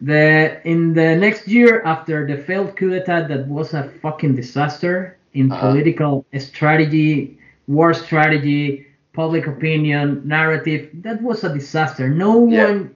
The 0.01 0.61
in 0.65 0.93
the 0.93 1.15
next 1.15 1.47
year 1.47 1.81
after 1.85 2.27
the 2.27 2.37
failed 2.37 2.75
coup 2.75 2.89
d'état 2.91 3.27
that 3.29 3.47
was 3.47 3.73
a 3.73 3.83
fucking 4.01 4.35
disaster 4.35 5.17
in 5.33 5.51
Uh-huh. 5.51 5.71
political 5.71 6.25
strategy, 6.37 7.37
war 7.67 7.93
strategy, 7.93 8.85
public 9.13 9.47
opinion, 9.47 10.21
narrative. 10.25 10.89
That 11.03 11.21
was 11.21 11.43
a 11.43 11.53
disaster. 11.53 12.09
No 12.09 12.47
Yeah. 12.47 12.65
one, 12.67 12.95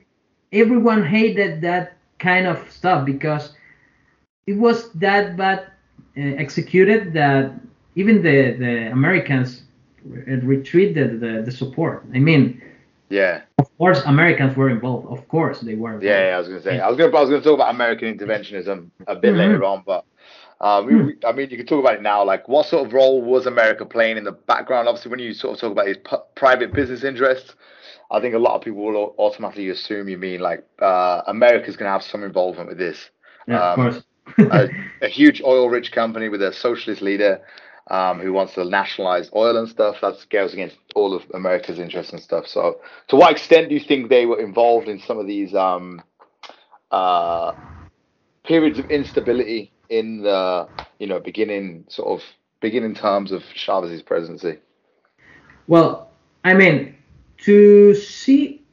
everyone 0.53 1.03
hated 1.05 1.61
that 1.61 1.93
kind 2.19 2.45
of 2.47 2.57
stuff 2.69 3.05
because 3.05 3.53
it 4.47 4.57
was 4.57 4.91
that 4.93 5.37
bad 5.37 5.59
uh, 6.17 6.21
executed 6.45 7.13
that 7.13 7.51
even 7.95 8.21
the 8.21 8.53
the 8.63 8.91
Americans 8.91 9.63
re- 10.05 10.35
retreated 10.35 11.19
the, 11.19 11.41
the 11.45 11.51
support. 11.51 12.03
I 12.13 12.19
mean, 12.19 12.61
Yeah, 13.09 13.41
of 13.59 13.67
course, 13.77 14.01
Americans 14.05 14.55
were 14.55 14.69
involved. 14.69 15.07
Of 15.07 15.27
course, 15.27 15.59
they 15.61 15.75
were. 15.75 15.89
Involved. 15.93 16.05
yeah, 16.05 16.29
yeah. 16.29 16.35
I 16.35 16.39
was 16.39 16.47
gonna 16.47 16.61
say. 16.61 16.79
I 16.79 16.87
was 16.87 16.97
gonna. 16.97 17.15
I 17.15 17.21
was 17.21 17.29
gonna 17.29 17.41
talk 17.41 17.55
about 17.55 17.73
American 17.75 18.17
interventionism 18.17 18.89
a 19.07 19.15
bit 19.15 19.33
Mhm. 19.33 19.37
later 19.37 19.63
on, 19.65 19.83
but 19.85 20.05
um, 20.61 20.85
we- 20.85 21.17
I 21.25 21.31
mean, 21.33 21.49
you 21.49 21.57
can 21.57 21.65
talk 21.65 21.79
about 21.83 21.95
it 21.95 22.01
now. 22.01 22.23
Like, 22.23 22.47
what 22.47 22.67
sort 22.67 22.85
of 22.85 22.93
role 22.93 23.21
was 23.21 23.45
America 23.47 23.83
playing 23.85 24.17
in 24.17 24.23
the 24.23 24.31
background? 24.31 24.87
Obviously, 24.87 25.09
when 25.11 25.19
you 25.19 25.33
sort 25.33 25.53
of 25.55 25.59
talk 25.59 25.71
about 25.71 25.87
these 25.87 25.97
p- 25.97 26.25
private 26.35 26.71
business 26.73 27.03
interests, 27.03 27.55
I 28.11 28.19
think 28.21 28.35
a 28.35 28.39
lot 28.39 28.55
of 28.55 28.61
people 28.61 28.81
will 28.85 29.15
automatically 29.17 29.69
assume 29.69 30.07
you 30.07 30.17
mean 30.17 30.39
like 30.39 30.63
uh, 30.79 31.21
America's 31.27 31.75
gonna 31.77 31.91
have 31.91 32.03
some 32.03 32.23
involvement 32.23 32.69
with 32.69 32.77
this. 32.77 33.09
Yeah, 33.47 33.73
of 33.73 33.79
Um, 33.79 33.91
course. 33.91 34.03
a, 34.51 34.69
a 35.01 35.07
huge 35.09 35.41
oil-rich 35.41 35.91
company 35.91 36.29
with 36.29 36.41
a 36.43 36.53
socialist 36.53 37.01
leader 37.01 37.41
um, 37.91 38.19
who 38.19 38.31
wants 38.31 38.53
to 38.53 38.63
nationalize 38.63 39.29
oil 39.35 39.57
and 39.57 39.67
stuff. 39.67 39.97
That 40.01 40.25
goes 40.29 40.53
against 40.53 40.77
all 40.95 41.13
of 41.13 41.23
America's 41.33 41.77
interests 41.77 42.13
and 42.13 42.21
stuff. 42.21 42.47
So, 42.47 42.79
to 43.09 43.17
what 43.17 43.31
extent 43.31 43.67
do 43.67 43.75
you 43.75 43.81
think 43.81 44.09
they 44.09 44.25
were 44.25 44.39
involved 44.39 44.87
in 44.87 44.99
some 44.99 45.19
of 45.19 45.27
these 45.27 45.53
um, 45.53 46.01
uh, 46.89 47.51
periods 48.45 48.79
of 48.79 48.89
instability 48.89 49.73
in 49.89 50.21
the 50.23 50.69
you 50.99 51.07
know 51.07 51.19
beginning 51.19 51.83
sort 51.89 52.07
of 52.07 52.25
beginning 52.61 52.95
terms 52.95 53.33
of 53.33 53.43
Chavez's 53.53 54.01
presidency? 54.01 54.59
Well, 55.67 56.09
I 56.45 56.53
mean, 56.53 56.95
to 57.39 57.93
see, 57.93 58.63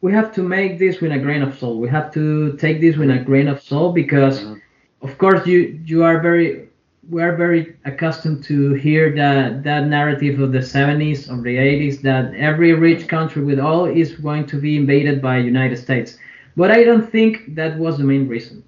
we 0.00 0.12
have 0.12 0.34
to 0.34 0.42
make 0.42 0.80
this 0.80 1.00
with 1.00 1.12
a 1.12 1.18
grain 1.18 1.42
of 1.42 1.56
salt. 1.56 1.78
We 1.78 1.88
have 1.88 2.12
to 2.14 2.56
take 2.56 2.80
this 2.80 2.96
with 2.96 3.10
a 3.10 3.18
grain 3.18 3.46
of 3.46 3.62
salt 3.62 3.94
because, 3.94 4.40
Mhm. 4.40 4.60
of 5.02 5.18
course, 5.18 5.46
you 5.46 5.80
you 5.84 6.02
are 6.02 6.20
very 6.20 6.65
we 7.10 7.22
are 7.22 7.34
very 7.36 7.76
accustomed 7.84 8.42
to 8.44 8.74
hear 8.74 9.14
that 9.14 9.62
that 9.64 9.86
narrative 9.86 10.40
of 10.40 10.52
the 10.52 10.62
70s 10.62 11.28
or 11.30 11.40
the 11.40 11.56
80s 11.58 12.02
that 12.02 12.34
every 12.34 12.72
rich 12.72 13.06
country 13.08 13.42
with 13.44 13.58
oil 13.58 13.86
is 13.86 14.12
going 14.14 14.46
to 14.46 14.56
be 14.60 14.76
invaded 14.76 15.20
by 15.22 15.38
United 15.38 15.76
States. 15.76 16.18
But 16.56 16.70
I 16.70 16.84
don't 16.84 17.08
think 17.10 17.54
that 17.56 17.78
was 17.78 17.98
the 17.98 18.04
main 18.04 18.26
reason 18.28 18.62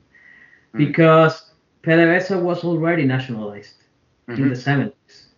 Mm. 0.75 0.79
because 0.87 1.53
PDVSA 1.83 2.39
was 2.41 2.65
already 2.65 3.05
nationalized 3.05 3.85
in 4.37 4.47
Mhm. 4.47 4.49
the 4.49 4.57
70s. 4.57 5.29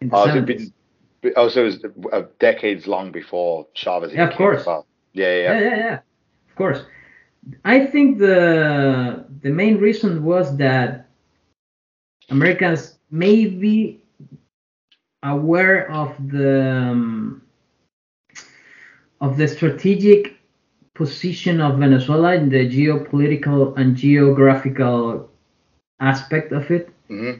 In 0.00 0.08
the 0.10 0.16
Oh, 0.16 0.26
so 0.28 0.38
it'd 0.38 0.46
70s. 0.46 0.72
been, 1.22 1.32
oh, 1.36 1.48
so 1.48 1.62
it 1.62 1.64
was 1.64 1.84
uh, 2.12 2.22
decades 2.38 2.86
long 2.86 3.10
before 3.12 3.66
Chavez. 3.74 4.12
Yeah, 4.12 4.28
of 4.28 4.34
came 4.34 4.36
course. 4.36 4.66
Yeah, 5.12 5.26
yeah, 5.34 5.42
yeah, 5.44 5.58
yeah. 5.58 5.60
yeah, 5.60 5.76
yeah. 5.76 5.94
Of 6.48 6.54
course. 6.56 6.84
I 7.64 7.86
think 7.86 8.18
the 8.18 9.24
the 9.42 9.50
main 9.50 9.78
reason 9.78 10.24
was 10.24 10.56
that 10.58 11.05
Americans 12.30 12.98
may 13.10 13.46
be 13.46 14.00
aware 15.22 15.90
of 15.90 16.14
the 16.30 16.62
um, 16.90 17.42
of 19.20 19.36
the 19.36 19.48
strategic 19.48 20.36
position 20.94 21.60
of 21.60 21.78
Venezuela 21.78 22.34
in 22.34 22.48
the 22.48 22.68
geopolitical 22.68 23.76
and 23.78 23.96
geographical 23.96 25.30
aspect 26.00 26.52
of 26.52 26.70
it 26.70 26.90
hmm 27.08 27.32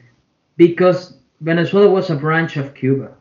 because 0.57 1.19
Venezuela 1.41 1.91
was 1.91 2.09
a 2.11 2.17
branch 2.17 2.57
of 2.57 2.75
Cuba. 2.75 3.13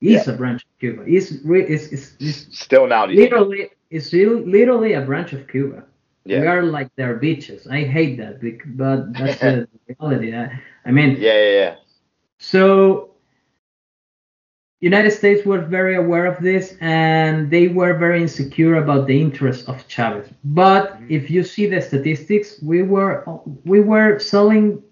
Is 0.00 0.28
a 0.28 0.34
branch 0.34 0.62
of 0.64 0.78
Cuba. 0.78 1.04
Is 1.06 1.32
is 1.44 1.92
is, 1.92 2.16
is 2.20 2.46
Still 2.52 2.86
now, 2.86 3.06
do 3.06 3.12
you 3.12 3.18
think? 3.18 3.32
literally 3.32 3.70
it's 3.90 4.12
literally 4.12 4.92
a 4.92 5.00
branch 5.00 5.32
of 5.32 5.48
Cuba. 5.48 5.84
Yeah. 6.24 6.40
We 6.40 6.46
are 6.46 6.62
like 6.62 6.94
their 6.96 7.16
beaches. 7.16 7.66
I 7.66 7.82
hate 7.84 8.16
that, 8.18 8.40
but 8.76 9.12
that's 9.12 9.40
the 9.40 9.68
reality. 9.88 10.34
I, 10.34 10.60
I 10.86 10.90
mean, 10.90 11.16
Yeah, 11.20 11.34
yeah, 11.34 11.50
yeah. 11.50 11.74
so 12.38 13.14
United 14.80 15.12
States 15.12 15.46
were 15.46 15.60
very 15.60 15.96
aware 15.96 16.26
of 16.26 16.42
this, 16.42 16.76
and 16.80 17.50
they 17.50 17.68
were 17.68 17.94
very 17.94 18.20
insecure 18.20 18.76
about 18.76 19.06
the 19.06 19.18
interests 19.18 19.66
of 19.66 19.86
Chavez. 19.88 20.28
But 20.44 20.94
mm-hmm. 20.94 21.06
if 21.08 21.30
you 21.30 21.42
see 21.42 21.66
the 21.66 21.80
statistics, 21.80 22.60
we 22.62 22.82
were 22.82 23.24
we 23.64 23.80
were 23.80 24.18
selling 24.18 24.82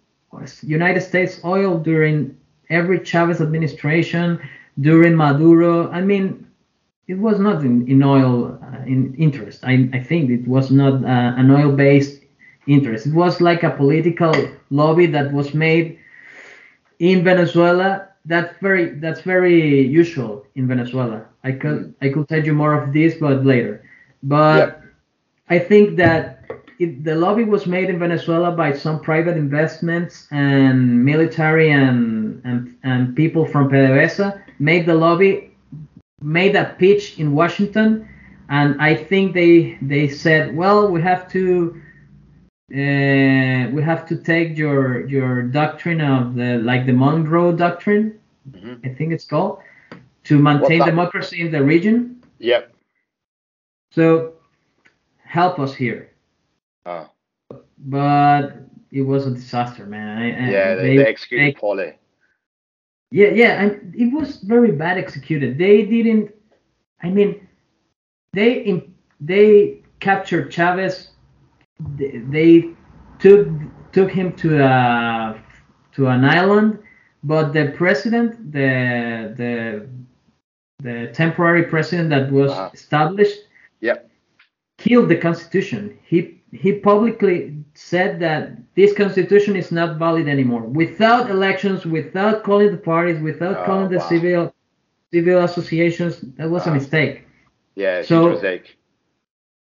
United 0.63 1.03
States 1.03 1.41
oil 1.45 1.79
during 1.79 2.37
every 2.71 3.05
Chavez 3.05 3.41
administration, 3.41 4.41
during 4.81 5.15
Maduro. 5.15 5.91
I 5.91 6.01
mean, 6.01 6.47
it 7.09 7.19
was 7.19 7.39
not 7.39 7.63
in, 7.63 7.87
in 7.89 8.03
oil 8.03 8.59
uh, 8.63 8.83
in 8.87 9.15
interest. 9.17 9.65
I, 9.65 9.89
I 9.93 10.01
think 10.01 10.31
it 10.31 10.47
was 10.47 10.71
not 10.71 11.05
uh, 11.05 11.35
an 11.37 11.51
oil-based 11.51 12.21
interest. 12.67 13.07
It 13.07 13.15
was 13.15 13.41
like 13.41 13.63
a 13.63 13.71
political 13.71 14.35
lobby 14.71 15.07
that 15.07 15.33
was 15.33 15.55
made 15.55 15.99
in 16.99 17.25
Venezuela. 17.25 18.09
That's 18.25 18.57
very 18.61 18.91
that's 19.01 19.21
very 19.23 19.81
usual 19.81 20.47
in 20.55 20.69
Venezuela. 20.69 21.27
I 21.43 21.53
could 21.53 21.95
I 22.01 22.09
could 22.11 22.29
tell 22.29 22.45
you 22.45 22.55
more 22.55 22.75
of 22.81 22.93
this, 22.93 23.15
but 23.17 23.45
later. 23.45 23.85
But 24.23 24.81
I 25.49 25.59
think 25.59 25.97
that 25.97 26.45
it, 26.79 27.03
the 27.05 27.17
lobby 27.17 27.45
was 27.45 27.67
made 27.67 27.91
in 27.91 27.99
Venezuela 27.99 28.53
by 28.53 28.73
some 28.73 29.01
private 29.01 29.37
investments 29.37 30.29
and 30.31 31.05
military 31.05 31.73
and 31.73 32.41
and, 32.45 32.77
and 32.85 33.17
people 33.17 33.45
from 33.45 33.69
PDVSA 33.69 34.41
made 34.61 34.87
the 34.87 34.95
lobby 34.95 35.52
made 36.23 36.55
a 36.57 36.75
pitch 36.79 37.19
in 37.19 37.33
Washington 37.35 38.09
and 38.49 38.81
I 38.81 38.95
think 38.95 39.35
they 39.35 39.79
they 39.83 40.09
said, 40.09 40.55
well, 40.57 40.89
we 40.91 41.01
have 41.03 41.29
to 41.33 41.81
uh, 42.73 43.69
we 43.75 43.83
have 43.83 44.07
to 44.09 44.17
take 44.17 44.57
your 44.57 45.07
your 45.09 45.43
doctrine 45.43 46.01
of 46.01 46.35
the 46.35 46.59
like 46.59 46.87
the 46.87 46.93
Monroe 46.93 47.53
Doctrine, 47.53 48.19
Mhm. 48.51 48.85
I 48.85 48.95
think 48.95 49.13
it's 49.13 49.25
called, 49.25 49.59
to 50.25 50.39
maintain 50.39 50.81
democracy 50.85 51.41
in 51.41 51.51
the 51.53 51.63
region. 51.63 52.23
Yep. 52.39 52.73
So 53.93 54.35
help 55.25 55.59
us 55.59 55.75
here. 55.75 56.11
Oh. 56.87 57.09
But 57.79 58.57
it 58.91 59.03
was 59.03 59.27
a 59.27 59.31
disaster, 59.31 59.87
man. 59.87 60.19
I, 60.19 60.51
Yeah, 60.51 60.75
they, 60.75 60.97
they 60.97 61.07
executed 61.07 61.47
they- 61.55 61.61
poorly. 61.61 61.93
Yeah, 63.13 63.29
yeah, 63.29 63.63
and 63.63 63.95
it 63.95 64.13
was 64.13 64.39
very 64.39 64.73
bad 64.73 64.97
executed. 64.99 65.59
They 65.59 65.85
didn't. 65.85 66.35
I 67.03 67.11
mean, 67.11 67.47
they 68.33 68.63
im- 68.63 68.95
they 69.21 69.83
captured 70.01 70.51
Chavez. 70.51 71.11
They, 71.99 72.19
they 72.37 72.69
took 73.19 73.49
took 73.93 74.11
him 74.11 74.33
to 74.37 74.49
a 74.65 75.39
to 75.93 76.07
an 76.09 76.25
island, 76.25 76.79
but 77.23 77.53
the 77.53 77.73
president, 77.77 78.53
the 78.53 79.35
the 79.37 79.89
the 80.83 81.13
temporary 81.13 81.65
president 81.65 82.09
that 82.11 82.33
was 82.33 82.51
Uh-huh. 82.53 82.71
established, 82.73 83.41
Yep. 83.81 84.11
killed 84.79 85.09
the 85.11 85.17
constitution. 85.17 85.99
He 86.03 86.41
he 86.53 86.73
publicly 86.73 87.62
said 87.75 88.21
that 88.21 88.53
this 88.75 88.93
constitution 88.95 89.57
is 89.57 89.73
not 89.73 89.99
valid 89.99 90.29
anymore. 90.29 90.63
Without 90.63 91.31
elections, 91.31 91.87
without 91.87 92.43
calling 92.45 92.71
the 92.71 92.77
parties, 92.77 93.21
without 93.21 93.59
Oh, 93.59 93.65
calling 93.65 93.89
the 93.89 93.99
wow. 93.99 94.09
civil 94.09 94.55
civil 95.13 95.45
associations, 95.45 96.21
that 96.37 96.49
was 96.51 96.67
a 96.67 96.73
mistake. 96.73 97.27
Yeah, 97.75 97.99
it's 97.99 98.09
So- 98.09 98.29
a 98.29 98.31
mistake. 98.33 98.77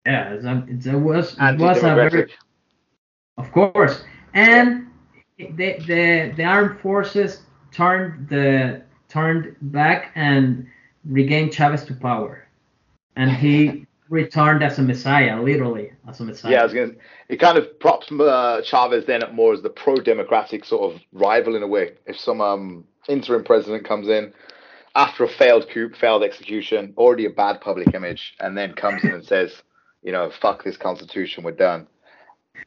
Yeah, 0.07 0.33
it's 0.35 0.45
a, 0.45 0.65
it's 0.69 0.87
a, 0.87 0.99
was 0.99 1.37
it 1.39 1.59
was 1.59 1.79
a 1.79 1.95
very 1.95 2.33
of 3.39 3.53
course. 3.53 4.05
And 4.35 4.89
the, 5.39 5.77
the 5.87 6.33
the 6.37 6.45
armed 6.45 6.81
forces 6.81 7.43
turned 7.71 8.29
the 8.29 8.83
turned 9.09 9.57
back 9.61 10.11
and 10.15 10.67
regained 11.05 11.53
Chavez 11.53 11.85
to 11.85 11.95
power, 11.95 12.47
and 13.17 13.31
he 13.31 13.87
returned 14.13 14.63
as 14.63 14.79
a 14.79 14.83
messiah, 14.83 15.41
literally 15.43 15.91
as 16.07 16.21
a 16.21 16.25
messiah. 16.25 16.53
Yeah, 16.53 16.61
I 16.61 16.65
was 16.65 16.75
gonna. 16.75 16.93
It 17.29 17.39
kind 17.39 17.57
of 17.57 17.81
props 17.81 18.13
uh, 18.13 18.61
Chavez 18.63 19.07
then 19.07 19.23
up 19.23 19.33
more 19.33 19.55
as 19.55 19.63
the 19.63 19.71
pro-democratic 19.71 20.65
sort 20.65 20.93
of 20.93 21.01
rival 21.13 21.57
in 21.57 21.63
a 21.63 21.67
way. 21.67 21.95
If 22.07 22.19
some 22.19 22.41
um, 22.41 22.85
interim 23.09 23.43
president 23.43 23.85
comes 23.85 24.09
in 24.09 24.33
after 24.95 25.25
a 25.25 25.29
failed 25.29 25.67
coup, 25.73 25.91
failed 25.99 26.23
execution, 26.23 26.93
already 26.99 27.25
a 27.25 27.31
bad 27.31 27.63
public 27.63 27.95
image, 27.95 28.35
and 28.39 28.57
then 28.57 28.75
comes 28.75 29.03
in 29.03 29.13
and 29.13 29.25
says, 29.25 29.63
you 30.03 30.13
know, 30.13 30.31
fuck 30.31 30.63
this 30.63 30.77
constitution, 30.77 31.43
we're 31.43 31.53
done. 31.53 31.87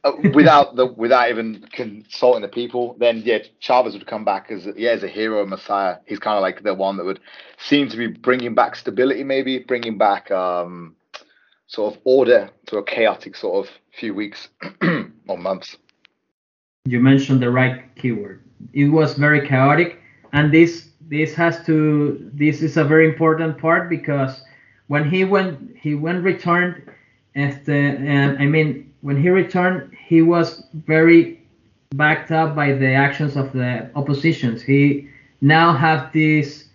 Uh, 0.04 0.14
without 0.34 0.76
the 0.76 0.88
without 0.88 1.30
even 1.30 1.64
consulting 1.72 2.42
the 2.42 2.48
people, 2.48 2.96
then 3.00 3.22
yeah, 3.24 3.38
Chavez 3.60 3.94
would 3.94 4.08
come 4.08 4.26
back 4.26 4.50
as 4.50 4.68
yeah 4.76 4.92
as 4.92 5.04
a 5.04 5.08
hero, 5.08 5.44
a 5.44 5.46
messiah. 5.46 5.98
He's 6.08 6.20
kind 6.20 6.38
of 6.38 6.42
like 6.42 6.64
the 6.64 6.74
one 6.74 6.98
that 6.98 7.06
would 7.06 7.20
seem 7.60 7.88
to 7.90 7.98
be 7.98 8.08
bringing 8.08 8.56
back 8.56 8.76
stability, 8.76 9.24
maybe 9.24 9.60
bringing 9.60 10.00
back 10.00 10.32
um, 10.32 10.96
sort 11.68 11.96
of 11.96 12.02
order 12.04 12.50
to 12.68 12.78
a 12.78 12.84
chaotic 12.84 13.36
sort 13.36 13.68
of 13.68 13.74
few 13.92 14.14
weeks 14.14 14.50
or 15.28 15.38
months. 15.38 15.78
you 16.86 17.00
mentioned 17.00 17.42
the 17.42 17.50
right 17.50 17.84
keyword. 17.96 18.44
It 18.74 18.86
was 18.86 19.14
very 19.16 19.48
chaotic, 19.48 20.00
and 20.34 20.54
this 20.54 20.90
this 21.02 21.34
has 21.36 21.66
to 21.66 22.30
this 22.34 22.62
is 22.62 22.78
a 22.78 22.84
very 22.84 23.08
important 23.08 23.58
part 23.58 23.90
because 23.90 24.44
when 24.88 25.10
he 25.10 25.24
went 25.24 25.76
he 25.78 25.96
went 25.96 26.24
returned, 26.24 26.84
and 27.36 28.38
I 28.40 28.46
mean 28.46 28.94
when 29.02 29.22
he 29.22 29.30
returned 29.30 29.96
he 30.08 30.22
was 30.22 30.64
very 30.74 31.42
backed 31.96 32.32
up 32.32 32.56
by 32.56 32.74
the 32.74 32.94
actions 32.94 33.36
of 33.36 33.52
the 33.54 33.90
oppositions. 33.96 34.62
He 34.62 35.10
now 35.42 35.74
have 35.74 36.12
this 36.14 36.66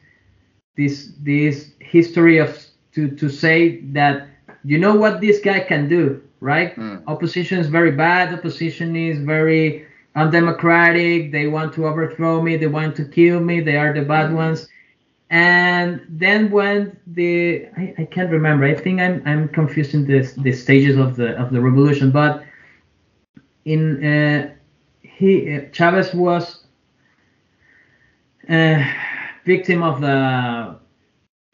this 0.77 1.13
this 1.21 1.73
history 1.79 2.39
of 2.39 2.59
to 2.93 3.11
to 3.17 3.29
say 3.29 3.81
that 3.93 4.30
you 4.65 4.79
know 4.79 4.95
what 4.95 5.21
this 5.21 5.41
guy 5.41 5.61
can 5.61 5.89
do, 5.89 6.23
right? 6.41 6.75
Mm. 6.77 7.03
Opposition 7.07 7.59
is 7.59 7.69
very 7.69 7.93
bad. 7.93 8.33
Opposition 8.33 8.97
is 8.97 9.19
very 9.21 9.87
undemocratic. 10.15 11.33
They 11.33 11.47
want 11.47 11.73
to 11.75 11.87
overthrow 11.87 12.41
me. 12.43 12.57
They 12.57 12.67
want 12.67 12.97
to 12.97 13.05
kill 13.05 13.41
me. 13.41 13.61
They 13.61 13.77
are 13.77 13.93
the 13.93 14.03
bad 14.03 14.33
ones. 14.33 14.69
And 15.31 16.05
then 16.09 16.51
when 16.51 16.97
the 17.07 17.67
I, 17.77 17.95
I 17.99 18.05
can't 18.05 18.31
remember. 18.31 18.65
I 18.65 18.75
think 18.75 19.01
I'm 19.01 19.23
I'm 19.25 19.49
confusing 19.49 20.05
the 20.05 20.21
the 20.39 20.53
stages 20.53 20.97
of 20.97 21.17
the 21.17 21.37
of 21.41 21.51
the 21.53 21.61
revolution. 21.61 22.11
But 22.11 22.43
in 23.65 24.05
uh, 24.05 24.51
he 25.03 25.55
uh, 25.57 25.61
Chavez 25.73 26.13
was 26.15 26.65
uh, 28.49 28.85
victim 29.45 29.83
of 29.83 30.01
the 30.01 30.79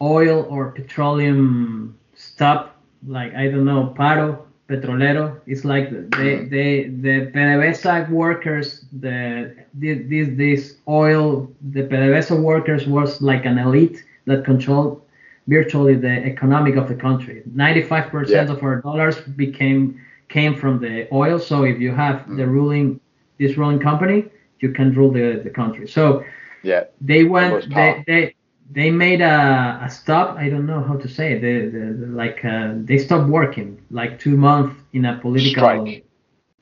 oil 0.00 0.46
or 0.48 0.70
petroleum 0.72 1.98
stop. 2.14 2.75
Like 3.06 3.34
I 3.34 3.48
don't 3.48 3.64
know, 3.64 3.94
paro 3.98 4.46
petrolero. 4.68 5.40
It's 5.46 5.64
like 5.64 5.90
they 5.90 6.44
they 6.44 6.88
the 6.88 7.16
uh-huh. 7.22 7.30
PDVSA 7.34 8.10
workers, 8.10 8.84
the 8.92 9.54
this 9.74 10.28
this, 10.36 10.76
oil, 10.88 11.50
the 11.72 11.82
PDVSA 11.82 12.40
workers 12.40 12.86
was 12.86 13.20
like 13.22 13.44
an 13.44 13.58
elite 13.58 14.04
that 14.26 14.44
controlled 14.44 15.02
virtually 15.46 15.94
the 15.94 16.24
economic 16.24 16.76
of 16.76 16.88
the 16.88 16.94
country. 16.94 17.42
95% 17.54 18.28
Yeah. 18.28 18.52
of 18.52 18.62
our 18.62 18.80
dollars 18.80 19.20
became 19.20 20.00
came 20.28 20.54
from 20.56 20.80
the 20.80 21.06
oil. 21.12 21.38
So 21.38 21.62
if 21.64 21.78
you 21.80 21.92
have 21.92 22.26
the 22.28 22.42
mm-hmm. 22.42 22.50
ruling 22.50 23.00
this 23.38 23.56
ruling 23.56 23.78
company, 23.78 24.24
you 24.60 24.70
can 24.72 24.92
rule 24.92 25.10
the, 25.12 25.40
the 25.44 25.50
country. 25.50 25.86
So 25.86 26.24
Yeah, 26.62 26.84
they 27.00 27.24
went 27.24 27.72
they, 27.72 28.02
they 28.06 28.34
they 28.70 28.90
made 28.90 29.20
a, 29.20 29.80
a 29.82 29.88
stop 29.90 30.36
i 30.36 30.48
don't 30.48 30.66
know 30.66 30.82
how 30.82 30.96
to 30.96 31.08
say 31.08 31.32
it 31.32 31.40
the, 31.40 31.54
the, 31.78 31.84
the, 32.00 32.06
like 32.06 32.44
uh, 32.44 32.72
they 32.84 32.98
stopped 32.98 33.28
working 33.28 33.78
like 33.90 34.18
two 34.18 34.36
months 34.36 34.74
in 34.92 35.04
a 35.04 35.18
political 35.18 35.94
Strike. 35.94 36.04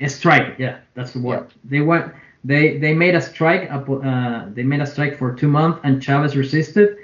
a 0.01 0.09
strike 0.09 0.55
yeah 0.59 0.79
that's 0.95 1.13
the 1.13 1.21
word 1.21 1.47
they 1.65 1.81
went 1.81 2.13
they 2.45 2.79
they 2.79 2.93
made 2.95 3.15
a 3.15 3.21
strike 3.21 3.71
uh, 3.71 4.47
they 4.55 4.63
made 4.63 4.81
a 4.81 4.87
strike 4.87 5.17
for 5.19 5.35
two 5.35 5.49
months 5.49 5.81
and 5.85 6.03
chavez 6.03 6.37
resisted 6.37 6.97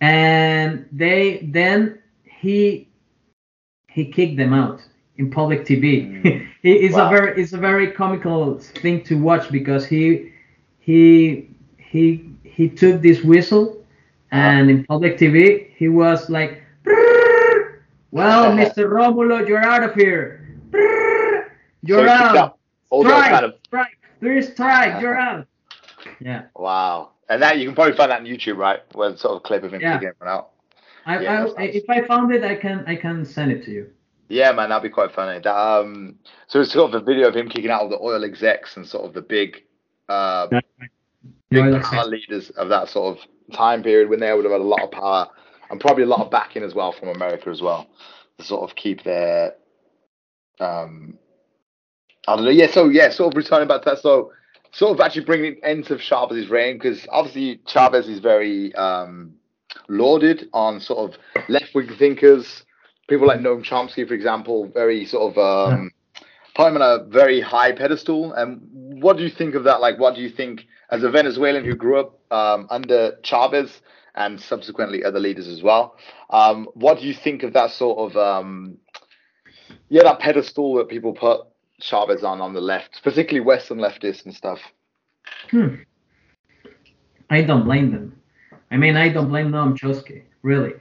and 0.00 0.86
they 0.92 1.48
then 1.52 1.98
he 2.24 2.88
he 3.88 4.04
kicked 4.06 4.36
them 4.36 4.52
out 4.52 4.80
in 5.18 5.30
public 5.30 5.64
tv 5.64 6.12
Mm. 6.24 6.48
It's 6.62 6.96
Wow. 6.96 7.06
a 7.06 7.06
very 7.08 7.40
it's 7.40 7.52
a 7.52 7.58
very 7.58 7.90
comical 7.92 8.58
thing 8.58 9.02
to 9.04 9.16
watch 9.18 9.50
because 9.50 9.84
he 9.86 10.32
he 10.78 11.48
he 11.78 12.30
he 12.44 12.68
took 12.68 13.00
this 13.02 13.22
whistle 13.24 13.75
and 14.32 14.70
in 14.70 14.84
public 14.84 15.18
TV 15.18 15.70
he 15.76 15.88
was 15.88 16.28
like 16.30 16.62
well 18.10 18.52
Mr. 18.60 18.88
Romulo 18.90 19.46
you're 19.46 19.64
out 19.64 19.82
of 19.82 19.94
here. 19.94 20.42
You're 21.82 22.00
kicked 22.00 22.10
out. 22.10 22.36
Out 22.36 22.58
all 22.90 23.02
those 23.04 23.12
strike 23.12 23.30
kind 23.30 23.44
of 23.44 23.54
strike 23.64 23.98
three 24.20 24.42
strike. 24.42 25.00
You're 25.00 25.18
out. 25.28 25.46
Yeah. 26.20 26.42
Wow, 26.54 27.10
and 27.28 27.42
that 27.42 27.58
you 27.58 27.66
can 27.66 27.74
probably 27.74 27.96
find 27.96 28.10
that 28.10 28.20
on 28.20 28.26
YouTube, 28.26 28.56
right? 28.56 28.80
Where 28.94 29.16
sort 29.16 29.36
of 29.36 29.42
clip 29.42 29.62
of 29.64 29.72
him 29.74 29.80
Yeah. 29.80 29.94
kicking 29.94 30.08
everyone 30.08 30.36
out. 30.36 30.50
I, 31.04 31.20
Yeah, 31.20 31.40
I, 31.56 31.64
nice. 31.66 31.74
if 31.74 31.90
I 31.90 32.02
found 32.02 32.32
it 32.34 32.42
I 32.44 32.54
can 32.56 32.84
I 32.86 32.96
can 32.96 33.24
send 33.24 33.52
it 33.52 33.64
to 33.64 33.70
you. 33.70 33.90
Yeah, 34.28 34.50
man, 34.52 34.70
that'd 34.70 34.82
be 34.82 34.88
quite 34.92 35.12
funny. 35.12 35.38
That 35.40 35.54
um, 35.56 36.16
so 36.48 36.60
it's 36.60 36.72
sort 36.72 36.92
of 36.92 37.00
a 37.00 37.04
video 37.04 37.28
of 37.28 37.36
him 37.36 37.48
kicking 37.48 37.70
out 37.70 37.82
all 37.82 37.88
the 37.88 38.00
oil 38.00 38.24
execs 38.24 38.76
and 38.76 38.84
sort 38.86 39.04
of 39.04 39.14
the 39.14 39.22
big, 39.22 39.62
uh, 40.08 40.48
The 40.48 40.62
big 41.50 41.82
power 41.82 42.06
leaders 42.06 42.50
of 42.50 42.68
that 42.70 42.88
sort 42.88 43.16
of 43.18 43.24
time 43.52 43.82
period 43.82 44.08
when 44.08 44.20
they 44.20 44.32
would 44.32 44.44
have 44.44 44.52
had 44.52 44.60
a 44.60 44.64
lot 44.64 44.82
of 44.82 44.90
power 44.90 45.28
and 45.70 45.80
probably 45.80 46.04
a 46.04 46.06
lot 46.06 46.20
of 46.20 46.30
backing 46.30 46.62
as 46.62 46.74
well 46.74 46.92
from 46.92 47.08
America 47.08 47.50
as 47.50 47.60
well 47.60 47.86
to 48.38 48.44
sort 48.44 48.68
of 48.68 48.76
keep 48.76 49.02
their, 49.04 49.54
um, 50.60 51.18
I 52.28 52.36
don't 52.36 52.44
know. 52.44 52.50
Yeah, 52.50 52.70
so 52.70 52.88
yeah, 52.88 53.10
sort 53.10 53.32
of 53.32 53.36
returning 53.36 53.68
back 53.68 53.82
to 53.82 53.90
that. 53.90 53.98
So 53.98 54.32
sort 54.72 54.92
of 54.92 55.00
actually 55.00 55.24
bringing 55.24 55.52
an 55.54 55.64
end 55.64 55.86
to 55.86 55.98
Chavez's 55.98 56.48
reign 56.48 56.76
because 56.76 57.06
obviously 57.10 57.60
Chavez 57.66 58.08
is 58.08 58.18
very 58.20 58.74
um, 58.74 59.34
lauded 59.88 60.48
on 60.52 60.80
sort 60.80 61.10
of 61.10 61.20
left 61.48 61.74
wing 61.74 61.88
thinkers. 61.98 62.64
People 63.08 63.26
like 63.26 63.40
Noam 63.40 63.64
Chomsky, 63.64 64.06
for 64.06 64.14
example, 64.14 64.68
very 64.68 65.04
sort 65.06 65.36
of 65.36 65.38
um, 65.72 65.90
put 66.54 66.68
him 66.68 66.76
on 66.76 66.82
a 66.82 67.04
very 67.04 67.40
high 67.40 67.72
pedestal. 67.72 68.32
And 68.32 68.60
what 69.00 69.16
do 69.16 69.22
you 69.22 69.30
think 69.30 69.54
of 69.54 69.64
that? 69.64 69.80
Like, 69.80 69.98
what 69.98 70.16
do 70.16 70.20
you 70.20 70.30
think 70.30 70.66
as 70.90 71.02
a 71.02 71.10
Venezuelan 71.10 71.64
who 71.64 71.74
grew 71.74 72.00
up 72.00 72.18
um, 72.32 72.66
under 72.70 73.18
Chavez 73.22 73.80
and 74.14 74.40
subsequently 74.40 75.04
other 75.04 75.20
leaders 75.20 75.48
as 75.48 75.62
well? 75.62 75.96
Um, 76.30 76.66
what 76.74 77.00
do 77.00 77.06
you 77.06 77.14
think 77.14 77.42
of 77.42 77.52
that 77.52 77.70
sort 77.70 77.98
of 77.98 78.16
um, 78.16 78.78
yeah, 79.88 80.02
that 80.02 80.20
pedestal 80.20 80.74
that 80.76 80.88
people 80.88 81.12
put 81.12 81.42
Chavez 81.80 82.24
on 82.24 82.40
on 82.40 82.54
the 82.54 82.60
left, 82.60 83.02
particularly 83.02 83.44
Western 83.44 83.78
leftists 83.78 84.24
and 84.24 84.34
stuff? 84.34 84.60
Hmm. 85.50 85.76
I 87.30 87.42
don't 87.42 87.64
blame 87.64 87.90
them. 87.90 88.20
I 88.70 88.76
mean, 88.76 88.96
I 88.96 89.08
don't 89.08 89.28
blame 89.28 89.50
Noam 89.50 89.76
Chomsky, 89.76 90.22
really. 90.42 90.72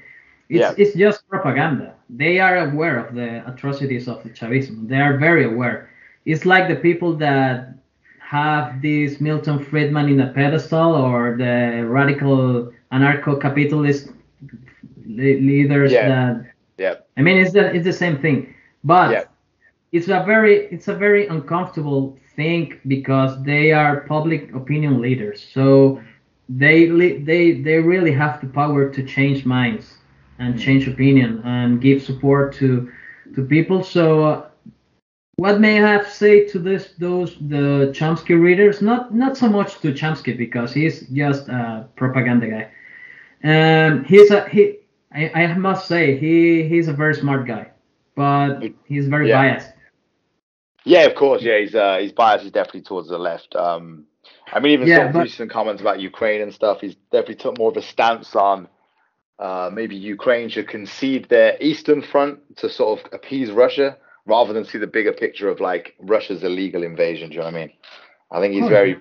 It's, 0.49 0.60
Yeah. 0.60 0.74
it's 0.78 0.95
just 0.95 1.28
propaganda. 1.28 1.95
They 2.10 2.39
are 2.39 2.70
aware 2.70 2.97
of 3.03 3.16
the 3.16 3.47
atrocities 3.47 4.08
of 4.08 4.24
the 4.24 4.30
Chavismo. 4.30 4.88
They 4.88 5.01
are 5.01 5.18
very 5.18 5.45
aware. 5.45 5.89
It's 6.26 6.45
like 6.45 6.68
the 6.68 6.76
people 6.76 7.16
that 7.18 7.74
have 8.36 8.81
this 8.81 9.21
Milton 9.27 9.57
Friedman 9.67 10.07
in 10.13 10.19
a 10.27 10.29
pedestal 10.39 10.91
or 11.05 11.36
the 11.43 11.86
radical 11.97 12.71
anarcho-capitalist 12.91 14.03
leaders 15.49 15.91
Yeah. 15.91 16.07
that 16.11 16.36
Yeah. 16.77 16.95
I 17.17 17.21
mean, 17.25 17.38
it's 17.41 17.53
the 17.57 17.65
it's 17.75 17.88
the 17.91 17.97
same 18.03 18.17
thing, 18.23 18.38
but 18.83 19.09
Yeah. 19.11 19.25
it's 19.97 20.09
a 20.19 20.21
very 20.31 20.55
it's 20.75 20.88
a 20.95 20.97
very 21.05 21.23
uncomfortable 21.36 22.01
thing 22.38 22.61
because 22.95 23.31
they 23.51 23.65
are 23.81 23.93
public 24.15 24.41
opinion 24.61 24.93
leaders. 25.05 25.38
So 25.55 25.67
they 26.63 26.79
they 27.29 27.43
they 27.67 27.77
really 27.93 28.13
have 28.23 28.33
the 28.43 28.49
power 28.61 28.81
to 28.95 29.01
change 29.15 29.39
minds 29.57 29.86
and 30.41 30.49
mm. 30.55 30.59
change 30.65 30.83
opinion 30.93 31.31
and 31.55 31.69
give 31.86 31.97
support 32.09 32.45
to 32.59 32.67
to 33.36 33.39
people. 33.55 33.79
So. 33.95 34.05
What 35.38 35.59
may 35.59 35.83
I 35.83 35.91
have 35.91 36.07
say 36.09 36.45
to 36.49 36.59
this 36.59 36.93
those 36.97 37.36
the 37.36 37.91
Chomsky 37.93 38.39
readers? 38.39 38.81
Not 38.81 39.13
not 39.13 39.38
so 39.38 39.49
much 39.49 39.79
to 39.81 39.91
Chomsky 39.93 40.38
because 40.38 40.73
he's 40.73 41.07
just 41.09 41.49
a 41.49 41.88
propaganda 41.95 42.47
guy. 42.47 42.65
Um, 43.43 44.05
he's 44.05 44.31
a 44.31 44.47
he. 44.49 44.79
I, 45.13 45.29
I 45.43 45.53
must 45.57 45.88
say 45.88 46.17
he 46.17 46.63
he's 46.67 46.88
a 46.88 46.93
very 46.93 47.15
smart 47.15 47.45
guy, 47.47 47.71
but 48.15 48.61
he's 48.86 49.07
very 49.07 49.29
Yeah. 49.29 49.41
biased. 49.41 49.71
Yeah, 50.86 51.03
of 51.05 51.15
course. 51.15 51.41
Yeah, 51.41 51.59
he's 51.59 51.75
uh, 51.75 51.97
his 51.97 52.13
bias 52.13 52.43
is 52.43 52.51
definitely 52.51 52.81
towards 52.81 53.09
the 53.09 53.17
left. 53.17 53.55
Um, 53.55 54.05
I 54.53 54.59
mean, 54.59 54.71
even 54.73 54.88
Yeah, 54.88 54.95
sort 54.97 55.07
of 55.07 55.13
but- 55.13 55.23
recent 55.23 55.51
comments 55.51 55.81
about 55.81 55.99
Ukraine 55.99 56.41
and 56.41 56.53
stuff, 56.53 56.79
he's 56.79 56.95
definitely 57.11 57.36
took 57.36 57.57
more 57.57 57.71
of 57.71 57.77
a 57.77 57.81
stance 57.81 58.36
on 58.36 58.67
uh, 59.38 59.69
maybe 59.73 59.95
Ukraine 59.97 60.47
should 60.47 60.69
concede 60.69 61.27
their 61.27 61.57
eastern 61.59 62.01
front 62.01 62.39
to 62.57 62.69
sort 62.69 62.99
of 62.99 63.13
appease 63.13 63.51
Russia 63.51 63.97
rather 64.26 64.53
than 64.53 64.65
see 64.65 64.78
the 64.78 64.88
bigger 64.88 65.13
picture 65.13 65.49
of 65.49 65.59
like 65.59 65.95
Russia's 65.99 66.43
illegal 66.43 66.84
invasion. 66.84 67.30
Do 67.30 67.36
you 67.36 67.39
know 67.41 67.45
what 67.45 67.55
I 67.55 67.59
mean? 67.59 67.71
I 68.32 68.39
think 68.39 68.53
he's 68.53 68.63
Oh, 68.63 68.69
very. 68.69 68.97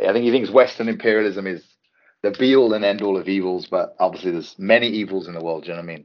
I 0.00 0.12
think 0.12 0.24
he 0.24 0.30
thinks 0.30 0.50
Western 0.50 0.88
imperialism 0.88 1.46
is 1.46 1.64
the 2.22 2.30
be 2.32 2.54
all 2.54 2.72
and 2.74 2.84
end 2.84 3.02
all 3.02 3.16
of 3.16 3.28
evils, 3.28 3.66
but 3.66 3.96
obviously 3.98 4.30
there's 4.30 4.56
many 4.58 4.88
evils 4.88 5.26
in 5.28 5.34
the 5.34 5.42
world. 5.42 5.64
Do 5.64 5.70
you 5.70 5.74
know 5.74 5.82
what 5.82 5.90
I 5.90 5.94
mean? 5.96 6.04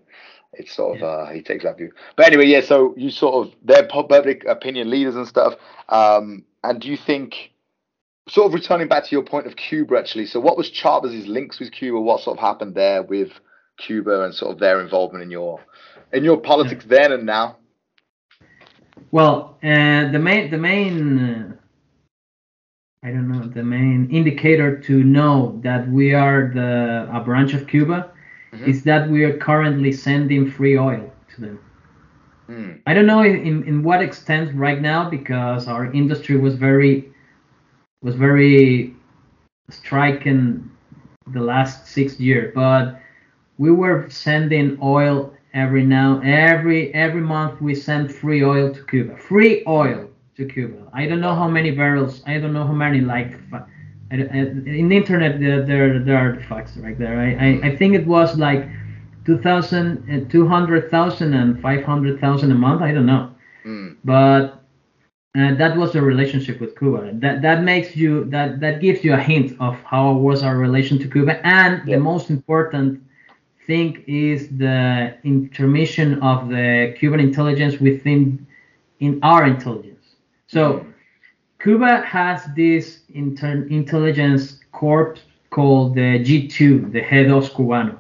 It's 0.53 0.76
sort 0.76 0.97
of 0.97 1.03
uh, 1.03 1.32
he 1.32 1.41
takes 1.41 1.64
that 1.64 1.78
view. 1.78 1.91
But 2.16 2.28
anyway, 2.28 2.45
yeah. 2.45 2.61
So 2.61 2.93
you 2.97 3.09
sort 3.09 3.47
of 3.47 3.53
they're 3.64 3.88
public 3.88 4.45
opinion 4.45 4.89
leaders 4.89 5.16
and 5.16 5.28
stuff. 5.28 5.55
Um, 5.89 6.45
and 6.64 6.80
do 6.80 6.88
you 6.89 6.97
think, 6.97 7.51
sort 8.30 8.47
of 8.47 8.53
returning 8.53 8.88
back 8.88 9.03
to 9.03 9.09
your 9.11 9.24
point 9.24 9.47
of 9.47 9.55
Cuba, 9.55 9.97
actually? 9.97 10.28
So 10.28 10.39
what 10.39 10.55
was 10.55 10.70
Chavez's 10.70 11.28
links 11.28 11.59
with 11.59 11.72
Cuba? 11.72 11.99
What 11.99 12.22
sort 12.22 12.38
of 12.38 12.41
happened 12.41 12.76
there 12.76 13.03
with 13.03 13.32
Cuba 13.78 14.24
and 14.24 14.34
sort 14.34 14.53
of 14.53 14.59
their 14.59 14.80
involvement 14.80 15.24
in 15.24 15.32
your 15.32 15.59
in 16.14 16.24
your 16.24 16.38
politics 16.39 16.86
then 16.88 17.11
and 17.11 17.26
now? 17.26 17.57
Well, 19.14 19.57
uh, 19.64 20.11
the 20.11 20.20
main 20.20 20.49
the 20.49 20.57
main 20.57 21.20
uh, 21.20 21.53
I 23.03 23.11
don't 23.11 23.30
know 23.32 23.47
the 23.47 23.64
main 23.64 24.09
indicator 24.11 24.80
to 24.80 25.03
know 25.03 25.59
that 25.64 25.88
we 25.88 26.16
are 26.16 26.51
the 26.53 27.07
a 27.14 27.22
branch 27.22 27.53
of 27.53 27.68
Cuba 27.68 28.09
Mhm. 28.53 28.68
is 28.68 28.84
that 28.84 29.09
we 29.09 29.24
are 29.24 29.38
currently 29.38 29.91
sending 29.91 30.49
free 30.49 30.78
oil 30.80 31.14
to 31.36 31.41
them. 31.41 31.59
Hmm. 32.47 32.72
I 32.88 32.93
don't 32.95 33.05
know 33.05 33.22
in, 33.24 33.64
in 33.72 33.84
what 33.84 34.01
extent 34.01 34.55
right 34.55 34.82
now 34.82 35.09
because 35.09 35.68
our 35.68 35.86
industry 35.93 36.38
was 36.38 36.55
very 36.55 36.95
was 38.01 38.16
very 38.16 38.95
striking 39.70 40.70
the 41.34 41.41
last 41.41 41.88
six 41.88 42.20
years, 42.20 42.51
but 42.55 42.99
we 43.59 43.72
were 43.72 44.09
sending 44.09 44.78
oil 44.82 45.34
every 45.54 45.84
now 45.84 46.20
every 46.24 46.93
every 46.93 47.22
month 47.22 47.62
we 47.62 47.74
send 47.76 48.12
free 48.12 48.43
oil 48.43 48.70
to 48.72 48.84
Cuba. 48.86 49.16
Free 49.18 49.64
oil 49.68 50.10
to 50.36 50.45
Cuba. 50.45 50.89
I 50.93 51.06
don't 51.08 51.22
know 51.22 51.36
how 51.36 51.47
many 51.47 51.72
barrels. 51.72 52.22
I 52.26 52.38
don't 52.39 52.54
know 52.54 52.66
how 52.66 52.74
many 52.74 53.01
like 53.01 53.32
I, 54.12 54.16
I, 54.16 54.38
in 54.82 54.88
the 54.89 54.97
internet 54.97 55.39
there 55.39 55.62
there, 55.66 55.99
there 55.99 56.18
are 56.18 56.34
the 56.36 56.41
facts 56.41 56.78
right 56.78 56.97
there. 56.97 57.20
I, 57.20 57.30
I, 57.47 57.60
I 57.70 57.76
think 57.76 57.95
it 57.95 58.06
was 58.08 58.38
like 58.38 58.68
2,000, 59.26 60.04
uh, 60.10 60.30
200,000 60.30 61.34
and 61.34 61.60
500,000 61.62 62.51
a 62.51 62.56
month. 62.56 62.82
I 62.82 62.91
don't 62.91 63.06
know 63.06 63.30
Hmm. 63.64 63.93
but 64.04 64.64
uh, 65.38 65.54
that 65.56 65.76
was 65.78 65.93
the 65.93 66.01
relationship 66.01 66.60
with 66.60 66.78
Cuba. 66.78 67.12
That 67.14 67.41
that 67.41 67.64
makes 67.64 67.95
you 67.95 68.26
that 68.26 68.60
that 68.62 68.80
gives 68.82 69.04
you 69.04 69.14
a 69.14 69.18
hint 69.18 69.54
of 69.60 69.76
how 69.84 70.14
was 70.14 70.43
our 70.43 70.58
relation 70.58 70.99
to 70.99 71.08
Cuba. 71.08 71.45
And 71.45 71.82
Yeah. 71.86 71.95
the 71.95 71.99
most 71.99 72.30
important 72.30 73.01
thing 73.66 74.03
is 74.07 74.49
the 74.49 75.16
intermission 75.24 76.22
of 76.22 76.49
the 76.49 76.95
Cuban 76.97 77.20
intelligence 77.20 77.80
within 77.80 78.45
in 78.99 79.20
our 79.24 79.45
intelligence. 79.45 80.16
So 80.47 80.86
Cuba 81.61 82.01
has 82.01 82.45
this 82.55 83.01
inter- 83.14 83.68
intelligence 83.70 84.59
corps 84.72 85.18
called 85.49 85.95
the 85.95 86.20
G2, 86.26 86.91
the 86.91 87.01
G2 87.01 87.49
Cubano. 87.55 87.97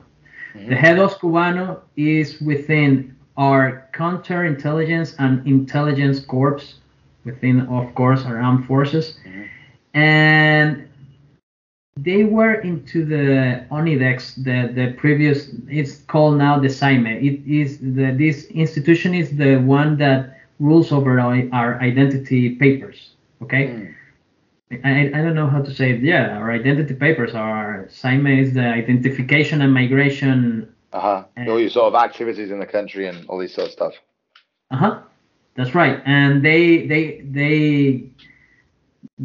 Mm-hmm. 0.53 0.69
The 0.69 0.75
G2 0.75 1.19
Cubano 1.19 1.81
is 1.95 2.41
within 2.41 3.15
our 3.37 3.89
counterintelligence 3.93 5.15
and 5.19 5.45
intelligence 5.47 6.19
corps, 6.19 6.61
within, 7.25 7.61
of 7.67 7.93
course, 7.95 8.25
our 8.25 8.39
armed 8.39 8.65
forces. 8.65 9.15
Mm-hmm. 9.25 9.43
And 9.97 10.89
they 11.97 12.23
were 12.23 12.55
into 12.55 13.05
the 13.05 13.65
ONIDEX, 13.69 14.43
the, 14.43 14.73
the 14.73 14.93
previous, 14.93 15.49
it's 15.67 15.97
called 16.01 16.37
now 16.37 16.59
the 16.59 16.69
SAIME. 16.69 17.05
It 17.05 17.45
is 17.47 17.77
the, 17.79 18.15
this 18.17 18.45
institution 18.45 19.13
is 19.13 19.37
the 19.37 19.57
one 19.57 19.97
that 19.97 20.39
rules 20.59 20.91
over 20.91 21.19
our, 21.19 21.47
our 21.53 21.79
identity 21.81 22.55
papers. 22.55 23.11
Okay. 23.41 23.67
Hmm. 23.67 23.85
I, 24.83 25.07
I 25.13 25.21
don't 25.21 25.35
know 25.35 25.47
how 25.47 25.61
to 25.61 25.73
say 25.73 25.91
it. 25.91 26.01
Yeah, 26.01 26.37
our 26.37 26.51
identity 26.51 26.95
papers 26.95 27.35
are 27.35 27.87
SAIME 27.91 28.25
is 28.25 28.53
the 28.53 28.65
identification 28.65 29.61
and 29.61 29.71
migration. 29.71 30.73
Uh-huh. 30.91 31.25
All 31.47 31.59
your 31.59 31.69
sort 31.69 31.93
of 31.93 32.01
activities 32.01 32.49
in 32.49 32.59
the 32.59 32.65
country 32.65 33.07
and 33.07 33.27
all 33.27 33.37
these 33.37 33.53
sort 33.53 33.67
of 33.67 33.73
stuff. 33.73 33.93
Uh 34.71 34.77
huh. 34.77 35.01
That's 35.55 35.75
right. 35.75 36.01
And 36.05 36.43
they 36.43 36.87
they 36.87 37.21
they 37.21 38.09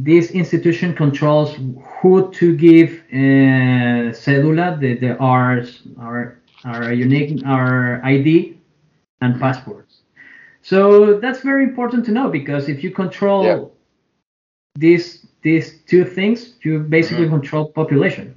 this 0.05 0.30
institution 0.32 0.94
controls 0.94 1.57
who 2.01 2.30
to 2.32 2.57
give 2.57 2.90
uh, 3.12 4.12
cedula, 4.14 4.78
the, 4.80 4.94
the 4.94 5.16
our 5.18 5.62
our 6.01 6.38
our 6.64 6.92
unique 6.92 7.42
our 7.46 8.01
ID 8.05 8.59
and 9.20 9.40
passports. 9.40 10.03
So 10.62 11.18
that's 11.20 11.40
very 11.40 11.64
important 11.64 12.05
to 12.07 12.12
know 12.12 12.28
because 12.30 12.68
if 12.68 12.84
you 12.84 12.90
control 12.90 13.44
Yeah. 13.44 13.64
these 14.76 15.26
these 15.42 15.80
two 15.86 16.05
things, 16.05 16.57
you 16.64 16.80
basically 16.80 17.26
Mhm. 17.26 17.30
control 17.36 17.64
population. 17.72 18.34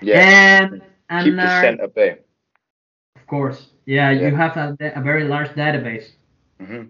Yeah. 0.00 0.20
And 0.62 0.82
and 1.10 1.24
Keep 1.24 1.38
our- 1.38 1.64
at 1.84 1.94
bay. 1.94 2.18
of 3.16 3.26
course, 3.26 3.68
yeah, 3.86 4.10
Yeah. 4.10 4.28
you 4.28 4.36
have 4.36 4.56
a, 4.56 4.76
a 4.96 5.02
very 5.02 5.24
large 5.24 5.50
database 5.54 6.06
hmm 6.60 6.84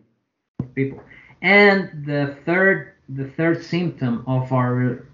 of 0.61 0.75
people. 0.75 1.01
And 1.43 2.05
the 2.07 2.37
third 2.47 2.93
the 3.09 3.25
third 3.25 3.63
symptom 3.63 4.23
of 4.27 4.53
our 4.53 5.05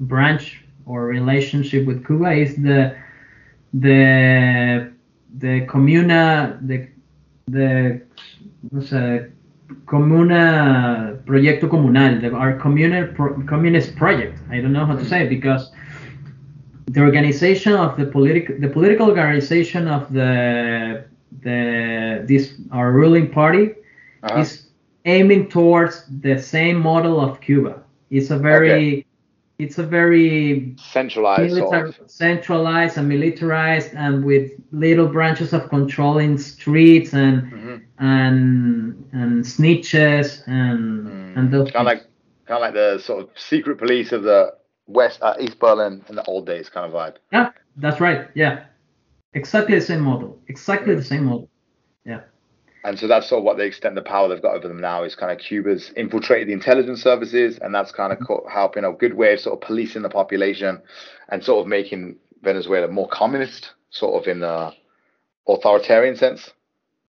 branch 0.00 0.62
or 0.86 1.06
relationship 1.06 1.86
with 1.86 2.04
Cuba 2.06 2.32
is 2.32 2.56
the 2.56 2.96
the 3.74 4.92
the 5.38 5.66
comuna 5.66 6.58
the 6.66 6.88
the 7.48 8.00
what's 8.70 8.92
a 8.92 9.28
comuna 9.86 11.22
proyecto 11.26 11.68
comunal 11.68 12.20
the, 12.20 12.32
our 12.34 12.54
communal 12.58 13.06
pro, 13.14 13.40
communist 13.46 13.94
project 13.96 14.38
I 14.50 14.60
don't 14.60 14.72
know 14.72 14.84
how 14.86 14.96
to 14.96 15.04
say 15.04 15.24
it 15.26 15.28
because 15.28 15.70
the 16.86 17.00
organization 17.00 17.74
of 17.74 17.96
the 17.96 18.06
political 18.06 18.56
the 18.58 18.68
political 18.68 19.08
organization 19.08 19.86
of 19.86 20.12
the 20.12 21.04
the 21.42 22.24
this 22.26 22.54
our 22.72 22.92
ruling 22.92 23.30
party 23.30 23.74
Uh-huh. 24.22 24.40
is 24.40 24.69
aiming 25.04 25.48
towards 25.48 26.04
the 26.20 26.38
same 26.38 26.78
model 26.80 27.20
of 27.20 27.40
Cuba. 27.40 27.82
It's 28.10 28.30
a 28.30 28.38
very 28.38 29.06
it's 29.58 29.78
a 29.78 29.82
very 29.82 30.74
Centralized 30.78 31.54
militar, 31.54 31.94
centralized 32.06 32.96
and 32.96 33.08
militarized 33.08 33.92
and 33.94 34.24
with 34.24 34.52
little 34.72 35.06
branches 35.06 35.52
of 35.52 35.68
controlling 35.68 36.38
streets 36.38 37.12
and 37.12 37.42
hmm 37.48 37.76
and 37.98 39.06
and 39.12 39.44
snitches 39.44 40.42
and 40.46 41.36
and 41.36 41.52
those 41.52 41.70
Kind 41.70 41.86
of 41.86 41.92
like, 41.92 42.02
kind 42.46 42.56
of 42.56 42.60
like 42.62 42.72
the 42.72 42.98
sort 42.98 43.20
of 43.20 43.28
secret 43.36 43.76
police 43.76 44.12
of 44.12 44.22
the 44.22 44.54
West, 44.86 45.18
uh, 45.20 45.34
East 45.38 45.58
Berlin 45.58 46.02
in 46.08 46.14
the 46.16 46.24
old 46.24 46.46
days, 46.46 46.70
kind 46.70 46.86
of 46.86 46.92
vibe. 46.92 47.16
yeah 47.30 47.50
that's 47.76 48.00
right. 48.00 48.28
Yeah. 48.34 48.64
Exactly 49.34 49.76
the 49.76 49.84
same 49.84 50.00
model. 50.00 50.38
Exactly 50.48 50.94
the 50.94 51.04
same 51.04 51.24
model 51.24 51.49
And 52.84 52.98
so 52.98 53.06
that's 53.06 53.28
sort 53.28 53.40
of 53.40 53.44
what 53.44 53.58
they 53.58 53.66
extend 53.66 53.96
the 53.96 54.02
power 54.02 54.28
they've 54.28 54.40
got 54.40 54.54
over 54.56 54.66
them 54.66 54.80
now 54.80 55.02
is 55.04 55.14
kind 55.14 55.30
of 55.30 55.38
Cuba's 55.38 55.90
infiltrated 55.96 56.48
the 56.48 56.52
intelligence 56.54 57.02
services, 57.02 57.58
and 57.58 57.74
that's 57.74 57.92
kind 57.92 58.12
of 58.12 58.18
co- 58.26 58.46
helping 58.50 58.84
a 58.84 58.92
good 58.92 59.14
way 59.14 59.34
of 59.34 59.40
sort 59.40 59.54
of 59.54 59.60
policing 59.66 60.00
the 60.02 60.08
population 60.08 60.80
and 61.28 61.44
sort 61.44 61.60
of 61.60 61.66
making 61.68 62.16
Venezuela 62.42 62.88
more 62.88 63.08
communist, 63.08 63.72
sort 63.90 64.20
of 64.22 64.26
in 64.28 64.40
the 64.40 64.72
authoritarian 65.46 66.16
sense. 66.16 66.50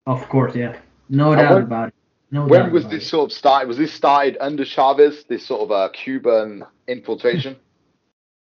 Of 0.08 0.28
course, 0.30 0.56
yeah, 0.56 0.78
no 1.10 1.34
And 1.34 1.42
doubt 1.42 1.54
when- 1.54 1.64
about 1.64 1.88
it. 1.90 1.94
No 2.32 2.46
When 2.46 2.72
was 2.72 2.86
this 2.86 3.04
it. 3.06 3.08
sort 3.08 3.32
of 3.32 3.36
started? 3.36 3.68
Was 3.68 3.78
this 3.78 3.92
started 3.92 4.38
under 4.40 4.64
Chavez? 4.64 5.24
This 5.24 5.48
sort 5.48 5.62
of 5.62 5.72
uh, 5.72 5.90
Cuban 5.94 6.64
infiltration? 6.88 7.56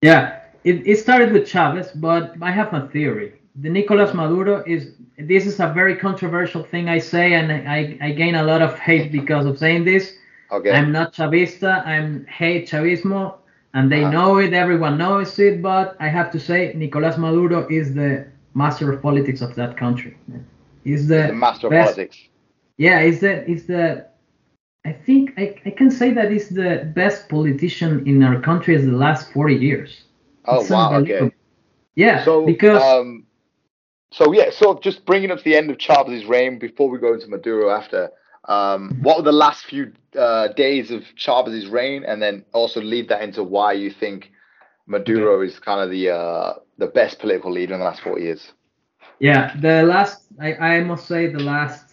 Yeah, 0.01 0.39
it, 0.63 0.87
it 0.87 0.97
started 0.99 1.33
with 1.33 1.45
Chavez, 1.49 1.91
but 1.93 2.33
I 2.41 2.51
have 2.51 2.73
a 2.73 2.87
theory. 2.87 3.38
The 3.61 3.69
Nicolas 3.69 4.13
Maduro 4.13 4.63
is 4.65 4.93
this 5.17 5.45
is 5.45 5.59
a 5.59 5.67
very 5.73 5.95
controversial 5.95 6.63
thing 6.63 6.87
I 6.89 6.99
say, 6.99 7.33
and 7.33 7.51
I, 7.51 7.97
I 8.01 8.11
gain 8.11 8.35
a 8.35 8.43
lot 8.43 8.61
of 8.61 8.77
hate 8.79 9.11
because 9.19 9.45
of 9.45 9.57
saying 9.57 9.85
this. 9.85 10.13
Okay. 10.51 10.71
I'm 10.71 10.91
not 10.91 11.13
Chavista. 11.13 11.85
I'm 11.85 12.25
hate 12.25 12.67
Chavismo, 12.69 13.35
and 13.73 13.91
they 13.91 14.01
Uh-huh. 14.03 14.11
know 14.11 14.37
it. 14.37 14.53
Everyone 14.53 14.97
knows 14.97 15.37
it. 15.39 15.61
But 15.61 15.95
I 15.99 16.07
have 16.07 16.31
to 16.31 16.39
say, 16.39 16.73
Nicolas 16.75 17.17
Maduro 17.17 17.67
is 17.69 17.93
the 17.93 18.25
master 18.53 18.91
of 18.91 19.01
politics 19.01 19.41
of 19.41 19.55
that 19.55 19.77
country. 19.77 20.15
He's 20.83 21.07
the, 21.07 21.27
the 21.27 21.33
master 21.33 21.67
of 21.67 21.73
politics. 21.73 22.17
Yeah, 22.77 23.03
he's 23.03 23.19
the 23.19 23.43
he's 23.45 23.65
the. 23.67 24.05
I 24.85 24.91
think 24.93 25.33
I, 25.37 25.55
I 25.65 25.71
can 25.71 25.91
say 25.91 26.11
that 26.13 26.31
he's 26.31 26.49
the 26.49 26.91
best 26.95 27.27
politician 27.29 28.07
in 28.07 28.23
our 28.23 28.39
country 28.39 28.75
in 28.75 28.89
the 28.89 28.97
last 28.97 29.31
40 29.33 29.55
years. 29.55 30.03
Oh 30.45 30.61
It's 30.61 30.69
wow. 30.69 30.93
Okay. 30.95 31.31
Yeah, 31.95 32.23
So 32.23 32.45
because 32.45 32.81
um, 32.81 33.25
so 34.11 34.33
yeah, 34.33 34.49
of 34.65 34.81
just 34.81 35.05
bringing 35.05 35.31
up 35.31 35.39
to 35.39 35.43
the 35.43 35.55
end 35.55 35.69
of 35.69 35.77
Chavez's 35.77 36.25
reign 36.25 36.59
before 36.59 36.89
we 36.89 36.97
go 36.97 37.13
into 37.13 37.27
Maduro 37.27 37.69
after. 37.69 38.09
Um, 38.45 38.97
what 39.01 39.17
were 39.17 39.23
the 39.23 39.31
last 39.31 39.65
few 39.65 39.91
uh, 40.17 40.47
days 40.49 40.89
of 40.89 41.03
Chavez's 41.15 41.67
reign, 41.67 42.03
and 42.03 42.21
then 42.21 42.43
also 42.53 42.81
lead 42.81 43.09
that 43.09 43.21
into 43.21 43.43
why 43.43 43.73
you 43.73 43.91
think 43.91 44.31
Maduro 44.87 45.41
is 45.41 45.59
kind 45.59 45.81
of 45.81 45.91
the 45.91 46.09
uh, 46.09 46.53
the 46.77 46.87
best 46.87 47.19
political 47.19 47.51
leader 47.51 47.73
in 47.73 47.79
the 47.79 47.85
last 47.85 48.01
forty 48.01 48.23
years. 48.23 48.53
yeah, 49.19 49.55
the 49.59 49.83
last 49.83 50.23
I, 50.39 50.55
I 50.55 50.79
must 50.81 51.07
say 51.07 51.27
the 51.27 51.39
last 51.39 51.89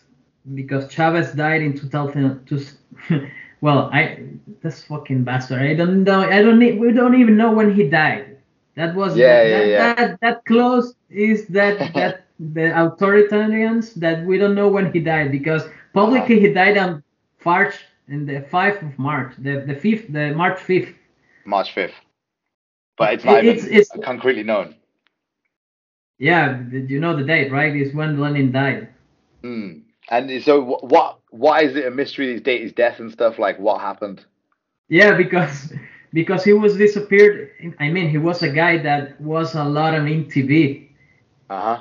because 0.54 0.90
Chavez 0.90 1.32
died 1.32 1.60
in 1.62 1.76
2002. 1.76 2.64
well, 3.60 3.90
I 3.92 4.28
this 4.62 4.84
fucking 4.84 5.24
bastard. 5.24 5.60
I 5.60 5.74
don't 5.74 6.04
know. 6.04 6.20
I 6.20 6.40
don't. 6.40 6.58
Need, 6.58 6.80
we 6.80 6.92
don't 6.92 7.20
even 7.20 7.36
know 7.36 7.52
when 7.52 7.74
he 7.74 7.88
died. 7.88 8.35
That 8.76 8.94
was 8.94 9.16
Yeah, 9.16 9.42
that, 9.42 9.48
yeah, 9.48 9.64
yeah. 9.64 9.94
That, 9.94 10.20
that 10.20 10.44
close 10.46 10.94
is 11.10 11.46
that 11.48 11.78
that 11.94 12.26
the 12.38 12.68
authoritarians 12.84 13.94
that 13.94 14.24
we 14.24 14.38
don't 14.38 14.54
know 14.54 14.68
when 14.68 14.92
he 14.92 15.00
died 15.00 15.32
because 15.32 15.64
publicly 15.94 16.40
he 16.40 16.52
died 16.52 16.76
on 16.78 17.02
March 17.44 17.74
in 18.08 18.26
the 18.26 18.40
5th 18.52 18.82
of 18.82 18.98
March, 18.98 19.34
the 19.38 19.60
the 19.66 19.74
5th, 19.74 20.12
the 20.12 20.34
March 20.34 20.58
5th. 20.60 20.94
March 21.44 21.72
fifth, 21.72 21.94
but 22.98 23.14
it's 23.14 23.24
not 23.24 23.44
It's- 23.44 23.66
it's- 23.66 23.90
concretely 24.04 24.42
known. 24.42 24.74
Yeah, 26.18 26.62
you 26.70 27.00
know 27.00 27.14
the 27.16 27.24
date, 27.24 27.52
right? 27.52 27.74
Is 27.74 27.94
when 27.94 28.18
Lenin 28.20 28.50
died. 28.52 28.88
Hmm. 29.42 29.80
And 30.10 30.42
so, 30.42 30.62
what? 30.80 31.18
Why 31.30 31.62
is 31.62 31.76
it 31.76 31.86
a 31.86 31.90
mystery? 31.90 32.26
These 32.26 32.42
date 32.42 32.62
his 32.62 32.72
death 32.72 33.00
and 33.00 33.10
stuff. 33.12 33.38
Like, 33.38 33.58
what 33.58 33.80
happened? 33.80 34.24
Yeah, 34.88 35.16
because 35.16 35.72
because 36.12 36.44
he 36.44 36.52
was 36.52 36.76
disappeared. 36.76 37.50
I 37.80 37.90
mean, 37.90 38.08
he 38.10 38.18
was 38.18 38.42
a 38.42 38.50
guy 38.50 38.78
that 38.78 39.20
was 39.20 39.54
a 39.54 39.64
lot 39.64 39.94
on 39.94 40.06
MTV, 40.08 40.88
Uh 41.50 41.60
huh. 41.60 41.80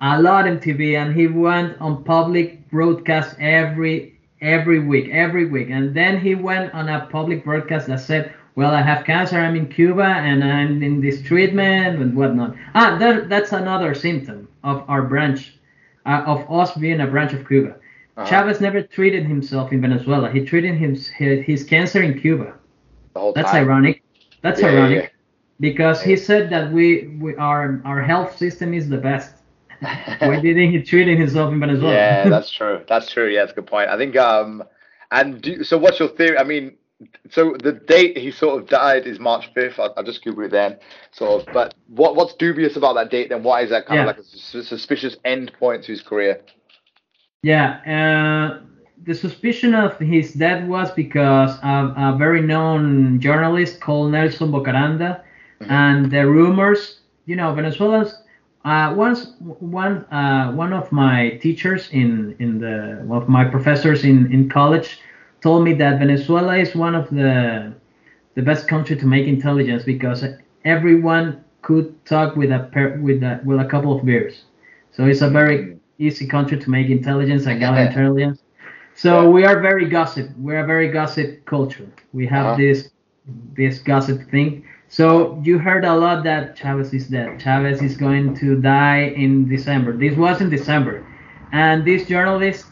a 0.00 0.20
lot 0.22 0.46
on 0.48 0.58
TV, 0.58 0.96
and 0.96 1.14
he 1.14 1.26
went 1.26 1.80
on 1.80 2.04
public 2.04 2.68
broadcast 2.70 3.36
every 3.40 4.18
every 4.40 4.78
week, 4.80 5.08
every 5.10 5.46
week, 5.46 5.68
and 5.70 5.94
then 5.94 6.18
he 6.20 6.34
went 6.34 6.72
on 6.74 6.88
a 6.88 7.06
public 7.10 7.44
broadcast 7.44 7.86
that 7.88 8.00
said, 8.00 8.32
"Well, 8.56 8.72
I 8.74 8.82
have 8.82 9.04
cancer. 9.04 9.38
I'm 9.38 9.56
in 9.56 9.66
Cuba, 9.68 10.04
and 10.04 10.42
I'm 10.44 10.82
in 10.82 11.00
this 11.00 11.22
treatment 11.22 12.00
and 12.00 12.14
whatnot." 12.16 12.54
Ah, 12.74 12.96
that, 12.98 13.28
that's 13.28 13.52
another 13.52 13.94
symptom 13.94 14.48
of 14.62 14.84
our 14.88 15.02
branch, 15.02 15.54
uh, 16.06 16.22
of 16.26 16.40
us 16.50 16.74
being 16.76 17.00
a 17.00 17.06
branch 17.06 17.32
of 17.32 17.46
Cuba. 17.48 17.76
Uh-huh. 18.16 18.26
Chavez 18.28 18.60
never 18.60 18.82
treated 18.82 19.24
himself 19.26 19.72
in 19.72 19.80
Venezuela. 19.80 20.30
He 20.30 20.44
treated 20.44 20.74
his 20.76 21.08
his, 21.08 21.44
his 21.44 21.64
cancer 21.64 22.02
in 22.02 22.18
Cuba. 22.20 22.54
The 23.14 23.20
whole 23.20 23.32
That's 23.32 23.50
time. 23.50 23.64
ironic. 23.64 24.02
That's 24.42 24.60
Yeah, 24.60 24.70
yeah, 24.70 24.78
ironic 24.78 25.02
yeah. 25.04 25.08
because 25.60 26.02
he 26.02 26.16
said 26.16 26.50
that 26.50 26.70
we, 26.72 27.16
we 27.20 27.34
our 27.36 27.80
our 27.84 28.02
health 28.02 28.36
system 28.36 28.74
is 28.74 28.88
the 28.88 28.98
best. 28.98 29.34
Why 30.18 30.40
didn't 30.40 30.70
he 30.70 30.82
treat 30.82 31.08
himself 31.08 31.52
in 31.52 31.60
Venezuela? 31.60 31.94
yeah, 31.94 32.28
that's 32.34 32.50
true. 32.50 32.82
That's 32.88 33.10
true. 33.10 33.28
Yeah, 33.28 33.40
that's 33.40 33.52
a 33.52 33.56
good 33.56 33.66
point. 33.66 33.88
I 33.90 33.96
think. 33.96 34.16
Um, 34.16 34.64
and 35.10 35.40
do, 35.40 35.62
so, 35.64 35.78
what's 35.78 35.98
your 36.00 36.08
theory? 36.08 36.38
I 36.38 36.44
mean, 36.44 36.76
so 37.30 37.54
the 37.62 37.72
date 37.72 38.16
he 38.16 38.30
sort 38.30 38.60
of 38.62 38.68
died 38.68 39.06
is 39.06 39.18
March 39.20 39.50
fifth. 39.54 39.78
I'll, 39.78 39.92
I'll 39.96 40.04
just 40.04 40.24
Google 40.24 40.44
it 40.44 40.50
then. 40.50 40.78
Sort 41.12 41.46
of. 41.46 41.54
But 41.54 41.74
what 41.88 42.16
what's 42.16 42.34
dubious 42.34 42.76
about 42.76 42.94
that 42.94 43.10
date? 43.10 43.28
Then 43.28 43.42
why 43.42 43.62
is 43.62 43.70
that 43.70 43.86
kind 43.86 43.96
Yeah. 43.98 44.02
of 44.02 44.06
like 44.08 44.18
a 44.18 44.24
sus- 44.24 44.68
suspicious 44.68 45.16
end 45.24 45.52
point 45.58 45.84
to 45.84 45.92
his 45.92 46.02
career? 46.02 46.40
Yeah, 47.42 47.80
uh, 47.86 48.64
the 49.04 49.14
suspicion 49.14 49.74
of 49.74 49.98
his 49.98 50.34
death 50.34 50.64
was 50.66 50.90
because 50.92 51.58
a, 51.62 51.94
a 51.96 52.16
very 52.18 52.40
known 52.42 53.20
journalist 53.20 53.80
called 53.80 54.12
Nelson 54.12 54.50
Bocaranda, 54.52 55.20
Mhm. 55.60 55.70
and 55.70 56.10
the 56.10 56.26
rumors, 56.26 57.00
you 57.26 57.36
know, 57.36 57.52
Venezuela's. 57.54 58.22
Uh, 58.64 58.92
once 58.96 59.32
one 59.60 60.04
uh, 60.12 60.52
one 60.52 60.72
of 60.72 60.90
my 60.92 61.30
teachers 61.42 61.88
in 61.92 62.34
in 62.40 62.58
the 62.58 63.00
one 63.06 63.22
of 63.22 63.28
my 63.28 63.44
professors 63.44 64.04
in 64.04 64.32
in 64.32 64.48
college 64.48 65.00
told 65.42 65.64
me 65.64 65.74
that 65.74 65.98
Venezuela 65.98 66.56
is 66.56 66.74
one 66.74 66.94
of 66.94 67.08
the 67.10 67.72
the 68.34 68.42
best 68.42 68.68
country 68.68 68.96
to 68.96 69.06
make 69.06 69.26
intelligence 69.26 69.84
because 69.84 70.24
everyone 70.64 71.44
could 71.62 71.88
talk 72.06 72.36
with 72.36 72.52
a 72.52 72.60
pair, 72.72 72.98
with 73.02 73.22
a, 73.22 73.40
with 73.44 73.60
a 73.60 73.66
couple 73.66 73.92
of 73.96 74.04
beers. 74.04 74.44
So 74.92 75.06
it's 75.06 75.22
a 75.22 75.30
very 75.30 75.78
easy 75.98 76.26
country 76.26 76.58
to 76.58 76.70
make 76.70 76.88
intelligence 76.90 77.46
and 77.46 77.60
gather 77.60 77.82
intelligence. 77.82 78.43
So 78.94 79.30
we 79.30 79.44
are 79.44 79.60
very 79.60 79.86
gossip. 79.88 80.30
We're 80.38 80.60
a 80.60 80.66
very 80.66 80.88
gossip 80.88 81.44
culture. 81.46 81.88
We 82.12 82.26
have 82.26 82.46
Uh-huh. 82.46 82.56
this 82.56 82.90
this 83.56 83.78
gossip 83.78 84.18
thing. 84.30 84.64
So 84.88 85.40
you 85.42 85.58
heard 85.58 85.84
a 85.84 85.94
lot 85.96 86.24
that 86.24 86.54
Chavez 86.56 86.92
is 86.92 87.08
dead. 87.08 87.40
Chavez 87.40 87.80
is 87.82 87.96
going 87.96 88.34
to 88.42 88.60
die 88.60 89.04
in 89.24 89.48
December. 89.48 89.96
This 89.96 90.14
was 90.16 90.40
in 90.42 90.50
December, 90.50 90.96
and 91.52 91.84
this 91.84 92.06
journalist 92.06 92.66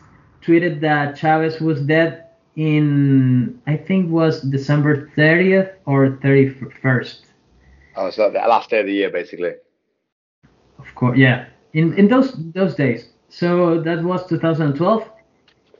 tweeted 0.44 0.80
that 0.80 1.16
Chavez 1.16 1.60
was 1.60 1.80
dead 1.82 2.10
in 2.56 3.58
I 3.66 3.76
think 3.76 4.10
was 4.10 4.42
December 4.42 5.10
30th 5.16 5.70
or 5.86 6.00
31st. 6.22 7.20
Oh, 7.96 8.10
so 8.10 8.30
the 8.30 8.38
last 8.54 8.70
day 8.70 8.80
of 8.80 8.86
the 8.86 8.92
year, 9.00 9.10
basically. 9.10 9.54
Of 10.78 10.94
course, 10.94 11.16
yeah. 11.16 11.46
In 11.72 11.94
in 11.94 12.08
those 12.08 12.28
those 12.52 12.74
days. 12.74 13.08
So 13.30 13.80
that 13.80 14.02
was 14.04 14.26
2012, 14.26 15.08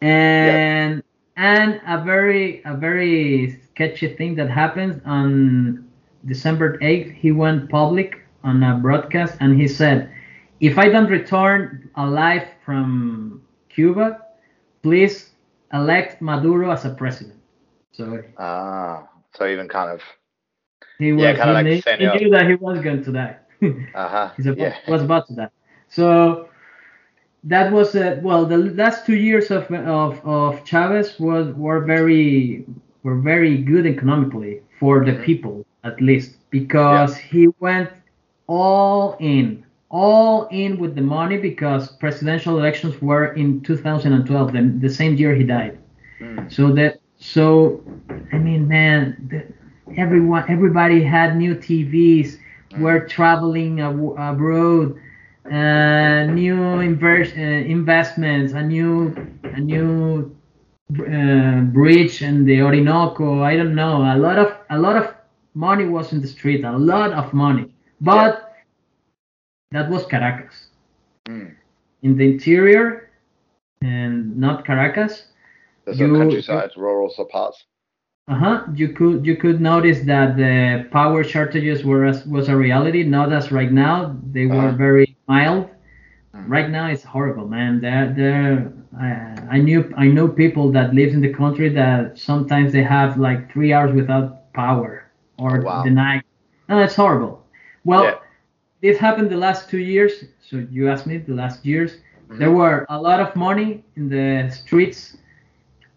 and 0.02 1.02
and 1.36 1.80
a 1.86 1.98
very 2.04 2.62
a 2.64 2.74
very 2.74 3.50
sketchy 3.64 4.08
thing 4.16 4.34
that 4.36 4.50
happened 4.50 5.02
on 5.06 5.88
December 6.26 6.78
8th. 6.82 7.10
He 7.12 7.32
went 7.32 7.70
public 7.70 8.20
on 8.44 8.62
a 8.62 8.76
broadcast 8.76 9.36
and 9.40 9.60
he 9.60 9.68
said, 9.68 10.10
"If 10.60 10.78
I 10.78 10.88
don't 10.88 11.10
return 11.10 11.88
alive 11.96 12.46
from 12.64 13.42
Cuba, 13.68 14.20
please 14.82 15.30
elect 15.72 16.20
Maduro 16.22 16.70
as 16.70 16.84
a 16.84 16.90
president." 16.90 17.40
So 17.92 18.22
Ah, 18.38 19.08
so 19.34 19.46
even 19.46 19.68
kind 19.68 19.90
of. 19.90 20.02
he 20.98 21.12
was 21.12 21.22
Yeah, 21.22 21.32
kinda 21.34 21.46
he, 21.46 21.52
like 21.52 21.64
knew- 21.64 21.82
he 21.98 22.06
knew 22.06 22.30
that 22.30 22.46
he 22.48 22.54
was 22.54 22.80
going 22.80 23.02
to 23.04 23.12
die. 23.12 23.36
Uh 23.94 24.08
huh. 24.08 24.30
He 24.36 24.42
Yeah. 24.54 24.74
was 24.86 25.02
about 25.02 25.26
to 25.28 25.34
die. 25.34 25.50
So 25.88 26.48
that 27.44 27.72
was 27.72 27.94
uh, 27.94 28.18
well 28.22 28.44
the 28.46 28.56
last 28.56 29.06
two 29.06 29.16
years 29.16 29.50
of 29.50 29.70
of, 29.72 30.20
of 30.24 30.64
Chavez 30.64 31.18
was 31.18 31.54
were 31.54 31.80
very 31.80 32.64
were 33.02 33.16
very 33.16 33.56
good 33.58 33.86
economically 33.86 34.60
for 34.78 35.04
the 35.04 35.12
Mhm. 35.12 35.24
people 35.24 35.64
at 35.84 36.00
least 36.00 36.36
because 36.50 37.16
he 37.16 37.48
went 37.60 37.88
all 38.46 39.16
in 39.20 39.64
all 39.90 40.48
in 40.50 40.78
with 40.78 40.94
the 40.94 41.02
money 41.02 41.36
because 41.38 41.88
presidential 41.96 42.58
elections 42.58 43.00
were 43.00 43.26
in 43.34 43.60
2012 43.62 44.52
the, 44.52 44.62
the 44.80 44.88
same 44.90 45.14
year 45.16 45.34
he 45.34 45.44
died 45.44 45.78
Mm. 46.20 46.50
so 46.50 46.72
that 46.72 46.98
so 47.18 47.82
I 48.32 48.38
mean 48.38 48.68
man 48.68 49.16
the, 49.30 49.42
everyone 49.96 50.44
everybody 50.48 51.02
had 51.02 51.36
new 51.36 51.54
TVs 51.54 52.38
were 52.76 53.00
traveling 53.06 53.80
ab- 53.80 54.14
abroad 54.18 54.94
uh, 55.46 56.24
new 56.40 56.56
inver- 56.88 57.36
uh, 57.36 57.66
investments 57.76 58.52
a 58.52 58.62
new 58.62 59.14
a 59.44 59.60
new 59.60 60.34
uh, 61.00 61.60
bridge 61.76 62.22
in 62.22 62.44
the 62.44 62.60
Orinoco 62.62 63.42
I 63.42 63.56
don't 63.56 63.74
know 63.74 64.02
a 64.14 64.16
lot 64.18 64.38
of 64.38 64.56
a 64.70 64.78
lot 64.78 64.96
of 64.96 65.14
money 65.54 65.86
was 65.86 66.12
in 66.12 66.20
the 66.20 66.26
street 66.28 66.64
a 66.64 66.76
lot 66.76 67.12
of 67.12 67.32
money 67.32 67.66
but 68.00 68.52
that 69.72 69.88
was 69.90 70.06
Caracas 70.06 70.68
Mm. 71.28 71.54
in 72.02 72.16
the 72.16 72.24
interior 72.32 73.10
and 73.82 74.36
not 74.36 74.64
Caracas 74.64 75.28
There's 75.84 75.98
You- 76.00 76.16
countryside, 76.16 76.70
rural 76.76 77.10
sort 77.10 77.28
of 77.28 77.32
parts. 77.32 77.64
Uh-huh. 78.28 78.64
You 78.74 78.88
could 78.90 79.26
you 79.26 79.36
could 79.36 79.60
notice 79.60 80.00
that 80.02 80.36
the 80.36 80.86
power 80.90 81.22
shortages 81.24 81.84
were 81.84 82.04
as, 82.06 82.24
was 82.26 82.48
a 82.48 82.56
reality, 82.56 83.02
not 83.04 83.32
as 83.32 83.50
right 83.52 83.72
now. 83.72 84.16
They 84.32 84.46
were 84.46 84.68
Uh-huh. 84.68 84.76
very 84.86 85.11
mild, 85.26 85.68
Right 86.46 86.70
now, 86.70 86.86
it's 86.88 87.02
horrible, 87.04 87.46
man. 87.48 87.80
There, 87.80 88.12
there. 88.16 88.72
I, 88.98 89.56
I 89.56 89.58
knew, 89.58 89.92
I 89.96 90.06
know 90.06 90.28
people 90.28 90.70
that 90.72 90.94
live 90.94 91.12
in 91.12 91.20
the 91.20 91.32
country 91.32 91.68
that 91.70 92.18
sometimes 92.18 92.72
they 92.72 92.82
have 92.82 93.18
like 93.18 93.52
three 93.52 93.72
hours 93.72 93.92
without 93.94 94.52
power 94.54 95.10
or 95.38 95.60
Oh, 95.60 95.62
wow. 95.62 95.82
the 95.84 95.90
night. 95.90 96.22
No, 96.68 96.78
it's 96.78 96.94
horrible. 96.94 97.44
Well, 97.84 98.04
Yeah. 98.04 98.14
this 98.80 98.98
happened 98.98 99.30
the 99.30 99.36
last 99.36 99.68
two 99.70 99.78
years. 99.78 100.24
So 100.40 100.56
you 100.70 100.88
asked 100.88 101.06
me 101.06 101.18
the 101.18 101.34
last 101.34 101.64
years. 101.66 101.98
Mhm. 102.30 102.38
There 102.38 102.50
were 102.52 102.86
a 102.88 103.00
lot 103.00 103.20
of 103.20 103.36
money 103.36 103.84
in 103.96 104.08
the 104.08 104.50
streets. 104.50 105.16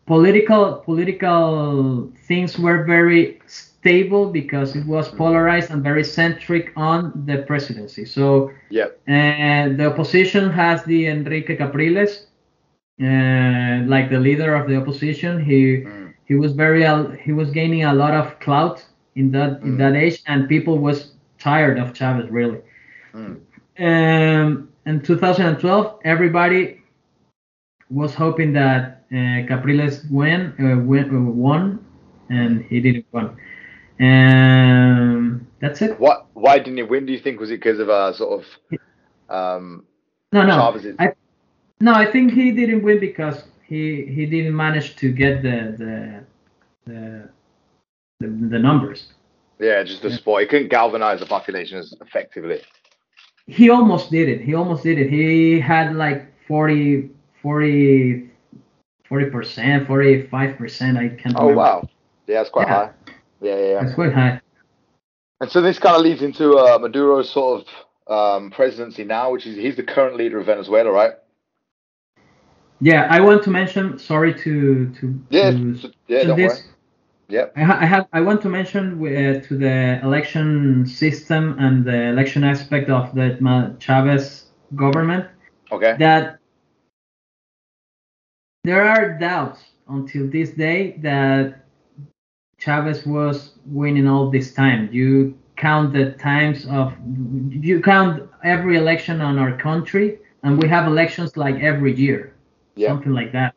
Political 0.06 0.84
political 0.86 2.12
things 2.28 2.60
were 2.60 2.84
very 2.84 3.40
stable 3.86 4.32
because 4.32 4.76
it 4.76 4.86
was 4.88 5.10
polarized 5.10 5.72
and 5.72 5.84
very 5.84 6.04
centric 6.04 6.74
on 6.78 7.26
the 7.26 7.38
presidency. 7.52 8.06
So 8.06 8.52
Yeah. 8.70 8.90
and 9.08 9.78
the 9.80 9.88
opposition 9.94 10.50
has 10.52 10.84
the 10.86 11.08
Enrique 11.08 11.56
Capriles, 11.58 12.14
uh, 13.02 13.84
like 13.94 14.10
the 14.10 14.20
leader 14.20 14.56
of 14.56 14.68
the 14.70 14.76
opposition. 14.82 15.34
He 15.52 15.62
Mm. 15.86 16.14
he 16.30 16.36
was 16.44 16.52
very 16.66 16.84
uh, 16.86 17.10
he 17.26 17.32
was 17.34 17.50
gaining 17.52 17.84
a 17.86 17.94
lot 17.94 18.14
of 18.22 18.40
clout 18.40 18.78
in 19.16 19.32
that 19.32 19.62
in 19.68 19.74
Mm. 19.74 19.78
that 19.82 19.94
age, 19.96 20.18
and 20.28 20.48
people 20.48 20.80
was 20.88 21.14
tired 21.48 21.78
of 21.80 21.94
Chavez 21.98 22.30
really. 22.40 22.62
Mm. 23.16 23.36
Um, 23.80 24.70
in 24.86 25.02
2012, 25.02 26.00
everybody 26.04 26.82
was 27.90 28.14
hoping 28.16 28.54
that 28.54 29.04
uh, 29.12 29.46
Capriles 29.48 30.06
win, 30.10 30.54
uh, 30.60 30.80
win 30.84 31.06
uh, 31.16 31.32
won, 31.32 31.80
and 32.30 32.64
he 32.70 32.80
didn't 32.82 33.06
win. 33.14 33.30
Um, 34.00 35.48
that's 35.60 35.82
it. 35.82 36.00
What? 36.00 36.28
Why 36.34 36.58
didn't 36.60 36.78
he 36.78 36.84
win? 36.84 37.06
Do 37.06 37.14
you 37.14 37.20
think 37.20 37.40
was 37.40 37.52
it 37.52 37.62
because 37.62 37.80
of 37.80 37.90
a 37.90 38.14
sort 38.14 38.44
of 38.44 38.46
um, 39.30 39.86
No, 40.32 40.46
no. 40.46 40.74
I, 41.00 41.14
no, 41.80 41.94
I 41.94 42.12
think 42.12 42.34
he 42.34 42.52
didn't 42.52 42.84
win 42.84 43.00
because 43.00 43.44
he 43.68 44.06
he 44.06 44.26
didn't 44.26 44.56
manage 44.56 44.96
to 44.98 45.12
get 45.12 45.42
the 45.42 45.76
the 45.78 46.24
the, 46.86 47.30
the, 48.20 48.28
the 48.50 48.60
numbers. 48.60 49.08
yeah, 49.60 49.82
just 49.84 50.02
the 50.02 50.12
sport? 50.12 50.44
He 50.44 50.48
couldn't 50.48 50.70
galvanize 50.70 51.20
the 51.22 51.26
population 51.26 51.78
as 51.80 51.94
effectively. 52.02 52.62
He 53.48 53.70
almost 53.70 54.12
did 54.12 54.28
it. 54.30 54.42
He 54.42 54.54
almost 54.56 54.84
did 54.84 54.98
it. 55.00 55.10
He 55.10 55.60
had 55.60 55.96
like 55.96 56.32
40 56.48 57.10
40 57.42 58.30
percent, 59.32 59.88
forty 59.88 60.28
five 60.28 60.58
percent. 60.58 60.98
I 60.98 61.10
can't. 61.10 61.36
Oh 61.38 61.48
remember. 61.48 61.56
wow, 61.56 61.90
yeah, 62.28 62.40
that's 62.40 62.50
quite 62.50 62.68
Yeah. 62.68 62.74
high. 62.88 62.90
Yeah, 63.46 63.58
yeah, 63.58 63.70
yeah. 63.74 63.82
That's 63.84 63.96
quite 63.96 64.14
high. 64.14 64.42
And 65.42 65.52
so 65.52 65.62
this 65.62 65.78
kind 65.80 65.96
of 65.96 66.02
leads 66.02 66.22
into 66.22 66.54
uh, 66.58 66.80
Maduro's 66.80 67.30
sort 67.30 67.66
of 68.08 68.38
um, 68.42 68.52
presidency 68.52 69.04
now, 69.04 69.32
which 69.32 69.46
is 69.46 69.56
he's 69.56 69.76
the 69.76 69.84
current 69.84 70.16
leader 70.16 70.40
of 70.40 70.46
Venezuela, 70.48 70.92
right? 70.92 71.14
Yeah, 72.82 73.08
I 73.10 73.20
want 73.22 73.44
to 73.44 73.50
mention. 73.52 74.00
Sorry 74.00 74.34
to 74.34 74.90
to. 75.00 75.22
Yeah, 75.30 75.52
to 75.52 75.78
so- 75.78 75.92
yeah, 76.08 76.22
to 76.22 76.28
don't 76.28 76.38
this. 76.38 76.54
worry. 76.54 76.72
Yep. 77.28 77.54
I, 77.58 77.62
ha- 77.64 77.78
I 77.82 77.86
have. 77.86 78.08
I 78.14 78.22
want 78.22 78.42
to 78.44 78.50
mention 78.50 78.84
uh, 79.02 79.42
to 79.48 79.58
the 79.58 80.00
election 80.04 80.86
system 80.86 81.56
and 81.60 81.84
the 81.84 82.10
election 82.10 82.44
aspect 82.44 82.90
of 82.90 83.14
the 83.16 83.76
Chavez 83.80 84.46
government 84.76 85.26
Okay. 85.72 85.96
that 85.98 86.38
there 88.64 88.84
are 88.88 89.18
doubts 89.18 89.60
until 89.88 90.28
this 90.30 90.52
day 90.52 90.98
that 91.02 91.65
Chavez 92.66 93.06
was 93.06 93.52
winning 93.66 94.08
all 94.08 94.30
this 94.32 94.54
time. 94.54 94.90
You 94.92 95.36
count 95.58 95.94
the 95.94 96.12
times 96.14 96.66
of 96.68 96.94
you 97.52 97.82
count 97.82 98.24
every 98.44 98.78
election 98.78 99.22
on 99.22 99.40
our 99.40 99.54
country, 99.58 100.20
and 100.44 100.62
we 100.62 100.68
have 100.70 100.88
elections 100.88 101.38
like 101.38 101.58
every 101.62 101.94
year, 101.96 102.34
Yeah. 102.76 102.90
something 102.90 103.14
like 103.14 103.32
that, 103.34 103.56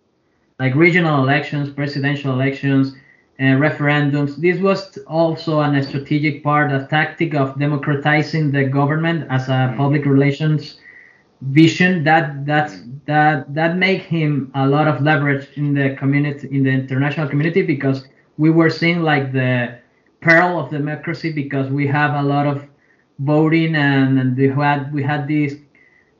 like 0.60 0.74
regional 0.74 1.22
elections, 1.22 1.70
presidential 1.70 2.32
elections. 2.32 2.94
Uh, 3.40 3.54
referendums. 3.68 4.36
This 4.36 4.60
was 4.60 4.98
also 5.06 5.60
a 5.60 5.82
strategic 5.82 6.42
part, 6.44 6.72
a 6.72 6.86
tactic 6.90 7.34
of 7.34 7.58
democratizing 7.58 8.50
the 8.52 8.64
government 8.64 9.26
as 9.30 9.48
a 9.48 9.60
Mm. 9.72 9.76
public 9.76 10.04
relations 10.06 10.80
vision 11.42 12.04
that 12.04 12.44
that's 12.46 12.74
that 13.06 13.52
that 13.54 13.76
make 13.76 14.02
him 14.02 14.50
a 14.54 14.66
lot 14.68 14.88
of 14.88 15.00
leverage 15.02 15.46
in 15.56 15.74
the 15.74 15.94
community 16.00 16.48
in 16.56 16.62
the 16.64 16.70
international 16.70 17.28
community 17.28 17.62
because 17.62 18.08
we 18.38 18.50
were 18.50 18.70
seeing 18.70 19.02
like 19.02 19.32
the 19.32 19.78
peril 20.20 20.58
of 20.60 20.70
democracy 20.70 21.30
because 21.32 21.68
we 21.70 21.86
have 21.88 22.14
a 22.14 22.22
lot 22.22 22.46
of 22.46 22.66
voting 23.20 23.76
and, 23.76 24.18
and 24.18 24.36
we 24.36 24.48
had 24.48 24.92
we 24.92 25.02
had 25.04 25.28
this 25.28 25.54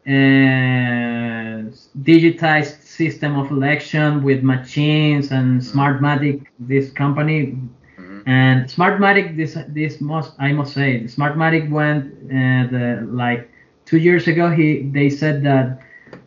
uh, 0.07 1.71
digitized 2.03 2.83
system 2.83 3.39
of 3.39 3.51
election 3.51 4.23
with 4.23 4.43
machines 4.43 5.33
and 5.33 5.61
Smartmatic 5.61 6.47
this 6.59 6.91
company. 6.91 7.57
Mhm. 7.99 8.23
and 8.27 8.67
Smartmatic 8.67 9.37
this 9.37 9.57
this 9.69 10.01
must 10.01 10.33
I 10.39 10.53
must 10.53 10.73
say 10.75 10.91
Smartmatic 11.17 11.71
went 11.71 12.05
uh, 12.39 12.65
the 12.75 12.87
like 13.23 13.49
two 13.87 13.99
years 13.99 14.27
ago 14.29 14.51
he 14.51 14.69
they 14.97 15.09
said 15.11 15.43
that 15.45 15.81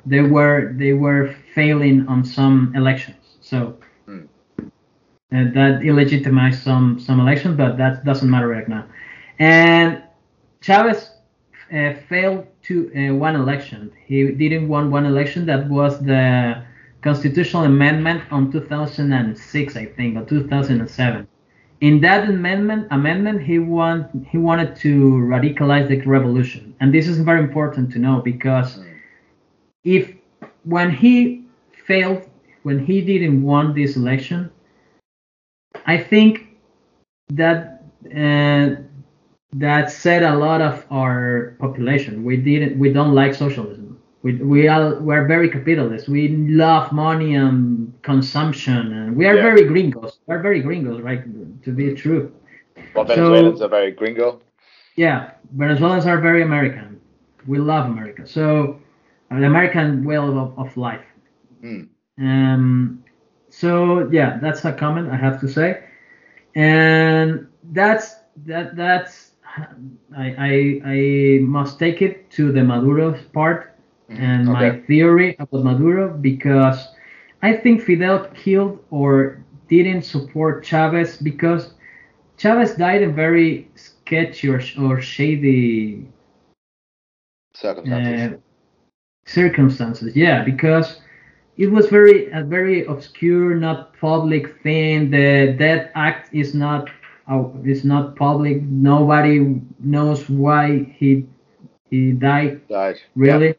they 0.05 0.21
were 0.21 0.73
they 0.81 0.93
were 0.93 1.23
failing 1.55 2.07
on 2.07 2.23
some 2.23 2.73
elections. 2.75 3.37
So 3.41 3.75
Uh, 5.33 5.45
that 5.53 5.79
illegitimized 5.79 6.61
some 6.61 6.99
some 6.99 7.21
elections 7.21 7.55
but 7.55 7.77
that 7.77 8.03
doesn't 8.03 8.29
matter 8.29 8.49
right 8.49 8.67
now. 8.67 8.85
And 9.39 10.03
Chavez 10.59 11.11
uh, 11.73 11.93
failed 12.09 12.47
to 12.63 12.91
uh, 12.93 13.15
one 13.15 13.35
election. 13.35 13.93
He 14.05 14.29
didn't 14.31 14.67
won 14.67 14.91
one 14.91 15.05
election. 15.05 15.45
That 15.45 15.69
was 15.69 16.03
the 16.03 16.61
constitutional 17.01 17.63
amendment 17.63 18.23
on 18.29 18.51
2006 18.51 19.75
I 19.77 19.85
think 19.85 20.17
or 20.17 20.25
2007 20.25 21.27
in 21.81 21.99
that 22.01 22.29
amendment 22.29 22.87
amendment 22.91 23.41
he 23.41 23.57
want 23.57 24.07
he 24.27 24.37
wanted 24.37 24.75
to 24.77 25.13
radicalize 25.33 25.87
the 25.89 25.99
revolution. 26.01 26.75
And 26.79 26.93
this 26.93 27.07
is 27.07 27.19
very 27.19 27.39
important 27.39 27.91
to 27.93 27.99
know 27.99 28.21
because 28.21 28.79
if 29.83 30.13
when 30.63 30.91
he 30.91 31.45
failed 31.87 32.29
when 32.63 32.85
he 32.85 33.01
didn't 33.01 33.41
won 33.41 33.73
this 33.73 33.95
election 33.95 34.51
i 35.85 35.97
think 35.97 36.47
that 37.29 37.83
uh, 38.15 38.75
that 39.53 39.91
said 39.91 40.23
a 40.23 40.35
lot 40.35 40.61
of 40.61 40.85
our 40.91 41.55
population 41.59 42.23
we 42.23 42.37
didn't 42.37 42.77
we 42.79 42.91
don't 42.91 43.13
like 43.13 43.33
socialism 43.33 43.99
we, 44.23 44.35
we 44.35 44.67
are 44.67 44.95
we're 44.99 45.27
very 45.27 45.49
capitalist 45.49 46.07
we 46.07 46.29
love 46.47 46.91
money 46.91 47.35
and 47.35 47.93
consumption 48.03 48.93
and 48.93 49.15
we 49.15 49.25
are 49.25 49.35
Yeah. 49.35 49.41
very 49.49 49.63
gringos 49.65 50.19
we're 50.27 50.41
very 50.41 50.61
gringos 50.61 51.01
right 51.01 51.21
to 51.63 51.71
be 51.71 51.93
true 51.93 52.31
Well, 52.95 53.05
So- 53.07 53.15
Venezuelans 53.15 53.61
are 53.61 53.69
very 53.69 53.91
gringo. 53.91 54.39
yeah, 54.95 55.31
Venezuelans 55.55 56.05
are 56.05 56.19
very 56.19 56.41
American. 56.43 56.99
We 57.47 57.57
love 57.59 57.85
America. 57.93 58.21
So, 58.27 58.79
the 59.29 59.45
American 59.53 60.03
way 60.03 60.17
of, 60.17 60.57
of 60.63 60.69
life. 60.77 61.05
Hmm. 61.61 61.83
Um, 62.19 63.03
so 63.51 64.09
yeah, 64.11 64.39
that's 64.41 64.65
a 64.65 64.73
comment 64.73 65.09
I 65.11 65.17
have 65.17 65.39
to 65.41 65.47
say, 65.47 65.83
and 66.55 67.47
that's 67.71 68.15
that 68.45 68.75
that's 68.75 69.31
I 70.17 70.35
I, 70.37 70.81
I 70.85 71.39
must 71.41 71.77
take 71.77 72.01
it 72.01 72.31
to 72.31 72.51
the 72.51 72.63
Maduro 72.63 73.13
part 73.33 73.75
and 74.09 74.45
my 74.47 74.79
theory 74.87 75.35
about 75.37 75.63
Maduro 75.63 76.09
because 76.09 76.87
I 77.41 77.53
think 77.53 77.81
Fidel 77.81 78.25
killed 78.35 78.83
or 78.89 79.43
didn't 79.67 80.03
support 80.03 80.63
Chavez 80.63 81.17
because 81.17 81.73
Chavez 82.37 82.75
died 82.75 83.01
in 83.01 83.15
very 83.15 83.69
sketchy 83.75 84.49
or, 84.49 84.61
or 84.79 85.01
shady 85.01 86.07
Circumstances. 87.53 88.33
uh, 88.33 88.37
circumstances. 89.25 90.15
Yeah, 90.15 90.43
because 90.43 91.01
it 91.57 91.67
was 91.71 91.87
very 91.89 92.31
a 92.31 92.43
very 92.43 92.85
obscure, 92.85 93.55
not 93.55 93.93
public 93.99 94.61
thing. 94.63 95.11
The 95.11 95.55
Death 95.57 95.89
Act 95.95 96.33
is 96.33 96.53
not 96.53 96.89
uh, 97.31 97.43
is 97.63 97.83
not 97.83 98.15
public. 98.15 98.61
Nobody 98.63 99.61
knows 99.79 100.27
why 100.29 100.93
he 100.97 101.25
he 101.89 102.11
died. 102.13 102.67
Died. 102.67 102.97
Really, 103.15 103.49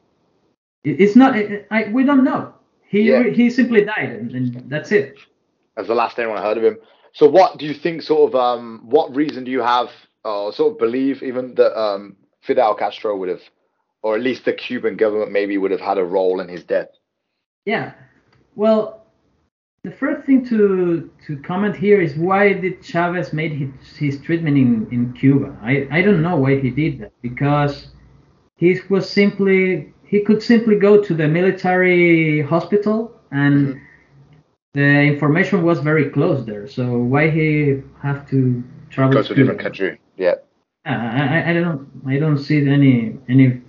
It- 0.84 1.00
it's 1.00 1.16
not. 1.16 1.34
I, 1.36 1.64
I- 1.70 1.90
we 1.92 2.04
don't 2.04 2.24
know. 2.24 2.54
He 2.88 3.02
Yeah. 3.10 3.24
he 3.24 3.50
simply 3.50 3.84
died, 3.84 4.10
and, 4.10 4.30
and 4.32 4.70
that's 4.70 4.92
it. 4.92 5.16
That's 5.76 5.88
the 5.88 5.94
last 5.94 6.18
anyone 6.18 6.42
heard 6.42 6.58
of 6.58 6.64
him. 6.64 6.76
So, 7.12 7.26
what 7.28 7.58
do 7.58 7.66
you 7.66 7.74
think? 7.74 8.02
Sort 8.02 8.30
of, 8.30 8.34
um, 8.34 8.80
what 8.84 9.14
reason 9.14 9.44
do 9.44 9.50
you 9.50 9.60
have, 9.62 9.90
or 10.24 10.52
sort 10.52 10.72
of 10.72 10.78
believe, 10.78 11.22
even 11.22 11.54
that 11.54 11.78
um, 11.78 12.16
Fidel 12.42 12.74
Castro 12.74 13.16
would 13.16 13.28
have, 13.28 13.42
or 14.02 14.14
at 14.16 14.22
least 14.22 14.44
the 14.44 14.52
Cuban 14.52 14.96
government 14.96 15.30
maybe 15.32 15.56
would 15.58 15.70
have 15.70 15.80
had 15.80 15.98
a 15.98 16.04
role 16.04 16.40
in 16.40 16.48
his 16.48 16.64
death? 16.64 16.88
Yeah. 17.64 17.92
Well, 18.54 19.04
the 19.84 19.90
first 19.90 20.24
thing 20.26 20.44
to 20.46 21.10
to 21.26 21.36
comment 21.38 21.76
here 21.76 22.00
is 22.00 22.14
why 22.16 22.52
did 22.52 22.82
Chavez 22.84 23.32
made 23.32 23.52
his, 23.52 23.70
his 23.96 24.20
treatment 24.20 24.56
in, 24.56 24.86
in 24.92 25.12
Cuba? 25.14 25.56
I, 25.62 25.88
I 25.90 26.02
don't 26.02 26.22
know 26.22 26.36
why 26.36 26.60
he 26.60 26.70
did 26.70 27.00
that 27.00 27.12
because 27.22 27.88
he 28.56 28.78
was 28.88 29.08
simply 29.08 29.92
he 30.04 30.20
could 30.20 30.42
simply 30.42 30.76
go 30.76 31.02
to 31.02 31.14
the 31.14 31.26
military 31.26 32.42
hospital 32.42 33.12
and 33.30 33.56
Mhm. 33.74 33.80
the 34.74 34.88
information 35.12 35.62
was 35.62 35.78
very 35.80 36.10
close 36.10 36.44
there. 36.44 36.66
So 36.68 36.98
why 36.98 37.30
he 37.30 37.82
have 38.02 38.28
to 38.30 38.62
travel 38.90 39.14
Go 39.14 39.22
to 39.22 39.32
a 39.32 39.36
different 39.36 39.60
country. 39.60 39.98
Yeah. 40.16 40.34
I, 40.84 40.94
I, 40.94 41.50
I 41.50 41.52
don't 41.54 41.88
I 42.06 42.18
don't 42.18 42.38
see 42.38 42.58
any 42.68 43.18
any 43.28 43.62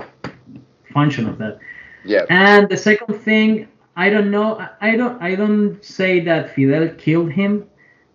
function 0.93 1.27
of 1.29 1.37
that. 1.39 1.59
Yeah. 2.05 2.25
And 2.29 2.67
the 2.69 2.77
second 2.77 3.13
thing, 3.27 3.67
I 3.95 4.09
don't 4.09 4.31
know. 4.31 4.59
I- 4.81 4.95
don't. 4.95 5.21
I 5.21 5.35
don't 5.35 5.83
say 5.83 6.19
that 6.21 6.53
Fidel 6.55 6.89
killed 6.97 7.31
him, 7.31 7.65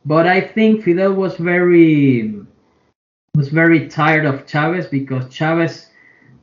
but 0.04 0.26
I 0.26 0.40
think 0.40 0.82
Fidel 0.82 1.14
was 1.14 1.36
very 1.36 2.34
was 3.36 3.48
very 3.48 3.88
tired 3.88 4.24
of 4.24 4.46
Chavez 4.46 4.86
because 4.86 5.32
Chavez 5.32 5.90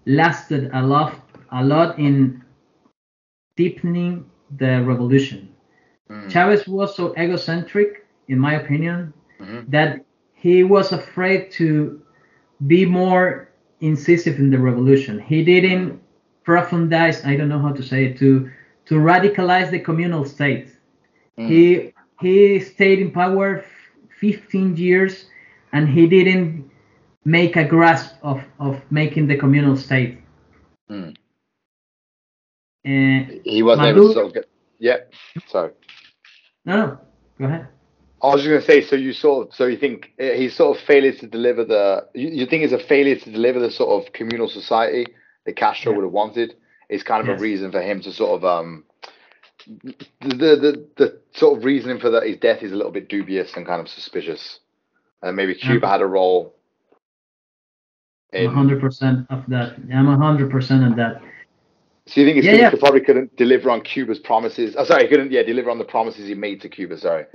lasted 0.05 0.69
a 0.73 0.81
lot 0.81 1.19
a 1.51 1.63
lot 1.63 1.99
in 1.99 2.41
deepening 3.57 4.25
the 4.57 4.83
revolution. 4.83 5.49
Mm. 6.09 6.29
Chavez 6.29 6.67
was 6.67 6.95
so 6.95 7.13
egocentric, 7.17 8.05
in 8.27 8.39
my 8.39 8.53
opinion, 8.55 9.13
Mhm. 9.39 9.69
that 9.69 10.05
he 10.33 10.63
was 10.63 10.91
afraid 10.93 11.51
to 11.51 11.99
be 12.67 12.85
more 12.85 13.49
incisive 13.81 14.39
in 14.39 14.49
the 14.49 14.59
revolution. 14.59 15.19
He 15.19 15.43
didn't 15.43 15.99
profundize, 16.45 17.25
I 17.25 17.35
don't 17.35 17.49
know 17.49 17.59
how 17.59 17.73
to 17.73 17.83
say 17.83 18.05
it, 18.05 18.17
to 18.19 18.49
to 18.85 18.95
radicalize 18.95 19.71
the 19.71 19.79
communal 19.79 20.25
state. 20.25 20.67
Mm. 21.37 21.47
He 21.49 21.93
he 22.21 22.59
stayed 22.59 22.99
in 22.99 23.11
power 23.11 23.59
f- 23.59 23.65
15 24.19 24.77
years 24.77 25.25
and 25.73 25.89
he 25.89 26.07
didn't 26.07 26.69
make 27.25 27.55
a 27.57 27.65
grasp 27.65 28.15
of, 28.23 28.41
of 28.59 28.79
making 28.91 29.27
the 29.27 29.35
communal 29.37 29.75
state. 29.75 30.19
Mm. 30.89 31.15
Uh, 32.85 33.33
He 33.43 33.63
wasn't 33.63 33.87
able 33.87 34.07
to 34.09 34.13
sort 34.13 34.25
of 34.27 34.33
get. 34.33 34.45
Yeah. 34.79 34.97
Sorry. 35.47 35.71
no, 36.65 36.75
no, 36.77 36.99
go 37.39 37.45
ahead. 37.45 37.67
I 38.21 38.27
was 38.27 38.41
just 38.43 38.49
going 38.49 38.61
to 38.61 38.65
say, 38.65 38.81
so 38.81 38.95
you 38.95 39.13
sort 39.13 39.47
of, 39.49 39.53
so 39.55 39.65
you 39.65 39.77
think 39.77 40.11
uh, 40.19 40.23
he 40.31 40.49
sort 40.49 40.77
of 40.77 40.83
failed 40.83 41.19
to 41.19 41.27
deliver 41.27 41.63
the, 41.65 42.07
you, 42.13 42.29
you 42.29 42.45
think 42.45 42.63
it's 42.63 42.73
a 42.73 42.79
failure 42.87 43.15
to 43.15 43.31
deliver 43.31 43.59
the 43.59 43.69
sort 43.71 43.89
of 44.05 44.13
communal 44.13 44.47
society 44.47 45.05
that 45.45 45.55
Castro 45.55 45.91
Yeah. 45.91 45.97
would 45.97 46.03
have 46.05 46.11
wanted 46.13 46.55
is 46.89 47.03
kind 47.03 47.21
of 47.21 47.27
Yes. 47.27 47.39
a 47.39 47.41
reason 47.41 47.71
for 47.71 47.81
him 47.81 48.01
to 48.01 48.11
sort 48.11 48.31
of, 48.41 48.45
um, 48.45 48.83
the, 49.67 49.95
the, 50.21 50.35
the, 50.37 50.85
the 50.97 51.19
sort 51.33 51.57
of 51.57 51.65
reasoning 51.65 51.99
for 51.99 52.09
that 52.11 52.23
his 52.27 52.37
death 52.37 52.61
is 52.61 52.71
a 52.71 52.75
little 52.75 52.91
bit 52.91 53.09
dubious 53.09 53.53
and 53.55 53.65
kind 53.65 53.81
of 53.81 53.87
suspicious. 53.89 54.59
And 55.21 55.35
maybe 55.35 55.55
Cuba 55.55 55.87
had 55.87 56.01
a 56.01 56.05
role. 56.05 56.53
I'm 58.33 58.41
In, 58.41 58.51
100% 58.51 59.27
of 59.29 59.43
that. 59.47 59.75
I'm 59.93 60.05
100% 60.07 60.91
of 60.91 60.95
that. 60.97 61.21
so 62.05 62.21
you 62.21 62.27
think 62.27 62.37
it's 62.37 62.45
Yeah, 62.45 62.53
yeah. 62.53 62.69
he 62.71 62.77
probably 62.77 63.01
couldn't 63.01 63.35
deliver 63.37 63.69
on 63.71 63.81
Cuba's 63.81 64.19
promises? 64.19 64.75
Oh, 64.77 64.83
sorry, 64.83 65.03
he 65.03 65.09
couldn't, 65.09 65.31
yeah, 65.31 65.41
deliver 65.43 65.71
on 65.71 65.77
the 65.79 65.85
promises 65.85 66.27
he 66.27 66.35
made 66.35 66.61
to 66.61 66.69
Cuba, 66.69 66.97
sorry. 66.97 67.25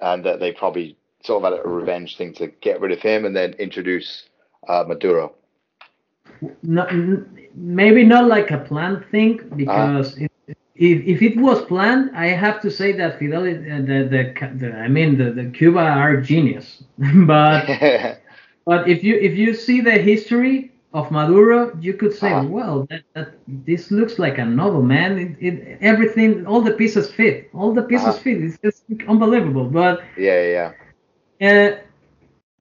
And 0.00 0.24
that 0.24 0.40
they 0.40 0.52
probably 0.52 0.96
sort 1.24 1.42
of 1.44 1.52
had 1.52 1.64
a 1.64 1.68
revenge 1.68 2.16
thing 2.16 2.34
to 2.34 2.48
get 2.48 2.80
rid 2.80 2.92
of 2.92 3.00
him 3.00 3.24
and 3.24 3.34
then 3.34 3.54
introduce 3.54 4.24
uh, 4.68 4.84
Maduro. 4.86 5.34
No, 6.62 6.86
maybe 7.54 8.04
not 8.04 8.26
like 8.26 8.50
a 8.50 8.58
planned 8.58 9.04
thing 9.10 9.40
because 9.56 10.16
if, 10.18 10.30
if, 10.74 11.02
if 11.06 11.22
it 11.22 11.38
was 11.38 11.64
planned, 11.64 12.10
I 12.14 12.26
have 12.28 12.60
to 12.62 12.70
say 12.70 12.92
that 12.92 13.18
Fidel, 13.18 13.42
uh, 13.42 13.46
the, 13.46 13.98
the, 14.10 14.48
the 14.58 14.72
I 14.76 14.88
mean 14.88 15.16
the, 15.18 15.30
the 15.30 15.46
Cuba 15.50 15.80
are 15.80 16.16
genius. 16.18 16.84
but 17.26 17.66
but 18.66 18.88
if 18.88 19.02
you 19.04 19.16
if 19.16 19.36
you 19.36 19.54
see 19.54 19.80
the 19.80 19.92
history 19.92 20.72
of 20.92 21.10
Maduro, 21.10 21.76
you 21.80 21.94
could 21.94 22.12
say, 22.12 22.34
Uh-huh. 22.34 22.42
well, 22.42 22.86
that, 22.90 23.02
that 23.14 23.28
this 23.46 23.90
looks 23.90 24.18
like 24.18 24.38
a 24.38 24.44
novel, 24.44 24.82
man. 24.82 25.18
It, 25.18 25.36
it 25.40 25.78
everything, 25.80 26.46
all 26.46 26.60
the 26.60 26.72
pieces 26.72 27.10
fit, 27.10 27.48
all 27.54 27.72
the 27.72 27.82
pieces 27.82 28.16
Uh-huh. 28.16 28.18
fit. 28.18 28.42
It's 28.42 28.58
just 28.58 28.84
unbelievable. 29.08 29.66
But 29.68 30.00
yeah, 30.16 30.40
yeah, 30.42 30.48
yeah. 30.50 30.72
uh, 31.40 31.70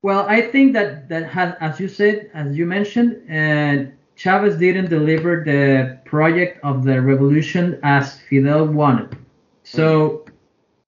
well, 0.01 0.25
I 0.27 0.41
think 0.41 0.73
that 0.73 1.09
that 1.09 1.25
has, 1.29 1.55
as 1.59 1.79
you 1.79 1.87
said, 1.87 2.29
as 2.33 2.57
you 2.57 2.65
mentioned, 2.65 3.11
uh, 3.29 3.91
Chavez 4.15 4.57
didn't 4.57 4.89
deliver 4.89 5.43
the 5.43 5.99
project 6.05 6.59
of 6.63 6.83
the 6.83 7.01
revolution 7.01 7.79
as 7.83 8.19
Fidel 8.21 8.65
wanted. 8.67 9.15
So 9.63 10.25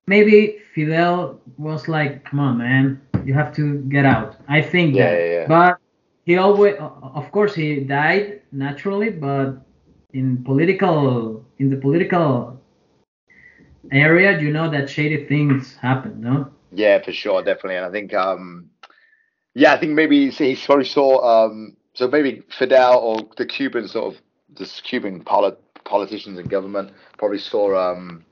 maybe 0.08 0.58
Fidel 0.74 1.40
was 1.58 1.88
like, 1.88 2.24
"Come 2.26 2.40
on, 2.40 2.58
man, 2.58 3.02
you 3.26 3.34
have 3.34 3.54
to 3.56 3.80
get 3.96 4.06
out." 4.06 4.38
I 4.48 4.62
think 4.62 4.96
Yeah, 4.96 5.12
that. 5.12 5.20
yeah, 5.20 5.32
yeah. 5.40 5.48
But 5.48 5.78
he 6.26 6.38
always, 6.38 6.76
of 6.80 7.32
course, 7.32 7.54
he 7.56 7.82
died 7.82 8.42
naturally, 8.52 9.10
but 9.10 9.58
in 10.14 10.44
political, 10.44 11.44
in 11.60 11.70
the 11.70 11.78
political 11.78 12.60
area, 13.92 14.40
you 14.40 14.52
know 14.52 14.70
that 14.70 14.90
shady 14.90 15.26
things 15.26 15.76
happen, 15.76 16.22
no? 16.22 16.50
Yeah, 16.72 17.00
for 17.02 17.12
sure, 17.12 17.44
definitely. 17.44 17.76
And 17.78 17.86
I 17.86 17.92
think, 17.92 18.14
um, 18.14 18.70
yeah, 19.54 19.74
I 19.74 19.80
think 19.80 19.94
maybe 19.94 20.30
he 20.30 20.56
probably 20.66 20.86
saw, 20.86 21.46
um, 21.46 21.76
so 21.94 22.08
maybe 22.08 22.44
Fidel 22.58 23.00
or 23.00 23.18
the 23.38 23.46
Cuban 23.46 23.88
sort 23.88 24.14
of, 24.16 24.22
the 24.56 24.66
Cuban 24.84 25.24
polit- 25.24 25.60
politicians 25.84 26.40
and 26.40 26.50
government 26.50 26.92
probably 27.18 27.38
saw 27.40 27.92
um, 27.92 28.26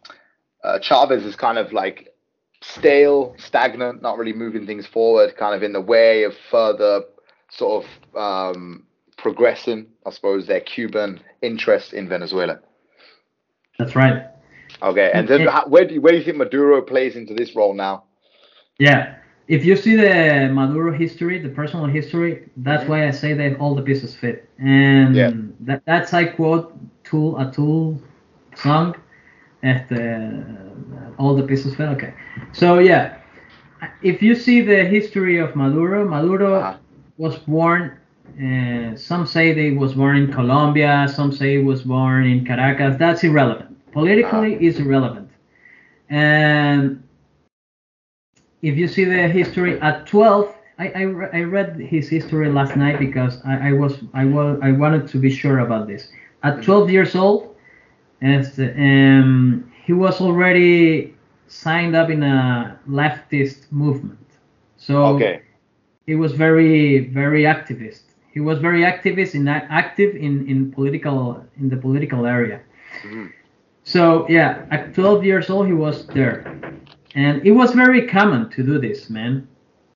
uh, 0.64 0.80
Chavez 0.80 1.26
as 1.26 1.36
kind 1.36 1.58
of 1.58 1.72
like 1.74 2.14
stale, 2.62 3.36
stagnant, 3.38 4.02
not 4.02 4.18
really 4.18 4.34
moving 4.34 4.66
things 4.66 4.86
forward, 4.88 5.36
kind 5.38 5.56
of 5.56 5.64
in 5.64 5.74
the 5.74 5.82
way 5.82 6.24
of 6.24 6.34
further 6.50 7.02
sort 7.50 7.86
of 7.86 8.16
um, 8.56 8.86
progressing, 9.18 9.88
I 10.06 10.12
suppose, 10.12 10.48
their 10.48 10.62
Cuban 10.62 11.20
interest 11.42 11.94
in 11.94 12.08
Venezuela. 12.08 12.60
That's 13.78 13.96
right. 13.96 14.28
Okay, 14.82 15.12
and 15.14 15.28
then 15.28 15.48
how- 15.48 15.68
where 15.68 15.86
do 15.86 15.96
you, 15.96 16.02
where 16.02 16.14
do 16.14 16.18
you 16.20 16.24
think 16.24 16.38
Maduro 16.38 16.82
plays 16.82 17.16
into 17.16 17.34
this 17.34 17.56
role 17.56 17.74
now? 17.74 18.06
Yeah. 18.80 19.18
If 19.48 19.66
you 19.66 19.76
see 19.76 19.96
the 19.96 20.50
Maduro 20.52 20.92
history, 20.92 21.40
the 21.40 21.50
personal 21.50 21.86
history, 21.86 22.50
that's 22.58 22.88
why 22.88 23.08
I 23.08 23.12
say 23.12 23.34
that 23.34 23.60
all 23.60 23.76
the 23.76 23.82
pieces 23.82 24.16
fit. 24.16 24.50
And 24.60 25.16
Yeah. 25.16 25.32
that, 25.62 25.84
that's 25.86 26.14
I 26.14 26.26
quote 26.26 26.74
Tool 27.04 27.38
a 27.38 27.52
Tool 27.52 28.00
song. 28.56 28.96
Este, 29.64 29.94
all 31.18 31.36
the 31.36 31.44
pieces 31.44 31.76
fit. 31.76 31.88
Okay. 31.90 32.14
So 32.52 32.80
yeah, 32.80 33.16
if 34.02 34.22
you 34.22 34.36
see 34.36 34.62
the 34.62 34.84
history 34.86 35.38
of 35.38 35.56
Maduro, 35.56 36.08
Maduro 36.08 36.56
Uh-huh. 36.60 36.78
was 37.18 37.38
born. 37.40 37.92
Uh, 38.42 38.96
some 38.96 39.26
say 39.26 39.54
they 39.54 39.72
was 39.72 39.94
born 39.94 40.18
in 40.18 40.32
Colombia. 40.32 41.08
Some 41.10 41.32
say 41.32 41.58
he 41.58 41.64
was 41.64 41.82
born 41.84 42.26
in 42.26 42.46
Caracas. 42.46 42.98
That's 42.98 43.24
irrelevant. 43.24 43.70
Politically, 43.92 44.54
is 44.66 44.80
irrelevant. 44.80 45.30
And 46.10 47.04
if 48.62 48.78
you 48.78 48.88
see 48.88 49.04
the 49.06 49.28
history 49.28 49.80
at 49.82 50.06
12, 50.08 50.56
I, 50.80 50.90
I, 50.90 51.02
re- 51.04 51.30
I 51.34 51.42
read 51.44 51.76
his 51.80 52.10
history 52.10 52.50
last 52.50 52.76
night 52.76 53.00
because 53.00 53.40
I, 53.46 53.70
I 53.70 53.72
was 53.74 54.04
I 54.14 54.26
was 54.26 54.60
I 54.62 54.72
wanted 54.72 55.08
to 55.10 55.18
be 55.18 55.30
sure 55.30 55.60
about 55.60 55.88
this. 55.88 56.10
At 56.44 56.62
12 56.64 56.90
years 56.90 57.16
old, 57.16 57.56
as 58.22 58.60
um, 58.60 59.72
he 59.86 59.94
was 59.94 60.22
already 60.22 61.14
signed 61.48 61.96
up 61.96 62.10
in 62.10 62.24
a 62.24 62.78
leftist 62.90 63.72
movement. 63.72 64.18
So 64.78 65.06
Okay. 65.16 65.42
he 66.06 66.16
was 66.16 66.34
very 66.34 67.00
very 67.08 67.44
activist. 67.44 68.02
He 68.34 68.40
was 68.40 68.60
very 68.60 68.82
activist 68.82 69.36
in 69.36 69.48
active 69.48 70.16
in 70.16 70.48
in 70.48 70.72
political 70.72 71.44
in 71.60 71.70
the 71.70 71.78
political 71.78 72.26
area. 72.26 72.60
Mhm. 73.04 73.32
So 73.84 74.26
yeah, 74.30 74.66
at 74.72 74.94
12 74.94 75.24
years 75.26 75.50
old 75.50 75.68
he 75.68 75.74
was 75.74 76.06
there, 76.08 76.44
and 77.16 77.46
it 77.46 77.52
was 77.52 77.72
very 77.74 78.08
common 78.08 78.50
to 78.52 78.64
do 78.64 78.80
this, 78.80 79.10
man. 79.10 79.48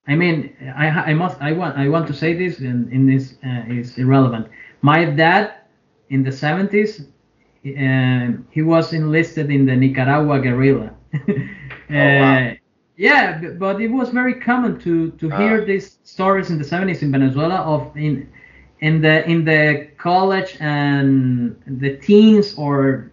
I 0.08 0.16
mean, 0.16 0.56
I 0.76 0.88
I 1.12 1.14
must 1.14 1.42
I 1.42 1.52
want 1.54 1.78
I 1.78 1.88
want 1.90 2.08
to 2.08 2.14
say 2.14 2.34
this, 2.34 2.60
and 2.60 2.92
in 2.92 3.06
this 3.08 3.36
uh, 3.46 3.64
is 3.68 3.98
irrelevant. 3.98 4.48
My 4.82 5.06
dad 5.06 5.54
in 6.10 6.24
the 6.24 6.32
70s, 6.32 7.08
um, 7.78 8.46
he 8.52 8.62
was 8.62 8.94
enlisted 8.94 9.50
in 9.52 9.66
the 9.66 9.76
Nicaragua 9.76 10.40
guerrilla. 10.40 10.92
wow. 12.14 12.44
Uh, 12.50 12.54
yeah, 12.98 13.40
but 13.60 13.82
it 13.82 13.90
was 13.90 14.10
very 14.10 14.34
common 14.36 14.80
to 14.80 15.12
to 15.12 15.32
Ah. 15.32 15.38
hear 15.38 15.66
these 15.66 16.00
stories 16.04 16.50
in 16.50 16.58
the 16.58 16.64
70s 16.64 17.02
in 17.02 17.12
Venezuela 17.12 17.58
of 17.58 17.96
in 17.96 18.28
in 18.80 19.02
the 19.02 19.28
in 19.30 19.44
the 19.46 19.88
college 19.98 20.58
and 20.60 21.56
the 21.66 21.98
teens 21.98 22.54
or 22.58 23.12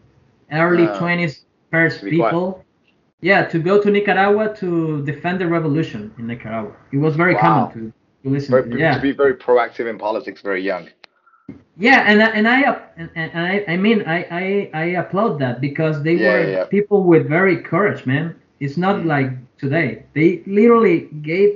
early 0.53 0.87
Ah. 0.87 0.99
20s 0.99 1.45
first 1.71 2.01
To 2.01 2.05
be 2.05 2.13
quiet. 2.13 2.41
people 2.41 2.62
yeah 3.23 3.45
to 3.47 3.59
go 3.59 3.81
to 3.81 3.91
Nicaragua 3.91 4.55
to 4.57 5.03
defend 5.07 5.41
the 5.41 5.47
revolution 5.47 6.13
in 6.19 6.27
Nicaragua 6.27 6.73
it 6.93 6.99
was 6.99 7.17
very 7.17 7.35
Wow. 7.35 7.41
common 7.41 7.73
to, 7.75 7.93
to 8.25 8.31
listen 8.31 8.53
Very, 8.53 8.71
to 8.73 8.79
yeah 8.79 8.95
To 8.97 9.01
be 9.01 9.13
very 9.13 9.35
proactive 9.35 9.89
in 9.89 9.97
politics 9.99 10.43
very 10.43 10.63
young. 10.63 10.89
yeah 11.77 12.05
and 12.11 12.23
I- 12.23 12.31
and 12.39 12.47
I 12.49 12.59
and, 12.97 13.11
and 13.15 13.31
I 13.53 13.65
I 13.75 13.77
mean 13.77 14.03
I, 14.07 14.19
I 14.43 14.71
I 14.83 14.85
applaud 15.03 15.39
that 15.41 15.61
because 15.61 16.03
they 16.03 16.17
Yeah, 16.17 16.29
were 16.31 16.43
yeah. 16.51 16.65
people 16.77 17.03
with 17.05 17.29
very 17.29 17.57
courage 17.73 18.05
man 18.07 18.35
it's 18.61 18.77
not 18.77 18.97
Mm. 18.97 19.07
like 19.15 19.31
today 19.59 19.89
they 20.15 20.43
literally 20.47 20.99
gave 21.31 21.51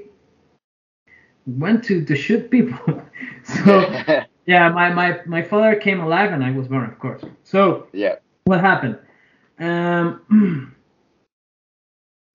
went 1.46 1.84
to 1.84 2.04
to 2.04 2.14
shoot 2.16 2.50
people 2.50 3.02
so 3.44 3.92
Yeah, 4.48 4.68
my, 4.68 4.94
my, 4.94 5.18
my 5.26 5.42
father 5.42 5.74
came 5.74 5.98
alive 6.00 6.30
and 6.32 6.44
I 6.44 6.52
was 6.52 6.68
born, 6.68 6.84
of 6.88 6.96
course. 7.00 7.20
So 7.42 7.88
Yeah. 7.92 8.14
what 8.44 8.60
happened? 8.60 8.96
Um, 9.58 10.20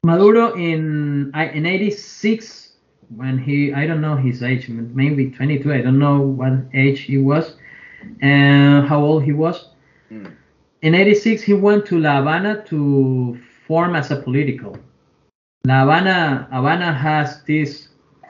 Maduro 0.04 0.54
in 0.54 1.32
in 1.54 1.66
'86 1.68 2.72
when 3.16 3.38
he 3.38 3.72
I 3.72 3.86
don't 3.86 4.02
know 4.02 4.16
his 4.16 4.42
age 4.42 4.68
maybe 4.68 5.30
22 5.30 5.72
I 5.72 5.82
don't 5.82 6.00
know 6.00 6.22
what 6.22 6.54
age 6.74 7.02
he 7.02 7.20
was 7.20 7.56
and 8.22 8.88
how 8.88 9.00
old 9.00 9.24
he 9.24 9.32
was. 9.32 9.70
Hmm. 10.10 10.26
In 10.82 10.96
'86 10.96 11.44
he 11.44 11.54
went 11.54 11.86
to 11.86 12.00
La 12.00 12.18
Habana 12.18 12.64
to 12.70 13.40
form 13.68 13.96
as 13.96 14.10
a 14.10 14.16
political. 14.16 14.76
La 15.66 15.82
Habana 15.82 16.48
Habana 16.52 16.92
has 16.92 17.44
this 17.44 17.90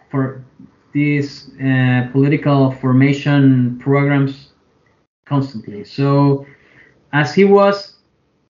for 0.09 0.43
these 0.91 1.51
uh, 1.63 2.09
political 2.11 2.71
formation 2.71 3.79
programs 3.79 4.49
constantly. 5.23 5.85
So 5.85 6.45
as 7.13 7.33
he 7.33 7.45
was 7.45 7.95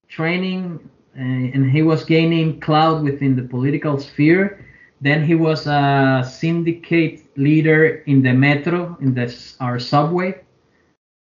training 0.08 0.80
uh, 0.80 1.01
and 1.16 1.70
he 1.72 1.82
was 1.82 2.04
gaining 2.06 2.60
clout 2.60 3.04
within 3.04 3.36
the 3.36 3.44
political 3.44 4.00
sphere, 4.00 4.66
then 5.02 5.24
he 5.26 5.36
was 5.36 5.68
a 5.68 6.24
syndicate 6.30 7.22
leader 7.38 8.04
in 8.06 8.22
the 8.22 8.34
metro, 8.34 8.98
in 9.02 9.14
the 9.14 9.26
our 9.60 9.80
subway. 9.80 10.36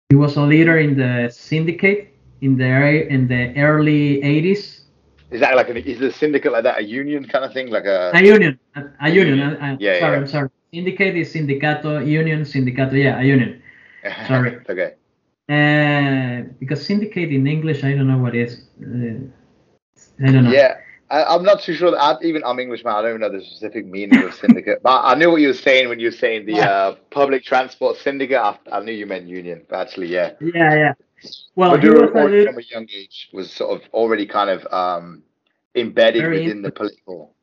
He 0.10 0.16
was 0.16 0.36
a 0.38 0.42
leader 0.42 0.78
in 0.80 0.98
the 0.98 1.30
syndicate 1.30 2.14
in 2.42 2.58
the 2.58 3.08
in 3.10 3.28
the 3.28 3.54
early 3.60 4.22
80s. 4.22 4.82
Is 5.30 5.42
that 5.42 5.56
like 5.56 5.70
an 5.70 5.78
is 5.78 6.00
the 6.00 6.12
syndicate 6.12 6.52
like 6.52 6.64
that 6.64 6.80
a 6.80 6.84
union 6.84 7.26
kind 7.28 7.44
of 7.44 7.54
thing? 7.54 7.70
Like 7.70 7.86
a 7.86 8.12
A 8.14 8.24
union, 8.24 8.60
a, 8.76 8.82
a 9.02 9.10
union. 9.10 9.40
uh, 9.42 9.58
uh, 9.62 9.78
Yeah, 9.80 10.00
sorry, 10.00 10.14
yeah. 10.16 10.22
I'm 10.22 10.28
sorry. 10.28 10.50
Syndicate 10.74 11.16
is 11.18 11.34
sindicato, 11.34 12.06
union, 12.06 12.42
sindicato. 12.44 12.94
Yeah, 12.94 13.20
a 13.20 13.24
union. 13.24 13.62
sorry. 14.28 14.60
okay. 14.70 14.94
Uh, 15.50 16.44
because 16.60 16.86
syndicate 16.86 17.32
in 17.32 17.48
English, 17.48 17.84
I 17.84 17.94
don't 17.96 18.08
know 18.08 18.18
what 18.18 18.36
is. 18.36 18.68
Uh, 18.82 19.20
I 20.24 20.32
don't 20.32 20.44
know. 20.46 20.52
Yeah. 20.52 20.78
I, 21.10 21.24
I'm 21.24 21.44
not 21.44 21.62
too 21.62 21.74
sure. 21.74 21.92
That 21.92 22.02
I, 22.02 22.16
even 22.22 22.44
I'm 22.44 22.60
English 22.60 22.84
man. 22.84 22.96
I 22.96 23.02
don't 23.02 23.12
even 23.12 23.22
know 23.22 23.30
the 23.32 23.42
specific 23.44 23.86
meaning 23.86 24.22
of 24.24 24.34
syndicate, 24.34 24.84
but 24.84 25.06
I 25.06 25.16
knew 25.16 25.32
what 25.32 25.40
you 25.40 25.48
were 25.48 25.54
saying 25.54 25.88
when 25.88 26.00
you 26.02 26.08
were 26.08 26.12
saying 26.18 26.46
the 26.46 26.60
uh, 26.60 26.96
public 27.12 27.46
transport 27.46 27.96
syndicate. 27.98 28.38
I, 28.38 28.58
I 28.72 28.82
knew 28.82 28.92
you 28.92 29.06
meant 29.06 29.26
union, 29.28 29.64
but 29.70 29.80
actually, 29.80 30.08
yeah. 30.08 30.34
Yeah, 30.42 30.74
yeah. 30.76 30.94
Well, 31.56 31.72
Maduro 31.72 32.02
was 32.02 32.12
already 32.12 32.46
from 32.46 32.58
a 32.58 32.62
young 32.62 32.88
age 32.94 33.30
was 33.34 33.52
sort 33.52 33.82
of 33.82 33.90
already 33.94 34.26
kind 34.26 34.50
of 34.50 34.68
um, 34.72 35.24
embedded 35.76 36.30
within 36.30 36.62
the 36.62 36.72
political. 36.72 37.34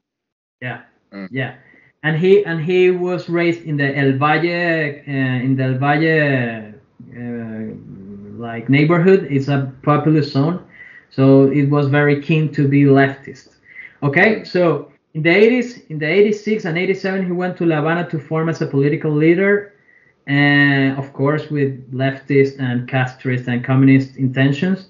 yeah, 0.61 0.83
Mm. 1.13 1.29
yeah, 1.31 1.55
and 2.03 2.17
he 2.19 2.45
and 2.45 2.61
he 2.61 2.91
was 2.91 3.29
raised 3.29 3.63
in 3.63 3.77
the 3.77 3.97
El 3.97 4.13
Valle, 4.19 5.03
uh, 5.09 5.45
in 5.47 5.57
the 5.57 5.65
El 5.65 5.79
Valle, 5.79 6.75
uh, 7.17 8.41
like 8.41 8.69
neighborhood. 8.69 9.27
It's 9.31 9.49
a 9.49 9.73
populous 9.83 10.33
zone, 10.33 10.65
so 11.15 11.45
it 11.51 11.69
was 11.71 11.87
very 11.89 12.21
keen 12.21 12.53
to 12.53 12.69
be 12.69 12.83
leftist. 12.85 13.49
Okay, 14.03 14.45
so 14.45 14.91
in 15.15 15.23
the 15.23 15.31
80s, 15.31 15.83
in 15.91 15.99
the 15.99 16.07
86 16.07 16.65
and 16.65 16.77
87, 16.79 17.25
he 17.25 17.33
went 17.33 17.57
to 17.59 17.67
La 17.67 17.77
Habana 17.77 18.09
to 18.11 18.19
form 18.19 18.49
as 18.49 18.61
a 18.61 18.67
political 18.67 19.13
leader, 19.13 19.73
and 20.27 20.99
of 20.99 21.13
course 21.13 21.51
with 21.51 21.73
leftist 21.93 22.59
and 22.59 22.89
castrist 22.89 23.49
and 23.49 23.65
communist 23.65 24.17
intentions. 24.17 24.89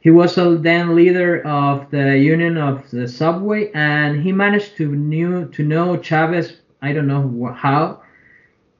He 0.00 0.10
was 0.10 0.38
a 0.38 0.56
then 0.56 0.94
leader 0.94 1.44
of 1.46 1.90
the 1.90 2.18
Union 2.18 2.56
of 2.56 2.88
the 2.90 3.06
Subway, 3.08 3.70
and 3.74 4.20
he 4.22 4.32
managed 4.32 4.76
to 4.78 4.94
knew 4.94 5.48
to 5.48 5.62
know 5.64 5.96
Chavez. 5.96 6.60
I 6.82 6.92
don't 6.92 7.08
know 7.08 7.52
how. 7.54 8.00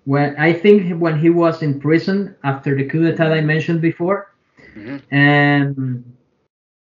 When 0.05 0.35
I 0.39 0.53
think 0.53 0.99
when 0.99 1.19
he 1.19 1.29
was 1.31 1.63
in 1.63 1.81
prison 1.81 2.35
after 2.45 2.75
the 2.75 2.85
coup 2.85 3.03
d'état 3.03 3.33
I 3.33 3.41
mentioned 3.43 3.81
before, 3.81 4.33
Mhm. 4.77 5.03
and 5.11 6.05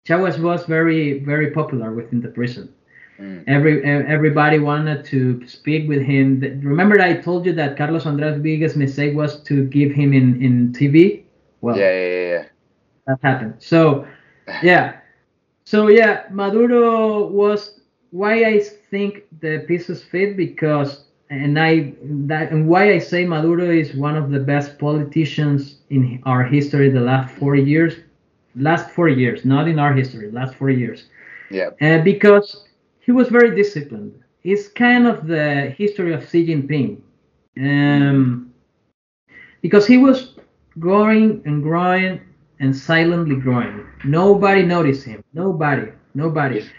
Chavez 0.07 0.39
was 0.39 0.65
very 0.65 1.19
very 1.19 1.51
popular 1.51 1.91
within 1.93 2.21
the 2.21 2.29
prison. 2.29 2.73
Mm. 3.19 3.43
Every 3.47 3.83
everybody 3.83 4.59
wanted 4.59 5.05
to 5.05 5.45
speak 5.47 5.87
with 5.89 6.01
him. 6.01 6.39
Remember, 6.63 6.99
I 7.01 7.13
told 7.17 7.45
you 7.45 7.53
that 7.53 7.77
Carlos 7.77 8.05
Andrés 8.05 8.41
biggest 8.41 8.77
mistake 8.77 9.15
was 9.15 9.41
to 9.43 9.65
give 9.65 9.91
him 9.91 10.13
in 10.13 10.41
in 10.41 10.73
TV. 10.73 11.23
Well, 11.61 11.77
Yeah, 11.77 11.91
yeah, 11.91 12.25
yeah, 12.33 12.43
that 13.07 13.19
happened. 13.23 13.55
So 13.59 14.05
yeah. 14.47 14.59
yeah 14.63 14.93
so 15.65 15.87
yeah 15.87 16.23
maduro 16.31 17.27
was 17.27 17.81
why 18.11 18.43
i 18.45 18.59
think 18.59 19.23
the 19.41 19.59
pieces 19.67 20.03
fit 20.03 20.37
because 20.37 21.05
and 21.29 21.59
i 21.59 21.93
that 22.31 22.51
and 22.51 22.67
why 22.67 22.91
i 22.93 22.99
say 22.99 23.25
maduro 23.25 23.69
is 23.69 23.95
one 23.95 24.15
of 24.15 24.31
the 24.31 24.39
best 24.39 24.79
politicians 24.79 25.77
in 25.89 26.21
our 26.25 26.43
history 26.43 26.89
the 26.89 27.01
last 27.01 27.33
four 27.35 27.55
years 27.55 27.95
last 28.57 28.89
four 28.91 29.09
years 29.09 29.45
not 29.45 29.67
in 29.67 29.79
our 29.79 29.93
history 29.93 30.31
last 30.31 30.55
four 30.55 30.69
years 30.69 31.05
yeah. 31.51 31.69
uh, 31.81 31.99
because 32.03 32.65
he 32.99 33.11
was 33.11 33.29
very 33.29 33.55
disciplined 33.55 34.13
it's 34.43 34.67
kind 34.67 35.07
of 35.07 35.27
the 35.27 35.73
history 35.77 36.13
of 36.13 36.27
xi 36.29 36.45
jinping 36.47 36.99
um, 37.59 38.53
because 39.61 39.87
he 39.87 39.97
was 39.97 40.35
growing 40.79 41.41
and 41.45 41.63
growing 41.63 42.21
and 42.59 42.75
silently 42.75 43.35
growing. 43.35 43.85
Nobody 44.03 44.63
noticed 44.63 45.05
him. 45.05 45.23
Nobody. 45.33 45.91
Nobody. 46.13 46.61
He's 46.61 46.69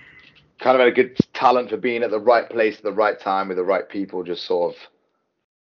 kind 0.60 0.74
of 0.74 0.80
had 0.80 0.88
a 0.88 0.92
good 0.92 1.16
talent 1.34 1.70
for 1.70 1.76
being 1.76 2.02
at 2.02 2.10
the 2.10 2.20
right 2.20 2.48
place 2.48 2.78
at 2.78 2.82
the 2.82 2.92
right 2.92 3.18
time 3.18 3.48
with 3.48 3.56
the 3.56 3.64
right 3.64 3.88
people. 3.88 4.22
Just 4.22 4.44
sort 4.44 4.74
of 4.74 4.80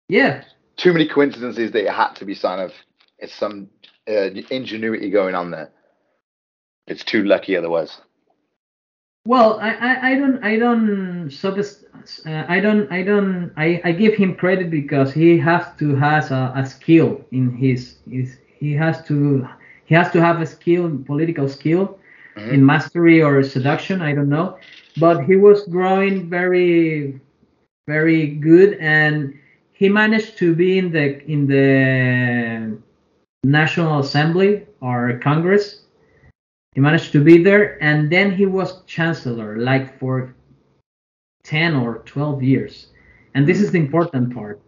Yeah. 0.09 0.45
too 0.77 0.93
many 0.93 1.09
coincidences 1.09 1.73
that 1.73 1.85
it 1.85 1.93
had 1.93 2.15
to 2.15 2.25
be 2.25 2.35
sign 2.35 2.61
of 2.61 2.73
it's 3.19 3.35
some 3.35 3.69
uh, 4.09 4.31
ingenuity 4.51 5.11
going 5.11 5.35
on 5.35 5.51
there. 5.51 5.71
It's 6.87 7.05
too 7.05 7.25
lucky 7.25 7.57
otherwise. 7.57 8.01
Well, 9.27 9.59
I, 9.61 9.71
I, 9.75 10.11
I 10.11 10.15
don't 10.15 10.45
I 10.45 10.57
don't 10.57 11.27
subst- 11.29 11.85
uh, 12.27 12.45
I 12.49 12.61
don't 12.61 12.91
I 12.93 13.03
don't 13.03 13.53
I, 13.57 13.81
I 13.85 13.93
give 13.93 14.15
him 14.15 14.37
credit 14.37 14.71
because 14.71 15.13
he 15.13 15.37
has 15.39 15.65
to 15.79 15.97
has 15.97 16.31
a, 16.31 16.53
a 16.55 16.65
skill 16.65 17.21
in 17.33 17.51
his, 17.57 17.97
his 18.09 18.39
he 18.59 18.73
has 18.75 19.05
to 19.07 19.47
he 19.87 19.95
has 19.97 20.13
to 20.13 20.21
have 20.21 20.41
a 20.41 20.47
skill 20.47 20.97
political 21.05 21.49
skill 21.49 21.99
Mhm. 22.37 22.53
in 22.53 22.67
mastery 22.67 23.23
or 23.23 23.43
seduction 23.43 24.03
I 24.03 24.15
don't 24.15 24.29
know 24.29 24.59
but 24.99 25.25
he 25.25 25.37
was 25.37 25.65
growing 25.67 26.29
very 26.29 27.19
very 27.89 28.27
good 28.29 28.75
and 28.79 29.35
he 29.73 29.89
managed 29.89 30.37
to 30.39 30.55
be 30.55 30.79
in 30.79 30.93
the 30.93 31.25
in 31.25 31.47
the 31.47 32.79
National 33.43 34.01
Assembly 34.01 34.67
or 34.81 35.19
Congress 35.23 35.86
he 36.77 36.81
managed 36.83 37.11
to 37.13 37.25
be 37.25 37.43
there 37.43 37.83
and 37.83 38.13
then 38.13 38.31
he 38.31 38.45
was 38.45 38.83
chancellor 38.85 39.57
like 39.57 39.99
for 39.99 40.35
10 41.45 41.75
or 41.75 42.03
12 42.05 42.43
years. 42.43 42.89
And 43.35 43.49
this 43.49 43.63
is 43.63 43.73
the 43.73 43.79
important 43.79 44.35
part. 44.35 44.61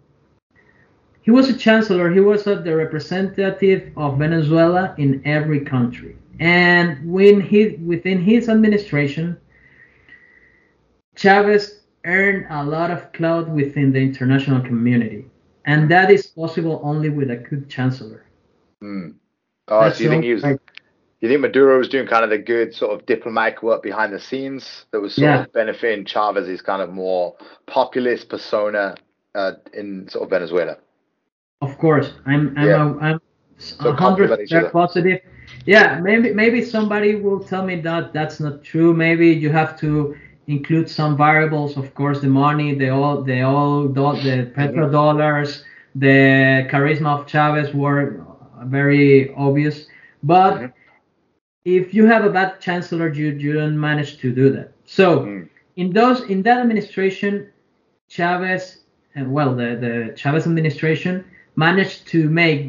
He 1.21 1.31
was 1.31 1.51
a 1.51 1.59
chancellor. 1.59 2.11
He 2.11 2.21
was 2.21 2.45
the 2.45 2.75
representative 2.75 3.93
of 3.99 4.17
venezuela 4.17 4.95
in 4.97 5.21
every 5.27 5.61
country. 5.61 6.17
And 6.41 7.13
when 7.13 7.43
he 7.43 7.77
within 7.93 8.23
his 8.23 8.49
administration 8.49 9.37
chavez 11.15 11.81
earned 12.07 12.47
a 12.49 12.65
lot 12.65 12.91
of 12.91 13.13
clout 13.13 13.51
within 13.51 13.93
the 13.93 14.01
international 14.01 14.63
community. 14.63 15.27
And 15.67 15.91
that 15.91 16.11
is 16.11 16.27
possible 16.27 16.81
only 16.83 17.11
with 17.11 17.31
a 17.31 17.37
good 17.37 17.69
chancellor. 17.69 18.25
Mm. 18.83 19.17
Oh, 19.71 19.83
That's 19.83 19.99
so 19.99 20.05
you 20.05 20.09
think 20.09 20.25
he 20.25 20.33
was? 20.33 20.43
only- 20.43 20.59
You 21.21 21.29
think 21.29 21.41
Maduro 21.41 21.79
was 21.79 21.89
doing 21.89 22.07
kind 22.07 22.23
of 22.25 22.31
the 22.31 22.39
good 22.39 22.75
sort 22.75 22.93
of 22.93 23.05
diplomatic 23.07 23.63
work 23.63 23.83
behind 23.83 24.13
the 24.13 24.21
scenes 24.21 24.87
that 24.93 25.01
was 25.01 25.15
sort 25.15 25.25
Yeah. 25.25 25.41
of 25.43 25.53
benefiting 25.53 26.05
Chavez's 26.05 26.63
kind 26.63 26.81
of 26.81 26.91
more 26.91 27.35
populist 27.67 28.29
persona 28.29 28.95
uh, 29.35 29.53
in 29.75 30.09
sort 30.09 30.25
of 30.25 30.31
Venezuela? 30.31 30.77
Of 31.61 31.77
course, 31.79 32.13
I'm 32.27 32.55
I'm 32.57 32.67
Yeah. 32.69 32.85
a, 32.85 32.99
I'm 32.99 33.21
So 33.59 33.77
hundred 33.77 33.97
complement 33.99 34.41
each 34.43 34.53
other. 34.53 34.61
percent 34.71 34.73
positive. 34.73 35.21
Yeah, 35.67 35.99
maybe 36.01 36.33
maybe 36.33 36.63
somebody 36.63 37.17
will 37.17 37.41
tell 37.41 37.65
me 37.65 37.81
that 37.81 38.13
that's 38.13 38.39
not 38.39 38.63
true. 38.63 38.95
Maybe 38.95 39.29
you 39.29 39.51
have 39.51 39.77
to 39.81 40.15
include 40.47 40.89
some 40.89 41.17
variables. 41.17 41.77
Of 41.77 41.95
course, 41.95 42.21
the 42.21 42.29
money, 42.29 42.75
the 42.77 42.91
all 42.91 43.23
the 43.23 43.43
all 43.43 43.89
the 43.89 44.37
petrodollars, 44.57 45.63
the 45.97 46.67
charisma 46.71 47.11
of 47.19 47.27
Chavez 47.27 47.75
were 47.75 48.21
very 48.65 49.35
obvious. 49.35 49.87
But 50.23 50.55
Mhm. 50.61 50.73
If 51.77 51.95
you 51.95 52.07
have 52.07 52.25
a 52.25 52.31
bad 52.39 52.51
chancellor, 52.67 53.09
you 53.21 53.29
you 53.45 53.53
don't 53.59 53.79
manage 53.91 54.13
to 54.23 54.29
do 54.41 54.47
that. 54.57 54.69
So 54.99 55.07
Mm. 55.21 55.49
in 55.77 55.87
those 55.99 56.19
in 56.33 56.39
that 56.47 56.59
administration, 56.65 57.33
Chavez 58.09 58.63
and 59.15 59.33
well 59.37 59.53
the 59.61 59.69
the 59.85 59.95
Chavez 60.21 60.45
administration 60.47 61.25
managed 61.57 62.07
to 62.13 62.29
make 62.43 62.61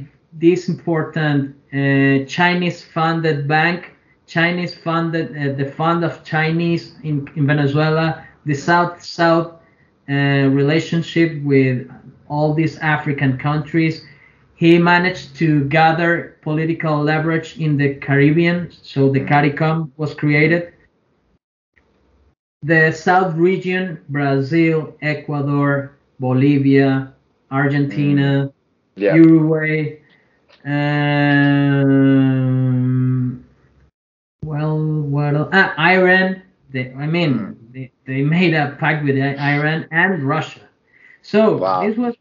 this 0.45 0.67
important 0.69 1.55
uh, 1.73 2.25
Chinese 2.37 2.77
funded 2.95 3.47
bank, 3.47 3.79
Chinese 4.27 4.73
funded 4.75 5.27
uh, 5.31 5.53
the 5.61 5.65
fund 5.79 6.03
of 6.03 6.23
Chinese 6.23 6.83
in, 7.03 7.15
in 7.35 7.45
Venezuela, 7.47 8.07
the 8.45 8.53
South 8.55 8.93
South 9.03 9.47
uh, 10.09 10.13
relationship 10.61 11.29
with 11.43 11.87
all 12.27 12.53
these 12.53 12.77
African 12.79 13.37
countries. 13.37 14.03
He 14.59 14.77
managed 14.77 15.35
to 15.37 15.63
gather 15.69 16.35
political 16.41 17.01
leverage 17.01 17.57
in 17.59 17.77
the 17.77 17.95
Caribbean, 17.95 18.69
so 18.71 19.09
the 19.09 19.21
CARICOM 19.21 19.91
was 19.97 20.13
created. 20.13 20.73
The 22.63 22.91
South 22.91 23.35
region, 23.35 23.99
Brazil, 24.09 24.95
Ecuador, 25.01 25.93
Bolivia, 26.19 27.13
Argentina, 27.51 28.51
Yeah. 28.95 29.15
Uruguay, 29.15 29.99
um, 31.99 33.43
well, 34.45 34.77
what 34.77 35.35
else? 35.35 35.49
Ah, 35.53 35.73
Iran. 35.79 36.41
They, 36.71 36.91
I 36.93 37.07
mean, 37.07 37.33
Mm. 37.39 37.55
they, 37.73 37.91
they 38.05 38.21
made 38.23 38.53
a 38.53 38.75
pact 38.79 39.03
with 39.05 39.15
Iran 39.17 39.87
and 39.91 40.23
Russia. 40.23 40.61
So 41.21 41.57
Wow. 41.57 41.81
this 41.87 41.97
was 41.97 42.15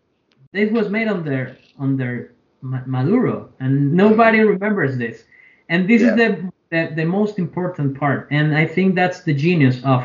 this 0.53 0.71
was 0.73 0.89
made 0.89 1.09
under 1.09 1.57
under 1.79 2.33
Maduro, 2.63 3.49
and 3.61 3.93
nobody 3.93 4.41
remembers 4.41 4.99
this. 4.99 5.25
And 5.69 5.89
this 5.89 6.03
is 6.03 6.15
the, 6.17 6.51
the 6.71 6.93
the 6.97 7.05
most 7.05 7.39
important 7.39 7.99
part. 7.99 8.29
And 8.31 8.57
I 8.57 8.67
think 8.67 8.95
that's 8.95 9.23
the 9.23 9.35
genius 9.35 9.81
of 9.85 10.03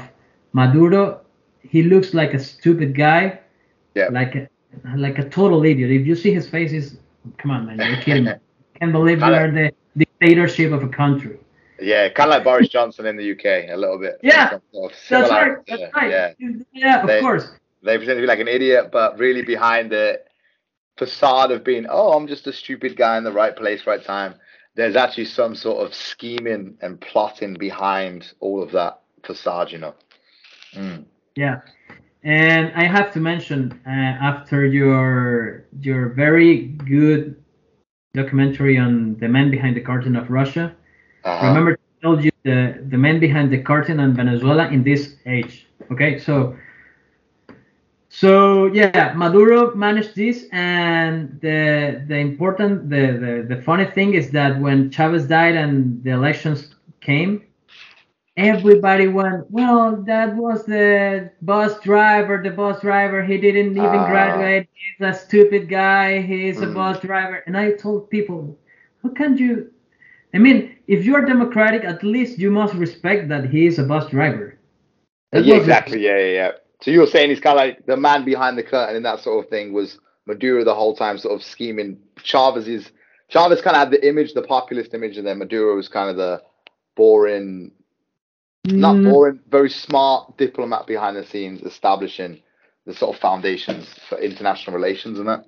Maduro. 0.54 1.22
He 1.62 1.84
looks 1.84 2.14
like 2.14 2.34
a 2.34 2.40
stupid 2.40 2.95
guy, 2.95 3.40
Yeah. 3.95 4.10
like 4.12 4.36
a 4.36 4.48
like 4.98 5.18
a 5.20 5.30
total 5.30 5.64
idiot. 5.66 5.91
If 5.91 6.06
you 6.06 6.16
see 6.16 6.34
his 6.34 6.48
face, 6.50 6.72
is 6.74 6.98
come 7.38 7.52
on, 7.52 7.66
man, 7.66 7.78
you're 7.80 8.02
kidding 8.02 8.26
me. 8.26 8.34
Can't 8.80 8.91
believe 8.91 9.20
you 9.20 9.26
are 9.26 9.50
the 9.52 9.72
dictatorship 9.98 10.72
of 10.72 10.84
a 10.84 10.90
country. 10.90 11.38
Yeah, 11.80 12.10
kind 12.10 12.30
of 12.30 12.36
like 12.36 12.44
Boris 12.44 12.70
Johnson 12.70 13.06
in 13.06 13.18
the 13.18 13.32
UK, 13.32 13.70
a 13.70 13.76
little 13.76 13.98
bit. 14.00 14.20
Yeah, 14.22 14.50
sort 14.72 14.91
of 14.91 14.98
That's 15.10 15.30
right. 15.32 15.58
That's 15.68 15.82
yeah, 15.82 15.90
right. 15.95 16.12
Yeah, 16.40 16.50
Yeah, 16.74 17.02
of 17.02 17.08
They- 17.08 17.20
course. 17.22 17.45
they 17.82 17.98
pretend 17.98 18.18
to 18.18 18.22
be 18.22 18.28
like 18.28 18.40
an 18.40 18.48
idiot, 18.48 18.90
but 18.91 19.18
really 19.18 19.41
behind 19.41 19.91
the 19.91 20.22
facade 20.98 21.52
of 21.52 21.64
being, 21.64 21.86
oh, 21.90 22.14
I'm 22.14 22.28
just 22.28 22.48
a 22.48 22.53
stupid 22.53 22.95
guy 22.95 23.18
in 23.18 23.24
the 23.24 23.32
right 23.32 23.56
place, 23.56 23.86
right 23.88 24.03
time. 24.03 24.36
There's 24.76 24.95
actually 24.95 25.26
some 25.26 25.56
sort 25.56 25.86
of 25.86 25.94
scheming 25.94 26.78
and 26.82 26.99
plotting 26.99 27.56
behind 27.56 28.34
all 28.40 28.61
of 28.61 28.72
that 28.72 29.02
facade, 29.24 29.72
you 29.72 29.78
know. 29.78 29.94
Mm. 30.76 31.06
Yeah, 31.36 31.61
and 32.24 32.72
I 32.76 32.86
have 32.86 33.11
to 33.14 33.20
mention 33.20 33.80
uh, 33.86 33.90
after 33.90 34.65
your 34.65 35.65
your 35.82 36.10
very 36.10 36.68
good 36.68 37.36
documentary 38.14 38.78
on 38.78 39.18
the 39.20 39.28
man 39.28 39.52
behind 39.52 39.76
the 39.76 39.82
curtain 39.82 40.15
of 40.15 40.30
Russia. 40.30 40.76
Uh-huh. 41.24 41.48
Remember, 41.48 41.72
I 41.74 42.02
told 42.02 42.24
you 42.24 42.32
the 42.44 42.84
the 42.90 42.98
man 42.98 43.20
behind 43.20 43.52
the 43.52 43.61
curtain 43.61 43.99
on 43.99 44.15
Venezuela 44.15 44.68
in 44.70 44.84
this 44.84 45.15
age. 45.26 45.68
Okay, 45.91 46.18
so 46.18 46.56
so 48.14 48.73
yeah, 48.73 49.14
Maduro 49.15 49.73
managed 49.76 50.15
this, 50.15 50.45
and 50.52 51.40
the 51.41 52.03
the 52.07 52.18
important 52.18 52.90
the, 52.90 53.03
the 53.23 53.56
the 53.56 53.61
funny 53.61 53.85
thing 53.85 54.14
is 54.14 54.31
that 54.31 54.60
when 54.60 54.91
Chavez 54.91 55.27
died 55.27 55.56
and 55.56 56.03
the 56.03 56.11
elections 56.11 56.76
came, 57.02 57.44
everybody 58.38 59.07
went, 59.07 59.49
well, 59.52 59.95
that 60.07 60.35
was 60.35 60.65
the 60.65 61.31
bus 61.41 61.80
driver. 61.81 62.41
The 62.44 62.52
bus 62.52 62.81
driver, 62.81 63.23
he 63.23 63.38
didn't 63.38 63.77
even 63.77 64.03
Ah. 64.03 64.06
graduate. 64.06 64.68
He's 64.73 65.07
a 65.07 65.14
stupid 65.14 65.69
guy. 65.69 66.22
He's 66.22 66.61
a 66.61 66.68
Mm. 66.68 66.73
bus 66.73 66.99
driver. 67.02 67.44
And 67.48 67.57
I 67.57 67.72
told 67.73 68.10
people, 68.10 68.57
how 69.03 69.10
can 69.10 69.38
you? 69.38 69.72
I 70.34 70.40
mean, 70.40 70.76
if 70.88 71.06
you 71.06 71.15
are 71.15 71.26
democratic, 71.26 71.84
at 71.85 72.03
least 72.03 72.40
you 72.40 72.52
must 72.52 72.73
respect 72.76 73.30
that 73.30 73.49
he 73.49 73.68
is 73.68 73.80
a 73.80 73.84
bus 73.84 74.10
driver. 74.10 74.57
That 75.31 75.45
yeah, 75.45 75.56
exactly. 75.56 76.02
Yeah, 76.03 76.18
yeah, 76.19 76.34
yeah. 76.40 76.52
So 76.84 76.92
you 76.92 77.00
were 77.00 77.08
saying 77.08 77.30
he's 77.30 77.40
kind 77.40 77.58
of 77.58 77.66
like 77.66 77.86
the 77.86 77.96
man 77.96 78.26
behind 78.26 78.58
the 78.58 78.64
curtain 78.64 78.98
and 78.98 79.06
that 79.06 79.22
sort 79.22 79.42
of 79.42 79.50
thing 79.50 79.72
was 79.72 80.00
Maduro 80.26 80.66
the 80.66 80.76
whole 80.76 80.94
time, 80.94 81.18
sort 81.18 81.34
of 81.34 81.42
scheming. 81.42 81.98
Chavez 82.22 82.68
is 82.68 82.92
Chavez 83.30 83.62
kind 83.62 83.78
of 83.78 83.80
had 83.80 83.92
the 83.92 84.06
image, 84.06 84.34
the 84.34 84.42
populist 84.42 84.94
image, 84.94 85.18
and 85.18 85.26
then 85.26 85.38
Maduro 85.38 85.78
was 85.78 85.88
kind 85.88 86.10
of 86.10 86.18
the 86.18 86.42
boring, 86.98 87.72
not 88.66 88.96
Mm, 88.98 89.04
boring, 89.06 89.40
very 89.50 89.70
smart 89.70 90.38
diplomat 90.38 90.86
behind 90.86 91.16
the 91.16 91.26
scenes, 91.26 91.62
establishing 91.62 92.42
the 92.86 92.94
sort 92.94 93.16
of 93.16 93.22
foundations 93.22 93.88
for 94.10 94.18
international 94.18 94.76
relations 94.76 95.20
and 95.20 95.28
that. 95.30 95.46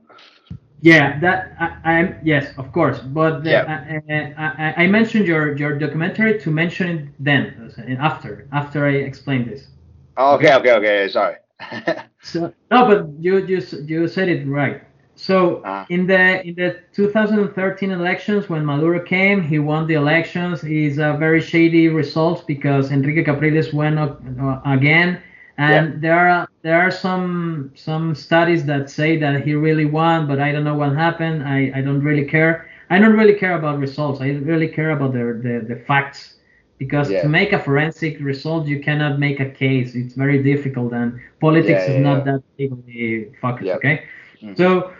Yeah, 0.82 1.20
that 1.20 1.52
I, 1.60 1.94
I'm 1.96 2.16
yes, 2.24 2.58
of 2.58 2.72
course. 2.72 3.00
But 3.00 3.44
the, 3.44 3.52
Yeah. 3.52 3.66
I, 3.68 4.34
I, 4.38 4.84
I- 4.84 4.88
mentioned 4.88 5.28
your 5.28 5.58
your 5.58 5.78
documentary 5.78 6.40
to 6.40 6.50
mention 6.50 6.88
it 6.98 7.10
then 7.20 7.74
uh, 7.78 8.02
after 8.02 8.48
after 8.54 8.86
I 8.86 8.92
explained 8.92 9.50
this. 9.52 9.68
Oh, 10.18 10.36
okay, 10.36 10.54
okay, 10.56 10.72
okay. 10.74 11.08
Sorry. 11.10 11.36
So 12.22 12.54
no, 12.72 12.86
but 12.88 13.08
you 13.20 13.38
you 13.46 13.62
you 13.86 14.08
said 14.08 14.30
it 14.30 14.48
right. 14.48 14.82
So 15.16 15.62
Ah. 15.64 15.86
in 15.90 16.08
the 16.08 16.46
in 16.48 16.56
the 16.56 16.78
2013 16.94 17.92
elections, 17.92 18.50
when 18.50 18.66
Maduro 18.66 19.00
came, 19.00 19.42
he 19.42 19.60
won 19.60 19.88
the 19.88 19.94
elections. 19.96 20.62
He's 20.62 20.98
a 20.98 21.16
very 21.20 21.42
shady 21.42 21.88
results 21.90 22.42
because 22.42 22.92
Enrique 22.92 23.24
Capriles 23.24 23.74
went 23.74 23.98
up 24.00 24.22
uh, 24.42 24.60
again, 24.66 25.22
and 25.58 26.02
there 26.02 26.18
are 26.30 26.48
there 26.64 26.80
are 26.82 26.92
some 26.92 27.72
some 27.76 28.16
studies 28.16 28.66
that 28.66 28.90
say 28.90 29.18
that 29.18 29.42
he 29.44 29.54
really 29.56 29.86
won, 29.86 30.28
but 30.28 30.40
I 30.40 30.52
don't 30.52 30.64
know 30.64 30.76
what 30.76 30.96
happened. 30.96 31.44
I, 31.44 31.72
I 31.76 31.82
don't 31.82 32.02
really 32.02 32.26
care. 32.26 32.68
I 32.90 33.00
don't 33.00 33.16
really 33.18 33.36
care 33.36 33.56
about 33.58 33.80
results. 33.80 34.22
I 34.22 34.30
really 34.52 34.68
care 34.68 34.92
about 34.92 35.14
the 35.14 35.26
the, 35.46 35.76
the 35.76 35.80
facts 35.88 36.36
because 36.78 37.10
Yeah. 37.10 37.22
to 37.22 37.28
make 37.28 37.52
a 37.54 37.60
forensic 37.60 38.18
result 38.20 38.68
you 38.68 38.80
cannot 38.80 39.20
make 39.20 39.40
a 39.40 39.50
case 39.50 39.96
it's 39.96 40.14
very 40.16 40.42
difficult 40.44 40.94
and 40.94 41.14
politics 41.40 41.84
Yeah, 41.88 41.94
is 41.94 41.98
not 41.98 42.18
yeah. 42.20 42.24
that 42.28 42.42
legally 42.58 43.32
focused 43.42 43.68
Yep. 43.68 43.78
okay 43.78 43.96
Mhm. 44.42 44.56
so 44.58 44.92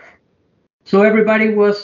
so 0.84 1.02
everybody 1.02 1.48
was 1.54 1.76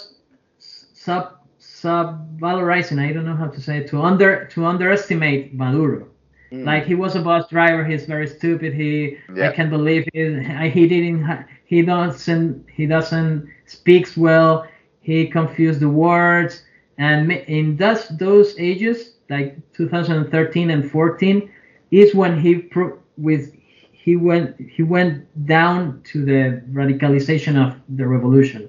sub 0.58 1.24
subvalorizing 1.60 2.98
i 3.00 3.12
don't 3.12 3.24
know 3.24 3.34
how 3.36 3.48
to 3.48 3.60
say 3.60 3.78
it, 3.78 3.86
to 3.88 4.00
under 4.00 4.44
to 4.52 4.64
underestimate 4.64 5.54
maduro 5.54 6.06
Mm. 6.52 6.64
like 6.64 6.84
he 6.84 6.94
was 6.94 7.14
a 7.16 7.20
bus 7.20 7.48
driver 7.48 7.82
he's 7.84 8.04
very 8.04 8.26
stupid 8.26 8.72
he 8.74 9.16
Yeah. 9.34 9.46
i 9.46 9.48
can't 9.56 9.70
believe 9.70 10.04
it 10.12 10.70
he 10.76 10.86
didn't 10.86 11.22
he 11.64 11.82
doesn't 11.82 12.64
he 12.76 12.86
doesn't 12.86 13.46
speaks 13.66 14.16
well 14.16 14.66
he 15.00 15.26
confused 15.26 15.80
the 15.80 15.88
words 15.88 16.64
and 16.98 17.32
in 17.58 17.76
those 17.76 18.08
those 18.24 18.54
ages 18.58 18.98
like 19.32 19.48
2013 19.72 20.70
and 20.70 20.90
14 20.90 21.50
is 21.90 22.14
when 22.14 22.34
he 22.40 22.52
pro- 22.74 22.98
with 23.18 23.44
he 23.92 24.16
went 24.16 24.48
he 24.76 24.82
went 24.82 25.14
down 25.46 26.00
to 26.10 26.24
the 26.24 26.40
radicalization 26.80 27.54
of 27.64 27.70
the 27.98 28.06
revolution 28.06 28.62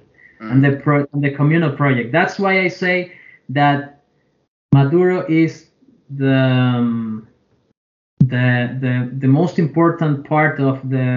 and 0.52 0.64
the 0.66 0.74
pro- 0.84 1.08
and 1.14 1.24
the 1.24 1.32
communal 1.40 1.72
project 1.82 2.12
that's 2.12 2.40
why 2.40 2.54
i 2.66 2.68
say 2.70 3.12
that 3.50 4.04
maduro 4.74 5.18
is 5.28 5.54
the 6.22 6.36
um, 6.36 7.28
the 8.20 8.48
the 8.84 8.94
the 9.24 9.28
most 9.28 9.60
important 9.60 10.26
part 10.34 10.60
of 10.60 10.76
the 10.90 11.08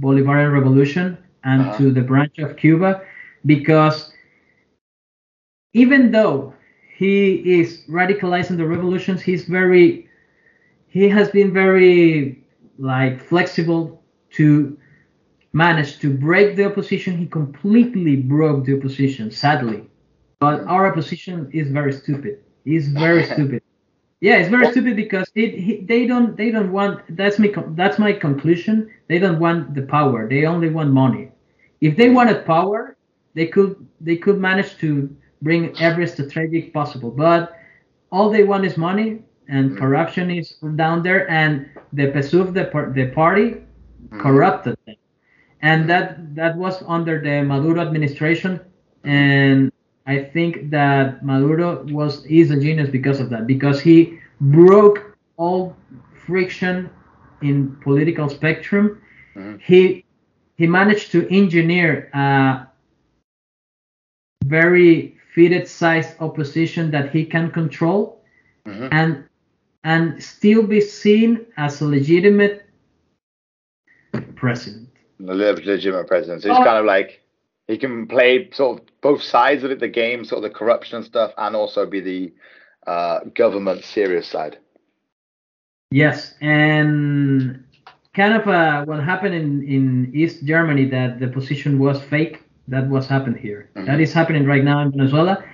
Bolivarian 0.00 0.52
revolution 0.52 1.16
and 1.44 1.60
Uh-huh. 1.62 1.76
to 1.78 1.84
the 1.92 2.02
branch 2.10 2.36
of 2.38 2.56
Cuba 2.56 2.90
because 3.46 3.96
even 5.74 6.10
though 6.10 6.54
he 6.94 7.60
is 7.60 7.82
radicalizing 7.88 8.56
the 8.56 8.66
revolutions 8.66 9.20
he's 9.20 9.44
very 9.44 10.08
he 10.88 11.08
has 11.08 11.28
been 11.30 11.52
very 11.52 12.44
like 12.78 13.20
flexible 13.20 14.02
to 14.30 14.78
manage 15.52 15.98
to 15.98 16.12
break 16.12 16.56
the 16.56 16.64
opposition 16.64 17.16
he 17.16 17.26
completely 17.26 18.16
broke 18.16 18.64
the 18.64 18.76
opposition 18.76 19.30
sadly 19.30 19.82
but 20.38 20.60
our 20.64 20.86
opposition 20.90 21.48
is 21.52 21.70
very 21.70 21.92
stupid 21.92 22.42
he's 22.64 22.88
very 22.88 23.24
stupid 23.34 23.62
yeah, 24.24 24.36
it's 24.36 24.48
very 24.48 24.70
stupid 24.70 24.96
because 24.96 25.30
it, 25.34 25.52
he, 25.52 25.82
they 25.82 26.06
don't 26.06 26.34
they 26.34 26.50
don't 26.50 26.72
want 26.72 27.02
that's 27.14 27.38
me 27.38 27.52
that's 27.72 27.98
my 27.98 28.10
conclusion. 28.10 28.90
They 29.06 29.18
don't 29.18 29.38
want 29.38 29.74
the 29.74 29.82
power. 29.82 30.26
They 30.26 30.46
only 30.46 30.70
want 30.70 30.90
money. 30.92 31.30
If 31.82 31.98
they 31.98 32.08
wanted 32.08 32.46
power, 32.46 32.96
they 33.34 33.46
could 33.48 33.86
they 34.00 34.16
could 34.16 34.38
manage 34.38 34.78
to 34.78 35.14
bring 35.44 35.74
every 35.80 36.06
strategic 36.08 36.72
possible. 36.74 37.10
But 37.10 37.52
all 38.10 38.30
they 38.30 38.44
want 38.44 38.64
is 38.64 38.76
money, 38.78 39.22
and 39.48 39.76
Mhm. 39.76 39.78
corruption 39.78 40.30
is 40.30 40.56
down 40.76 41.02
there. 41.02 41.30
And 41.30 41.66
the 41.92 42.06
PSUV, 42.12 42.52
the 42.52 42.64
the 42.94 43.06
party, 43.20 43.48
Mhm. 44.10 44.18
corrupted 44.18 44.76
them, 44.86 44.96
and 45.62 45.88
that 45.90 46.34
that 46.36 46.56
was 46.56 46.82
under 46.86 47.20
the 47.20 47.42
Maduro 47.42 47.80
administration, 47.82 48.60
and 49.04 49.70
I 50.06 50.18
think 50.18 50.70
that 50.70 51.24
Maduro 51.24 51.84
was 51.90 52.24
is 52.26 52.50
a 52.50 52.60
genius 52.60 52.90
because 52.90 53.20
of 53.20 53.30
that 53.30 53.46
because 53.46 53.80
he 53.80 54.18
broke 54.40 54.98
all 55.36 55.76
friction 56.26 56.90
in 57.42 57.76
political 57.82 58.28
spectrum. 58.28 58.98
Mhm. 59.34 59.58
He 59.58 60.04
he 60.56 60.66
managed 60.66 61.12
to 61.12 61.26
engineer 61.30 62.08
a 62.14 62.66
very 64.44 65.16
fitted 65.34 65.66
sized 65.68 66.14
opposition 66.20 66.90
that 66.92 67.10
he 67.10 67.24
can 67.24 67.50
control 67.50 68.22
Mhm. 68.66 68.88
and 68.92 69.24
and 69.82 70.22
still 70.22 70.62
be 70.66 70.80
seen 70.80 71.44
as 71.58 71.82
a 71.82 71.84
legitimate 71.86 72.64
president. 74.36 74.88
Legitimate 75.18 76.06
president. 76.06 76.42
So 76.42 76.48
he's 76.48 76.58
Oh. 76.58 76.64
kind 76.64 76.78
of 76.78 76.86
like 76.86 77.20
he 77.68 77.76
can 77.76 78.06
play 78.06 78.48
sort 78.52 78.80
of 78.80 78.86
both 79.02 79.22
sides 79.22 79.62
of 79.64 79.70
it, 79.70 79.80
the 79.80 79.88
game, 79.88 80.24
sort 80.24 80.44
of 80.44 80.50
the 80.50 80.58
corruption 80.58 81.02
stuff, 81.02 81.32
and 81.36 81.54
also 81.56 81.84
be 81.86 82.00
the 82.00 82.32
uh, 82.86 83.20
government 83.34 83.82
serious 83.82 84.26
side. 84.26 84.58
Yes, 85.90 86.34
and 86.42 87.64
kind 88.12 88.34
of 88.34 88.46
uh, 88.46 88.84
what 88.84 89.02
happened 89.02 89.34
in, 89.34 89.62
in 89.66 90.10
East 90.14 90.44
Germany 90.44 90.84
that 90.86 91.18
the 91.18 91.28
position 91.28 91.78
was 91.78 92.02
fake. 92.02 92.43
That 92.68 92.88
was 92.88 93.06
happened 93.08 93.36
here. 93.38 93.68
Mhm. 93.76 93.86
That 93.86 94.00
is 94.00 94.12
happening 94.12 94.44
right 94.46 94.64
now 94.64 94.80
in 94.80 94.90
Venezuela, 94.90 95.44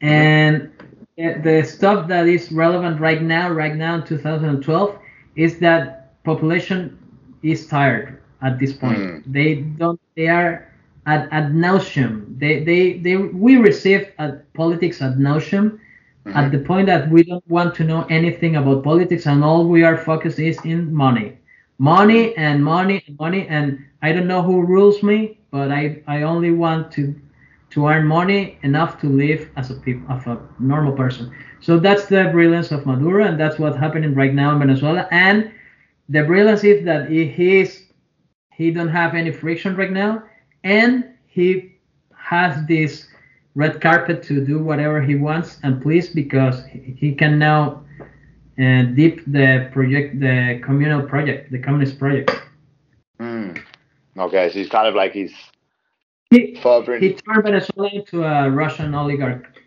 and 0.00 0.70
the 1.16 1.62
stuff 1.64 2.08
that 2.08 2.26
is 2.28 2.50
relevant 2.52 3.00
right 3.00 3.22
now, 3.22 3.50
right 3.50 3.74
now 3.76 3.94
in 3.96 4.02
2012, 4.04 4.98
is 5.36 5.58
that 5.60 6.22
population 6.24 6.98
is 7.42 7.66
tired 7.66 8.18
at 8.42 8.58
this 8.58 8.72
point. 8.72 9.06
Mm. 9.06 9.22
They 9.26 9.54
don't. 9.56 10.00
They 10.16 10.28
are 10.28 10.68
at 11.06 11.28
ad 11.32 11.52
nauseum. 11.54 12.38
They 12.38 12.64
they 12.64 12.98
they 12.98 13.16
we 13.16 13.56
received 13.56 14.12
at 14.18 14.52
politics 14.54 15.00
ad 15.02 15.18
nauseum 15.18 15.78
at 16.34 16.50
the 16.52 16.58
point 16.58 16.86
that 16.86 17.10
we 17.10 17.24
don't 17.24 17.46
want 17.48 17.74
to 17.76 17.84
know 17.84 18.04
anything 18.10 18.56
about 18.56 18.84
politics 18.84 19.26
and 19.26 19.44
all 19.44 19.66
we 19.68 19.82
are 19.82 19.96
focused 19.96 20.38
is 20.38 20.64
in 20.64 20.94
money 20.94 21.38
money 21.78 22.36
and 22.36 22.64
money 22.64 23.02
and 23.06 23.18
money 23.18 23.46
and 23.48 23.78
i 24.02 24.12
don't 24.12 24.28
know 24.28 24.42
who 24.42 24.62
rules 24.62 25.02
me 25.02 25.39
but 25.50 25.70
i 25.70 26.02
i 26.06 26.22
only 26.22 26.50
want 26.50 26.90
to 26.92 27.14
to 27.70 27.86
earn 27.86 28.06
money 28.06 28.58
enough 28.62 29.00
to 29.00 29.08
live 29.08 29.48
as 29.56 29.70
a 29.70 29.74
people 29.74 30.10
of 30.12 30.26
a 30.26 30.38
normal 30.58 30.92
person. 30.92 31.32
So 31.60 31.78
that's 31.78 32.06
the 32.06 32.28
brilliance 32.32 32.72
of 32.72 32.84
maduro 32.84 33.24
and 33.24 33.38
that's 33.38 33.58
what's 33.58 33.76
happening 33.76 34.14
right 34.14 34.34
now 34.34 34.52
in 34.52 34.58
venezuela. 34.58 35.06
And 35.10 35.52
the 36.08 36.24
brilliance 36.24 36.64
is 36.64 36.84
that 36.84 37.08
he 37.08 37.66
he 38.52 38.70
don't 38.70 38.88
have 38.88 39.14
any 39.14 39.30
friction 39.30 39.76
right 39.76 39.92
now 39.92 40.24
and 40.64 41.04
he 41.26 41.76
has 42.14 42.66
this 42.66 43.06
red 43.54 43.80
carpet 43.80 44.22
to 44.24 44.44
do 44.44 44.58
whatever 44.62 45.00
he 45.00 45.14
wants 45.14 45.58
and 45.62 45.80
please 45.80 46.08
because 46.08 46.64
he 46.66 46.78
he 46.98 47.14
can 47.14 47.38
now 47.38 47.84
uh, 48.58 48.82
dip 48.98 49.20
the 49.26 49.68
project 49.72 50.18
the 50.20 50.60
communal 50.64 51.02
project 51.02 51.52
the 51.52 51.58
communist 51.58 51.98
project. 51.98 52.32
Mm. 53.20 53.62
Okay, 54.18 54.48
so 54.48 54.58
he's 54.58 54.68
kind 54.68 54.86
of 54.86 54.94
like 54.94 55.12
he's 55.12 55.34
he, 56.30 56.56
furthering. 56.62 57.02
he 57.02 57.14
turned 57.14 57.42
venezuela 57.44 57.90
into 57.92 58.22
a 58.22 58.48
russian 58.50 58.94
oligarch 58.94 59.60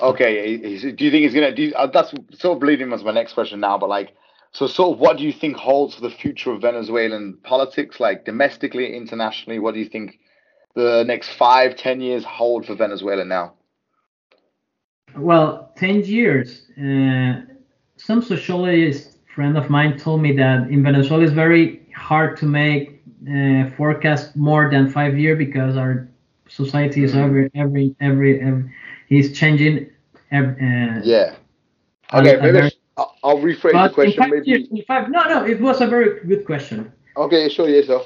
Okay, 0.00 0.56
do 0.56 1.04
you 1.04 1.10
think 1.10 1.24
he's 1.24 1.34
gonna 1.34 1.54
do? 1.54 1.72
Uh, 1.74 1.86
that's 1.86 2.12
sort 2.38 2.56
of 2.56 2.62
leading 2.62 2.90
to 2.90 2.96
my 2.98 3.12
next 3.12 3.34
question 3.34 3.60
now. 3.60 3.76
But 3.76 3.88
like, 3.88 4.14
so 4.52 4.66
sort 4.66 4.94
of, 4.94 4.98
what 4.98 5.18
do 5.18 5.24
you 5.24 5.32
think 5.32 5.56
holds 5.56 5.94
for 5.94 6.00
the 6.00 6.10
future 6.10 6.52
of 6.52 6.62
Venezuelan 6.62 7.38
politics, 7.42 8.00
like 8.00 8.24
domestically, 8.24 8.96
internationally? 8.96 9.58
What 9.58 9.74
do 9.74 9.80
you 9.80 9.88
think 9.88 10.18
the 10.74 11.04
next 11.06 11.30
five, 11.30 11.76
ten 11.76 12.00
years 12.00 12.24
hold 12.24 12.66
for 12.66 12.74
Venezuela 12.74 13.24
now? 13.24 13.54
Well, 15.16 15.72
10 15.76 16.04
years. 16.04 16.66
Uh, 16.78 17.42
some 17.96 18.22
sociologist 18.22 19.18
friend 19.34 19.58
of 19.58 19.68
mine 19.68 19.98
told 19.98 20.22
me 20.22 20.32
that 20.36 20.70
in 20.70 20.82
Venezuela 20.82 21.24
it's 21.24 21.32
very 21.32 21.80
hard 21.94 22.36
to 22.38 22.46
make 22.46 22.99
uh, 23.28 23.70
forecast 23.76 24.34
more 24.36 24.70
than 24.70 24.88
five 24.90 25.18
year 25.18 25.36
because 25.36 25.76
our 25.76 26.08
society 26.48 27.04
is 27.04 27.12
Mhm. 27.12 27.24
every 27.24 27.50
every 27.54 27.94
every, 28.00 28.40
every 28.40 28.70
is 29.10 29.32
changing. 29.38 29.90
Uh, 30.32 31.00
Yeah. 31.04 31.34
Okay, 32.12 32.36
maybe 32.36 32.48
I 32.48 32.52
very- 32.52 32.70
sh- 32.70 32.76
I'll, 32.96 33.14
I'll 33.22 33.38
rephrase 33.38 33.72
the 33.72 33.72
but 33.72 33.88
in 33.90 33.94
question. 33.94 34.22
five 34.22 34.30
Maybe. 34.30 34.50
years, 34.50 34.68
in 34.70 34.82
five, 34.82 35.10
no, 35.10 35.20
no, 35.28 35.44
it 35.46 35.60
was 35.60 35.80
a 35.80 35.86
very 35.86 36.20
good 36.26 36.44
question. 36.44 36.92
Okay, 37.16 37.48
sure. 37.48 37.68
Yeah. 37.68 37.82
So, 37.86 38.04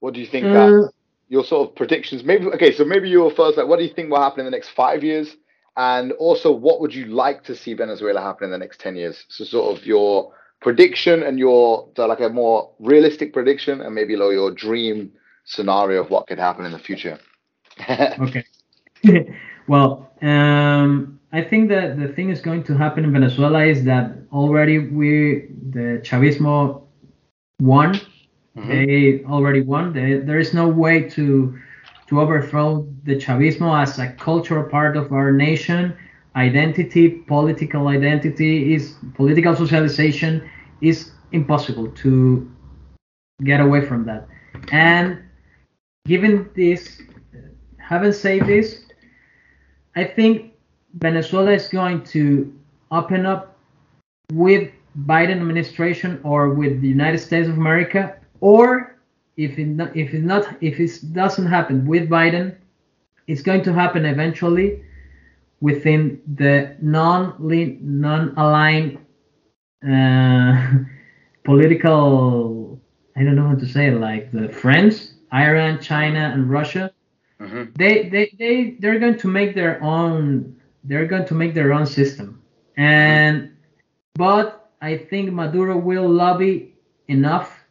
what 0.00 0.14
do 0.14 0.20
you 0.20 0.26
think 0.26 0.46
Uh, 0.46 0.52
that 0.54 0.90
your 1.28 1.44
sort 1.44 1.68
of 1.68 1.74
predictions? 1.76 2.24
Maybe. 2.24 2.46
Okay, 2.46 2.72
so 2.72 2.84
maybe 2.84 3.08
your 3.08 3.30
first. 3.30 3.56
Like, 3.58 3.66
what 3.68 3.78
do 3.78 3.84
you 3.84 3.92
think 3.94 4.10
will 4.10 4.20
happen 4.22 4.40
in 4.40 4.44
the 4.46 4.50
next 4.50 4.70
five 4.70 5.02
years? 5.04 5.36
And 5.76 6.12
also, 6.12 6.50
what 6.52 6.80
would 6.80 6.94
you 6.94 7.06
like 7.06 7.44
to 7.44 7.54
see 7.54 7.72
Venezuela 7.74 8.20
happen 8.20 8.44
in 8.46 8.50
the 8.50 8.58
next 8.58 8.80
ten 8.80 8.96
years? 8.96 9.24
So, 9.28 9.44
sort 9.44 9.76
of 9.78 9.86
your 9.86 10.32
prediction 10.60 11.22
and 11.22 11.38
your 11.38 11.88
so 11.96 12.06
like 12.06 12.20
a 12.20 12.28
more 12.28 12.70
realistic 12.78 13.32
prediction, 13.32 13.80
and 13.80 13.94
maybe 13.94 14.16
like 14.16 14.32
your 14.32 14.50
dream 14.50 15.12
scenario 15.44 16.02
of 16.02 16.10
what 16.10 16.26
could 16.26 16.38
happen 16.38 16.64
in 16.64 16.72
the 16.72 16.78
future. 16.78 17.18
Okay. 18.20 18.44
well, 19.68 20.10
um, 20.22 21.18
I 21.32 21.42
think 21.42 21.68
that 21.70 21.98
the 21.98 22.08
thing 22.08 22.30
is 22.30 22.40
going 22.40 22.64
to 22.64 22.76
happen 22.76 23.04
in 23.04 23.12
Venezuela 23.12 23.64
is 23.64 23.84
that 23.84 24.12
already 24.32 24.78
we 24.78 25.46
the 25.70 26.00
Chavismo 26.04 26.82
won. 27.60 28.00
Mhm. 28.56 28.68
They 28.68 29.24
already 29.24 29.60
won. 29.62 29.92
They, 29.92 30.14
there 30.18 30.38
is 30.38 30.52
no 30.54 30.68
way 30.68 31.02
to 31.10 31.58
to 32.08 32.20
overthrow 32.20 32.86
the 33.04 33.16
Chavismo 33.16 33.80
as 33.80 33.98
a 33.98 34.08
cultural 34.12 34.64
part 34.68 34.96
of 34.96 35.12
our 35.12 35.30
nation. 35.32 35.94
Identity, 36.38 37.08
political 37.08 37.88
identity 37.88 38.72
is 38.72 38.94
political 39.14 39.56
socialization 39.56 40.48
is 40.80 41.10
impossible 41.32 41.90
to 42.02 42.48
get 43.42 43.60
away 43.60 43.84
from 43.84 44.04
that. 44.04 44.28
And 44.70 45.20
given 46.06 46.48
this, 46.54 47.02
having 47.78 48.12
said 48.12 48.46
this, 48.46 48.84
I 49.96 50.04
think 50.04 50.52
Venezuela 50.94 51.50
is 51.50 51.66
going 51.66 52.04
to 52.14 52.54
open 52.92 53.26
up 53.26 53.58
with 54.32 54.70
Biden 55.06 55.40
administration 55.40 56.20
or 56.22 56.50
with 56.50 56.80
the 56.80 56.88
United 56.88 57.18
States 57.18 57.48
of 57.48 57.58
America, 57.58 58.16
or 58.40 58.96
if 59.36 59.58
it 59.58 59.66
not, 59.66 59.96
if 59.96 60.14
it 60.14 60.22
not 60.22 60.56
if 60.60 60.78
it 60.78 61.12
doesn't 61.12 61.46
happen 61.46 61.84
with 61.84 62.08
Biden, 62.08 62.54
it's 63.26 63.42
going 63.42 63.64
to 63.64 63.72
happen 63.72 64.04
eventually 64.04 64.84
within 65.60 66.20
the 66.36 66.76
non 66.80 67.34
non 67.82 68.34
aligned 68.36 68.98
uh, 69.88 70.70
political 71.44 72.80
I 73.16 73.24
don't 73.24 73.34
know 73.36 73.48
how 73.48 73.56
to 73.56 73.66
say 73.66 73.88
it, 73.88 73.98
like 74.00 74.30
the 74.32 74.48
friends, 74.48 75.14
Iran, 75.32 75.80
China, 75.80 76.30
and 76.34 76.48
Russia. 76.50 76.92
Mhm. 77.40 77.72
they 77.76 78.08
they 78.08 78.30
they 78.38 78.76
they're 78.80 78.98
going 78.98 79.18
to 79.18 79.28
make 79.28 79.54
their 79.54 79.82
own 79.82 80.56
they're 80.84 81.06
going 81.06 81.26
to 81.26 81.34
make 81.34 81.54
their 81.54 81.72
own 81.72 81.86
system. 81.86 82.42
And 82.76 83.52
but 84.14 84.70
i 84.80 84.96
think 84.96 85.32
maduro 85.32 85.76
will 85.76 86.08
lobby 86.08 86.74
enough 87.08 87.64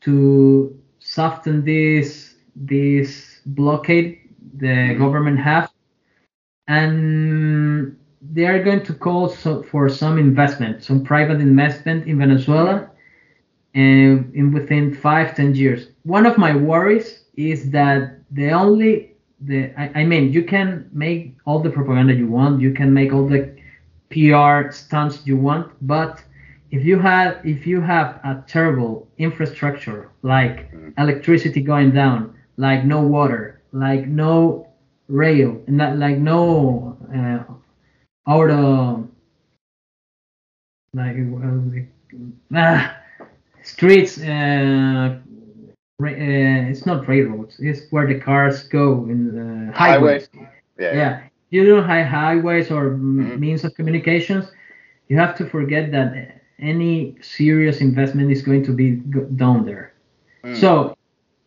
to 0.00 0.78
soften 0.98 1.64
this 1.64 2.36
this 2.56 3.40
blockade 3.46 4.18
the 4.58 4.94
government 4.98 5.38
have 5.38 5.70
and 6.68 7.96
they 8.32 8.46
are 8.46 8.62
going 8.62 8.82
to 8.82 8.94
call 8.94 9.28
so, 9.28 9.62
for 9.62 9.88
some 9.88 10.18
investment 10.18 10.82
some 10.82 11.04
private 11.04 11.40
investment 11.40 12.06
in 12.06 12.18
venezuela 12.18 12.90
and 13.74 14.32
in 14.34 14.52
within 14.52 14.94
five 14.94 15.34
ten 15.34 15.54
years. 15.54 15.88
One 16.04 16.26
of 16.26 16.38
my 16.38 16.54
worries 16.54 17.24
is 17.36 17.70
that 17.70 18.18
the 18.30 18.50
only 18.50 19.12
the 19.40 19.72
I, 19.76 20.00
I 20.00 20.04
mean 20.04 20.32
you 20.32 20.44
can 20.44 20.88
make 20.92 21.36
all 21.44 21.58
the 21.58 21.70
propaganda 21.70 22.14
you 22.14 22.28
want 22.28 22.60
you 22.60 22.72
can 22.72 22.94
make 22.94 23.12
all 23.12 23.26
the 23.26 23.52
pr 24.10 24.70
stunts 24.70 25.26
you 25.26 25.36
want 25.36 25.72
but 25.82 26.22
if 26.70 26.84
you 26.84 26.98
have 26.98 27.44
if 27.44 27.66
you 27.66 27.80
have 27.80 28.20
a 28.24 28.44
terrible 28.46 29.08
infrastructure 29.18 30.10
like 30.22 30.72
mm. 30.72 30.94
electricity 30.98 31.60
going 31.60 31.90
down 31.90 32.32
like 32.56 32.84
no 32.84 33.02
water 33.02 33.60
like 33.72 34.06
no 34.06 34.68
rail 35.08 35.60
and 35.66 35.76
not 35.76 35.96
like 35.96 36.18
no 36.18 36.96
uh, 37.14 37.42
auto 38.30 39.08
like 40.94 41.16
uh, 42.54 42.88
streets 43.62 44.18
uh, 44.20 45.18
ra- 45.98 46.10
uh, 46.10 46.70
it's 46.70 46.86
not 46.86 47.06
railroads 47.08 47.56
it's 47.58 47.82
where 47.90 48.06
the 48.06 48.18
cars 48.18 48.64
go 48.64 49.04
in 49.08 49.20
the 49.34 49.72
highways 49.72 50.28
Yeah. 50.78 50.94
yeah 50.94 51.20
you 51.50 51.64
don't 51.66 51.84
have 51.84 52.06
highways 52.06 52.70
or 52.70 52.94
m 52.94 53.18
Mhm. 53.18 53.38
means 53.38 53.64
of 53.64 53.74
communications 53.74 54.44
you 55.08 55.16
have 55.18 55.34
to 55.38 55.44
forget 55.46 55.90
that 55.92 56.08
any 56.58 57.16
serious 57.20 57.80
investment 57.80 58.30
is 58.30 58.42
going 58.42 58.64
to 58.64 58.72
be 58.72 58.88
go- 59.14 59.28
done 59.44 59.64
there 59.64 59.92
Mm. 60.44 60.54
so 60.60 60.94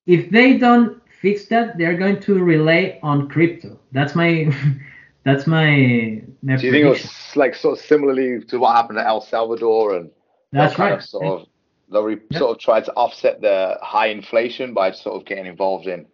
if 0.05 0.29
they 0.29 0.57
don't 0.57 1.01
fix 1.21 1.45
that 1.47 1.77
they're 1.77 1.97
going 1.97 2.19
to 2.19 2.39
rely 2.43 2.99
on 3.03 3.27
crypto 3.29 3.79
that's 3.91 4.15
my 4.15 4.51
that's 5.23 5.45
my, 5.47 6.21
my 6.41 6.55
Do 6.55 6.65
you 6.67 6.71
think 6.71 6.85
it 6.85 6.89
was 6.89 7.35
like 7.35 7.53
sort 7.55 7.77
of 7.77 7.83
similarly 7.85 8.41
to 8.45 8.59
what 8.59 8.75
happened 8.75 8.99
at 8.99 9.07
El 9.07 9.21
Salvador 9.21 9.95
and 9.97 10.09
that's 10.53 10.77
right 10.79 10.93
Of 10.93 11.03
sort 11.03 11.25
of 11.25 11.47
they'll 11.91 12.03
re- 12.03 12.17
Yeah. 12.31 12.39
sort 12.39 12.51
of 12.51 12.59
tried 12.59 12.85
to 12.85 12.93
offset 12.93 13.41
the 13.41 13.77
high 13.81 14.07
inflation 14.07 14.73
by 14.73 14.91
sort 14.91 15.15
of 15.17 15.25
getting 15.25 15.45
involved 15.45 15.87
in 15.87 16.05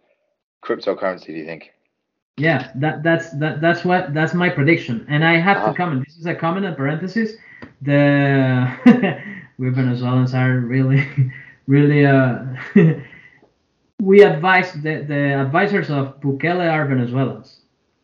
cryptocurrency. 0.64 1.26
Do 1.26 1.32
you 1.34 1.44
think? 1.44 1.70
Yeah, 2.36 2.70
that 2.76 3.02
that's 3.04 3.30
that 3.38 3.60
that's 3.60 3.84
what 3.84 4.12
that's 4.14 4.34
my 4.34 4.48
prediction, 4.48 5.06
and 5.08 5.24
I 5.24 5.34
have 5.38 5.58
Ah. 5.58 5.70
to 5.70 5.74
comment. 5.76 6.04
This 6.06 6.16
is 6.16 6.26
a 6.26 6.34
comment 6.34 6.66
in 6.66 6.74
parenthesis. 6.74 7.32
The 7.82 8.68
we 9.58 9.68
Venezuelans 9.70 10.34
are 10.34 10.58
really, 10.58 11.06
really 11.68 12.04
uh, 12.06 12.38
we 14.00 14.22
advise 14.22 14.72
the, 14.74 15.04
the 15.06 15.34
advisors 15.40 15.90
of 15.90 16.20
Bukele 16.20 16.70
are 16.70 16.86
Venezuelans, 16.86 17.60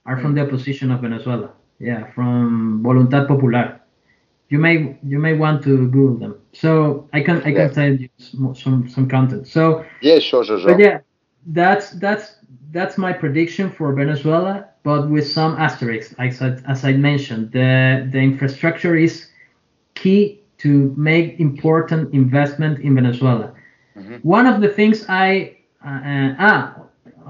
are 0.06 0.18
from 0.20 0.34
the 0.34 0.42
opposition 0.46 0.90
of 0.90 1.00
Venezuela. 1.00 1.50
Yeah, 1.78 2.10
from 2.12 2.82
Voluntad 2.84 3.26
Popular. 3.26 3.80
You 4.50 4.58
may 4.58 4.98
you 5.02 5.18
may 5.18 5.34
want 5.34 5.62
to 5.64 5.88
Google 5.88 6.16
them. 6.18 6.34
So 6.52 7.08
I 7.12 7.20
can 7.22 7.38
I 7.38 7.52
can 7.52 7.68
Yeah. 7.68 7.68
tell 7.68 7.92
you 7.94 8.08
some 8.18 8.54
some, 8.54 8.88
some 8.88 9.08
content. 9.08 9.46
So 9.46 9.84
Yeah, 10.02 10.18
sure, 10.18 10.44
sure, 10.44 10.58
sure. 10.60 10.72
but 10.72 10.80
yeah, 10.80 11.00
that's 11.46 11.90
that's 11.92 12.36
that's 12.72 12.98
my 12.98 13.12
prediction 13.12 13.70
for 13.70 13.92
Venezuela, 13.94 14.66
but 14.82 15.08
with 15.08 15.26
some 15.26 15.56
asterisks. 15.56 16.14
As 16.18 16.42
I, 16.42 16.48
as 16.68 16.84
I 16.84 16.92
mentioned, 16.92 17.52
the 17.52 18.08
the 18.12 18.18
infrastructure 18.18 18.96
is 18.96 19.28
key 19.94 20.40
to 20.58 20.92
make 20.96 21.40
important 21.40 22.12
investment 22.12 22.80
in 22.80 22.94
Venezuela. 22.94 23.54
Mhm. 23.96 24.20
One 24.24 24.46
of 24.46 24.60
the 24.60 24.68
things 24.68 25.06
I 25.08 25.56
uh, 25.84 25.88
uh, 25.88 26.34
ah 26.38 26.80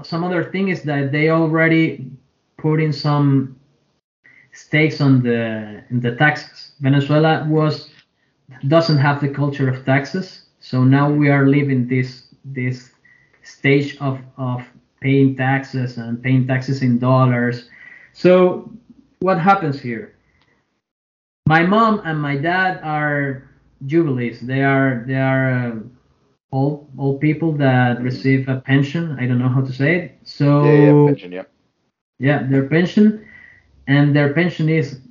some 0.03 0.23
other 0.23 0.43
thing 0.43 0.69
is 0.69 0.83
that 0.83 1.11
they 1.11 1.29
already 1.29 2.11
put 2.57 2.79
in 2.81 2.93
some 2.93 3.55
stakes 4.53 5.01
on 5.01 5.21
the 5.23 5.83
in 5.89 5.99
the 5.99 6.15
taxes. 6.15 6.71
Venezuela 6.79 7.45
was 7.47 7.89
doesn't 8.67 8.97
have 8.97 9.21
the 9.21 9.29
culture 9.29 9.69
of 9.69 9.85
taxes, 9.85 10.45
so 10.59 10.83
now 10.83 11.09
we 11.09 11.29
are 11.29 11.47
living 11.47 11.87
this 11.87 12.33
this 12.45 12.91
stage 13.43 13.97
of 13.97 14.19
of 14.37 14.63
paying 14.99 15.35
taxes 15.35 15.97
and 15.97 16.21
paying 16.21 16.47
taxes 16.47 16.81
in 16.81 16.99
dollars. 16.99 17.69
So 18.13 18.71
what 19.19 19.39
happens 19.39 19.79
here? 19.79 20.15
My 21.47 21.63
mom 21.63 22.01
and 22.05 22.21
my 22.21 22.37
dad 22.37 22.79
are 22.83 23.49
jubilees. 23.85 24.41
They 24.41 24.63
are 24.63 25.03
they 25.07 25.15
are 25.15 25.49
uh, 25.53 25.75
old 26.51 26.87
old 26.97 27.19
people 27.21 27.51
that 27.53 28.01
receive 28.01 28.47
a 28.49 28.57
pension. 28.57 29.17
I 29.19 29.25
don't 29.27 29.39
know 29.39 29.49
how 29.49 29.61
to 29.61 29.71
say 29.73 29.95
it. 29.97 30.19
So 30.23 30.49
yeah, 30.59 30.73
yeah, 30.73 30.93
pension, 30.93 31.31
yeah. 31.31 31.43
yeah, 32.19 32.43
their 32.47 32.63
pension, 32.67 33.25
and 33.87 34.15
their 34.15 34.33
pension 34.33 34.69
is 34.69 35.01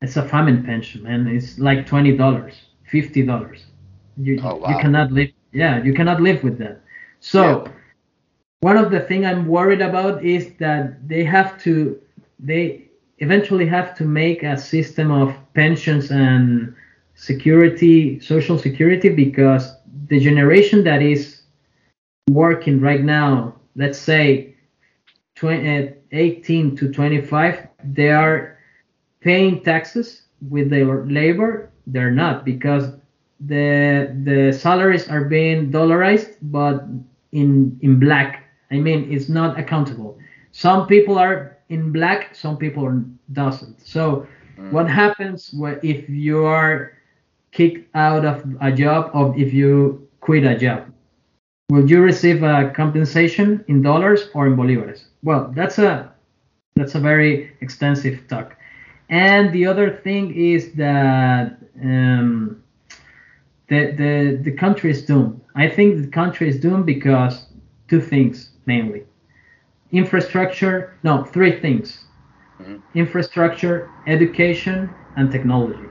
it's 0.00 0.16
a 0.16 0.22
famine 0.22 0.62
pension, 0.64 1.06
and 1.06 1.28
it's 1.28 1.58
like 1.58 1.86
twenty 1.86 2.16
dollars, 2.16 2.54
fifty 2.84 3.22
dollars. 3.24 3.66
You 4.16 4.44
Oh, 4.44 4.60
you 4.64 4.76
cannot 4.76 5.12
live. 5.12 5.30
Yeah, 5.52 5.82
you 5.82 5.92
cannot 5.94 6.20
live 6.20 6.42
with 6.42 6.58
that. 6.58 6.80
So 7.20 7.64
Yeah. 7.64 7.72
one 8.60 8.76
of 8.76 8.90
the 8.90 9.00
thing 9.00 9.24
I'm 9.26 9.46
worried 9.46 9.80
about 9.82 10.24
is 10.24 10.54
that 10.58 11.08
they 11.08 11.24
have 11.24 11.58
to 11.62 11.98
they 12.38 12.84
eventually 13.18 13.66
have 13.66 13.94
to 13.96 14.04
make 14.04 14.42
a 14.42 14.56
system 14.56 15.10
of 15.10 15.34
pensions 15.54 16.10
and 16.10 16.74
security, 17.14 18.20
social 18.20 18.58
security, 18.58 19.10
because 19.10 19.76
the 20.10 20.20
generation 20.20 20.84
that 20.84 21.02
is 21.02 21.42
working 22.28 22.80
right 22.80 23.02
now, 23.02 23.54
let's 23.76 23.98
say 23.98 24.56
20, 25.36 25.88
uh, 25.88 25.92
18 26.12 26.76
to 26.76 26.92
25, 26.92 27.68
they 27.84 28.10
are 28.10 28.58
paying 29.20 29.62
taxes 29.62 30.22
with 30.50 30.68
their 30.70 31.06
labor. 31.06 31.70
They're 31.86 32.10
not 32.10 32.44
because 32.44 32.92
the 33.40 34.14
the 34.24 34.52
salaries 34.52 35.08
are 35.08 35.24
being 35.24 35.70
dollarized, 35.70 36.36
but 36.42 36.84
in 37.32 37.78
in 37.80 37.98
black. 37.98 38.44
I 38.70 38.78
mean, 38.78 39.10
it's 39.12 39.28
not 39.28 39.58
accountable. 39.58 40.18
Some 40.52 40.86
people 40.86 41.18
are 41.18 41.56
in 41.68 41.92
black, 41.92 42.34
some 42.34 42.56
people 42.56 43.02
doesn't. 43.32 43.80
So 43.80 44.26
what 44.70 44.88
happens 44.88 45.54
if 45.82 46.08
you 46.08 46.44
are 46.44 46.99
kicked 47.52 47.94
out 47.94 48.24
of 48.24 48.44
a 48.60 48.72
job 48.72 49.10
or 49.14 49.36
if 49.36 49.52
you 49.52 50.08
quit 50.20 50.44
a 50.44 50.56
job? 50.56 50.86
Will 51.70 51.88
you 51.88 52.00
receive 52.02 52.42
a 52.42 52.70
compensation 52.74 53.64
in 53.68 53.82
dollars 53.82 54.28
or 54.34 54.46
in 54.46 54.56
bolivares? 54.56 55.04
Well, 55.22 55.52
that's 55.54 55.78
a 55.78 56.12
that's 56.76 56.94
a 56.94 57.00
very 57.00 57.52
extensive 57.60 58.26
talk. 58.28 58.56
And 59.08 59.52
the 59.52 59.66
other 59.66 59.90
thing 59.90 60.34
is 60.34 60.72
that 60.74 61.58
um, 61.82 62.62
the, 63.68 63.92
the 64.00 64.40
the 64.42 64.52
country 64.52 64.90
is 64.90 65.04
doomed. 65.04 65.40
I 65.54 65.68
think 65.68 66.00
the 66.02 66.08
country 66.08 66.48
is 66.48 66.58
doomed 66.60 66.86
because 66.86 67.46
two 67.88 68.00
things 68.00 68.50
mainly: 68.66 69.04
infrastructure. 69.92 70.94
No, 71.02 71.24
three 71.24 71.60
things: 71.60 72.04
Mhm. 72.60 72.82
infrastructure, 72.94 73.88
education, 74.06 74.90
and 75.16 75.30
technology. 75.30 75.88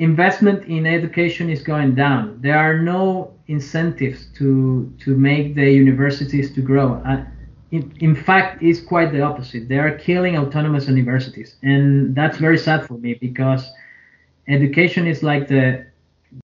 Investment 0.00 0.64
in 0.64 0.86
education 0.86 1.50
is 1.50 1.62
going 1.62 1.94
down. 1.94 2.40
There 2.42 2.58
are 2.58 2.78
no 2.78 3.34
incentives 3.48 4.26
to 4.38 4.92
to 5.04 5.16
make 5.16 5.54
the 5.54 5.70
universities 5.70 6.52
to 6.54 6.62
grow. 6.62 6.94
Uh, 7.06 7.24
in, 7.70 7.92
in 8.00 8.14
fact, 8.16 8.62
it's 8.62 8.80
quite 8.80 9.12
the 9.12 9.20
opposite. 9.22 9.68
They 9.68 9.78
are 9.78 9.92
killing 9.98 10.36
autonomous 10.38 10.88
universities, 10.88 11.56
and 11.62 12.14
that's 12.14 12.38
very 12.38 12.58
sad 12.58 12.86
for 12.86 12.96
me 12.98 13.14
because 13.14 13.70
education 14.48 15.06
is 15.06 15.22
like 15.22 15.48
the 15.48 15.86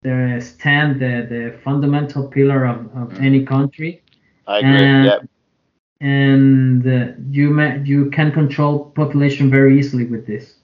the 0.02 0.40
stand, 0.40 1.00
the, 1.00 1.26
the 1.34 1.58
fundamental 1.64 2.28
pillar 2.28 2.66
of, 2.66 2.78
of 2.96 3.18
any 3.20 3.44
country, 3.44 4.02
I 4.46 4.58
agree. 4.58 4.70
And- 4.86 5.04
yeah. 5.06 5.18
and 6.00 6.86
uh, 6.86 7.12
you 7.30 7.50
ma- 7.50 7.78
you 7.84 8.10
can 8.10 8.32
control 8.32 8.90
population 8.90 9.50
very 9.50 9.78
easily 9.78 10.04
with 10.04 10.26
this. 10.26 10.55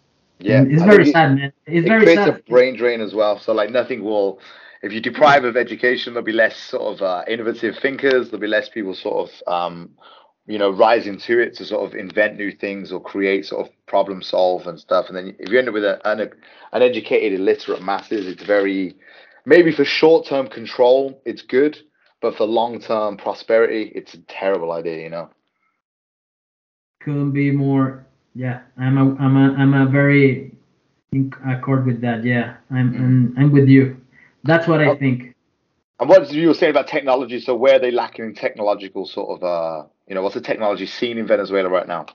Yeah. 0.43 0.64
It's 0.69 0.82
I 0.82 0.86
very 0.86 1.06
sad, 1.10 1.36
man. 1.36 1.52
It's 1.66 1.86
it 1.86 1.89
very 1.89 2.02
creates 2.05 2.23
sad. 2.23 2.28
a 2.28 2.43
brain 2.51 2.77
drain 2.77 3.01
as 3.01 3.14
well. 3.14 3.39
So 3.39 3.52
like 3.52 3.70
nothing 3.70 4.02
will, 4.02 4.40
if 4.82 4.93
you 4.93 5.01
deprive 5.01 5.44
of 5.44 5.56
education, 5.56 6.14
there'll 6.14 6.24
be 6.24 6.32
less 6.32 6.56
sort 6.56 6.94
of 6.94 7.02
uh, 7.02 7.24
innovative 7.28 7.77
thinkers. 7.81 8.31
There'll 8.31 8.40
be 8.40 8.48
less 8.48 8.69
people 8.69 8.94
sort 8.94 9.31
of, 9.31 9.48
um, 9.52 9.90
you 10.47 10.59
know, 10.59 10.70
rising 10.70 11.19
to 11.20 11.39
it 11.39 11.56
to 11.59 11.64
sort 11.64 11.89
of 11.89 11.94
invent 11.97 12.36
new 12.36 12.51
things 12.51 12.90
or 12.93 13.01
create 13.01 13.47
sort 13.47 13.66
of 13.66 13.73
problem 13.86 14.23
solve 14.23 14.66
and 14.66 14.78
stuff. 14.78 15.06
And 15.09 15.16
then 15.16 15.36
if 15.39 15.51
you 15.51 15.59
end 15.59 15.69
up 15.69 15.74
with 15.74 15.85
a, 15.85 16.01
an, 16.09 16.20
an 16.73 16.82
educated, 16.82 17.39
illiterate 17.39 17.82
masses, 17.82 18.27
it's 18.27 18.43
very 18.43 18.97
maybe 19.47 19.70
for 19.73 19.85
short 19.85 20.27
term 20.27 20.48
control, 20.48 21.20
it's 21.24 21.43
good, 21.43 21.78
but 22.20 22.36
for 22.36 22.44
long 22.44 22.81
term 22.81 23.16
prosperity, 23.16 23.93
it's 23.94 24.14
a 24.14 24.19
terrible 24.23 24.73
idea. 24.73 25.02
You 25.05 25.10
know. 25.10 25.31
couldn't 27.02 27.32
be 27.32 27.51
more 27.52 28.06
yeah 28.35 28.61
i'm 28.79 28.97
a 28.99 29.05
i'm 29.23 29.37
a 29.37 29.55
i'm 29.57 29.75
a 29.75 29.87
very 29.87 30.53
in 31.13 31.33
accord 31.47 31.87
with 31.87 32.01
that 32.01 32.25
yeah 32.25 32.55
i'm 32.71 32.95
I'm, 32.99 33.35
I'm 33.39 33.53
with 33.53 33.69
you 33.69 33.97
that's 34.45 34.67
what 34.67 34.81
i 34.81 34.91
Oh. 34.91 34.97
think 34.97 35.33
And 36.01 36.09
what 36.09 36.31
you 36.33 36.49
were 36.49 36.55
saying 36.55 36.71
about 36.71 36.89
technology? 36.89 37.41
So 37.41 37.55
where 37.55 37.77
are 37.77 37.79
they 37.79 37.91
lacking 37.91 38.25
in 38.25 38.35
technological 38.35 39.07
sort 39.07 39.41
of, 39.41 39.45
uh, 39.45 39.89
you 40.09 40.15
know, 40.15 40.23
what's 40.23 40.35
the 40.35 40.41
technology 40.41 40.87
scene 40.87 41.19
in 41.19 41.27
Venezuela 41.27 41.69
right 41.69 41.87
now? 41.87 42.07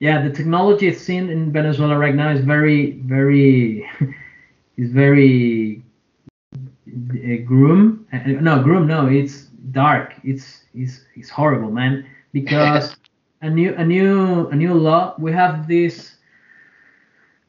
yeah 0.00 0.22
the 0.22 0.30
technology 0.30 0.92
scene 0.92 1.28
in 1.30 1.52
venezuela 1.52 1.96
right 1.98 2.14
now 2.14 2.30
is 2.30 2.44
very 2.44 2.92
very 3.06 3.88
is 4.76 4.90
very 4.90 5.82
uh, 6.88 7.36
groom 7.46 8.06
uh, 8.12 8.18
no 8.40 8.62
groom 8.62 8.86
no 8.86 9.06
it's 9.06 9.44
dark 9.72 10.14
it's 10.24 10.64
it's 10.74 11.04
it's 11.14 11.30
horrible 11.30 11.70
man 11.70 12.04
because 12.32 12.96
a 13.42 13.50
new 13.50 13.74
a 13.76 13.84
new 13.84 14.48
a 14.48 14.56
new 14.56 14.74
law. 14.74 15.14
We 15.18 15.32
have 15.32 15.66
this 15.68 16.16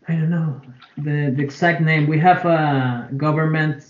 i 0.07 0.13
don't 0.13 0.29
know 0.29 0.61
the, 0.97 1.33
the 1.35 1.41
exact 1.41 1.81
name. 1.81 2.07
We 2.07 2.19
have 2.19 2.45
a 2.45 3.09
government 3.17 3.83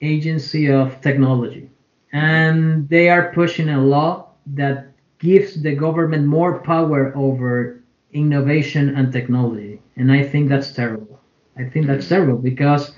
agency 0.00 0.70
of 0.70 1.00
technology. 1.00 1.70
And 2.12 2.88
they 2.88 3.08
are 3.08 3.32
pushing 3.32 3.68
a 3.70 3.80
law 3.80 4.30
that 4.54 4.92
gives 5.18 5.60
the 5.62 5.74
government 5.74 6.26
more 6.26 6.60
power 6.60 7.12
over 7.16 7.82
innovation 8.12 8.94
and 8.96 9.12
technology. 9.12 9.80
And 9.96 10.12
i 10.12 10.22
think 10.22 10.48
that's 10.48 10.72
terrible. 10.72 11.20
I 11.56 11.64
think 11.64 11.86
that's 11.86 12.08
terrible 12.08 12.38
because 12.38 12.92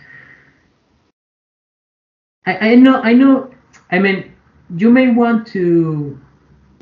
I, 2.47 2.71
I 2.71 2.75
know 2.75 3.01
i 3.03 3.13
know 3.13 3.51
i 3.91 3.99
mean 3.99 4.33
you 4.77 4.91
may 4.91 5.09
want 5.11 5.47
to 5.49 6.19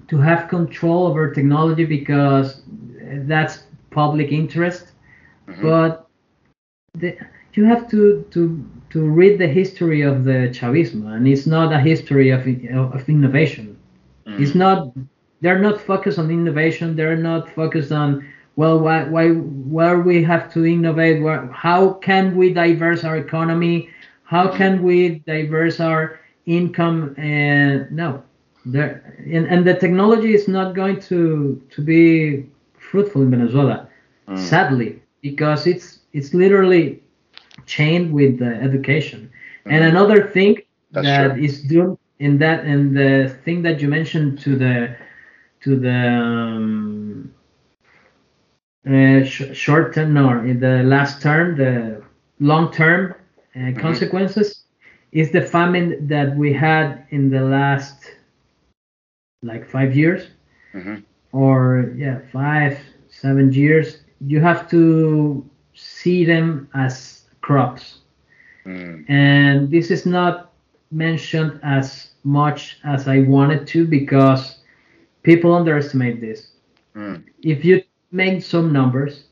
to 0.09 0.19
have 0.19 0.49
control 0.49 1.07
over 1.07 1.33
technology 1.33 1.85
because 1.85 2.63
that's 3.27 3.65
public 3.91 4.33
interest. 4.33 4.93
Mhm. 5.49 5.63
but 5.63 6.07
the, 6.95 7.17
you 7.55 7.65
have 7.65 7.89
to 7.91 8.25
to 8.31 8.65
to 8.91 9.01
read 9.09 9.39
the 9.39 9.47
history 9.49 10.03
of 10.03 10.25
the 10.25 10.39
chavismo 10.59 11.15
and 11.15 11.27
it's 11.29 11.47
not 11.47 11.73
a 11.73 11.79
history 11.81 12.31
of 12.31 12.43
of 12.95 13.09
innovation. 13.09 13.77
Mm. 14.27 14.41
it's 14.41 14.55
not 14.55 14.93
they're 15.41 15.59
not 15.61 15.81
focused 15.81 16.19
on 16.19 16.31
innovation. 16.31 16.97
They're 16.97 17.17
not 17.17 17.49
focused 17.51 17.93
on 17.93 18.25
well 18.57 18.79
why 18.81 19.05
why 19.05 19.29
where 19.77 20.01
we 20.01 20.23
have 20.25 20.53
to 20.55 20.65
innovate 20.65 21.23
where, 21.23 21.47
how 21.53 21.95
can 22.09 22.37
we 22.37 22.53
diverse 22.53 23.05
our 23.05 23.17
economy? 23.17 23.89
How 24.25 24.49
can 24.49 24.83
we 24.83 25.21
diverse 25.27 25.81
our 25.81 26.19
income? 26.47 27.15
And 27.19 27.91
no 27.93 28.23
there 28.67 29.15
and, 29.33 29.47
and 29.47 29.67
the 29.67 29.75
technology 29.75 30.35
is 30.35 30.49
not 30.49 30.75
going 30.75 31.01
to 31.01 31.63
to 31.71 31.83
be 31.83 32.45
fruitful 32.79 33.23
in 33.23 33.31
venezuela 33.31 33.89
Mm. 34.29 34.53
sadly 34.53 35.03
because 35.23 35.67
it's 35.67 36.01
it's 36.13 36.35
literally 36.35 37.03
chained 37.67 38.13
with 38.13 38.39
the 38.39 38.53
education 38.69 39.31
and 39.69 39.85
Mhm. 39.85 39.91
another 39.93 40.23
thing 40.29 40.57
That's 40.93 41.11
that 41.11 41.37
true. 41.37 41.39
is 41.39 41.71
in 42.19 42.39
that 42.39 42.65
in 42.67 42.95
the 42.95 43.29
thing 43.45 43.63
that 43.63 43.81
you 43.81 43.89
mentioned 43.89 44.39
to 44.41 44.57
the 44.57 44.97
to 45.63 45.77
the 45.79 45.97
um, 45.97 47.31
uh, 48.89 49.25
sh- 49.25 49.55
short 49.55 49.95
term 49.95 50.15
no 50.15 50.31
in 50.41 50.61
the 50.61 50.83
last 50.85 51.23
term 51.23 51.57
the 51.57 52.03
long 52.41 52.71
term 52.73 53.15
uh, 53.57 53.73
consequences 53.79 54.65
is 55.13 55.31
the 55.33 55.43
famine 55.43 56.07
that 56.09 56.37
we 56.37 56.53
had 56.53 57.05
in 57.11 57.31
the 57.31 57.41
last 57.41 58.16
like 59.43 59.67
five 59.67 59.95
years 59.95 60.31
Mhm. 60.75 61.03
or 61.33 61.93
yeah 61.97 62.19
five 62.33 62.79
seven 63.09 63.53
years 63.53 64.03
you 64.21 64.41
have 64.41 64.69
to 64.71 65.45
see 65.75 66.25
them 66.25 66.69
as 66.75 67.25
crops 67.41 68.01
Mm. 68.67 69.05
and 69.09 69.71
this 69.71 69.91
is 69.91 70.07
not 70.07 70.53
mentioned 70.91 71.59
as 71.63 72.11
much 72.25 72.79
as 72.85 73.07
I 73.09 73.21
wanted 73.21 73.67
to 73.69 73.87
because 73.87 74.61
people 75.23 75.55
underestimate 75.55 76.21
this. 76.21 76.53
Mm. 76.97 77.23
If 77.43 77.65
you 77.65 77.83
make 78.13 78.43
some 78.43 78.73
numbers, 78.73 79.25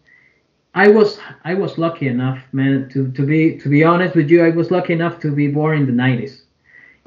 I 0.75 0.89
was 0.89 1.19
I 1.45 1.55
was 1.55 1.79
lucky 1.79 2.07
enough, 2.09 2.39
man, 2.53 2.89
to, 2.93 3.11
to 3.13 3.27
be 3.27 3.59
to 3.59 3.69
be 3.69 3.83
honest 3.85 4.15
with 4.15 4.31
you, 4.31 4.45
I 4.45 4.51
was 4.51 4.71
lucky 4.71 4.93
enough 4.95 5.21
to 5.21 5.31
be 5.35 5.49
born 5.49 5.79
in 5.79 5.87
the 5.87 5.93
90s. 5.93 6.44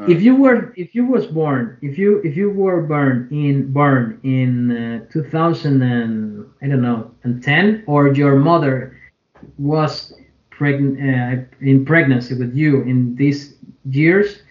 If 0.06 0.22
you 0.22 0.36
were 0.36 0.74
if 0.78 0.94
you 0.94 1.06
was 1.06 1.26
born 1.26 1.80
if 1.82 1.98
you 1.98 2.22
if 2.24 2.38
you 2.38 2.52
were 2.52 2.84
born 2.84 3.28
in 3.32 3.74
born 3.74 4.20
in 4.24 5.02
uh, 5.02 5.12
2000 5.12 5.82
and 5.82 6.46
I 6.62 6.68
don't 6.68 6.84
know 6.84 7.12
and 7.24 7.42
10 7.42 7.84
or 7.88 8.14
your 8.14 8.36
mother 8.36 8.96
was 9.58 10.14
pregnant 10.52 11.00
uh, 11.02 11.66
in 11.66 11.84
pregnancy 11.84 12.36
with 12.36 12.56
you 12.56 12.84
in 12.84 13.16
these 13.16 13.56
years 13.90 14.44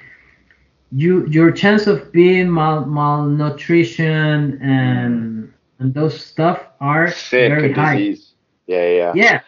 you 0.90 1.26
your 1.28 1.52
chance 1.52 1.86
of 1.86 2.10
being 2.10 2.50
mal 2.50 2.84
malnutrition 2.84 4.58
and 4.60 5.52
and 5.78 5.94
those 5.94 6.18
stuff 6.18 6.66
are 6.80 7.08
Sick 7.12 7.50
very 7.52 7.72
high 7.72 7.98
disease. 7.98 8.32
Yeah, 8.66 8.86
yeah. 8.88 9.12
yeah 9.14 9.40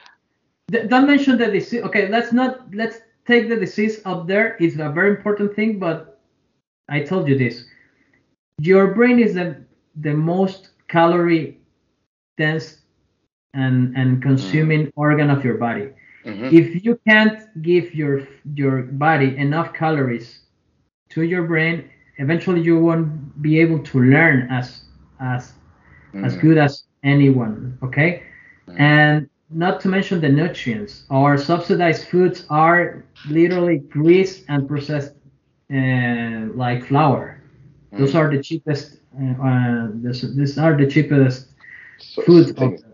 don't 0.86 1.08
mention 1.08 1.38
the 1.38 1.46
disease 1.50 1.82
okay 1.82 2.08
let's 2.08 2.32
not 2.32 2.72
let's 2.72 3.00
take 3.28 3.48
the 3.48 3.56
disease 3.56 4.00
up 4.06 4.26
there 4.28 4.56
it's 4.60 4.76
a 4.78 4.90
very 4.90 5.10
important 5.16 5.54
thing 5.56 5.78
but 5.78 6.20
i 6.88 7.00
told 7.00 7.28
you 7.28 7.38
this 7.38 7.66
your 8.58 8.94
brain 8.94 9.18
is 9.20 9.34
the 9.34 9.56
the 9.96 10.14
most 10.14 10.70
calorie 10.88 11.58
dense 12.38 12.82
and 13.54 13.96
and 13.96 14.22
consuming 14.22 14.90
organ 14.96 15.30
of 15.30 15.44
your 15.44 15.56
body 15.56 15.88
Mhm. 16.26 16.52
if 16.60 16.84
you 16.84 16.98
can't 17.08 17.38
give 17.62 17.94
your 17.94 18.20
your 18.54 18.82
body 19.06 19.36
enough 19.36 19.72
calories 19.74 20.28
to 21.10 21.22
your 21.22 21.44
brain 21.44 21.84
eventually 22.18 22.60
you 22.60 22.78
won't 22.78 23.08
be 23.42 23.58
able 23.60 23.80
to 23.90 23.96
learn 24.00 24.48
as 24.50 24.84
as 25.20 25.54
as 26.22 26.36
Mm. 26.36 26.40
good 26.44 26.58
as 26.58 26.84
anyone 27.04 27.78
okay 27.82 28.22
Mm. 28.68 28.80
and 28.80 29.28
not 29.50 29.80
to 29.80 29.88
mention 29.88 30.20
the 30.20 30.28
nutrients 30.28 31.04
our 31.10 31.36
subsidized 31.38 32.08
foods 32.08 32.44
are 32.50 33.04
literally 33.28 33.78
grease 33.78 34.44
and 34.48 34.68
processed 34.68 35.14
uh, 35.72 36.46
like 36.54 36.84
flour 36.84 37.40
those 37.96 38.12
Mm. 38.12 38.18
are 38.18 38.30
the 38.30 38.42
cheapest 38.42 38.98
uh, 39.20 39.42
uh, 39.48 39.88
this, 39.94 40.20
these 40.36 40.58
are 40.58 40.76
the 40.76 40.86
cheapest 40.86 41.48
So- 41.98 42.22
foods 42.22 42.52
thing 42.52 42.74
of- 42.74 42.80
to 42.80 42.84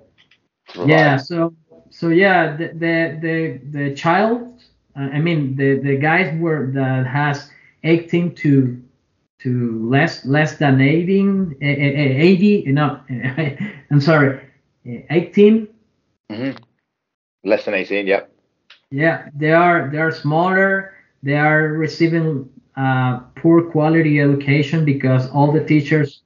provide. 0.74 0.88
yeah 0.88 1.16
so 1.16 1.54
so 1.90 2.08
yeah 2.08 2.56
the 2.56 2.68
the 2.82 2.94
the, 3.24 3.36
the 3.76 3.94
child 3.94 4.42
uh, 4.96 5.08
i 5.12 5.20
mean 5.20 5.56
the 5.56 5.78
the 5.80 5.96
guys 5.96 6.28
were 6.40 6.70
that 6.74 7.06
has 7.06 7.50
18 7.84 8.34
to 8.36 8.80
to 9.40 9.88
less 9.88 10.24
less 10.26 10.56
than 10.58 10.80
18 10.80 11.56
eh, 11.60 11.66
eh, 11.66 11.92
eh, 12.02 12.22
80 12.22 12.72
no 12.72 13.00
i'm 13.90 14.00
sorry 14.00 14.40
eh, 14.86 15.02
18 15.10 15.68
Mhm. 16.30 16.58
Less 17.44 17.64
than 17.64 17.74
18, 17.74 18.06
yep. 18.06 18.30
yeah 18.90 19.28
they 19.34 19.52
are 19.52 19.88
they 19.90 19.98
are 19.98 20.10
smaller 20.12 20.94
they 21.22 21.34
are 21.36 21.68
receiving 21.68 22.48
uh, 22.76 23.18
poor 23.36 23.62
quality 23.62 24.20
education 24.20 24.84
because 24.84 25.28
all 25.30 25.50
the 25.52 25.64
teachers 25.64 26.22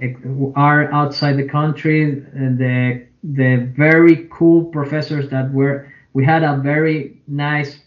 eh, 0.00 0.12
are 0.54 0.92
outside 0.92 1.36
the 1.36 1.48
country 1.48 2.02
and 2.34 2.58
the 2.58 3.06
the 3.22 3.56
very 3.76 4.28
cool 4.30 4.64
professors 4.64 5.28
that 5.30 5.50
were 5.52 5.92
we 6.12 6.24
had 6.24 6.42
a 6.42 6.56
very 6.56 7.20
nice 7.28 7.80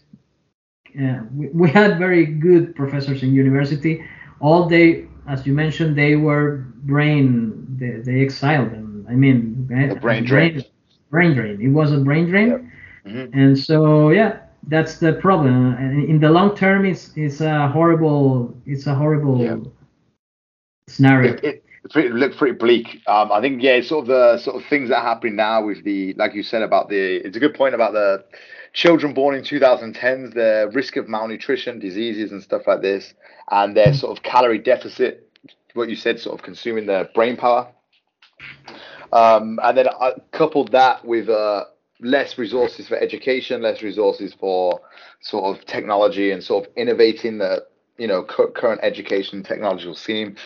uh, 1.00 1.20
we, 1.34 1.48
we 1.48 1.70
had 1.70 1.98
very 1.98 2.24
good 2.26 2.74
professors 2.74 3.22
in 3.22 3.32
university 3.34 4.04
all 4.40 4.68
they 4.68 5.06
as 5.28 5.46
you 5.46 5.52
mentioned 5.52 5.96
they 5.96 6.16
were 6.16 6.64
brain 6.84 7.66
they, 7.78 7.92
they 8.06 8.20
exiled 8.22 8.70
them 8.70 9.06
i 9.08 9.12
mean 9.14 9.68
A 9.88 9.94
brain 9.96 10.24
drain. 10.24 10.62
Brain 11.14 11.32
drain 11.38 11.56
it 11.66 11.72
was 11.80 11.88
a 11.98 12.00
brain 12.08 12.26
drain 12.32 12.48
Yep. 12.50 12.62
Mhm. 13.08 13.26
and 13.40 13.50
so 13.68 13.76
yeah 14.18 14.32
that's 14.74 14.94
the 15.04 15.12
problem 15.26 15.56
and 15.82 15.92
in 16.12 16.18
the 16.24 16.30
long 16.38 16.50
term 16.62 16.80
it's 16.92 17.04
it's 17.24 17.40
a 17.52 17.68
horrible 17.76 18.22
it's 18.72 18.86
a 18.92 18.94
horrible 19.02 19.36
Yeah. 19.46 19.58
scenario 20.88 21.32
It, 21.34 21.44
it, 21.44 21.56
it's 21.84 21.92
pretty, 21.92 22.08
look 22.22 22.32
pretty 22.36 22.56
bleak. 22.56 22.86
Um, 23.06 23.30
I 23.30 23.40
think 23.42 23.62
yeah, 23.62 23.72
it's 23.78 23.88
sort 23.88 24.02
of 24.04 24.08
the 24.08 24.38
sort 24.38 24.56
of 24.56 24.64
things 24.70 24.88
that 24.88 24.98
are 25.02 25.08
happening 25.12 25.36
now 25.36 25.62
with 25.68 25.84
the 25.84 26.14
like 26.14 26.32
you 26.34 26.42
said 26.42 26.62
about 26.62 26.88
the. 26.88 27.16
It's 27.26 27.36
a 27.36 27.40
good 27.40 27.52
point 27.54 27.74
about 27.74 27.92
the 27.92 28.24
children 28.72 29.12
born 29.12 29.34
in 29.34 29.42
2010s, 29.44 30.32
the 30.32 30.70
risk 30.72 30.96
of 30.96 31.08
malnutrition, 31.08 31.78
diseases, 31.78 32.32
and 32.32 32.42
stuff 32.42 32.62
like 32.66 32.80
this, 32.80 33.12
and 33.50 33.76
their 33.76 33.92
sort 33.92 34.16
of 34.16 34.22
calorie 34.24 34.62
deficit. 34.72 35.12
What 35.74 35.90
you 35.90 35.96
said, 35.96 36.18
sort 36.20 36.38
of 36.38 36.42
consuming 36.42 36.86
their 36.86 37.04
brain 37.14 37.36
power. 37.36 37.68
Um, 39.14 39.60
and 39.62 39.78
then 39.78 39.88
I 39.88 40.12
coupled 40.32 40.72
that 40.72 41.04
with 41.04 41.28
uh, 41.28 41.64
less 42.00 42.36
resources 42.36 42.88
for 42.88 42.96
education, 42.96 43.62
less 43.62 43.80
resources 43.80 44.34
for 44.34 44.80
sort 45.20 45.56
of 45.56 45.64
technology 45.66 46.32
and 46.32 46.42
sort 46.42 46.66
of 46.66 46.72
innovating 46.76 47.38
the 47.38 47.64
you 47.96 48.08
know 48.08 48.24
cu- 48.24 48.50
current 48.50 48.80
education 48.82 49.42
technological 49.44 49.94
scene. 49.94 50.36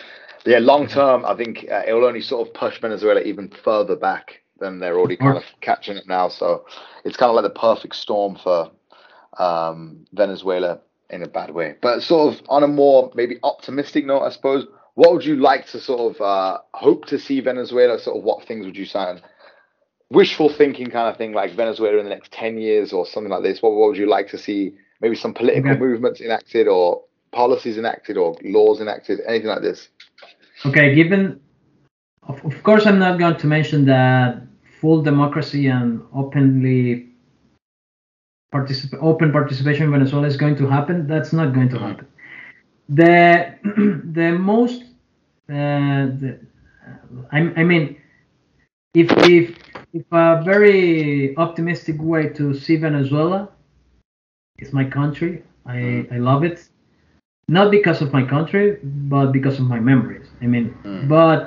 Yeah, 0.45 0.59
long 0.59 0.87
term, 0.87 1.25
I 1.25 1.35
think 1.35 1.65
uh, 1.69 1.81
it 1.85 1.93
will 1.93 2.05
only 2.05 2.21
sort 2.21 2.47
of 2.47 2.53
push 2.53 2.79
Venezuela 2.79 3.21
even 3.21 3.49
further 3.49 3.95
back 3.95 4.41
than 4.59 4.79
they're 4.79 4.97
already 4.97 5.17
kind 5.17 5.37
of 5.37 5.43
catching 5.61 5.97
it 5.97 6.07
now. 6.07 6.29
So 6.29 6.65
it's 7.03 7.17
kind 7.17 7.29
of 7.29 7.35
like 7.35 7.43
the 7.43 7.59
perfect 7.59 7.95
storm 7.95 8.37
for 8.37 8.71
um, 9.37 10.05
Venezuela 10.13 10.79
in 11.09 11.23
a 11.23 11.27
bad 11.27 11.51
way. 11.51 11.75
But 11.81 12.03
sort 12.03 12.33
of 12.33 12.41
on 12.49 12.63
a 12.63 12.67
more 12.67 13.11
maybe 13.15 13.39
optimistic 13.43 14.05
note, 14.05 14.21
I 14.21 14.29
suppose, 14.29 14.67
what 14.99 15.13
would 15.13 15.25
you 15.25 15.37
like 15.37 15.65
to 15.67 15.79
sort 15.79 16.15
of 16.15 16.21
uh, 16.21 16.57
hope 16.73 17.05
to 17.05 17.17
see 17.17 17.39
Venezuela? 17.39 17.97
Sort 17.99 18.17
of 18.17 18.23
what 18.23 18.45
things 18.45 18.65
would 18.65 18.75
you 18.75 18.85
sign? 18.85 19.21
Wishful 20.11 20.49
thinking 20.49 20.89
kind 20.91 21.07
of 21.09 21.15
thing, 21.17 21.31
like 21.31 21.51
Venezuela 21.53 21.97
in 21.99 22.03
the 22.03 22.09
next 22.09 22.31
10 22.33 22.57
years 22.57 22.91
or 22.91 23.05
something 23.05 23.31
like 23.31 23.43
this. 23.43 23.61
What, 23.61 23.73
what 23.73 23.87
would 23.89 23.97
you 23.97 24.09
like 24.09 24.27
to 24.29 24.37
see? 24.37 24.73
Maybe 24.99 25.15
some 25.15 25.33
political 25.33 25.71
Okay. 25.71 25.79
movements 25.79 26.19
enacted 26.19 26.67
or 26.67 27.03
policies 27.31 27.77
enacted 27.77 28.17
or 28.17 28.35
laws 28.43 28.81
enacted, 28.81 29.21
anything 29.25 29.47
like 29.47 29.61
this? 29.61 29.87
okay 30.65 30.93
given 30.93 31.39
of, 32.27 32.43
of 32.43 32.63
course 32.63 32.85
i'm 32.85 32.99
not 32.99 33.17
going 33.17 33.37
to 33.37 33.47
mention 33.47 33.85
that 33.85 34.41
full 34.81 35.01
democracy 35.01 35.67
and 35.67 36.01
openly 36.13 37.07
particip- 38.53 38.97
open 39.01 39.31
participation 39.31 39.83
in 39.85 39.91
venezuela 39.91 40.27
is 40.27 40.35
going 40.35 40.57
to 40.57 40.67
happen 40.67 41.07
that's 41.07 41.31
not 41.31 41.53
going 41.53 41.69
to 41.69 41.77
Mhm. 41.77 41.87
happen 41.87 42.07
the 42.89 43.53
the 44.19 44.31
most 44.37 44.83
the, 45.49 46.39
I, 47.31 47.39
I 47.61 47.63
mean 47.63 47.97
if 48.93 49.11
if 49.27 49.55
if 49.93 50.05
a 50.11 50.41
very 50.45 51.35
optimistic 51.37 52.01
way 52.01 52.29
to 52.29 52.53
see 52.53 52.77
venezuela 52.77 53.49
is 54.59 54.73
my 54.73 54.85
country 54.85 55.43
i 55.65 55.77
Mhm. 55.77 56.13
i 56.15 56.17
love 56.17 56.43
it 56.49 56.57
not 57.47 57.71
because 57.71 58.01
of 58.01 58.13
my 58.13 58.23
country 58.23 58.77
but 59.13 59.27
because 59.31 59.59
of 59.59 59.65
my 59.75 59.79
memories 59.79 60.27
i 60.41 60.47
mean 60.47 60.67
Mm. 60.83 61.07
but 61.07 61.41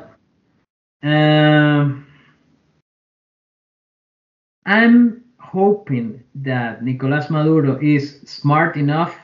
um, 1.02 2.04
i'm 4.66 5.22
hoping 5.38 6.22
that 6.34 6.82
nicolas 6.82 7.30
maduro 7.30 7.78
is 7.80 8.20
smart 8.22 8.76
enough 8.76 9.16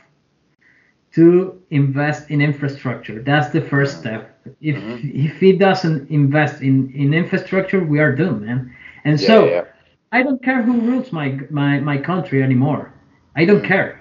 to 1.13 1.61
invest 1.71 2.31
in 2.31 2.41
infrastructure 2.41 3.23
that's 3.23 3.51
the 3.51 3.61
first 3.61 3.99
step 3.99 4.38
if 4.61 4.77
Mhm. 4.77 5.01
if 5.03 5.39
he 5.41 5.53
doesn't 5.53 6.11
invest 6.11 6.63
in 6.63 6.91
in 6.95 7.15
infrastructure 7.15 7.81
we 7.83 7.99
are 8.01 8.13
doomed 8.15 8.43
man 8.43 8.71
and 9.05 9.21
Yeah, 9.21 9.27
so 9.27 9.37
yeah. 9.45 9.65
I 10.13 10.23
don't 10.23 10.43
care 10.43 10.63
who 10.63 10.81
rules 10.81 11.13
my 11.13 11.39
my 11.51 11.81
my 11.81 11.99
country 11.99 12.43
anymore. 12.43 12.93
I 13.37 13.45
don't 13.45 13.63
Mm. 13.63 13.69
care. 13.75 14.01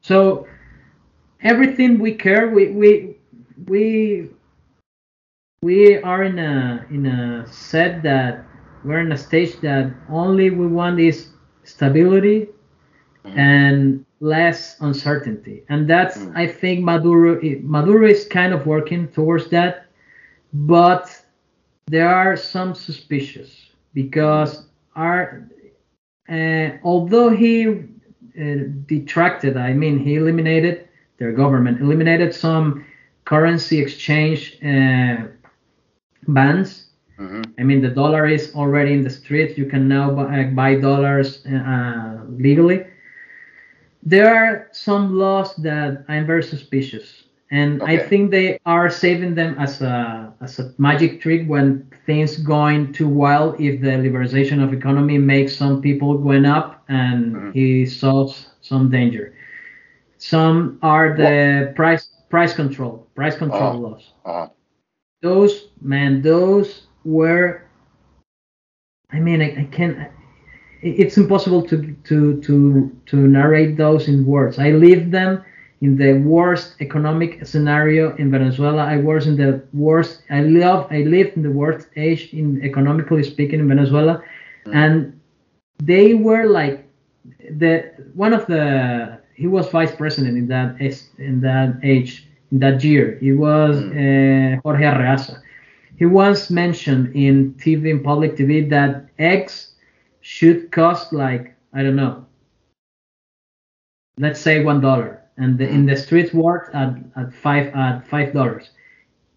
So 0.00 0.46
everything 1.42 1.98
we 1.98 2.12
care, 2.14 2.48
we 2.48 2.68
we 2.68 3.16
we 3.66 4.28
we 5.62 5.98
are 6.02 6.22
in 6.24 6.38
a 6.38 6.84
in 6.90 7.06
a 7.06 7.46
set 7.46 8.02
that 8.02 8.44
we're 8.84 9.00
in 9.00 9.12
a 9.12 9.16
stage 9.16 9.60
that 9.60 9.90
only 10.10 10.50
we 10.50 10.66
want 10.66 11.00
is 11.00 11.30
stability 11.64 12.48
Mhm. 13.24 13.32
and 13.36 14.04
less 14.20 14.76
uncertainty, 14.80 15.64
and 15.68 15.88
that's 15.88 16.18
Mm. 16.18 16.32
I 16.36 16.46
think 16.46 16.84
Maduro 16.84 17.40
Maduro 17.62 18.06
is 18.06 18.26
kind 18.26 18.52
of 18.54 18.66
working 18.66 19.08
towards 19.08 19.48
that, 19.50 19.87
but 20.52 21.22
there 21.86 22.08
are 22.08 22.36
some 22.36 22.74
suspicious 22.74 23.70
because 23.94 24.66
our 24.96 25.48
uh, 26.28 26.70
although 26.84 27.30
he 27.30 27.66
uh, 27.68 28.54
detracted, 28.86 29.56
I 29.56 29.72
mean 29.72 29.98
he 29.98 30.14
eliminated 30.16 30.88
their 31.18 31.32
government 31.32 31.80
eliminated 31.80 32.34
some 32.34 32.84
currency 33.24 33.80
exchange 33.80 34.58
uh, 34.64 35.16
bans. 36.28 36.86
hmm 37.16 37.42
I 37.58 37.62
mean, 37.64 37.80
the 37.82 37.88
dollar 37.90 38.26
is 38.26 38.54
already 38.54 38.92
in 38.92 39.02
the 39.02 39.10
street. 39.10 39.58
You 39.58 39.66
can 39.66 39.88
now 39.88 40.10
buy, 40.10 40.44
buy 40.44 40.74
dollars 40.76 41.44
uh, 41.46 42.24
legally. 42.28 42.84
There 44.02 44.32
are 44.34 44.68
some 44.72 45.16
laws 45.18 45.54
that 45.56 46.04
I'm 46.08 46.26
very 46.26 46.42
suspicious, 46.42 47.27
and 47.50 47.82
I 47.82 47.98
think 47.98 48.30
they 48.30 48.58
are 48.66 48.88
saving 48.90 49.34
them 49.34 49.54
as 49.58 49.80
a 49.80 50.32
as 50.40 50.58
a 50.58 50.72
magic 50.78 51.20
trick 51.20 51.46
when 51.46 51.86
things 52.06 52.36
going 52.38 52.92
too 52.92 53.08
well. 53.08 53.54
If 53.58 53.80
the 53.80 53.90
liberalization 54.04 54.62
of 54.62 54.72
economy 54.72 55.18
makes 55.18 55.56
some 55.56 55.80
people 55.82 56.18
going 56.18 56.44
up, 56.46 56.82
and 56.88 57.36
Mhm. 57.36 57.52
he 57.52 57.86
solves 57.86 58.50
some 58.60 58.90
danger. 58.90 59.32
Some 60.18 60.78
are 60.82 61.16
the 61.16 61.72
price 61.74 62.08
price 62.30 62.54
control 62.54 63.06
price 63.14 63.36
control 63.36 63.72
Uh-huh. 63.72 63.80
laws 63.84 64.12
Uh-huh. 64.24 64.48
those 65.22 65.68
man 65.80 66.22
those 66.22 66.86
were 67.04 67.62
i 69.12 69.18
mean 69.20 69.40
i, 69.40 69.50
I 69.62 69.64
can't 69.70 69.96
it's 70.82 71.16
impossible 71.16 71.62
to 71.70 71.94
to 72.04 72.40
to 72.42 72.90
to 73.06 73.16
narrate 73.28 73.76
those 73.76 74.08
in 74.08 74.24
words 74.26 74.58
i 74.58 74.70
lived 74.70 75.10
them 75.12 75.42
in 75.80 75.96
the 75.96 76.12
worst 76.14 76.74
economic 76.80 77.44
scenario 77.46 78.14
in 78.16 78.30
venezuela 78.30 78.82
i 78.84 78.96
was 78.96 79.26
in 79.26 79.36
the 79.36 79.60
worst 79.72 80.22
i 80.30 80.40
love 80.40 80.86
i 80.90 80.98
lived 81.02 81.36
in 81.36 81.42
the 81.42 81.50
worst 81.50 81.88
age 81.96 82.32
in 82.32 82.60
economically 82.62 83.22
speaking 83.22 83.60
in 83.60 83.68
venezuela 83.68 84.22
Mm. 84.66 84.74
and 84.74 85.20
they 85.82 86.14
were 86.14 86.46
like 86.46 86.86
the 87.58 87.90
one 88.14 88.32
of 88.32 88.46
the 88.46 89.18
he 89.34 89.46
was 89.46 89.68
vice 89.68 89.94
president 89.94 90.36
in 90.36 90.46
that 90.48 90.76
in 91.18 91.40
that 91.40 91.78
age 91.82 92.26
in 92.52 92.58
that 92.60 92.82
year. 92.84 93.18
He 93.20 93.32
was 93.32 93.76
uh, 93.82 94.58
Jorge 94.62 94.84
Arreaza. 94.84 95.40
He 95.96 96.06
once 96.06 96.50
mentioned 96.50 97.14
in 97.14 97.54
TV 97.54 97.90
in 97.90 98.02
public 98.02 98.36
TV 98.36 98.68
that 98.70 99.08
eggs 99.18 99.74
should 100.20 100.70
cost 100.72 101.12
like 101.12 101.54
I 101.74 101.82
don't 101.82 101.96
know, 101.96 102.24
let's 104.18 104.40
say 104.40 104.62
one 104.64 104.80
dollar, 104.80 105.20
and 105.38 105.58
the, 105.58 105.68
in 105.68 105.86
the 105.86 105.96
street 105.96 106.34
worth 106.34 106.68
at, 106.74 106.94
at 107.16 107.32
five 107.34 107.68
at 107.74 108.06
five 108.08 108.32
dollars. 108.32 108.70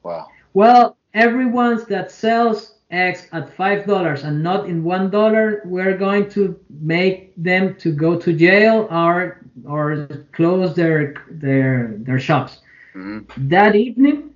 Wow. 0.04 0.36
Well, 0.54 0.98
everyone 1.14 1.84
that 1.90 2.12
sells 2.12 2.80
eggs 2.92 3.28
at 3.34 3.50
five 3.56 3.86
dollars 3.86 4.24
and 4.24 4.44
not 4.44 4.68
in 4.70 4.84
one 4.84 5.10
dollar, 5.12 5.62
we're 5.66 5.98
going 5.98 6.30
to 6.32 6.60
make 6.82 7.34
them 7.38 7.76
to 7.80 7.92
go 7.94 8.18
to 8.20 8.34
jail 8.34 8.88
or 8.92 9.46
or 9.68 10.08
close 10.34 10.76
their 10.76 11.16
their 11.30 11.96
their 12.00 12.20
shops. 12.20 12.60
hmm 12.94 13.20
That 13.38 13.76
evening, 13.76 14.32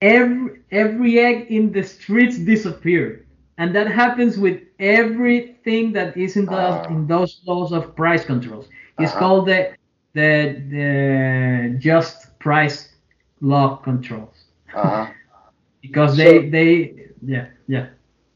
every 0.00 0.60
every 0.72 1.18
egg 1.18 1.46
in 1.50 1.72
the 1.72 1.82
streets 1.82 2.38
disappeared, 2.38 3.26
and 3.58 3.74
that 3.74 3.88
happens 3.88 4.38
with 4.38 4.60
everything 4.78 5.92
that 5.92 6.16
is 6.16 6.36
in 6.36 6.48
those 6.48 6.80
Ah. 6.80 6.86
in 6.88 7.06
those 7.06 7.40
laws 7.46 7.72
of 7.72 7.94
price 7.96 8.24
controls. 8.24 8.68
It's 8.98 9.12
Uh-huh. 9.12 9.20
called 9.20 9.46
the 9.46 9.72
the 10.14 10.62
the 10.70 11.76
just 11.78 12.38
price 12.38 12.94
law 13.40 13.76
controls 13.76 14.44
Uh-huh. 14.74 15.06
because 15.82 16.16
So- 16.16 16.22
they 16.22 16.48
they 16.48 16.94
yeah 17.24 17.46
yeah 17.68 17.86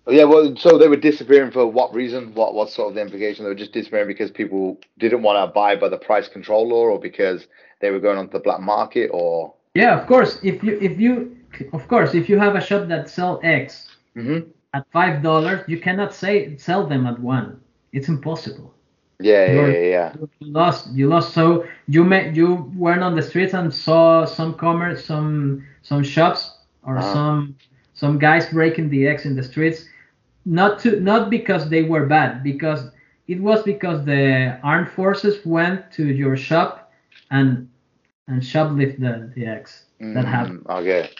Yeah, 0.08 0.24
well, 0.32 0.54
so 0.56 0.78
they 0.78 0.88
were 0.88 1.02
disappearing 1.10 1.50
for 1.50 1.66
what 1.66 1.92
reason? 1.94 2.32
What 2.34 2.54
what 2.54 2.70
sort 2.70 2.88
of 2.90 2.94
the 2.94 3.00
implication? 3.02 3.44
They 3.44 3.48
were 3.54 3.62
just 3.64 3.72
disappearing 3.72 4.06
because 4.14 4.30
people 4.30 4.78
didn't 5.02 5.22
want 5.26 5.36
to 5.38 5.44
abide 5.50 5.78
by 5.80 5.88
the 5.88 5.98
price 6.08 6.28
control 6.28 6.68
law, 6.68 6.84
or 6.94 7.00
because 7.00 7.40
they 7.80 7.90
were 7.90 7.98
going 8.06 8.18
onto 8.18 8.32
the 8.32 8.44
black 8.48 8.60
market, 8.60 9.08
or 9.12 9.52
yeah 9.74 9.92
of 10.00 10.06
course 10.06 10.38
if 10.42 10.62
you 10.66 10.78
if 10.88 10.94
you 11.04 11.12
of 11.72 11.82
course 11.88 12.14
if 12.20 12.28
you 12.30 12.38
have 12.38 12.54
a 12.56 12.60
shop 12.68 12.82
that 12.88 13.08
sell 13.16 13.34
eggs 13.42 13.74
hmm 14.14 14.40
at 14.76 14.84
five 14.92 15.22
dollars 15.22 15.60
you 15.72 15.78
cannot 15.86 16.14
say 16.14 16.56
sell 16.56 16.82
them 16.92 17.02
at 17.06 17.18
one 17.20 17.46
it's 17.96 18.08
impossible 18.08 18.68
yeah, 19.20 19.46
yeah, 19.46 19.52
You're- 19.52 19.72
yeah, 19.72 19.88
yeah. 19.90 20.12
you 20.40 20.52
lost 20.52 20.88
you 20.94 21.08
lost 21.08 21.32
so 21.34 21.64
you 21.88 22.04
met. 22.04 22.34
you 22.34 22.70
went 22.76 23.02
on 23.02 23.14
the 23.14 23.22
streets 23.22 23.54
and 23.54 23.72
saw 23.72 24.24
some 24.24 24.54
commerce 24.54 25.04
some 25.04 25.64
some 25.82 26.02
shops 26.02 26.58
or 26.82 26.98
Uh-huh. 26.98 27.12
some 27.12 27.56
some 27.94 28.18
guys 28.18 28.46
breaking 28.50 28.88
the 28.90 29.06
eggs 29.06 29.24
in 29.26 29.34
the 29.36 29.42
streets 29.42 29.84
not 30.44 30.78
to 30.80 31.00
not 31.00 31.30
because 31.30 31.68
they 31.68 31.82
were 31.82 32.06
bad 32.06 32.42
because 32.42 32.90
it 33.28 33.40
was 33.40 33.62
because 33.62 34.04
the 34.04 34.58
armed 34.62 34.88
forces 34.90 35.44
went 35.44 35.90
to 35.92 36.04
your 36.06 36.36
shop 36.36 36.90
and 37.30 37.68
and 38.28 38.42
shoplift 38.42 38.98
the, 39.00 39.30
the 39.34 39.46
eggs 39.46 39.86
that 40.12 40.24
Mm, 40.24 40.26
happened 40.26 40.66
Okay. 40.68 41.10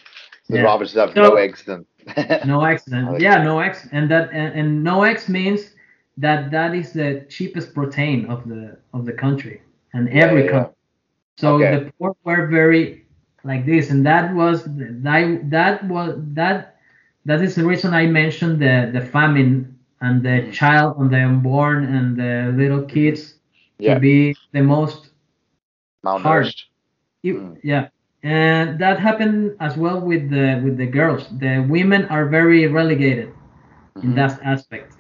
The 0.49 0.59
Yeah. 0.59 0.79
just 0.79 0.95
have 0.97 1.13
So- 1.15 1.23
no 1.23 1.35
eggs 1.37 1.65
then. 1.65 1.85
no 2.45 2.65
accident 2.65 3.21
yeah 3.21 3.43
no 3.43 3.59
x 3.61 3.89
and 3.93 4.11
that 4.11 4.31
and, 4.33 4.55
and 4.59 4.85
no 4.85 5.03
x 5.05 5.29
means 5.29 5.76
that 6.17 6.51
that 6.51 6.75
is 6.75 6.93
the 6.93 7.25
cheapest 7.29 7.75
protein 7.75 8.27
of 8.27 8.49
the 8.49 8.77
of 8.93 9.05
the 9.07 9.13
country 9.13 9.61
and 9.93 10.09
every 10.11 10.43
yeah, 10.43 10.49
country 10.49 10.75
so 11.37 11.63
Okay. 11.63 11.71
the 11.71 11.91
poor 11.99 12.15
were 12.25 12.47
very 12.47 13.05
like 13.45 13.65
this 13.67 13.91
and 13.91 14.05
that 14.07 14.35
was 14.35 14.65
that 14.67 15.51
that 15.51 15.85
was 15.89 16.17
that 16.35 16.77
that 17.25 17.41
is 17.43 17.55
the 17.55 17.65
reason 17.65 17.93
i 17.95 18.07
mentioned 18.07 18.61
the 18.61 18.91
the 18.93 19.01
famine 19.01 19.77
and 20.01 20.23
the 20.23 20.47
Mm. 20.47 20.53
child 20.53 20.97
and 20.99 21.11
the 21.11 21.21
unborn 21.21 21.85
and 21.85 22.17
the 22.17 22.53
little 22.57 22.83
kids 22.85 23.35
Yeah. 23.79 23.87
to 23.87 23.95
be 23.97 24.37
the 24.53 24.63
most 24.63 25.11
Malnourished. 26.05 26.67
Mm. 27.33 27.57
Yeah, 27.63 27.89
and 28.23 28.79
that 28.79 28.99
happened 29.01 29.57
as 29.61 29.77
well 29.77 30.01
with 30.01 30.31
the 30.31 30.61
with 30.65 30.77
the 30.79 30.87
girls. 30.87 31.29
The 31.39 31.65
women 31.69 32.07
are 32.07 32.27
very 32.27 32.67
relegated 32.67 33.33
in 34.03 34.15
Mhm. 34.15 34.15
that 34.15 34.41
aspect. 34.45 34.96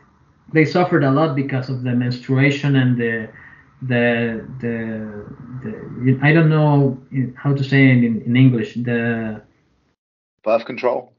They 0.52 0.64
suffered 0.64 1.05
a 1.05 1.10
lot 1.10 1.35
because 1.35 1.68
of 1.68 1.82
the 1.82 1.93
menstruation 1.93 2.77
and 2.77 2.97
the 2.97 3.28
the 3.82 4.44
the, 4.60 4.74
the 5.62 6.18
I 6.23 6.32
don't 6.32 6.48
know 6.48 6.98
how 7.36 7.52
to 7.55 7.64
say 7.64 7.86
it 7.90 8.05
in, 8.05 8.23
in 8.23 8.36
English. 8.36 8.74
The 8.74 9.43
Birth 10.44 10.64
control. 10.64 11.12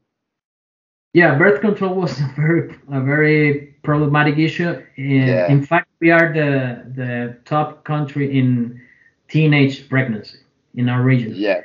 yeah, 1.14 1.38
birth 1.38 1.60
control 1.62 1.96
was 1.96 2.20
a 2.22 2.32
very 2.36 2.76
a 2.92 3.02
very 3.02 3.76
problematic 3.84 4.38
issue. 4.38 4.82
In, 4.96 5.28
Yeah. 5.28 5.52
in 5.52 5.62
fact, 5.66 5.88
we 6.00 6.12
are 6.12 6.32
the 6.34 6.84
the 6.96 7.38
top 7.46 7.84
country 7.84 8.38
in 8.40 8.80
teenage 9.28 9.90
pregnancy 9.90 10.38
in 10.76 10.88
our 10.90 11.02
region. 11.04 11.34
Yeah. 11.36 11.62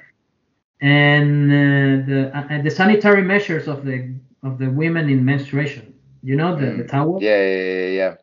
and 0.80 1.52
uh, 1.52 2.04
the 2.10 2.20
uh, 2.34 2.62
the 2.62 2.70
sanitary 2.70 3.22
measures 3.22 3.68
of 3.68 3.84
the 3.84 4.10
of 4.42 4.58
the 4.58 4.68
women 4.70 5.08
in 5.08 5.24
menstruation. 5.24 5.91
You 6.22 6.36
know 6.36 6.56
the, 6.56 6.66
the 6.78 6.84
Mm. 6.84 6.88
towel. 6.88 7.18
Yeah, 7.20 7.42
yeah, 7.42 7.62
yeah, 7.72 7.88
yeah. 8.00 8.14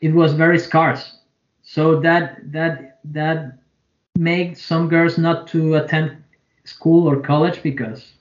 It 0.00 0.12
was 0.14 0.32
very 0.34 0.58
scarce, 0.58 1.18
so 1.62 2.00
that 2.00 2.52
that 2.52 2.98
that 3.04 3.58
made 4.18 4.56
some 4.58 4.88
girls 4.88 5.18
not 5.18 5.46
to 5.48 5.76
attend 5.76 6.16
school 6.64 7.08
or 7.08 7.16
college 7.20 7.62
because 7.62 8.12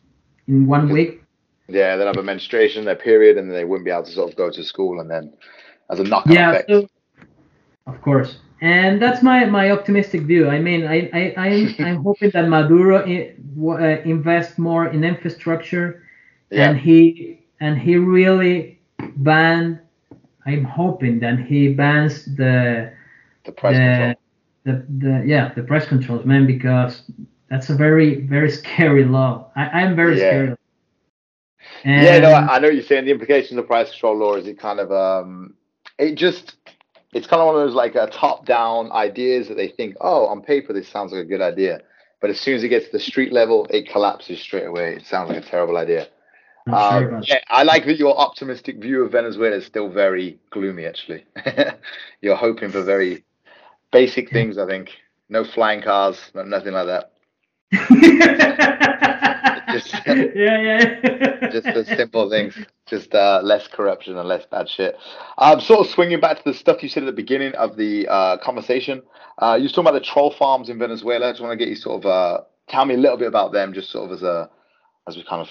in 0.47 0.67
one 0.67 0.89
week. 0.89 1.21
Yeah, 1.67 1.95
they'd 1.97 2.05
have 2.05 2.17
a 2.17 2.23
menstruation, 2.23 2.85
their 2.85 2.95
period, 2.95 3.37
and 3.37 3.51
they 3.51 3.65
wouldn't 3.65 3.85
be 3.85 3.91
able 3.91 4.03
to 4.03 4.11
sort 4.11 4.29
of 4.31 4.37
go 4.37 4.49
to 4.49 4.63
school, 4.63 4.99
and 4.99 5.09
then 5.09 5.33
as 5.89 5.99
a 5.99 6.03
knock-on 6.03 6.35
Yeah. 6.35 6.49
effect. 6.49 6.69
So, 6.69 6.87
of 7.87 8.01
course. 8.01 8.39
And 8.61 9.01
that's 9.01 9.21
my, 9.21 9.45
my 9.45 9.71
optimistic 9.71 10.21
view. 10.23 10.49
I 10.49 10.59
mean, 10.59 10.85
I, 10.87 11.09
I, 11.13 11.33
I'm, 11.37 11.75
I'm 11.79 12.03
hoping 12.03 12.31
that 12.31 12.47
Maduro 12.47 12.97
uh, 12.99 14.01
invest 14.05 14.57
more 14.57 14.87
in 14.87 15.03
infrastructure 15.03 16.03
yeah. 16.49 16.69
and 16.69 16.77
he 16.77 17.39
and 17.59 17.77
he 17.77 17.97
really 17.97 18.76
banned 19.17 19.79
i'm 20.45 20.63
hoping 20.63 21.19
that 21.19 21.39
he 21.39 21.69
bans 21.73 22.25
the 22.35 22.91
the 23.45 23.51
price 23.51 23.77
the, 23.77 24.15
the 24.65 24.85
the 24.99 25.23
yeah 25.25 25.53
the 25.55 25.63
price 25.63 25.87
controls 25.87 26.25
man 26.25 26.45
because 26.45 27.03
that's 27.49 27.69
a 27.69 27.75
very 27.75 28.21
very 28.21 28.51
scary 28.51 29.05
law 29.05 29.51
I, 29.55 29.65
i'm 29.81 29.95
very 29.95 30.17
Yeah. 30.17 30.27
scared 30.27 30.57
and 31.83 32.03
yeah, 32.03 32.19
no, 32.19 32.31
I, 32.31 32.55
I 32.55 32.59
know 32.59 32.67
what 32.67 32.75
you're 32.75 32.83
saying. 32.83 33.05
The 33.05 33.11
implication 33.11 33.57
of 33.57 33.63
the 33.63 33.67
price 33.67 33.89
control 33.91 34.17
law 34.17 34.35
is 34.35 34.47
it 34.47 34.59
kind 34.59 34.79
of 34.79 34.91
um, 34.91 35.55
it 35.97 36.15
just 36.15 36.55
it's 37.13 37.27
kind 37.27 37.41
of 37.41 37.47
one 37.47 37.55
of 37.55 37.61
those 37.67 37.75
like 37.75 37.95
uh, 37.95 38.07
top-down 38.07 38.91
ideas 38.91 39.47
that 39.47 39.55
they 39.55 39.69
think, 39.69 39.95
oh, 40.01 40.25
on 40.27 40.41
paper 40.41 40.73
this 40.73 40.87
sounds 40.87 41.11
like 41.13 41.21
a 41.21 41.25
good 41.25 41.41
idea, 41.41 41.81
but 42.21 42.29
as 42.29 42.39
soon 42.39 42.55
as 42.55 42.63
it 42.63 42.69
gets 42.69 42.85
to 42.87 42.91
the 42.93 42.99
street 42.99 43.31
level, 43.33 43.67
it 43.69 43.89
collapses 43.89 44.39
straight 44.41 44.65
away. 44.65 44.95
It 44.95 45.05
sounds 45.05 45.29
like 45.29 45.43
a 45.43 45.47
terrible 45.47 45.77
idea. 45.77 46.07
I'm 46.67 47.15
Um, 47.15 47.23
yeah, 47.27 47.39
I 47.49 47.63
like 47.63 47.85
that 47.85 47.97
your 47.97 48.17
optimistic 48.17 48.77
view 48.77 49.03
of 49.03 49.11
Venezuela 49.11 49.55
is 49.55 49.65
still 49.65 49.89
very 49.89 50.39
gloomy. 50.51 50.85
Actually, 50.85 51.25
you're 52.21 52.35
hoping 52.35 52.71
for 52.71 52.83
very 52.83 53.23
basic 53.91 54.31
things. 54.31 54.57
I 54.57 54.65
think 54.65 54.91
no 55.29 55.43
flying 55.43 55.81
cars, 55.81 56.31
nothing 56.33 56.73
like 56.73 56.87
that. 56.87 57.11
just, 59.73 59.93
yeah, 60.05 60.25
yeah. 60.35 60.99
just 61.51 61.65
the 61.65 61.85
simple 61.85 62.29
things. 62.29 62.57
Just 62.85 63.13
uh, 63.13 63.41
less 63.43 63.67
corruption 63.67 64.17
and 64.17 64.27
less 64.27 64.45
bad 64.45 64.69
shit. 64.69 64.97
Um, 65.37 65.59
sort 65.59 65.85
of 65.85 65.93
swinging 65.93 66.19
back 66.19 66.37
to 66.37 66.43
the 66.45 66.53
stuff 66.53 66.81
you 66.81 66.89
said 66.89 67.03
at 67.03 67.07
the 67.07 67.11
beginning 67.11 67.53
of 67.55 67.75
the 67.75 68.07
uh, 68.07 68.37
conversation. 68.37 69.03
Uh, 69.39 69.55
you 69.57 69.63
was 69.63 69.71
talking 69.71 69.87
about 69.87 69.99
the 69.99 70.05
troll 70.05 70.31
farms 70.31 70.69
in 70.69 70.79
Venezuela. 70.79 71.27
I 71.27 71.31
just 71.31 71.41
want 71.41 71.51
to 71.51 71.57
get 71.57 71.69
you 71.69 71.75
sort 71.75 72.03
of 72.03 72.09
uh, 72.09 72.41
tell 72.67 72.85
me 72.85 72.95
a 72.95 72.97
little 72.97 73.17
bit 73.17 73.27
about 73.27 73.51
them, 73.51 73.73
just 73.73 73.91
sort 73.91 74.09
of 74.09 74.17
as 74.17 74.23
a 74.23 74.49
as 75.07 75.15
we 75.15 75.23
kind 75.23 75.41
of 75.41 75.49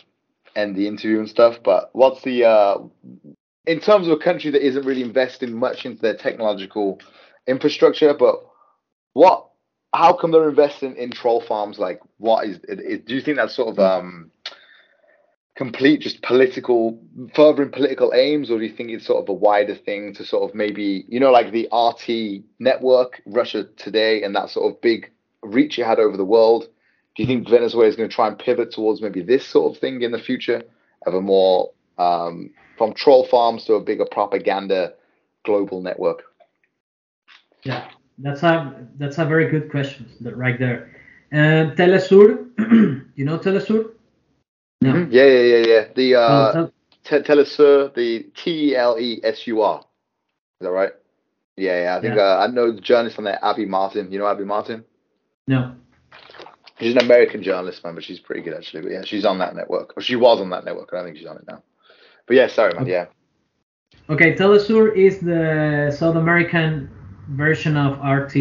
end 0.57 0.75
the 0.75 0.89
interview 0.89 1.19
and 1.19 1.29
stuff. 1.29 1.59
But 1.63 1.91
what's 1.93 2.23
the 2.23 2.45
uh, 2.45 2.79
in 3.67 3.81
terms 3.81 4.07
of 4.07 4.13
a 4.13 4.23
country 4.23 4.51
that 4.51 4.67
isn't 4.67 4.87
really 4.87 5.03
investing 5.03 5.57
much 5.57 5.85
into 5.85 6.01
their 6.01 6.17
technological 6.17 7.01
infrastructure, 7.47 8.15
but 8.15 8.37
what 9.13 9.49
how 9.93 10.13
come 10.13 10.33
they're 10.33 10.49
investing 10.49 10.97
in 10.97 11.11
troll 11.11 11.41
farms? 11.41 11.79
Like, 11.79 12.01
what 12.19 12.47
is, 12.47 12.59
is 12.65 13.01
do 13.07 13.15
you 13.15 13.21
think 13.21 13.37
that's 13.37 13.55
sort 13.55 13.69
of 13.69 13.79
um 13.79 14.31
complete 15.57 16.03
just 16.03 16.23
political 16.23 17.03
furthering 17.35 17.71
political 17.71 18.13
aims 18.15 18.51
or 18.51 18.59
do 18.59 18.65
you 18.65 18.77
think 18.77 18.91
it's 18.91 19.07
sort 19.07 19.23
of 19.23 19.29
a 19.29 19.33
wider 19.33 19.75
thing 19.75 20.13
to 20.13 20.25
sort 20.25 20.49
of 20.49 20.55
maybe 20.55 21.07
you 21.09 21.19
know 21.19 21.33
like 21.33 21.51
the 21.51 21.67
rt 21.73 22.45
network 22.59 23.23
russia 23.25 23.65
today 23.79 24.23
and 24.23 24.37
that 24.37 24.51
sort 24.51 24.71
of 24.71 24.79
big 24.83 25.11
reach 25.43 25.79
it 25.79 25.87
had 25.87 25.99
over 25.99 26.17
the 26.17 26.25
world 26.25 26.69
do 27.17 27.23
you 27.23 27.27
think 27.27 27.49
venezuela 27.49 27.89
is 27.89 27.97
going 27.97 28.09
to 28.09 28.15
try 28.15 28.29
and 28.29 28.39
pivot 28.39 28.71
towards 28.71 29.01
maybe 29.01 29.23
this 29.23 29.47
sort 29.47 29.73
of 29.73 29.81
thing 29.81 30.03
in 30.03 30.13
the 30.13 30.19
future 30.19 30.63
of 31.07 31.15
a 31.15 31.21
more 31.21 31.71
um, 31.99 32.51
from 32.77 32.93
troll 32.93 33.25
farms 33.27 33.65
to 33.65 33.75
a 33.75 33.81
bigger 33.81 34.07
propaganda 34.11 34.93
global 35.45 35.81
network 35.83 36.23
yeah 37.65 37.89
that's 38.19 38.43
a 38.43 38.87
that's 38.99 39.19
a 39.19 39.25
very 39.25 39.49
good 39.49 39.71
question 39.71 40.09
right 40.21 40.59
there 40.59 40.91
uh, 41.33 41.75
telesur 41.75 42.47
you 43.17 43.25
know 43.25 43.39
telesur 43.39 43.91
no. 44.81 44.93
Mm-hmm. 44.93 45.13
Yeah, 45.13 45.25
yeah, 45.25 45.41
yeah, 45.41 45.67
yeah. 45.67 45.85
The 45.95 46.15
uh, 46.15 46.53
oh, 46.55 46.73
T- 47.05 47.17
Telesur, 47.17 47.95
the 47.95 48.25
T 48.37 48.71
E 48.71 48.77
L 48.77 48.99
E 48.99 49.21
S 49.25 49.47
U 49.47 49.63
R. 49.63 49.79
Is 49.79 50.65
that 50.65 50.71
right? 50.71 50.93
Yeah, 51.57 51.83
yeah. 51.83 51.97
I 51.97 52.01
think 52.01 52.17
yeah. 52.17 52.23
Uh, 52.23 52.47
I 52.47 52.47
know 52.49 52.73
the 52.73 52.81
journalist 52.81 53.19
on 53.19 53.25
there, 53.25 53.39
Abby 53.43 53.65
Martin. 53.65 54.13
You 54.13 54.19
know 54.19 54.27
Abby 54.27 54.45
Martin? 54.45 54.85
No. 55.47 55.75
She's 56.79 56.93
an 56.95 57.03
American 57.03 57.43
journalist, 57.43 57.83
man, 57.85 57.95
but 57.95 58.05
she's 58.05 58.21
pretty 58.21 58.43
good 58.43 58.55
actually. 58.55 58.83
But 58.83 58.93
yeah, 58.93 59.03
she's 59.05 59.25
on 59.25 59.39
that 59.39 59.55
network, 59.57 59.95
or 59.97 60.03
she 60.03 60.17
was 60.17 60.41
on 60.41 60.51
that 60.51 60.65
network. 60.65 60.91
I 60.93 60.97
don't 60.97 61.07
think 61.07 61.17
she's 61.17 61.27
on 61.27 61.37
it 61.37 61.45
now. 61.49 61.63
But 62.27 62.37
yeah, 62.37 62.47
sorry, 62.49 62.75
man. 62.75 62.87
Yeah. 62.87 63.07
Okay, 64.11 64.35
Telesur 64.35 64.95
is 64.95 65.21
the 65.21 65.95
South 65.97 66.17
American 66.17 66.91
version 67.31 67.77
of 67.77 67.99
RT. 67.99 68.35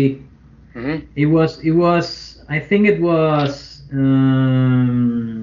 Mm-hmm. 0.75 1.05
It 1.15 1.27
was. 1.27 1.59
It 1.59 1.71
was. 1.71 2.43
I 2.49 2.59
think 2.59 2.87
it 2.87 3.01
was. 3.01 3.83
Um, 3.91 5.35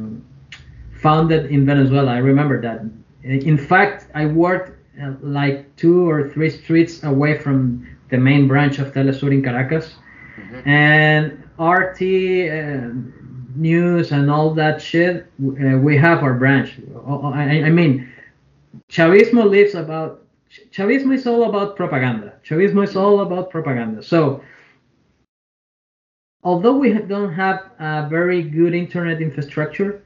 founded 1.02 1.50
in 1.50 1.66
Venezuela. 1.66 2.12
I 2.12 2.18
remember 2.18 2.60
that. 2.62 2.80
In 3.24 3.58
fact, 3.58 4.06
I 4.14 4.26
worked 4.26 4.70
uh, 5.02 5.12
like 5.20 5.74
two 5.76 6.08
or 6.08 6.28
three 6.30 6.50
streets 6.50 7.02
away 7.02 7.38
from 7.38 7.86
the 8.10 8.18
main 8.18 8.46
branch 8.46 8.78
of 8.78 8.92
Telesur 8.92 9.32
in 9.32 9.42
Caracas, 9.42 9.96
mm-hmm. 10.36 10.68
and 10.68 11.41
RT 11.58 12.00
uh, 12.02 12.90
news 13.54 14.12
and 14.12 14.30
all 14.30 14.54
that 14.54 14.80
shit. 14.80 15.26
Uh, 15.40 15.78
we 15.78 15.96
have 15.96 16.22
our 16.22 16.34
branch. 16.34 16.78
I, 17.06 17.64
I 17.64 17.70
mean, 17.70 18.12
Chavismo 18.90 19.48
lives 19.48 19.74
about. 19.74 20.20
Chavismo 20.70 21.14
is 21.14 21.26
all 21.26 21.44
about 21.48 21.76
propaganda. 21.76 22.34
Chavismo 22.46 22.84
is 22.84 22.94
all 22.94 23.20
about 23.20 23.50
propaganda. 23.50 24.02
So, 24.02 24.42
although 26.42 26.76
we 26.76 26.92
don't 26.92 27.32
have 27.32 27.70
a 27.78 28.06
very 28.08 28.42
good 28.42 28.74
internet 28.74 29.22
infrastructure, 29.22 30.04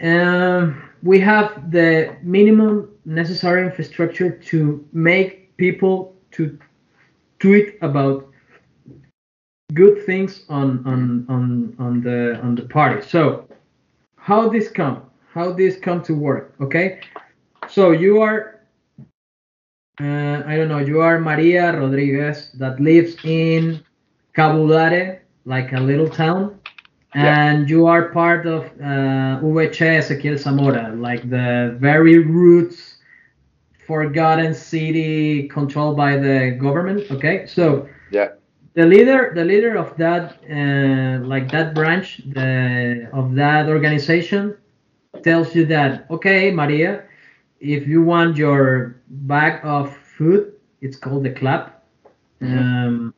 um, 0.00 0.90
we 1.02 1.20
have 1.20 1.70
the 1.70 2.16
minimum 2.22 2.90
necessary 3.04 3.66
infrastructure 3.66 4.30
to 4.30 4.86
make 4.92 5.56
people 5.56 6.16
to 6.32 6.58
tweet 7.38 7.76
about 7.82 8.31
good 9.74 10.04
things 10.04 10.44
on 10.48 10.84
on 10.86 11.26
on 11.28 11.76
on 11.78 12.02
the 12.02 12.40
on 12.42 12.54
the 12.54 12.62
party. 12.62 13.06
So 13.06 13.48
how 14.16 14.48
this 14.48 14.70
come? 14.70 15.02
How 15.32 15.52
this 15.52 15.78
come 15.78 16.02
to 16.04 16.14
work? 16.14 16.54
Okay, 16.60 17.00
so 17.68 17.92
you 17.92 18.20
are 18.20 18.60
uh, 20.00 20.42
I 20.46 20.56
don't 20.56 20.68
know. 20.68 20.78
You 20.78 21.00
are 21.00 21.18
Maria 21.20 21.78
Rodriguez 21.78 22.52
that 22.54 22.80
lives 22.80 23.16
in 23.24 23.84
Cabudare, 24.36 25.20
like 25.44 25.72
a 25.72 25.80
little 25.80 26.08
town 26.08 26.58
and 27.14 27.68
yeah. 27.68 27.76
you 27.76 27.86
are 27.86 28.08
part 28.08 28.46
of 28.46 28.64
uh, 28.80 29.40
VC 29.42 29.98
Ezequiel 29.98 30.38
Zamora, 30.38 30.94
like 30.96 31.28
the 31.28 31.76
very 31.78 32.18
roots 32.18 32.96
forgotten 33.86 34.54
city 34.54 35.48
controlled 35.48 35.96
by 35.96 36.16
the 36.16 36.56
government. 36.58 37.10
Okay, 37.10 37.46
so 37.46 37.88
yeah, 38.10 38.28
the 38.74 38.86
leader, 38.86 39.32
the 39.34 39.44
leader 39.44 39.76
of 39.76 39.96
that, 39.96 40.38
uh, 40.50 41.24
like 41.26 41.50
that 41.52 41.74
branch 41.74 42.22
the, 42.26 43.08
of 43.12 43.34
that 43.34 43.68
organization, 43.68 44.56
tells 45.22 45.54
you 45.54 45.66
that 45.66 46.10
okay, 46.10 46.50
Maria, 46.50 47.04
if 47.60 47.86
you 47.86 48.02
want 48.02 48.36
your 48.36 48.96
bag 49.08 49.60
of 49.62 49.94
food, 49.96 50.54
it's 50.80 50.96
called 50.96 51.24
the 51.24 51.30
clap. 51.30 51.84
Mm-hmm. 52.40 52.58
Um, 52.58 53.14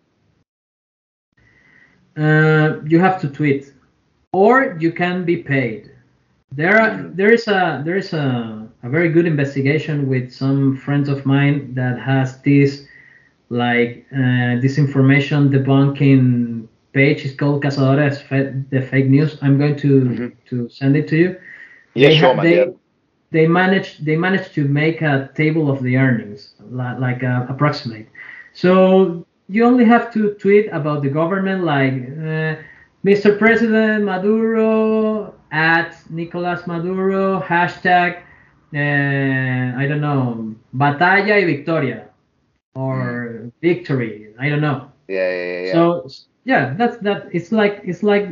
uh, 2.16 2.80
you 2.86 3.00
have 3.00 3.20
to 3.20 3.28
tweet 3.28 3.72
or 4.34 4.76
you 4.80 4.92
can 4.92 5.24
be 5.24 5.36
paid. 5.36 5.92
There, 6.52 6.80
are, 6.80 7.02
there 7.14 7.32
is 7.32 7.48
a 7.48 7.82
there 7.84 7.96
is 7.96 8.12
a, 8.12 8.68
a 8.82 8.88
very 8.88 9.08
good 9.08 9.26
investigation 9.26 10.08
with 10.08 10.32
some 10.32 10.76
friends 10.76 11.08
of 11.08 11.24
mine 11.24 11.74
that 11.74 11.98
has 11.98 12.40
this 12.42 12.83
like 13.48 14.06
uh, 14.12 14.60
disinformation 14.62 15.50
debunking 15.50 16.68
page. 16.92 17.24
is 17.24 17.34
called 17.34 17.62
Cazadores 17.62 18.18
de 18.70 18.82
Fake 18.82 19.06
News. 19.06 19.38
I'm 19.42 19.58
going 19.58 19.76
to 19.76 20.00
mm-hmm. 20.00 20.26
to 20.50 20.68
send 20.68 20.96
it 20.96 21.08
to 21.08 21.16
you. 21.16 21.36
Yeah, 21.94 22.08
they 22.08 22.16
sure, 22.16 22.34
man. 22.34 22.44
They, 22.44 22.56
yeah. 22.56 22.66
they 23.30 23.46
managed 23.46 24.04
they 24.04 24.16
managed 24.16 24.54
to 24.54 24.66
make 24.66 25.02
a 25.02 25.30
table 25.34 25.70
of 25.70 25.82
the 25.82 25.96
earnings, 25.96 26.54
like 26.70 27.22
uh, 27.22 27.46
approximate. 27.48 28.08
So 28.52 29.26
you 29.48 29.64
only 29.64 29.84
have 29.84 30.12
to 30.14 30.34
tweet 30.34 30.68
about 30.72 31.02
the 31.02 31.10
government, 31.10 31.64
like. 31.64 31.94
Uh, 31.94 32.62
Mr. 33.04 33.38
President 33.38 34.04
Maduro 34.04 35.34
at 35.52 35.94
Nicolas 36.08 36.66
Maduro 36.66 37.38
hashtag 37.38 38.22
uh, 38.74 39.78
I 39.78 39.86
don't 39.86 40.00
know 40.00 40.54
batalla 40.72 41.36
y 41.36 41.44
victoria 41.44 42.08
or 42.74 43.40
mm. 43.42 43.52
victory 43.60 44.24
I 44.38 44.48
don't 44.48 44.60
know. 44.60 44.90
Yeah, 45.08 45.30
yeah, 45.30 45.60
yeah. 45.66 45.72
So 45.72 46.10
yeah, 46.44 46.74
that's 46.74 46.96
that. 46.98 47.28
It's 47.32 47.52
like 47.52 47.80
it's 47.84 48.02
like 48.02 48.28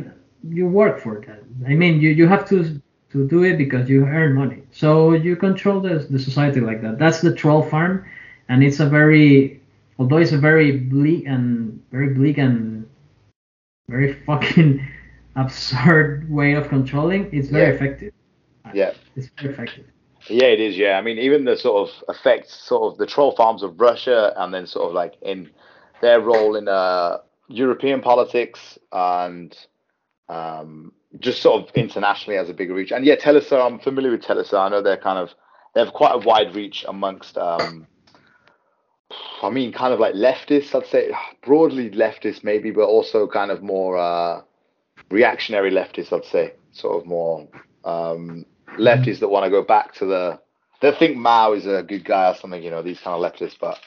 you 0.47 0.67
work 0.67 0.99
for 0.99 1.19
that. 1.21 1.43
I 1.65 1.75
mean, 1.75 2.01
you 2.01 2.09
you 2.09 2.27
have 2.27 2.47
to 2.49 2.81
to 3.11 3.27
do 3.27 3.43
it 3.43 3.57
because 3.57 3.89
you 3.89 4.05
earn 4.05 4.33
money. 4.33 4.63
So 4.71 5.13
you 5.13 5.35
control 5.35 5.79
the 5.79 5.99
the 6.09 6.19
society 6.19 6.59
like 6.59 6.81
that. 6.81 6.99
That's 6.99 7.21
the 7.21 7.33
troll 7.33 7.63
farm, 7.63 8.05
and 8.49 8.63
it's 8.63 8.79
a 8.79 8.85
very 8.85 9.61
although 9.99 10.17
it's 10.17 10.31
a 10.31 10.37
very 10.37 10.77
bleak 10.77 11.25
and 11.25 11.81
very 11.91 12.09
bleak 12.13 12.37
and 12.37 12.87
very 13.87 14.13
fucking 14.25 14.85
absurd 15.35 16.29
way 16.29 16.53
of 16.53 16.67
controlling, 16.67 17.29
it's 17.31 17.49
very 17.49 17.69
yeah. 17.69 17.75
effective. 17.75 18.13
Yeah. 18.73 18.93
It's 19.15 19.29
very 19.39 19.53
effective. 19.53 19.85
Yeah, 20.27 20.47
it 20.47 20.59
is. 20.59 20.77
Yeah, 20.77 20.97
I 20.97 21.01
mean, 21.01 21.17
even 21.19 21.45
the 21.45 21.57
sort 21.57 21.89
of 21.89 22.15
effects, 22.15 22.53
sort 22.53 22.91
of 22.91 22.97
the 22.97 23.05
troll 23.05 23.35
farms 23.35 23.63
of 23.63 23.79
Russia, 23.79 24.33
and 24.37 24.53
then 24.53 24.67
sort 24.67 24.87
of 24.87 24.93
like 24.93 25.15
in 25.21 25.49
their 26.01 26.21
role 26.21 26.55
in 26.55 26.67
uh, 26.67 27.17
European 27.47 28.01
politics 28.01 28.77
and 28.91 29.55
um, 30.29 30.91
just 31.19 31.41
sort 31.41 31.63
of 31.63 31.75
internationally 31.75 32.37
as 32.37 32.49
a 32.49 32.53
bigger 32.53 32.73
reach. 32.73 32.91
And 32.91 33.05
yeah, 33.05 33.15
Telesur, 33.15 33.65
I'm 33.65 33.79
familiar 33.79 34.11
with 34.11 34.21
Telesur. 34.21 34.59
I 34.59 34.69
know 34.69 34.81
they're 34.81 34.97
kind 34.97 35.19
of 35.19 35.29
they 35.73 35.81
have 35.83 35.93
quite 35.93 36.13
a 36.13 36.19
wide 36.19 36.55
reach 36.55 36.85
amongst 36.87 37.37
um, 37.37 37.87
I 39.41 39.49
mean, 39.49 39.73
kind 39.73 39.93
of 39.93 39.99
like 39.99 40.15
leftists, 40.15 40.73
I'd 40.73 40.87
say 40.87 41.11
broadly 41.45 41.89
leftist, 41.91 42.43
maybe, 42.43 42.71
but 42.71 42.85
also 42.85 43.27
kind 43.27 43.51
of 43.51 43.61
more 43.61 43.97
uh, 43.97 44.41
reactionary 45.09 45.71
leftists, 45.71 46.13
I'd 46.13 46.25
say, 46.25 46.53
sort 46.71 47.01
of 47.01 47.05
more 47.05 47.47
um, 47.83 48.45
leftists 48.77 49.19
that 49.19 49.29
want 49.29 49.45
to 49.45 49.49
go 49.49 49.61
back 49.63 49.93
to 49.95 50.05
the. 50.05 50.39
They 50.81 50.91
think 50.91 51.15
Mao 51.17 51.53
is 51.53 51.65
a 51.65 51.83
good 51.83 52.03
guy 52.03 52.29
or 52.29 52.35
something, 52.35 52.61
you 52.61 52.69
know, 52.69 52.81
these 52.81 52.99
kind 52.99 53.23
of 53.23 53.33
leftists, 53.33 53.57
but. 53.59 53.79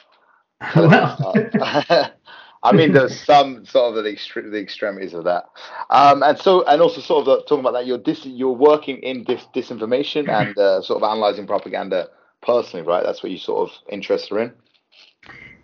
well. 0.75 2.11
I 2.63 2.71
mean, 2.71 2.91
there's 2.91 3.19
some 3.23 3.65
sort 3.65 3.95
of 3.97 4.03
the, 4.03 4.09
extre- 4.09 4.49
the 4.51 4.59
extremities 4.59 5.13
of 5.13 5.23
that, 5.25 5.45
um, 5.91 6.23
and 6.23 6.37
so 6.37 6.65
and 6.65 6.81
also 6.81 7.01
sort 7.01 7.19
of 7.21 7.25
the, 7.25 7.43
talking 7.43 7.59
about 7.59 7.73
that. 7.73 7.85
You're 7.85 7.99
dis- 7.99 8.25
you're 8.25 8.51
working 8.51 8.97
in 8.97 9.23
dis- 9.23 9.45
disinformation 9.55 10.27
and 10.39 10.57
uh, 10.57 10.81
sort 10.81 11.01
of 11.01 11.09
analyzing 11.09 11.45
propaganda 11.45 12.09
personally, 12.41 12.85
right? 12.85 13.03
That's 13.05 13.21
what 13.21 13.31
you 13.31 13.37
sort 13.37 13.69
of 13.69 13.75
interested 13.89 14.35
in. 14.37 14.53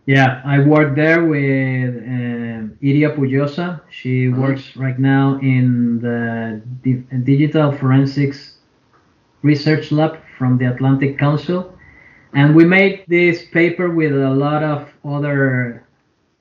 Yeah, 0.05 0.41
I 0.45 0.59
work 0.59 0.95
there 0.95 1.25
with 1.25 1.95
um, 1.97 2.77
Iria 2.81 3.09
Puyosa. 3.15 3.81
She 3.89 4.27
Mhm. 4.27 4.37
works 4.37 4.75
right 4.75 4.99
now 4.99 5.39
in 5.41 5.99
the 5.99 6.61
di- 6.83 7.03
Digital 7.23 7.71
Forensics 7.71 8.52
Research 9.43 9.91
Lab 9.91 10.17
from 10.37 10.57
the 10.57 10.65
Atlantic 10.65 11.17
Council. 11.19 11.77
And 12.33 12.55
we 12.55 12.65
made 12.65 13.03
this 13.07 13.45
paper 13.47 13.89
with 13.89 14.13
a 14.13 14.29
lot 14.31 14.63
of 14.63 14.89
other 15.05 15.85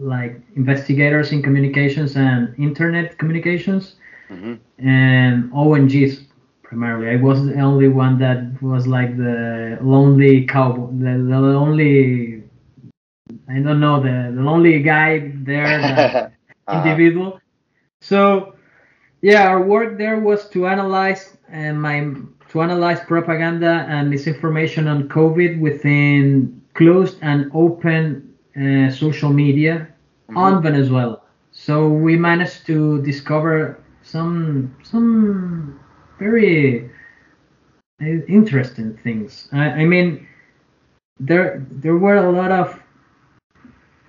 like 0.00 0.40
investigators 0.56 1.32
in 1.32 1.42
communications 1.42 2.16
and 2.16 2.54
internet 2.58 3.18
communications 3.18 3.96
hmm 4.28 4.54
and 4.78 5.50
ONGs 5.52 6.26
primarily. 6.62 7.08
I 7.10 7.16
was 7.16 7.46
the 7.46 7.58
only 7.60 7.88
one 7.88 8.18
that 8.18 8.60
was 8.62 8.86
like 8.86 9.16
the 9.16 9.78
lonely 9.82 10.46
cowboy, 10.46 10.88
the, 10.92 11.12
the 11.30 11.40
lonely, 11.40 12.44
I 13.48 13.60
don't 13.60 13.80
know, 13.80 14.00
the, 14.02 14.32
the 14.34 14.42
lonely 14.42 14.82
guy 14.82 15.32
there, 15.34 15.82
the 15.84 16.14
Uh, 16.66 16.98
individual. 16.98 17.40
So, 18.00 18.54
yeah, 19.22 19.48
our 19.48 19.62
work 19.62 19.98
there 19.98 20.18
was 20.20 20.48
to 20.50 20.66
analyze 20.66 21.36
uh, 21.52 21.72
my 21.72 22.14
to 22.52 22.60
analyze 22.60 23.00
propaganda 23.00 23.86
and 23.88 24.10
misinformation 24.10 24.86
on 24.86 25.08
COVID 25.08 25.58
within 25.58 26.62
closed 26.74 27.16
and 27.22 27.50
open 27.54 28.34
uh, 28.56 28.90
social 28.90 29.32
media 29.32 29.88
on 30.36 30.62
Venezuela. 30.62 31.22
So 31.50 31.88
we 31.88 32.16
managed 32.16 32.66
to 32.66 33.02
discover 33.02 33.82
some 34.02 34.74
some 34.82 35.80
very 36.18 36.90
uh, 38.00 38.24
interesting 38.28 38.96
things. 38.98 39.48
I, 39.52 39.82
I 39.82 39.84
mean, 39.84 40.26
there 41.20 41.64
there 41.70 41.96
were 41.96 42.16
a 42.16 42.32
lot 42.32 42.52
of 42.52 42.78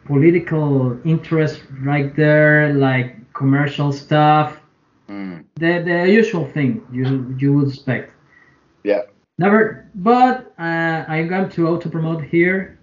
political 0.06 1.00
interest 1.06 1.62
right 1.82 2.14
there, 2.16 2.74
like 2.74 3.34
commercial 3.34 3.92
stuff, 3.94 4.60
mm, 5.10 5.44
the 5.56 5.82
the 5.86 6.12
usual 6.12 6.46
thing 6.46 6.86
you 6.92 7.36
you 7.40 7.54
would 7.54 7.70
expect. 7.70 8.13
Yeah. 8.84 9.02
Never, 9.40 9.90
but 9.96 10.54
uh, 10.60 11.06
I'm 11.08 11.28
going 11.28 11.50
to 11.50 11.68
auto 11.68 11.90
promote 11.90 12.24
here, 12.24 12.80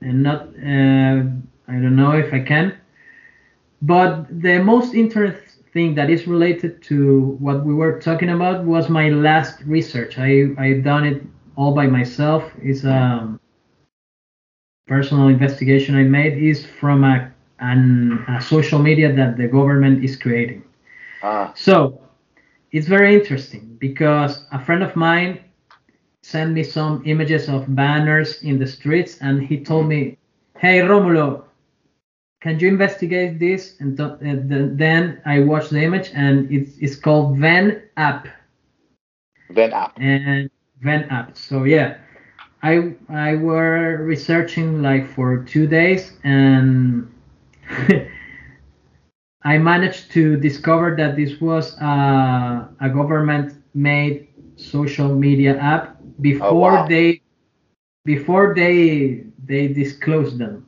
and 0.00 0.22
not. 0.22 0.48
Uh, 0.58 1.22
I 1.68 1.74
don't 1.80 1.96
know 1.96 2.12
if 2.12 2.32
I 2.34 2.40
can. 2.40 2.76
But 3.82 4.26
the 4.42 4.58
most 4.62 4.94
interesting 4.94 5.64
thing 5.72 5.94
that 5.94 6.10
is 6.10 6.26
related 6.26 6.82
to 6.82 7.36
what 7.40 7.64
we 7.64 7.74
were 7.74 7.98
talking 8.00 8.30
about 8.30 8.64
was 8.64 8.88
my 8.88 9.08
last 9.10 9.60
research. 9.64 10.18
I 10.18 10.48
I've 10.58 10.84
done 10.84 11.04
it 11.04 11.22
all 11.56 11.74
by 11.74 11.86
myself. 11.86 12.44
It's 12.60 12.84
a 12.84 13.38
personal 14.86 15.28
investigation 15.28 15.94
I 15.96 16.02
made. 16.02 16.36
is 16.36 16.66
from 16.66 17.04
a 17.04 17.32
an, 17.60 18.24
a 18.28 18.40
social 18.40 18.80
media 18.80 19.12
that 19.14 19.36
the 19.36 19.46
government 19.46 20.04
is 20.04 20.16
creating. 20.16 20.62
Ah, 21.22 21.52
So 21.54 22.00
it's 22.72 22.88
very 22.88 23.14
interesting 23.14 23.76
because 23.78 24.46
a 24.52 24.58
friend 24.58 24.82
of 24.82 24.96
mine 24.96 25.38
sent 26.22 26.52
me 26.52 26.62
some 26.64 27.02
images 27.06 27.48
of 27.48 27.74
banners 27.74 28.42
in 28.42 28.58
the 28.58 28.66
streets 28.66 29.18
and 29.20 29.42
he 29.42 29.62
told 29.62 29.86
me, 29.88 30.18
Hey 30.58 30.80
Romulo, 30.80 31.44
can 32.40 32.58
you 32.58 32.68
investigate 32.68 33.38
this? 33.38 33.76
And 33.80 33.96
th- 33.96 34.10
uh, 34.10 34.68
then 34.74 35.20
I 35.26 35.40
watched 35.40 35.70
the 35.70 35.82
image 35.82 36.10
and 36.14 36.50
it's, 36.50 36.76
it's 36.78 36.96
called 36.96 37.38
Ven 37.38 37.82
App 37.96 38.26
then 39.50 39.72
app. 39.72 39.98
and 39.98 40.50
Ven 40.82 41.04
App. 41.10 41.36
So 41.36 41.64
yeah, 41.64 41.96
I 42.62 42.94
I 43.08 43.36
were 43.36 43.98
researching 44.04 44.82
like 44.82 45.06
for 45.08 45.42
two 45.44 45.66
days 45.66 46.12
and 46.24 47.10
I 49.44 49.58
managed 49.58 50.10
to 50.12 50.36
discover 50.36 50.94
that 50.96 51.16
this 51.16 51.40
was 51.40 51.76
a, 51.80 52.68
a 52.80 52.88
government-made 52.90 54.28
social 54.56 55.14
media 55.14 55.56
app 55.58 55.96
before 56.20 56.72
wow. 56.72 56.86
they 56.86 57.20
before 58.04 58.54
they 58.54 59.24
they 59.44 59.68
disclosed 59.68 60.38
them 60.38 60.66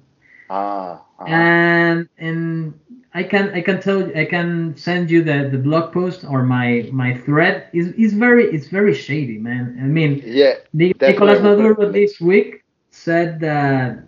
Ah, 0.50 1.02
ah. 1.18 1.24
and 1.26 2.08
and 2.18 2.74
I 3.14 3.22
can 3.22 3.50
I 3.54 3.60
can 3.60 3.80
tell 3.80 4.10
I 4.16 4.24
can 4.24 4.76
send 4.76 5.10
you 5.10 5.22
the, 5.22 5.48
the 5.50 5.58
blog 5.58 5.92
post 5.92 6.24
or 6.24 6.42
my 6.42 6.88
my 6.92 7.14
thread 7.18 7.68
is 7.72 7.88
is 7.92 8.12
very 8.14 8.44
it's 8.46 8.68
very 8.68 8.94
shady 8.94 9.38
man 9.38 9.78
I 9.80 9.84
mean 9.86 10.22
yeah. 10.24 10.54
Nicolas 10.72 11.40
Maduro 11.40 11.90
this 11.90 12.20
week 12.20 12.62
said 12.90 13.40
that 13.40 14.04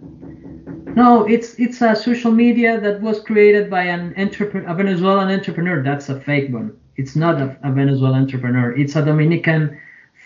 no, 0.96 1.26
it's 1.26 1.54
it's 1.60 1.82
a 1.82 1.94
social 1.94 2.32
media 2.32 2.80
that 2.80 3.02
was 3.02 3.20
created 3.20 3.68
by 3.68 3.82
an 3.82 4.14
entrepreneur, 4.16 4.66
a 4.66 4.74
Venezuelan 4.74 5.28
entrepreneur. 5.28 5.82
That's 5.82 6.08
a 6.08 6.18
fake 6.18 6.50
one. 6.50 6.74
It's 6.96 7.14
not 7.14 7.34
a, 7.40 7.58
a 7.62 7.70
Venezuelan 7.70 8.22
entrepreneur. 8.22 8.74
It's 8.74 8.96
a 8.96 9.04
Dominican 9.04 9.78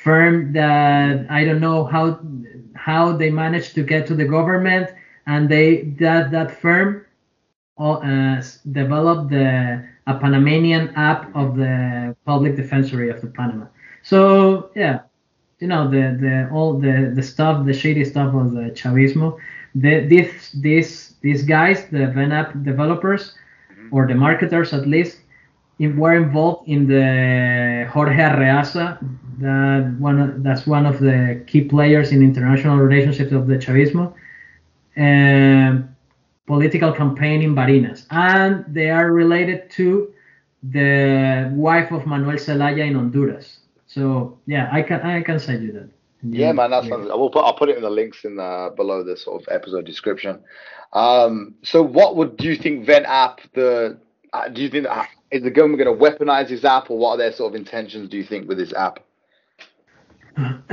firm 0.04 0.52
that 0.52 1.26
I 1.28 1.44
don't 1.44 1.60
know 1.60 1.84
how 1.84 2.20
how 2.76 3.16
they 3.16 3.30
managed 3.30 3.74
to 3.74 3.82
get 3.82 4.06
to 4.06 4.14
the 4.14 4.24
government, 4.24 4.90
and 5.26 5.48
they 5.48 5.82
that 5.98 6.30
that 6.30 6.52
firm 6.52 7.04
uh, 7.76 8.40
developed 8.70 9.30
the 9.30 9.84
a 10.06 10.18
Panamanian 10.18 10.90
app 10.94 11.34
of 11.34 11.56
the 11.56 12.16
public 12.24 12.54
defensory 12.54 13.12
of 13.12 13.20
the 13.20 13.26
Panama. 13.26 13.66
So 14.02 14.70
yeah, 14.76 15.00
you 15.58 15.66
know 15.66 15.90
the 15.90 16.16
the 16.20 16.48
all 16.52 16.78
the 16.78 17.12
the 17.12 17.22
stuff 17.24 17.66
the 17.66 17.74
shady 17.74 18.04
stuff 18.04 18.32
of 18.34 18.52
the 18.52 18.70
chavismo 18.70 19.36
the 19.74 20.06
this 20.06 20.50
this 20.52 21.14
these 21.20 21.42
guys 21.42 21.86
the 21.86 21.98
VenApp 22.16 22.64
developers 22.64 23.34
or 23.92 24.06
the 24.06 24.14
marketers 24.14 24.72
at 24.72 24.86
least 24.86 25.18
in, 25.78 25.96
were 25.96 26.14
involved 26.14 26.68
in 26.68 26.86
the 26.86 27.88
jorge 27.92 28.16
arreaza 28.16 28.98
that 29.38 29.94
one 29.98 30.42
that's 30.42 30.66
one 30.66 30.86
of 30.86 30.98
the 30.98 31.42
key 31.46 31.62
players 31.62 32.12
in 32.12 32.22
international 32.22 32.76
relationships 32.76 33.32
of 33.32 33.46
the 33.46 33.56
chavismo 33.56 34.12
um, 34.96 35.94
political 36.46 36.92
campaign 36.92 37.42
in 37.42 37.54
barinas. 37.54 38.06
And 38.10 38.64
they 38.68 38.90
are 38.90 39.12
related 39.12 39.70
to 39.78 40.12
the 40.62 41.50
wife 41.54 41.90
of 41.92 42.06
manuel 42.06 42.38
zelaya 42.38 42.84
in 42.84 42.94
honduras. 42.94 43.60
So 43.86 44.38
yeah, 44.46 44.68
I 44.72 44.82
can 44.82 45.00
I 45.00 45.22
can 45.22 45.38
send 45.38 45.62
you 45.64 45.72
that. 45.72 45.88
Yeah, 46.22 46.52
man, 46.52 46.70
that 46.70 46.84
sounds. 46.84 47.08
I 47.10 47.14
will 47.14 47.30
put. 47.30 47.44
I'll 47.44 47.54
put 47.54 47.70
it 47.70 47.76
in 47.76 47.82
the 47.82 47.90
links 47.90 48.24
in 48.24 48.36
the 48.36 48.72
below 48.76 49.02
the 49.02 49.16
sort 49.16 49.40
of 49.40 49.48
episode 49.50 49.86
description. 49.86 50.40
Um, 50.92 51.54
so, 51.62 51.82
what 51.82 52.16
would 52.16 52.36
do 52.36 52.46
you 52.46 52.56
think 52.56 52.86
VenApp? 52.86 53.38
The 53.54 53.98
uh, 54.32 54.48
do 54.48 54.60
you 54.60 54.68
think 54.68 54.86
uh, 54.86 55.04
is 55.30 55.42
the 55.42 55.50
government 55.50 55.82
going 55.82 55.98
to 55.98 56.04
weaponize 56.04 56.48
this 56.48 56.64
app, 56.64 56.90
or 56.90 56.98
what 56.98 57.12
are 57.12 57.16
their 57.16 57.32
sort 57.32 57.52
of 57.52 57.56
intentions? 57.56 58.10
Do 58.10 58.18
you 58.18 58.24
think 58.24 58.48
with 58.48 58.58
this 58.58 58.72
app? 58.74 59.00
Uh, 60.36 60.58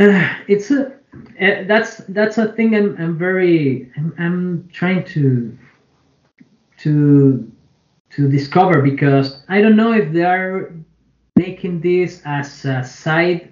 it's 0.47 0.69
a 0.69 0.87
uh, 0.87 1.63
that's 1.65 1.97
that's 2.09 2.37
a 2.37 2.51
thing 2.53 2.75
I'm 2.75 2.97
I'm 2.97 3.17
very 3.17 3.91
I'm, 3.95 4.13
I'm 4.17 4.69
trying 4.73 5.05
to 5.05 5.57
to 6.79 7.51
to 8.11 8.29
discover 8.29 8.81
because 8.81 9.43
I 9.47 9.61
don't 9.61 9.75
know 9.75 9.93
if 9.93 10.11
they 10.11 10.23
are 10.23 10.73
making 11.35 11.81
this 11.81 12.21
as 12.25 12.65
a 12.65 12.83
side 12.83 13.51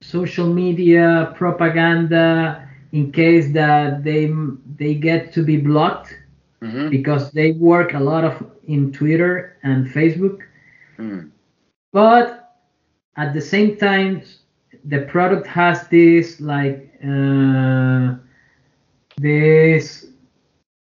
social 0.00 0.46
media 0.52 1.32
propaganda 1.36 2.66
in 2.92 3.12
case 3.12 3.52
that 3.52 4.02
they 4.04 4.30
they 4.76 4.94
get 4.94 5.32
to 5.32 5.42
be 5.42 5.56
blocked 5.56 6.14
Mm-hmm. 6.62 6.88
because 6.90 7.30
they 7.32 7.52
work 7.52 7.94
a 7.94 8.00
lot 8.00 8.24
of 8.24 8.34
in 8.64 8.92
Twitter 8.92 9.56
and 9.62 9.86
Facebook 9.86 10.40
Mm. 10.98 11.30
but 11.92 12.54
at 13.16 13.32
the 13.34 13.40
same 13.40 13.76
time 13.76 14.22
the 14.84 15.00
product 15.02 15.46
has 15.46 15.88
this 15.88 16.40
like 16.40 16.92
uh, 17.04 18.14
this 19.16 20.06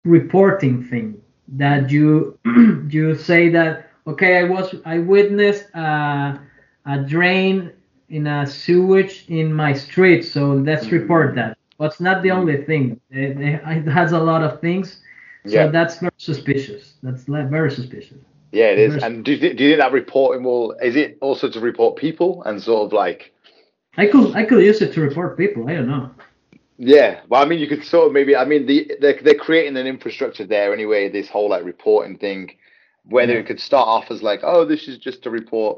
reporting 0.04 0.84
thing 0.84 1.22
that 1.48 1.90
you 1.90 2.38
you 2.90 3.16
say 3.16 3.50
that 3.50 3.90
okay 4.08 4.38
i 4.38 4.44
was 4.44 4.76
i 4.86 4.98
witnessed 5.00 5.66
a, 5.76 6.40
a 6.86 6.98
drain 7.08 7.72
in 8.12 8.28
a 8.28 8.46
sewage 8.46 9.26
in 9.30 9.54
my 9.54 9.74
street 9.74 10.22
so 10.24 10.42
let's 10.70 10.86
Mhm. 10.88 10.92
report 11.00 11.36
that 11.36 11.58
but 11.78 11.86
it's 11.92 12.00
not 12.02 12.22
the 12.24 12.32
only 12.32 12.58
thing 12.68 13.00
it, 13.10 13.38
it 13.42 13.88
has 14.00 14.12
a 14.12 14.20
lot 14.20 14.42
of 14.44 14.60
things 14.62 14.88
so 15.46 15.54
Yeah. 15.58 15.68
that's 15.68 15.96
very 16.00 16.12
suspicious 16.18 16.84
that's 17.04 17.24
very 17.58 17.72
suspicious 17.72 18.20
Yeah, 18.54 18.72
it 18.76 18.80
is. 18.80 18.90
There's- 18.92 19.04
And 19.06 19.24
do 19.26 19.32
you, 19.32 19.38
do 19.58 19.64
you 19.64 19.70
think 19.72 19.80
that 19.80 19.94
reporting 19.94 20.44
will? 20.44 20.74
Is 20.90 20.96
it 21.04 21.18
also 21.22 21.46
to 21.50 21.60
report 21.62 21.96
people 21.96 22.44
and 22.46 22.62
sort 22.62 22.84
of 22.88 22.92
like? 23.04 23.22
i 24.04 24.06
could 24.12 24.28
i 24.42 24.44
could 24.48 24.62
use 24.72 24.80
it 24.86 24.92
to 24.96 25.00
report 25.10 25.30
people 25.44 25.62
i 25.70 25.74
don't 25.78 25.88
know 25.96 26.06
Yeah, 26.96 27.12
well, 27.30 27.42
I 27.44 27.46
mean, 27.50 27.60
you 27.64 27.68
could 27.68 27.84
sort 27.86 28.08
of 28.08 28.12
maybe. 28.18 28.34
I 28.36 28.46
mean, 28.52 28.66
the 28.66 28.78
they're, 29.02 29.20
they're 29.26 29.44
creating 29.48 29.78
an 29.78 29.86
infrastructure 29.96 30.46
there 30.56 30.70
anyway. 30.74 31.02
This 31.10 31.30
whole 31.30 31.50
like 31.56 31.64
reporting 31.74 32.18
thing, 32.26 32.42
whether 33.16 33.34
Yeah. 33.34 33.42
it 33.42 33.46
could 33.50 33.60
start 33.60 33.88
off 33.96 34.10
as 34.14 34.20
like, 34.30 34.42
oh, 34.52 34.66
this 34.66 34.88
is 34.92 34.98
just 35.08 35.22
to 35.24 35.30
report, 35.30 35.76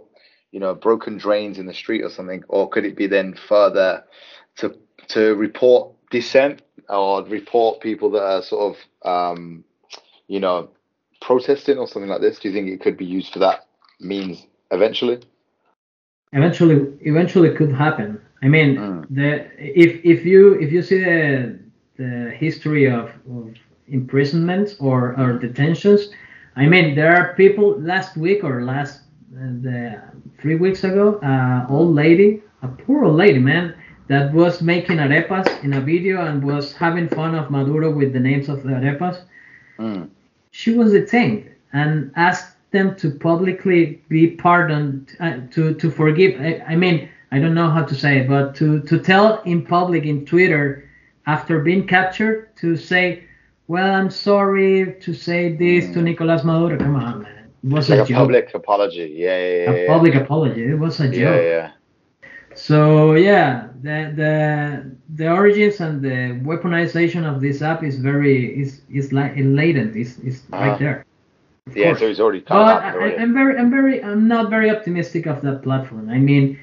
you 0.53 0.59
know, 0.59 0.75
broken 0.75 1.17
drains 1.17 1.57
in 1.57 1.65
the 1.65 1.73
street 1.73 2.03
or 2.03 2.09
something, 2.09 2.43
or 2.47 2.69
could 2.69 2.85
it 2.85 2.95
be 2.95 3.07
then 3.07 3.33
further 3.33 4.03
to 4.57 4.75
to 5.09 5.33
report 5.33 5.91
dissent 6.11 6.61
or 6.87 7.23
report 7.23 7.81
people 7.81 8.11
that 8.11 8.21
are 8.23 8.43
sort 8.43 8.77
of, 9.03 9.09
um, 9.11 9.63
you 10.27 10.39
know, 10.39 10.69
protesting 11.21 11.79
or 11.79 11.87
something 11.87 12.09
like 12.09 12.21
this? 12.21 12.37
Do 12.37 12.47
you 12.49 12.53
think 12.53 12.69
it 12.69 12.81
could 12.81 12.97
be 12.97 13.05
used 13.05 13.33
for 13.33 13.39
that 13.39 13.65
means 13.99 14.45
eventually? 14.69 15.21
Eventually, 16.33 16.93
eventually 17.01 17.49
could 17.55 17.71
happen. 17.71 18.21
I 18.43 18.47
mean, 18.47 18.77
Mm. 18.77 19.05
the 19.09 19.29
if 19.57 20.05
if 20.05 20.23
you 20.23 20.53
if 20.61 20.71
you 20.71 20.83
see 20.83 20.99
the 20.99 21.59
the 21.97 22.29
history 22.37 22.85
of, 22.85 23.09
of 23.35 23.53
imprisonments 23.87 24.75
or 24.79 25.15
or 25.17 25.39
detentions, 25.39 26.11
I 26.55 26.67
mean, 26.67 26.95
there 26.95 27.11
are 27.15 27.33
people 27.35 27.79
last 27.79 28.17
week 28.17 28.43
or 28.43 28.63
last 28.63 29.02
the 29.33 30.01
three 30.39 30.55
weeks 30.55 30.83
ago, 30.83 31.15
uh, 31.19 31.65
old 31.69 31.95
lady, 31.95 32.41
a 32.61 32.67
poor 32.67 33.05
old 33.05 33.15
lady, 33.15 33.39
man, 33.39 33.75
that 34.07 34.33
was 34.33 34.61
making 34.61 34.97
arepas 34.97 35.63
in 35.63 35.73
a 35.73 35.81
video 35.81 36.25
and 36.25 36.43
was 36.43 36.73
having 36.73 37.07
fun 37.09 37.35
of 37.35 37.49
Maduro 37.49 37.89
with 37.91 38.13
the 38.13 38.19
names 38.19 38.49
of 38.49 38.63
the 38.63 38.69
arepas. 38.69 39.23
Mm. 39.79 40.09
She 40.51 40.75
was 40.77 40.91
detained 40.91 41.49
and 41.71 42.11
asked 42.15 42.55
them 42.71 42.95
to 42.97 43.11
publicly 43.11 44.01
be 44.09 44.31
pardoned, 44.31 45.15
uh, 45.19 45.37
to 45.51 45.73
to 45.75 45.89
forgive. 45.89 46.39
I, 46.39 46.63
I 46.73 46.75
mean, 46.75 47.09
I 47.31 47.39
don't 47.39 47.55
know 47.55 47.69
how 47.69 47.83
to 47.83 47.95
say 47.95 48.19
it, 48.19 48.27
but 48.27 48.55
to 48.55 48.81
to 48.81 48.99
tell 48.99 49.41
in 49.43 49.65
public 49.65 50.05
in 50.05 50.25
Twitter 50.25 50.89
after 51.25 51.59
being 51.59 51.87
captured 51.87 52.55
to 52.57 52.75
say, 52.75 53.23
well, 53.67 53.93
I'm 53.95 54.11
sorry 54.11 54.97
to 55.01 55.13
say 55.13 55.55
this 55.55 55.91
to 55.93 56.01
Nicolas 56.01 56.43
Maduro. 56.43 56.77
Come 56.77 56.95
on, 56.95 57.23
man. 57.23 57.42
It 57.63 57.69
was 57.69 57.89
Like 57.89 57.99
a 57.99 58.01
a 58.01 58.05
joke. 58.05 58.17
public 58.17 58.53
apology. 58.53 59.13
Yeah, 59.15 59.37
yeah, 59.37 59.55
yeah. 59.63 59.71
a 59.71 59.75
yeah. 59.85 59.87
public 59.87 60.15
apology. 60.15 60.63
It 60.65 60.79
was 60.79 60.99
a 60.99 61.09
joke. 61.09 61.41
Yeah, 61.41 61.41
yeah. 61.41 61.71
So 62.53 63.13
yeah, 63.15 63.69
the 63.81 64.11
the 64.15 64.91
the 65.15 65.29
origins 65.31 65.79
and 65.81 66.01
the 66.01 66.39
weaponization 66.43 67.25
of 67.25 67.41
this 67.41 67.61
app 67.61 67.83
is 67.83 67.97
very 67.97 68.59
is 68.59 68.81
is 68.89 69.11
like 69.13 69.33
latent. 69.37 69.95
Is 69.95 70.19
is 70.19 70.43
Uh-huh. 70.51 70.65
right 70.65 70.77
there. 70.79 71.05
Of 71.67 71.75
Yeah, 71.75 71.85
course. 71.85 71.99
so 71.99 72.07
he's 72.07 72.19
already 72.19 72.41
of 72.41 72.45
But 72.47 72.83
I, 72.83 72.91
already. 72.93 73.17
I'm 73.17 73.33
very, 73.33 73.57
I'm 73.57 73.69
very, 73.71 74.03
I'm 74.03 74.27
not 74.27 74.49
very 74.49 74.69
optimistic 74.69 75.25
of 75.27 75.41
that 75.41 75.63
platform. 75.63 76.09
I 76.09 76.19
mean, 76.19 76.57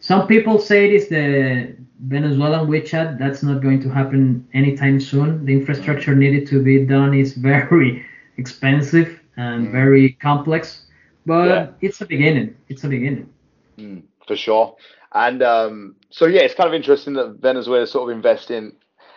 some 0.00 0.26
people 0.26 0.58
say 0.58 0.86
it 0.86 0.92
is 0.94 1.08
the 1.08 1.74
Venezuelan 2.00 2.66
WeChat. 2.68 3.18
That's 3.18 3.42
not 3.42 3.62
going 3.62 3.80
to 3.82 3.88
happen 3.90 4.46
anytime 4.54 5.00
soon. 5.00 5.44
The 5.46 5.52
infrastructure 5.52 6.14
needed 6.14 6.46
to 6.48 6.62
be 6.62 6.84
done 6.84 7.14
is 7.14 7.34
very 7.50 8.04
expensive 8.38 9.20
and 9.36 9.68
Mm. 9.68 9.72
very 9.72 10.12
complex. 10.20 10.86
But 11.26 11.48
Yeah. 11.48 11.66
it's 11.80 12.00
a 12.00 12.06
beginning. 12.06 12.56
It's 12.68 12.84
a 12.84 12.88
beginning. 12.88 13.28
Mm, 13.78 14.02
for 14.26 14.36
sure. 14.36 14.76
And 15.12 15.42
um, 15.42 15.96
so 16.10 16.26
yeah, 16.26 16.42
it's 16.42 16.54
kind 16.54 16.68
of 16.68 16.74
interesting 16.74 17.14
that 17.14 17.36
Venezuela 17.40 17.86
sort 17.86 18.10
of 18.10 18.16
invest 18.16 18.50
in 18.50 18.72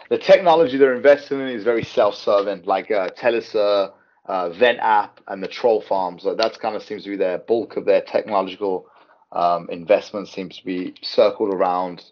the 0.10 0.18
technology 0.18 0.77
they're 0.77 0.95
investing 0.95 1.39
in 1.41 1.48
is 1.48 1.64
very 1.64 1.84
self-serving, 1.84 2.64
like 2.64 2.89
uh, 2.91 3.10
Telesur, 3.10 3.91
uh, 4.26 4.49
VenApp, 4.49 5.10
and 5.27 5.44
the 5.44 5.48
troll 5.48 5.81
farms. 5.81 6.23
Like 6.23 6.38
that's 6.38 6.57
kind 6.57 6.76
of 6.76 6.84
seems 6.84 7.03
to 7.03 7.10
be 7.10 7.18
their 7.18 7.39
bulk 7.39 7.76
of 7.77 7.85
their 7.85 8.02
technological 8.02 8.88
um, 9.34 9.68
investment 9.69 10.30
seems 10.30 10.57
to 10.57 10.65
be 10.65 10.95
circled 11.02 11.53
around 11.53 12.03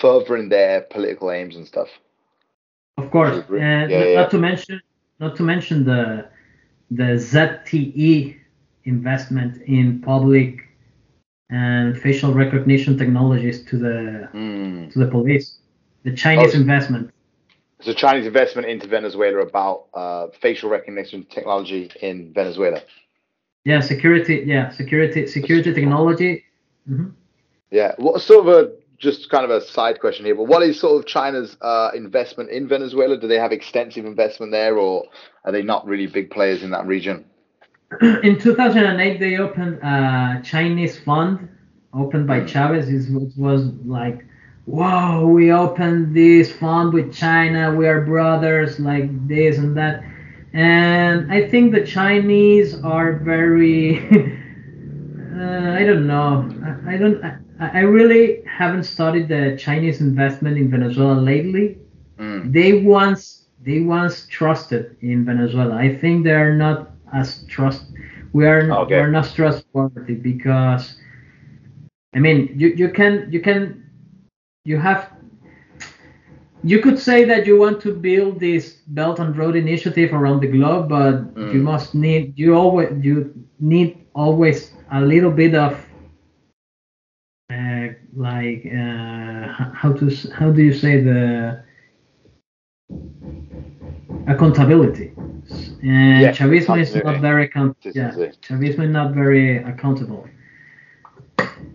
furthering 0.00 0.48
their 0.48 0.82
political 0.82 1.30
aims 1.30 1.56
and 1.56 1.66
stuff. 1.66 1.88
Of 2.96 3.10
course, 3.10 3.44
and 3.50 3.90
Yeah, 3.90 3.98
not 3.98 4.08
yeah. 4.08 4.24
to 4.28 4.38
mention, 4.38 4.80
not 5.18 5.36
to 5.36 5.42
mention 5.42 5.84
the 5.84 6.28
the 6.90 7.16
ZTE 7.30 8.36
investment 8.84 9.62
in 9.62 10.00
public 10.00 10.66
and 11.50 11.98
facial 11.98 12.32
recognition 12.32 12.96
technologies 12.96 13.64
to 13.64 13.76
the 13.78 14.28
Mm. 14.34 14.92
to 14.92 14.98
the 14.98 15.06
police. 15.06 15.58
The 16.04 16.12
Chinese 16.12 16.54
Oh. 16.54 16.60
investment. 16.60 17.10
So 17.80 17.92
Chinese 17.92 18.26
investment 18.26 18.68
into 18.68 18.86
Venezuela 18.86 19.38
about 19.40 19.86
uh, 19.94 20.28
facial 20.40 20.68
recognition 20.70 21.24
technology 21.30 21.90
in 22.02 22.32
Venezuela. 22.32 22.80
Yeah, 23.64 23.80
security. 23.80 24.42
Yeah, 24.46 24.70
security. 24.70 25.26
Security 25.26 25.72
technology. 25.74 26.44
hmm 26.86 27.08
Yeah. 27.70 27.94
What 27.98 28.20
sort 28.20 28.46
of 28.46 28.48
a 28.48 28.70
just 29.00 29.30
kind 29.30 29.44
of 29.44 29.50
a 29.50 29.60
side 29.66 29.98
question 29.98 30.26
here, 30.26 30.34
but 30.36 30.44
what 30.44 30.62
is 30.62 30.78
sort 30.78 31.00
of 31.00 31.06
China's 31.06 31.56
uh, 31.62 31.90
investment 31.94 32.50
in 32.50 32.68
Venezuela? 32.68 33.16
Do 33.18 33.26
they 33.26 33.38
have 33.38 33.52
extensive 33.52 34.04
investment 34.04 34.52
there, 34.52 34.78
or 34.78 35.06
are 35.44 35.52
they 35.52 35.62
not 35.62 35.86
really 35.86 36.06
big 36.06 36.30
players 36.30 36.62
in 36.62 36.70
that 36.70 36.86
region? 36.86 37.24
In 38.22 38.38
2008, 38.38 39.18
they 39.18 39.36
opened 39.38 39.78
a 39.82 40.40
Chinese 40.44 40.98
fund, 41.00 41.48
opened 41.92 42.26
by 42.28 42.40
Mm. 42.40 42.46
Chavez. 42.46 42.88
It 42.88 43.12
was, 43.12 43.36
was 43.36 43.64
like, 43.84 44.24
wow, 44.66 45.26
we 45.26 45.50
opened 45.50 46.14
this 46.14 46.52
fund 46.52 46.92
with 46.92 47.12
China. 47.12 47.74
We 47.74 47.88
are 47.88 48.02
brothers, 48.02 48.78
like 48.78 49.08
this 49.28 49.58
and 49.58 49.76
that. 49.76 50.04
And 50.52 51.32
I 51.32 51.48
think 51.48 51.72
the 51.72 51.84
Chinese 51.84 52.80
are 52.82 53.14
very, 53.14 53.98
uh, 55.34 55.72
I 55.72 55.84
don't 55.84 56.06
know. 56.06 56.48
I, 56.64 56.94
I 56.94 56.96
don't. 56.96 57.24
I, 57.24 57.38
I 57.60 57.80
really 57.80 58.44
haven't 58.60 58.84
studied 58.84 59.28
the 59.28 59.56
Chinese 59.66 60.00
investment 60.00 60.56
in 60.58 60.70
Venezuela 60.70 61.14
lately 61.32 61.66
Mm. 62.18 62.54
they 62.56 62.70
once 62.82 63.22
they 63.66 63.80
once 63.80 64.26
trusted 64.28 64.96
in 65.02 65.24
Venezuela. 65.24 65.74
I 65.76 65.88
think 66.00 66.24
they 66.24 66.32
are 66.44 66.54
not 66.56 66.90
as 67.12 67.44
trust. 67.48 67.84
We 68.32 68.46
are 68.46 68.64
Okay. 68.70 68.94
we 68.94 69.00
are 69.04 69.10
not 69.10 69.26
trustworthy 69.34 70.14
because 70.14 70.96
I 72.14 72.18
mean 72.20 72.50
you 72.56 72.68
you 72.76 72.88
can 72.90 73.28
you 73.30 73.40
can 73.40 73.82
you 74.64 74.78
have 74.78 75.10
you 76.62 76.78
could 76.80 76.98
say 76.98 77.24
that 77.24 77.46
you 77.46 77.58
want 77.58 77.80
to 77.82 77.92
build 77.94 78.40
this 78.40 78.74
Belt 78.88 79.18
and 79.20 79.36
Road 79.36 79.56
Initiative 79.56 80.12
around 80.12 80.40
the 80.40 80.48
globe, 80.48 80.88
but 80.88 81.14
Mm. 81.36 81.52
you 81.52 81.60
must 81.62 81.94
need 81.94 82.32
you 82.38 82.54
always 82.54 82.88
you 83.04 83.32
need 83.60 83.96
always 84.14 84.72
a 84.92 85.00
little 85.00 85.30
bit 85.30 85.54
of 85.54 85.72
like 88.14 88.66
uh, 88.66 89.70
how 89.74 89.92
to 89.92 90.10
how 90.32 90.50
do 90.50 90.62
you 90.62 90.72
say 90.72 91.00
the 91.02 91.62
accountability. 94.26 95.12
And 95.82 96.20
Yeah, 96.22 96.32
Chavismo 96.32 96.80
is 96.80 96.94
not 96.94 97.20
very 97.20 97.44
account- 97.44 97.76
yeah, 97.94 98.10
Chavismo 98.42 98.84
is 98.84 98.90
not 98.90 99.12
very 99.14 99.58
accountable. 99.58 100.26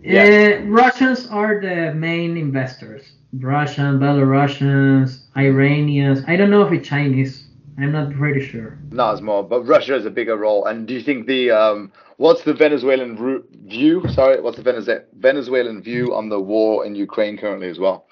Yeah. 0.02 0.60
Uh, 0.62 0.66
Russians 0.66 1.26
are 1.28 1.60
the 1.60 1.92
main 1.94 2.36
investors. 2.36 3.02
Russian, 3.40 3.98
Belarusians, 3.98 5.24
Iranians. 5.36 6.22
I 6.28 6.36
don't 6.36 6.50
know 6.50 6.62
if 6.62 6.72
it's 6.72 6.88
Chinese. 6.88 7.45
I'm 7.78 7.92
not 7.92 8.12
pretty 8.14 8.40
sure. 8.40 8.78
Not 8.90 9.14
as 9.14 9.22
more, 9.22 9.42
but 9.42 9.64
Russia 9.64 9.92
has 9.92 10.06
a 10.06 10.10
bigger 10.10 10.36
role. 10.36 10.64
And 10.64 10.86
do 10.88 10.94
you 10.94 11.02
think 11.02 11.26
the 11.26 11.50
um, 11.50 11.92
what's 12.16 12.42
the 12.42 12.54
Venezuelan 12.54 13.44
view? 13.66 14.02
Sorry, 14.08 14.40
what's 14.40 14.56
the 14.56 14.62
Venezue- 14.62 15.04
Venezuelan 15.14 15.82
view 15.82 16.14
on 16.14 16.28
the 16.28 16.40
war 16.40 16.86
in 16.86 16.94
Ukraine 16.94 17.36
currently 17.36 17.68
as 17.68 17.78
well? 17.78 18.06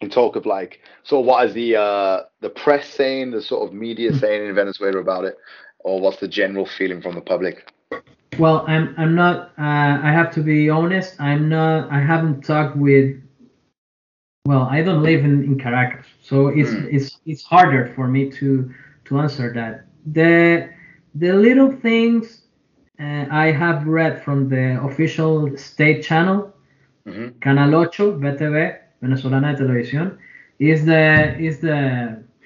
In 0.00 0.10
talk 0.10 0.34
of 0.34 0.46
like, 0.46 0.80
so 1.04 1.20
what 1.20 1.46
is 1.46 1.54
the 1.54 1.76
uh, 1.76 2.22
the 2.40 2.50
press 2.50 2.88
saying, 2.88 3.30
the 3.30 3.42
sort 3.42 3.68
of 3.68 3.74
media 3.74 4.12
saying 4.14 4.48
in 4.48 4.54
Venezuela 4.54 4.98
about 4.98 5.24
it, 5.24 5.36
or 5.80 6.00
what's 6.00 6.18
the 6.18 6.28
general 6.28 6.66
feeling 6.66 7.02
from 7.02 7.14
the 7.14 7.20
public? 7.20 7.70
Well, 8.38 8.64
I'm 8.66 8.94
I'm 8.96 9.14
not. 9.14 9.52
Uh, 9.58 10.00
I 10.02 10.10
have 10.12 10.32
to 10.34 10.42
be 10.42 10.70
honest. 10.70 11.20
I'm 11.20 11.48
not. 11.48 11.90
I 11.92 12.00
haven't 12.00 12.42
talked 12.42 12.76
with. 12.76 13.16
Well, 14.46 14.62
I 14.70 14.82
don't 14.82 15.02
live 15.02 15.24
in, 15.24 15.44
in 15.44 15.58
Caracas, 15.58 16.06
so 16.22 16.48
it's 16.48 16.70
Mm. 16.70 16.88
it's 16.96 17.18
it's 17.26 17.42
harder 17.42 17.86
for 17.94 18.06
me 18.08 18.30
to 18.38 18.48
to 19.06 19.18
answer 19.18 19.52
that. 19.52 19.74
The 20.18 20.70
the 21.14 21.32
little 21.34 21.70
things 21.86 22.42
uh, 22.98 23.26
I 23.30 23.46
have 23.52 23.86
read 23.86 24.22
from 24.24 24.48
the 24.48 24.80
official 24.82 25.54
state 25.58 26.02
channel, 26.08 26.38
hmm 27.06 27.28
Canal 27.40 27.82
8, 27.84 27.90
VTV, 28.22 28.56
Venezolana 29.02 29.56
de 29.56 29.64
Televisión, 29.64 30.16
is 30.58 30.84
the 30.86 31.36
is 31.38 31.60
the 31.60 31.78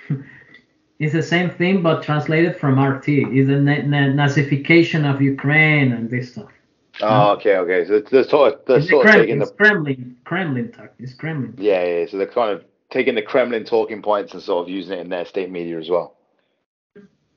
is 0.98 1.12
the 1.12 1.22
same 1.22 1.48
thing 1.50 1.80
but 1.82 2.02
translated 2.02 2.56
from 2.56 2.78
RT. 2.78 3.08
Is 3.38 3.46
the 3.46 3.60
na- 3.68 3.86
na- 3.92 4.12
Nazification 4.22 5.02
of 5.10 5.22
Ukraine 5.22 5.92
and 5.92 6.10
this 6.10 6.32
stuff. 6.32 6.52
Oh, 7.00 7.32
okay, 7.32 7.56
okay. 7.56 7.84
So 7.86 8.00
they're 8.00 8.24
sort 8.24 8.54
of, 8.54 8.60
they're 8.66 8.78
It's, 8.78 8.86
the 8.86 8.90
sort 8.90 9.06
of 9.06 9.10
Kremlin, 9.10 9.26
taking 9.26 9.38
the 9.38 9.44
it's 9.44 9.56
Kremlin, 9.56 10.16
Kremlin 10.24 10.72
talk. 10.72 10.92
It's 10.98 11.14
Kremlin. 11.14 11.54
yeah, 11.58 11.84
yeah, 11.84 11.98
yeah. 12.00 12.06
So 12.06 12.18
they're 12.18 12.26
kind 12.26 12.52
of 12.52 12.64
taking 12.90 13.14
the 13.14 13.22
Kremlin 13.22 13.64
talking 13.64 14.02
points 14.02 14.32
and 14.34 14.42
sort 14.42 14.64
of 14.64 14.68
using 14.68 14.98
it 14.98 15.00
in 15.00 15.08
their 15.08 15.24
state 15.24 15.50
media 15.50 15.78
as 15.78 15.90
well. 15.90 16.16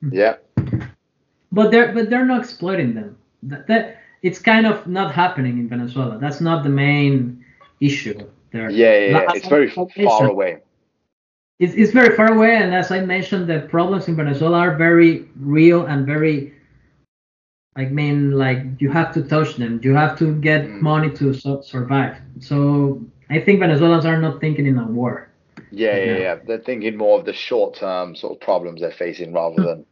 Hmm. 0.00 0.12
Yeah. 0.12 0.36
But 1.50 1.70
they're 1.70 1.92
but 1.92 2.10
they're 2.10 2.26
not 2.26 2.40
exploiting 2.40 2.94
them. 2.94 3.16
That, 3.44 3.66
that 3.66 3.98
it's 4.22 4.38
kind 4.38 4.66
of 4.66 4.86
not 4.86 5.14
happening 5.14 5.58
in 5.58 5.68
Venezuela. 5.68 6.18
That's 6.18 6.40
not 6.40 6.62
the 6.62 6.70
main 6.70 7.44
issue 7.80 8.18
there. 8.52 8.70
Yeah, 8.70 8.98
yeah, 8.98 9.06
yeah. 9.10 9.26
It's 9.34 9.48
very 9.48 9.70
far 9.70 10.26
away. 10.26 10.58
It's, 11.58 11.74
it's 11.74 11.92
very 11.92 12.14
far 12.14 12.32
away, 12.32 12.56
and 12.56 12.72
as 12.72 12.92
I 12.92 13.00
mentioned, 13.00 13.48
the 13.48 13.60
problems 13.60 14.06
in 14.06 14.14
Venezuela 14.14 14.58
are 14.58 14.76
very 14.76 15.28
real 15.40 15.86
and 15.86 16.06
very. 16.06 16.54
I 17.78 17.84
mean, 17.86 18.32
like 18.32 18.60
you 18.80 18.90
have 18.90 19.14
to 19.14 19.22
touch 19.22 19.56
them. 19.56 19.80
You 19.84 19.94
have 19.94 20.18
to 20.18 20.34
get 20.48 20.62
Mm. 20.66 20.80
money 20.80 21.10
to 21.20 21.32
su- 21.32 21.62
survive. 21.62 22.16
So 22.40 23.00
I 23.30 23.38
think 23.40 23.60
Venezuelans 23.60 24.04
are 24.04 24.20
not 24.20 24.40
thinking 24.40 24.66
in 24.66 24.78
a 24.78 24.86
war. 24.86 25.28
Yeah, 25.70 25.96
yeah, 25.96 26.16
yeah. 26.26 26.34
They're 26.46 26.58
thinking 26.70 26.96
more 26.96 27.18
of 27.18 27.24
the 27.24 27.32
short 27.32 27.76
term 27.76 28.16
sort 28.16 28.32
of 28.34 28.40
problems 28.40 28.80
they're 28.80 28.90
facing 29.06 29.32
rather 29.32 29.62
than 29.62 29.86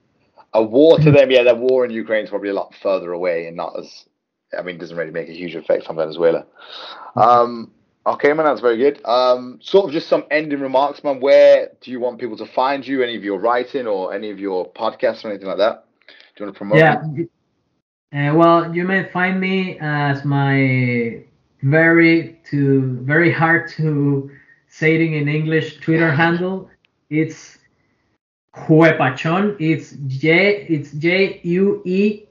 a 0.53 0.63
war 0.63 0.99
to 0.99 1.11
them. 1.11 1.31
Yeah, 1.31 1.45
that 1.45 1.59
war 1.59 1.85
in 1.85 1.91
Ukraine 1.91 2.25
is 2.25 2.31
probably 2.31 2.49
a 2.49 2.55
lot 2.55 2.75
further 2.83 3.13
away 3.13 3.47
and 3.47 3.57
not 3.57 3.79
as, 3.79 4.07
I 4.59 4.63
mean, 4.63 4.79
doesn't 4.79 4.97
really 4.97 5.13
make 5.13 5.29
a 5.29 5.33
huge 5.43 5.55
effect 5.55 5.87
on 5.89 5.97
Venezuela. 5.97 6.47
Um, 7.15 7.71
okay, 8.07 8.33
man, 8.33 8.47
that's 8.47 8.61
very 8.61 8.79
good. 8.79 9.05
Um, 9.05 9.59
sort 9.63 9.87
of 9.87 9.93
just 9.93 10.09
some 10.09 10.25
ending 10.31 10.61
remarks, 10.61 11.05
man. 11.05 11.21
Where 11.21 11.71
do 11.83 11.91
you 11.91 12.01
want 12.01 12.19
people 12.19 12.39
to 12.39 12.47
find 12.47 12.87
you? 12.87 13.03
Any 13.03 13.17
of 13.17 13.23
your 13.25 13.39
writing 13.39 13.87
or 13.87 14.15
any 14.15 14.31
of 14.31 14.39
your 14.41 14.71
podcasts 14.73 15.25
or 15.25 15.29
anything 15.29 15.49
like 15.49 15.59
that? 15.59 15.85
Do 16.09 16.15
you 16.45 16.47
want 16.47 16.55
to 16.55 16.59
promote? 16.59 16.79
Yeah. 16.79 17.03
Uh, 18.13 18.33
well, 18.35 18.75
you 18.75 18.85
may 18.85 19.05
find 19.05 19.41
me 19.41 19.79
as 19.81 20.25
my 20.25 21.23
very 21.63 22.41
to 22.51 22.99
very 23.03 23.33
hard 23.33 23.69
to 23.71 24.31
saying 24.69 25.15
in 25.15 25.29
English 25.29 25.81
Twitter 25.81 26.11
handle. 26.23 26.71
It's 27.11 27.59
Juepachon. 28.55 29.57
It's 29.59 29.93
J. 30.07 30.67
It's 30.69 30.93
J 30.93 31.41
U 31.43 31.83
E 31.85 32.25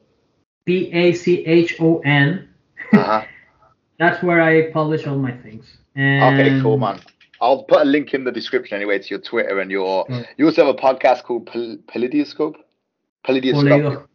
P 0.65 0.91
A 0.93 1.13
C 1.13 1.45
H 1.45 1.75
O 1.79 1.99
N. 1.99 2.49
Uh-huh. 2.93 3.25
That's 3.99 4.21
where 4.23 4.41
I 4.41 4.71
publish 4.71 5.07
all 5.07 5.17
my 5.17 5.31
things. 5.31 5.65
And 5.95 6.39
Okay, 6.39 6.61
cool, 6.61 6.77
man. 6.77 6.99
I'll 7.39 7.63
put 7.63 7.81
a 7.81 7.85
link 7.85 8.13
in 8.13 8.23
the 8.23 8.31
description 8.31 8.75
anyway 8.75 8.99
to 8.99 9.07
your 9.09 9.19
Twitter 9.19 9.59
and 9.59 9.71
your. 9.71 10.05
You 10.37 10.45
also 10.47 10.65
have 10.65 10.75
a 10.75 10.77
podcast 10.77 11.23
called 11.23 11.45
Pal- 11.45 11.77
Palladioscope. 11.87 12.55
Palladioscope. 13.25 14.07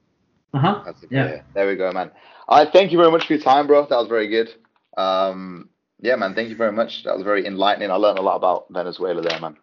Polego- 0.54 0.58
Uh-huh. 0.58 0.82
That's 0.84 1.04
Yeah. 1.10 1.28
yeah. 1.28 1.40
There 1.54 1.66
we 1.66 1.76
go, 1.76 1.92
man. 1.92 2.10
All 2.48 2.58
right, 2.58 2.72
thank 2.72 2.90
you 2.92 2.98
very 2.98 3.10
much 3.10 3.26
for 3.26 3.34
your 3.34 3.42
time, 3.42 3.66
bro. 3.66 3.86
That 3.86 3.96
was 3.96 4.08
very 4.08 4.28
good. 4.28 4.48
Um, 4.96 5.68
yeah, 6.00 6.16
man. 6.16 6.34
Thank 6.34 6.48
you 6.48 6.56
very 6.56 6.72
much. 6.72 7.04
That 7.04 7.14
was 7.14 7.22
very 7.24 7.46
enlightening. 7.46 7.90
I 7.90 7.94
learned 7.94 8.18
a 8.18 8.22
lot 8.22 8.36
about 8.36 8.66
Venezuela 8.70 9.22
there, 9.22 9.38
man. 9.40 9.56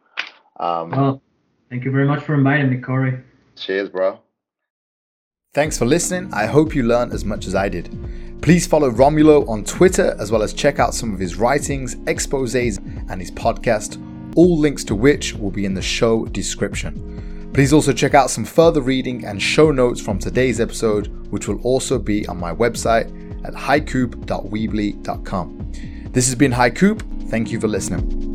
Um, 0.60 0.90
Well, 0.92 1.22
thank 1.70 1.84
you 1.84 1.92
very 1.92 2.06
much 2.08 2.24
for 2.24 2.34
inviting 2.34 2.70
me, 2.70 2.78
Corey. 2.78 3.20
cheers, 3.56 3.90
bro. 3.90 4.20
Thanks 5.54 5.78
for 5.78 5.86
listening. 5.86 6.32
I 6.34 6.46
hope 6.46 6.76
you 6.76 6.84
learned 6.84 7.12
as 7.14 7.26
much 7.26 7.48
as 7.48 7.56
I 7.56 7.68
did. 7.70 7.90
Please 8.42 8.68
follow 8.68 8.92
Romulo 8.92 9.48
on 9.50 9.64
Twitter 9.64 10.16
as 10.20 10.32
well 10.32 10.44
as 10.44 10.54
check 10.54 10.78
out 10.78 10.94
some 10.94 11.12
of 11.14 11.20
his 11.20 11.36
writings, 11.38 11.96
exposes, 12.06 12.78
and 13.10 13.20
his 13.20 13.32
podcast, 13.32 13.98
all 14.36 14.58
links 14.60 14.84
to 14.86 14.96
which 14.96 15.34
will 15.34 15.50
be 15.50 15.66
in 15.66 15.74
the 15.74 15.82
show 15.82 16.26
description. 16.26 16.94
Please 17.58 17.74
also 17.74 17.92
check 17.92 18.14
out 18.14 18.30
some 18.30 18.46
further 18.46 18.82
reading 18.82 19.26
and 19.26 19.42
show 19.42 19.72
notes 19.72 20.00
from 20.00 20.20
today's 20.20 20.60
episode, 20.60 21.08
which 21.32 21.48
will 21.48 21.60
also 21.64 21.98
be 21.98 22.24
on 22.28 22.40
my 22.40 22.54
website 22.54 23.08
at 23.44 23.56
highcoop.weebly.com. 23.56 25.72
This 26.12 26.28
has 26.28 26.36
been 26.36 26.52
High 26.52 26.70
Coop. 26.70 27.02
Thank 27.30 27.52
you 27.52 27.60
for 27.60 27.68
listening. 27.68 28.27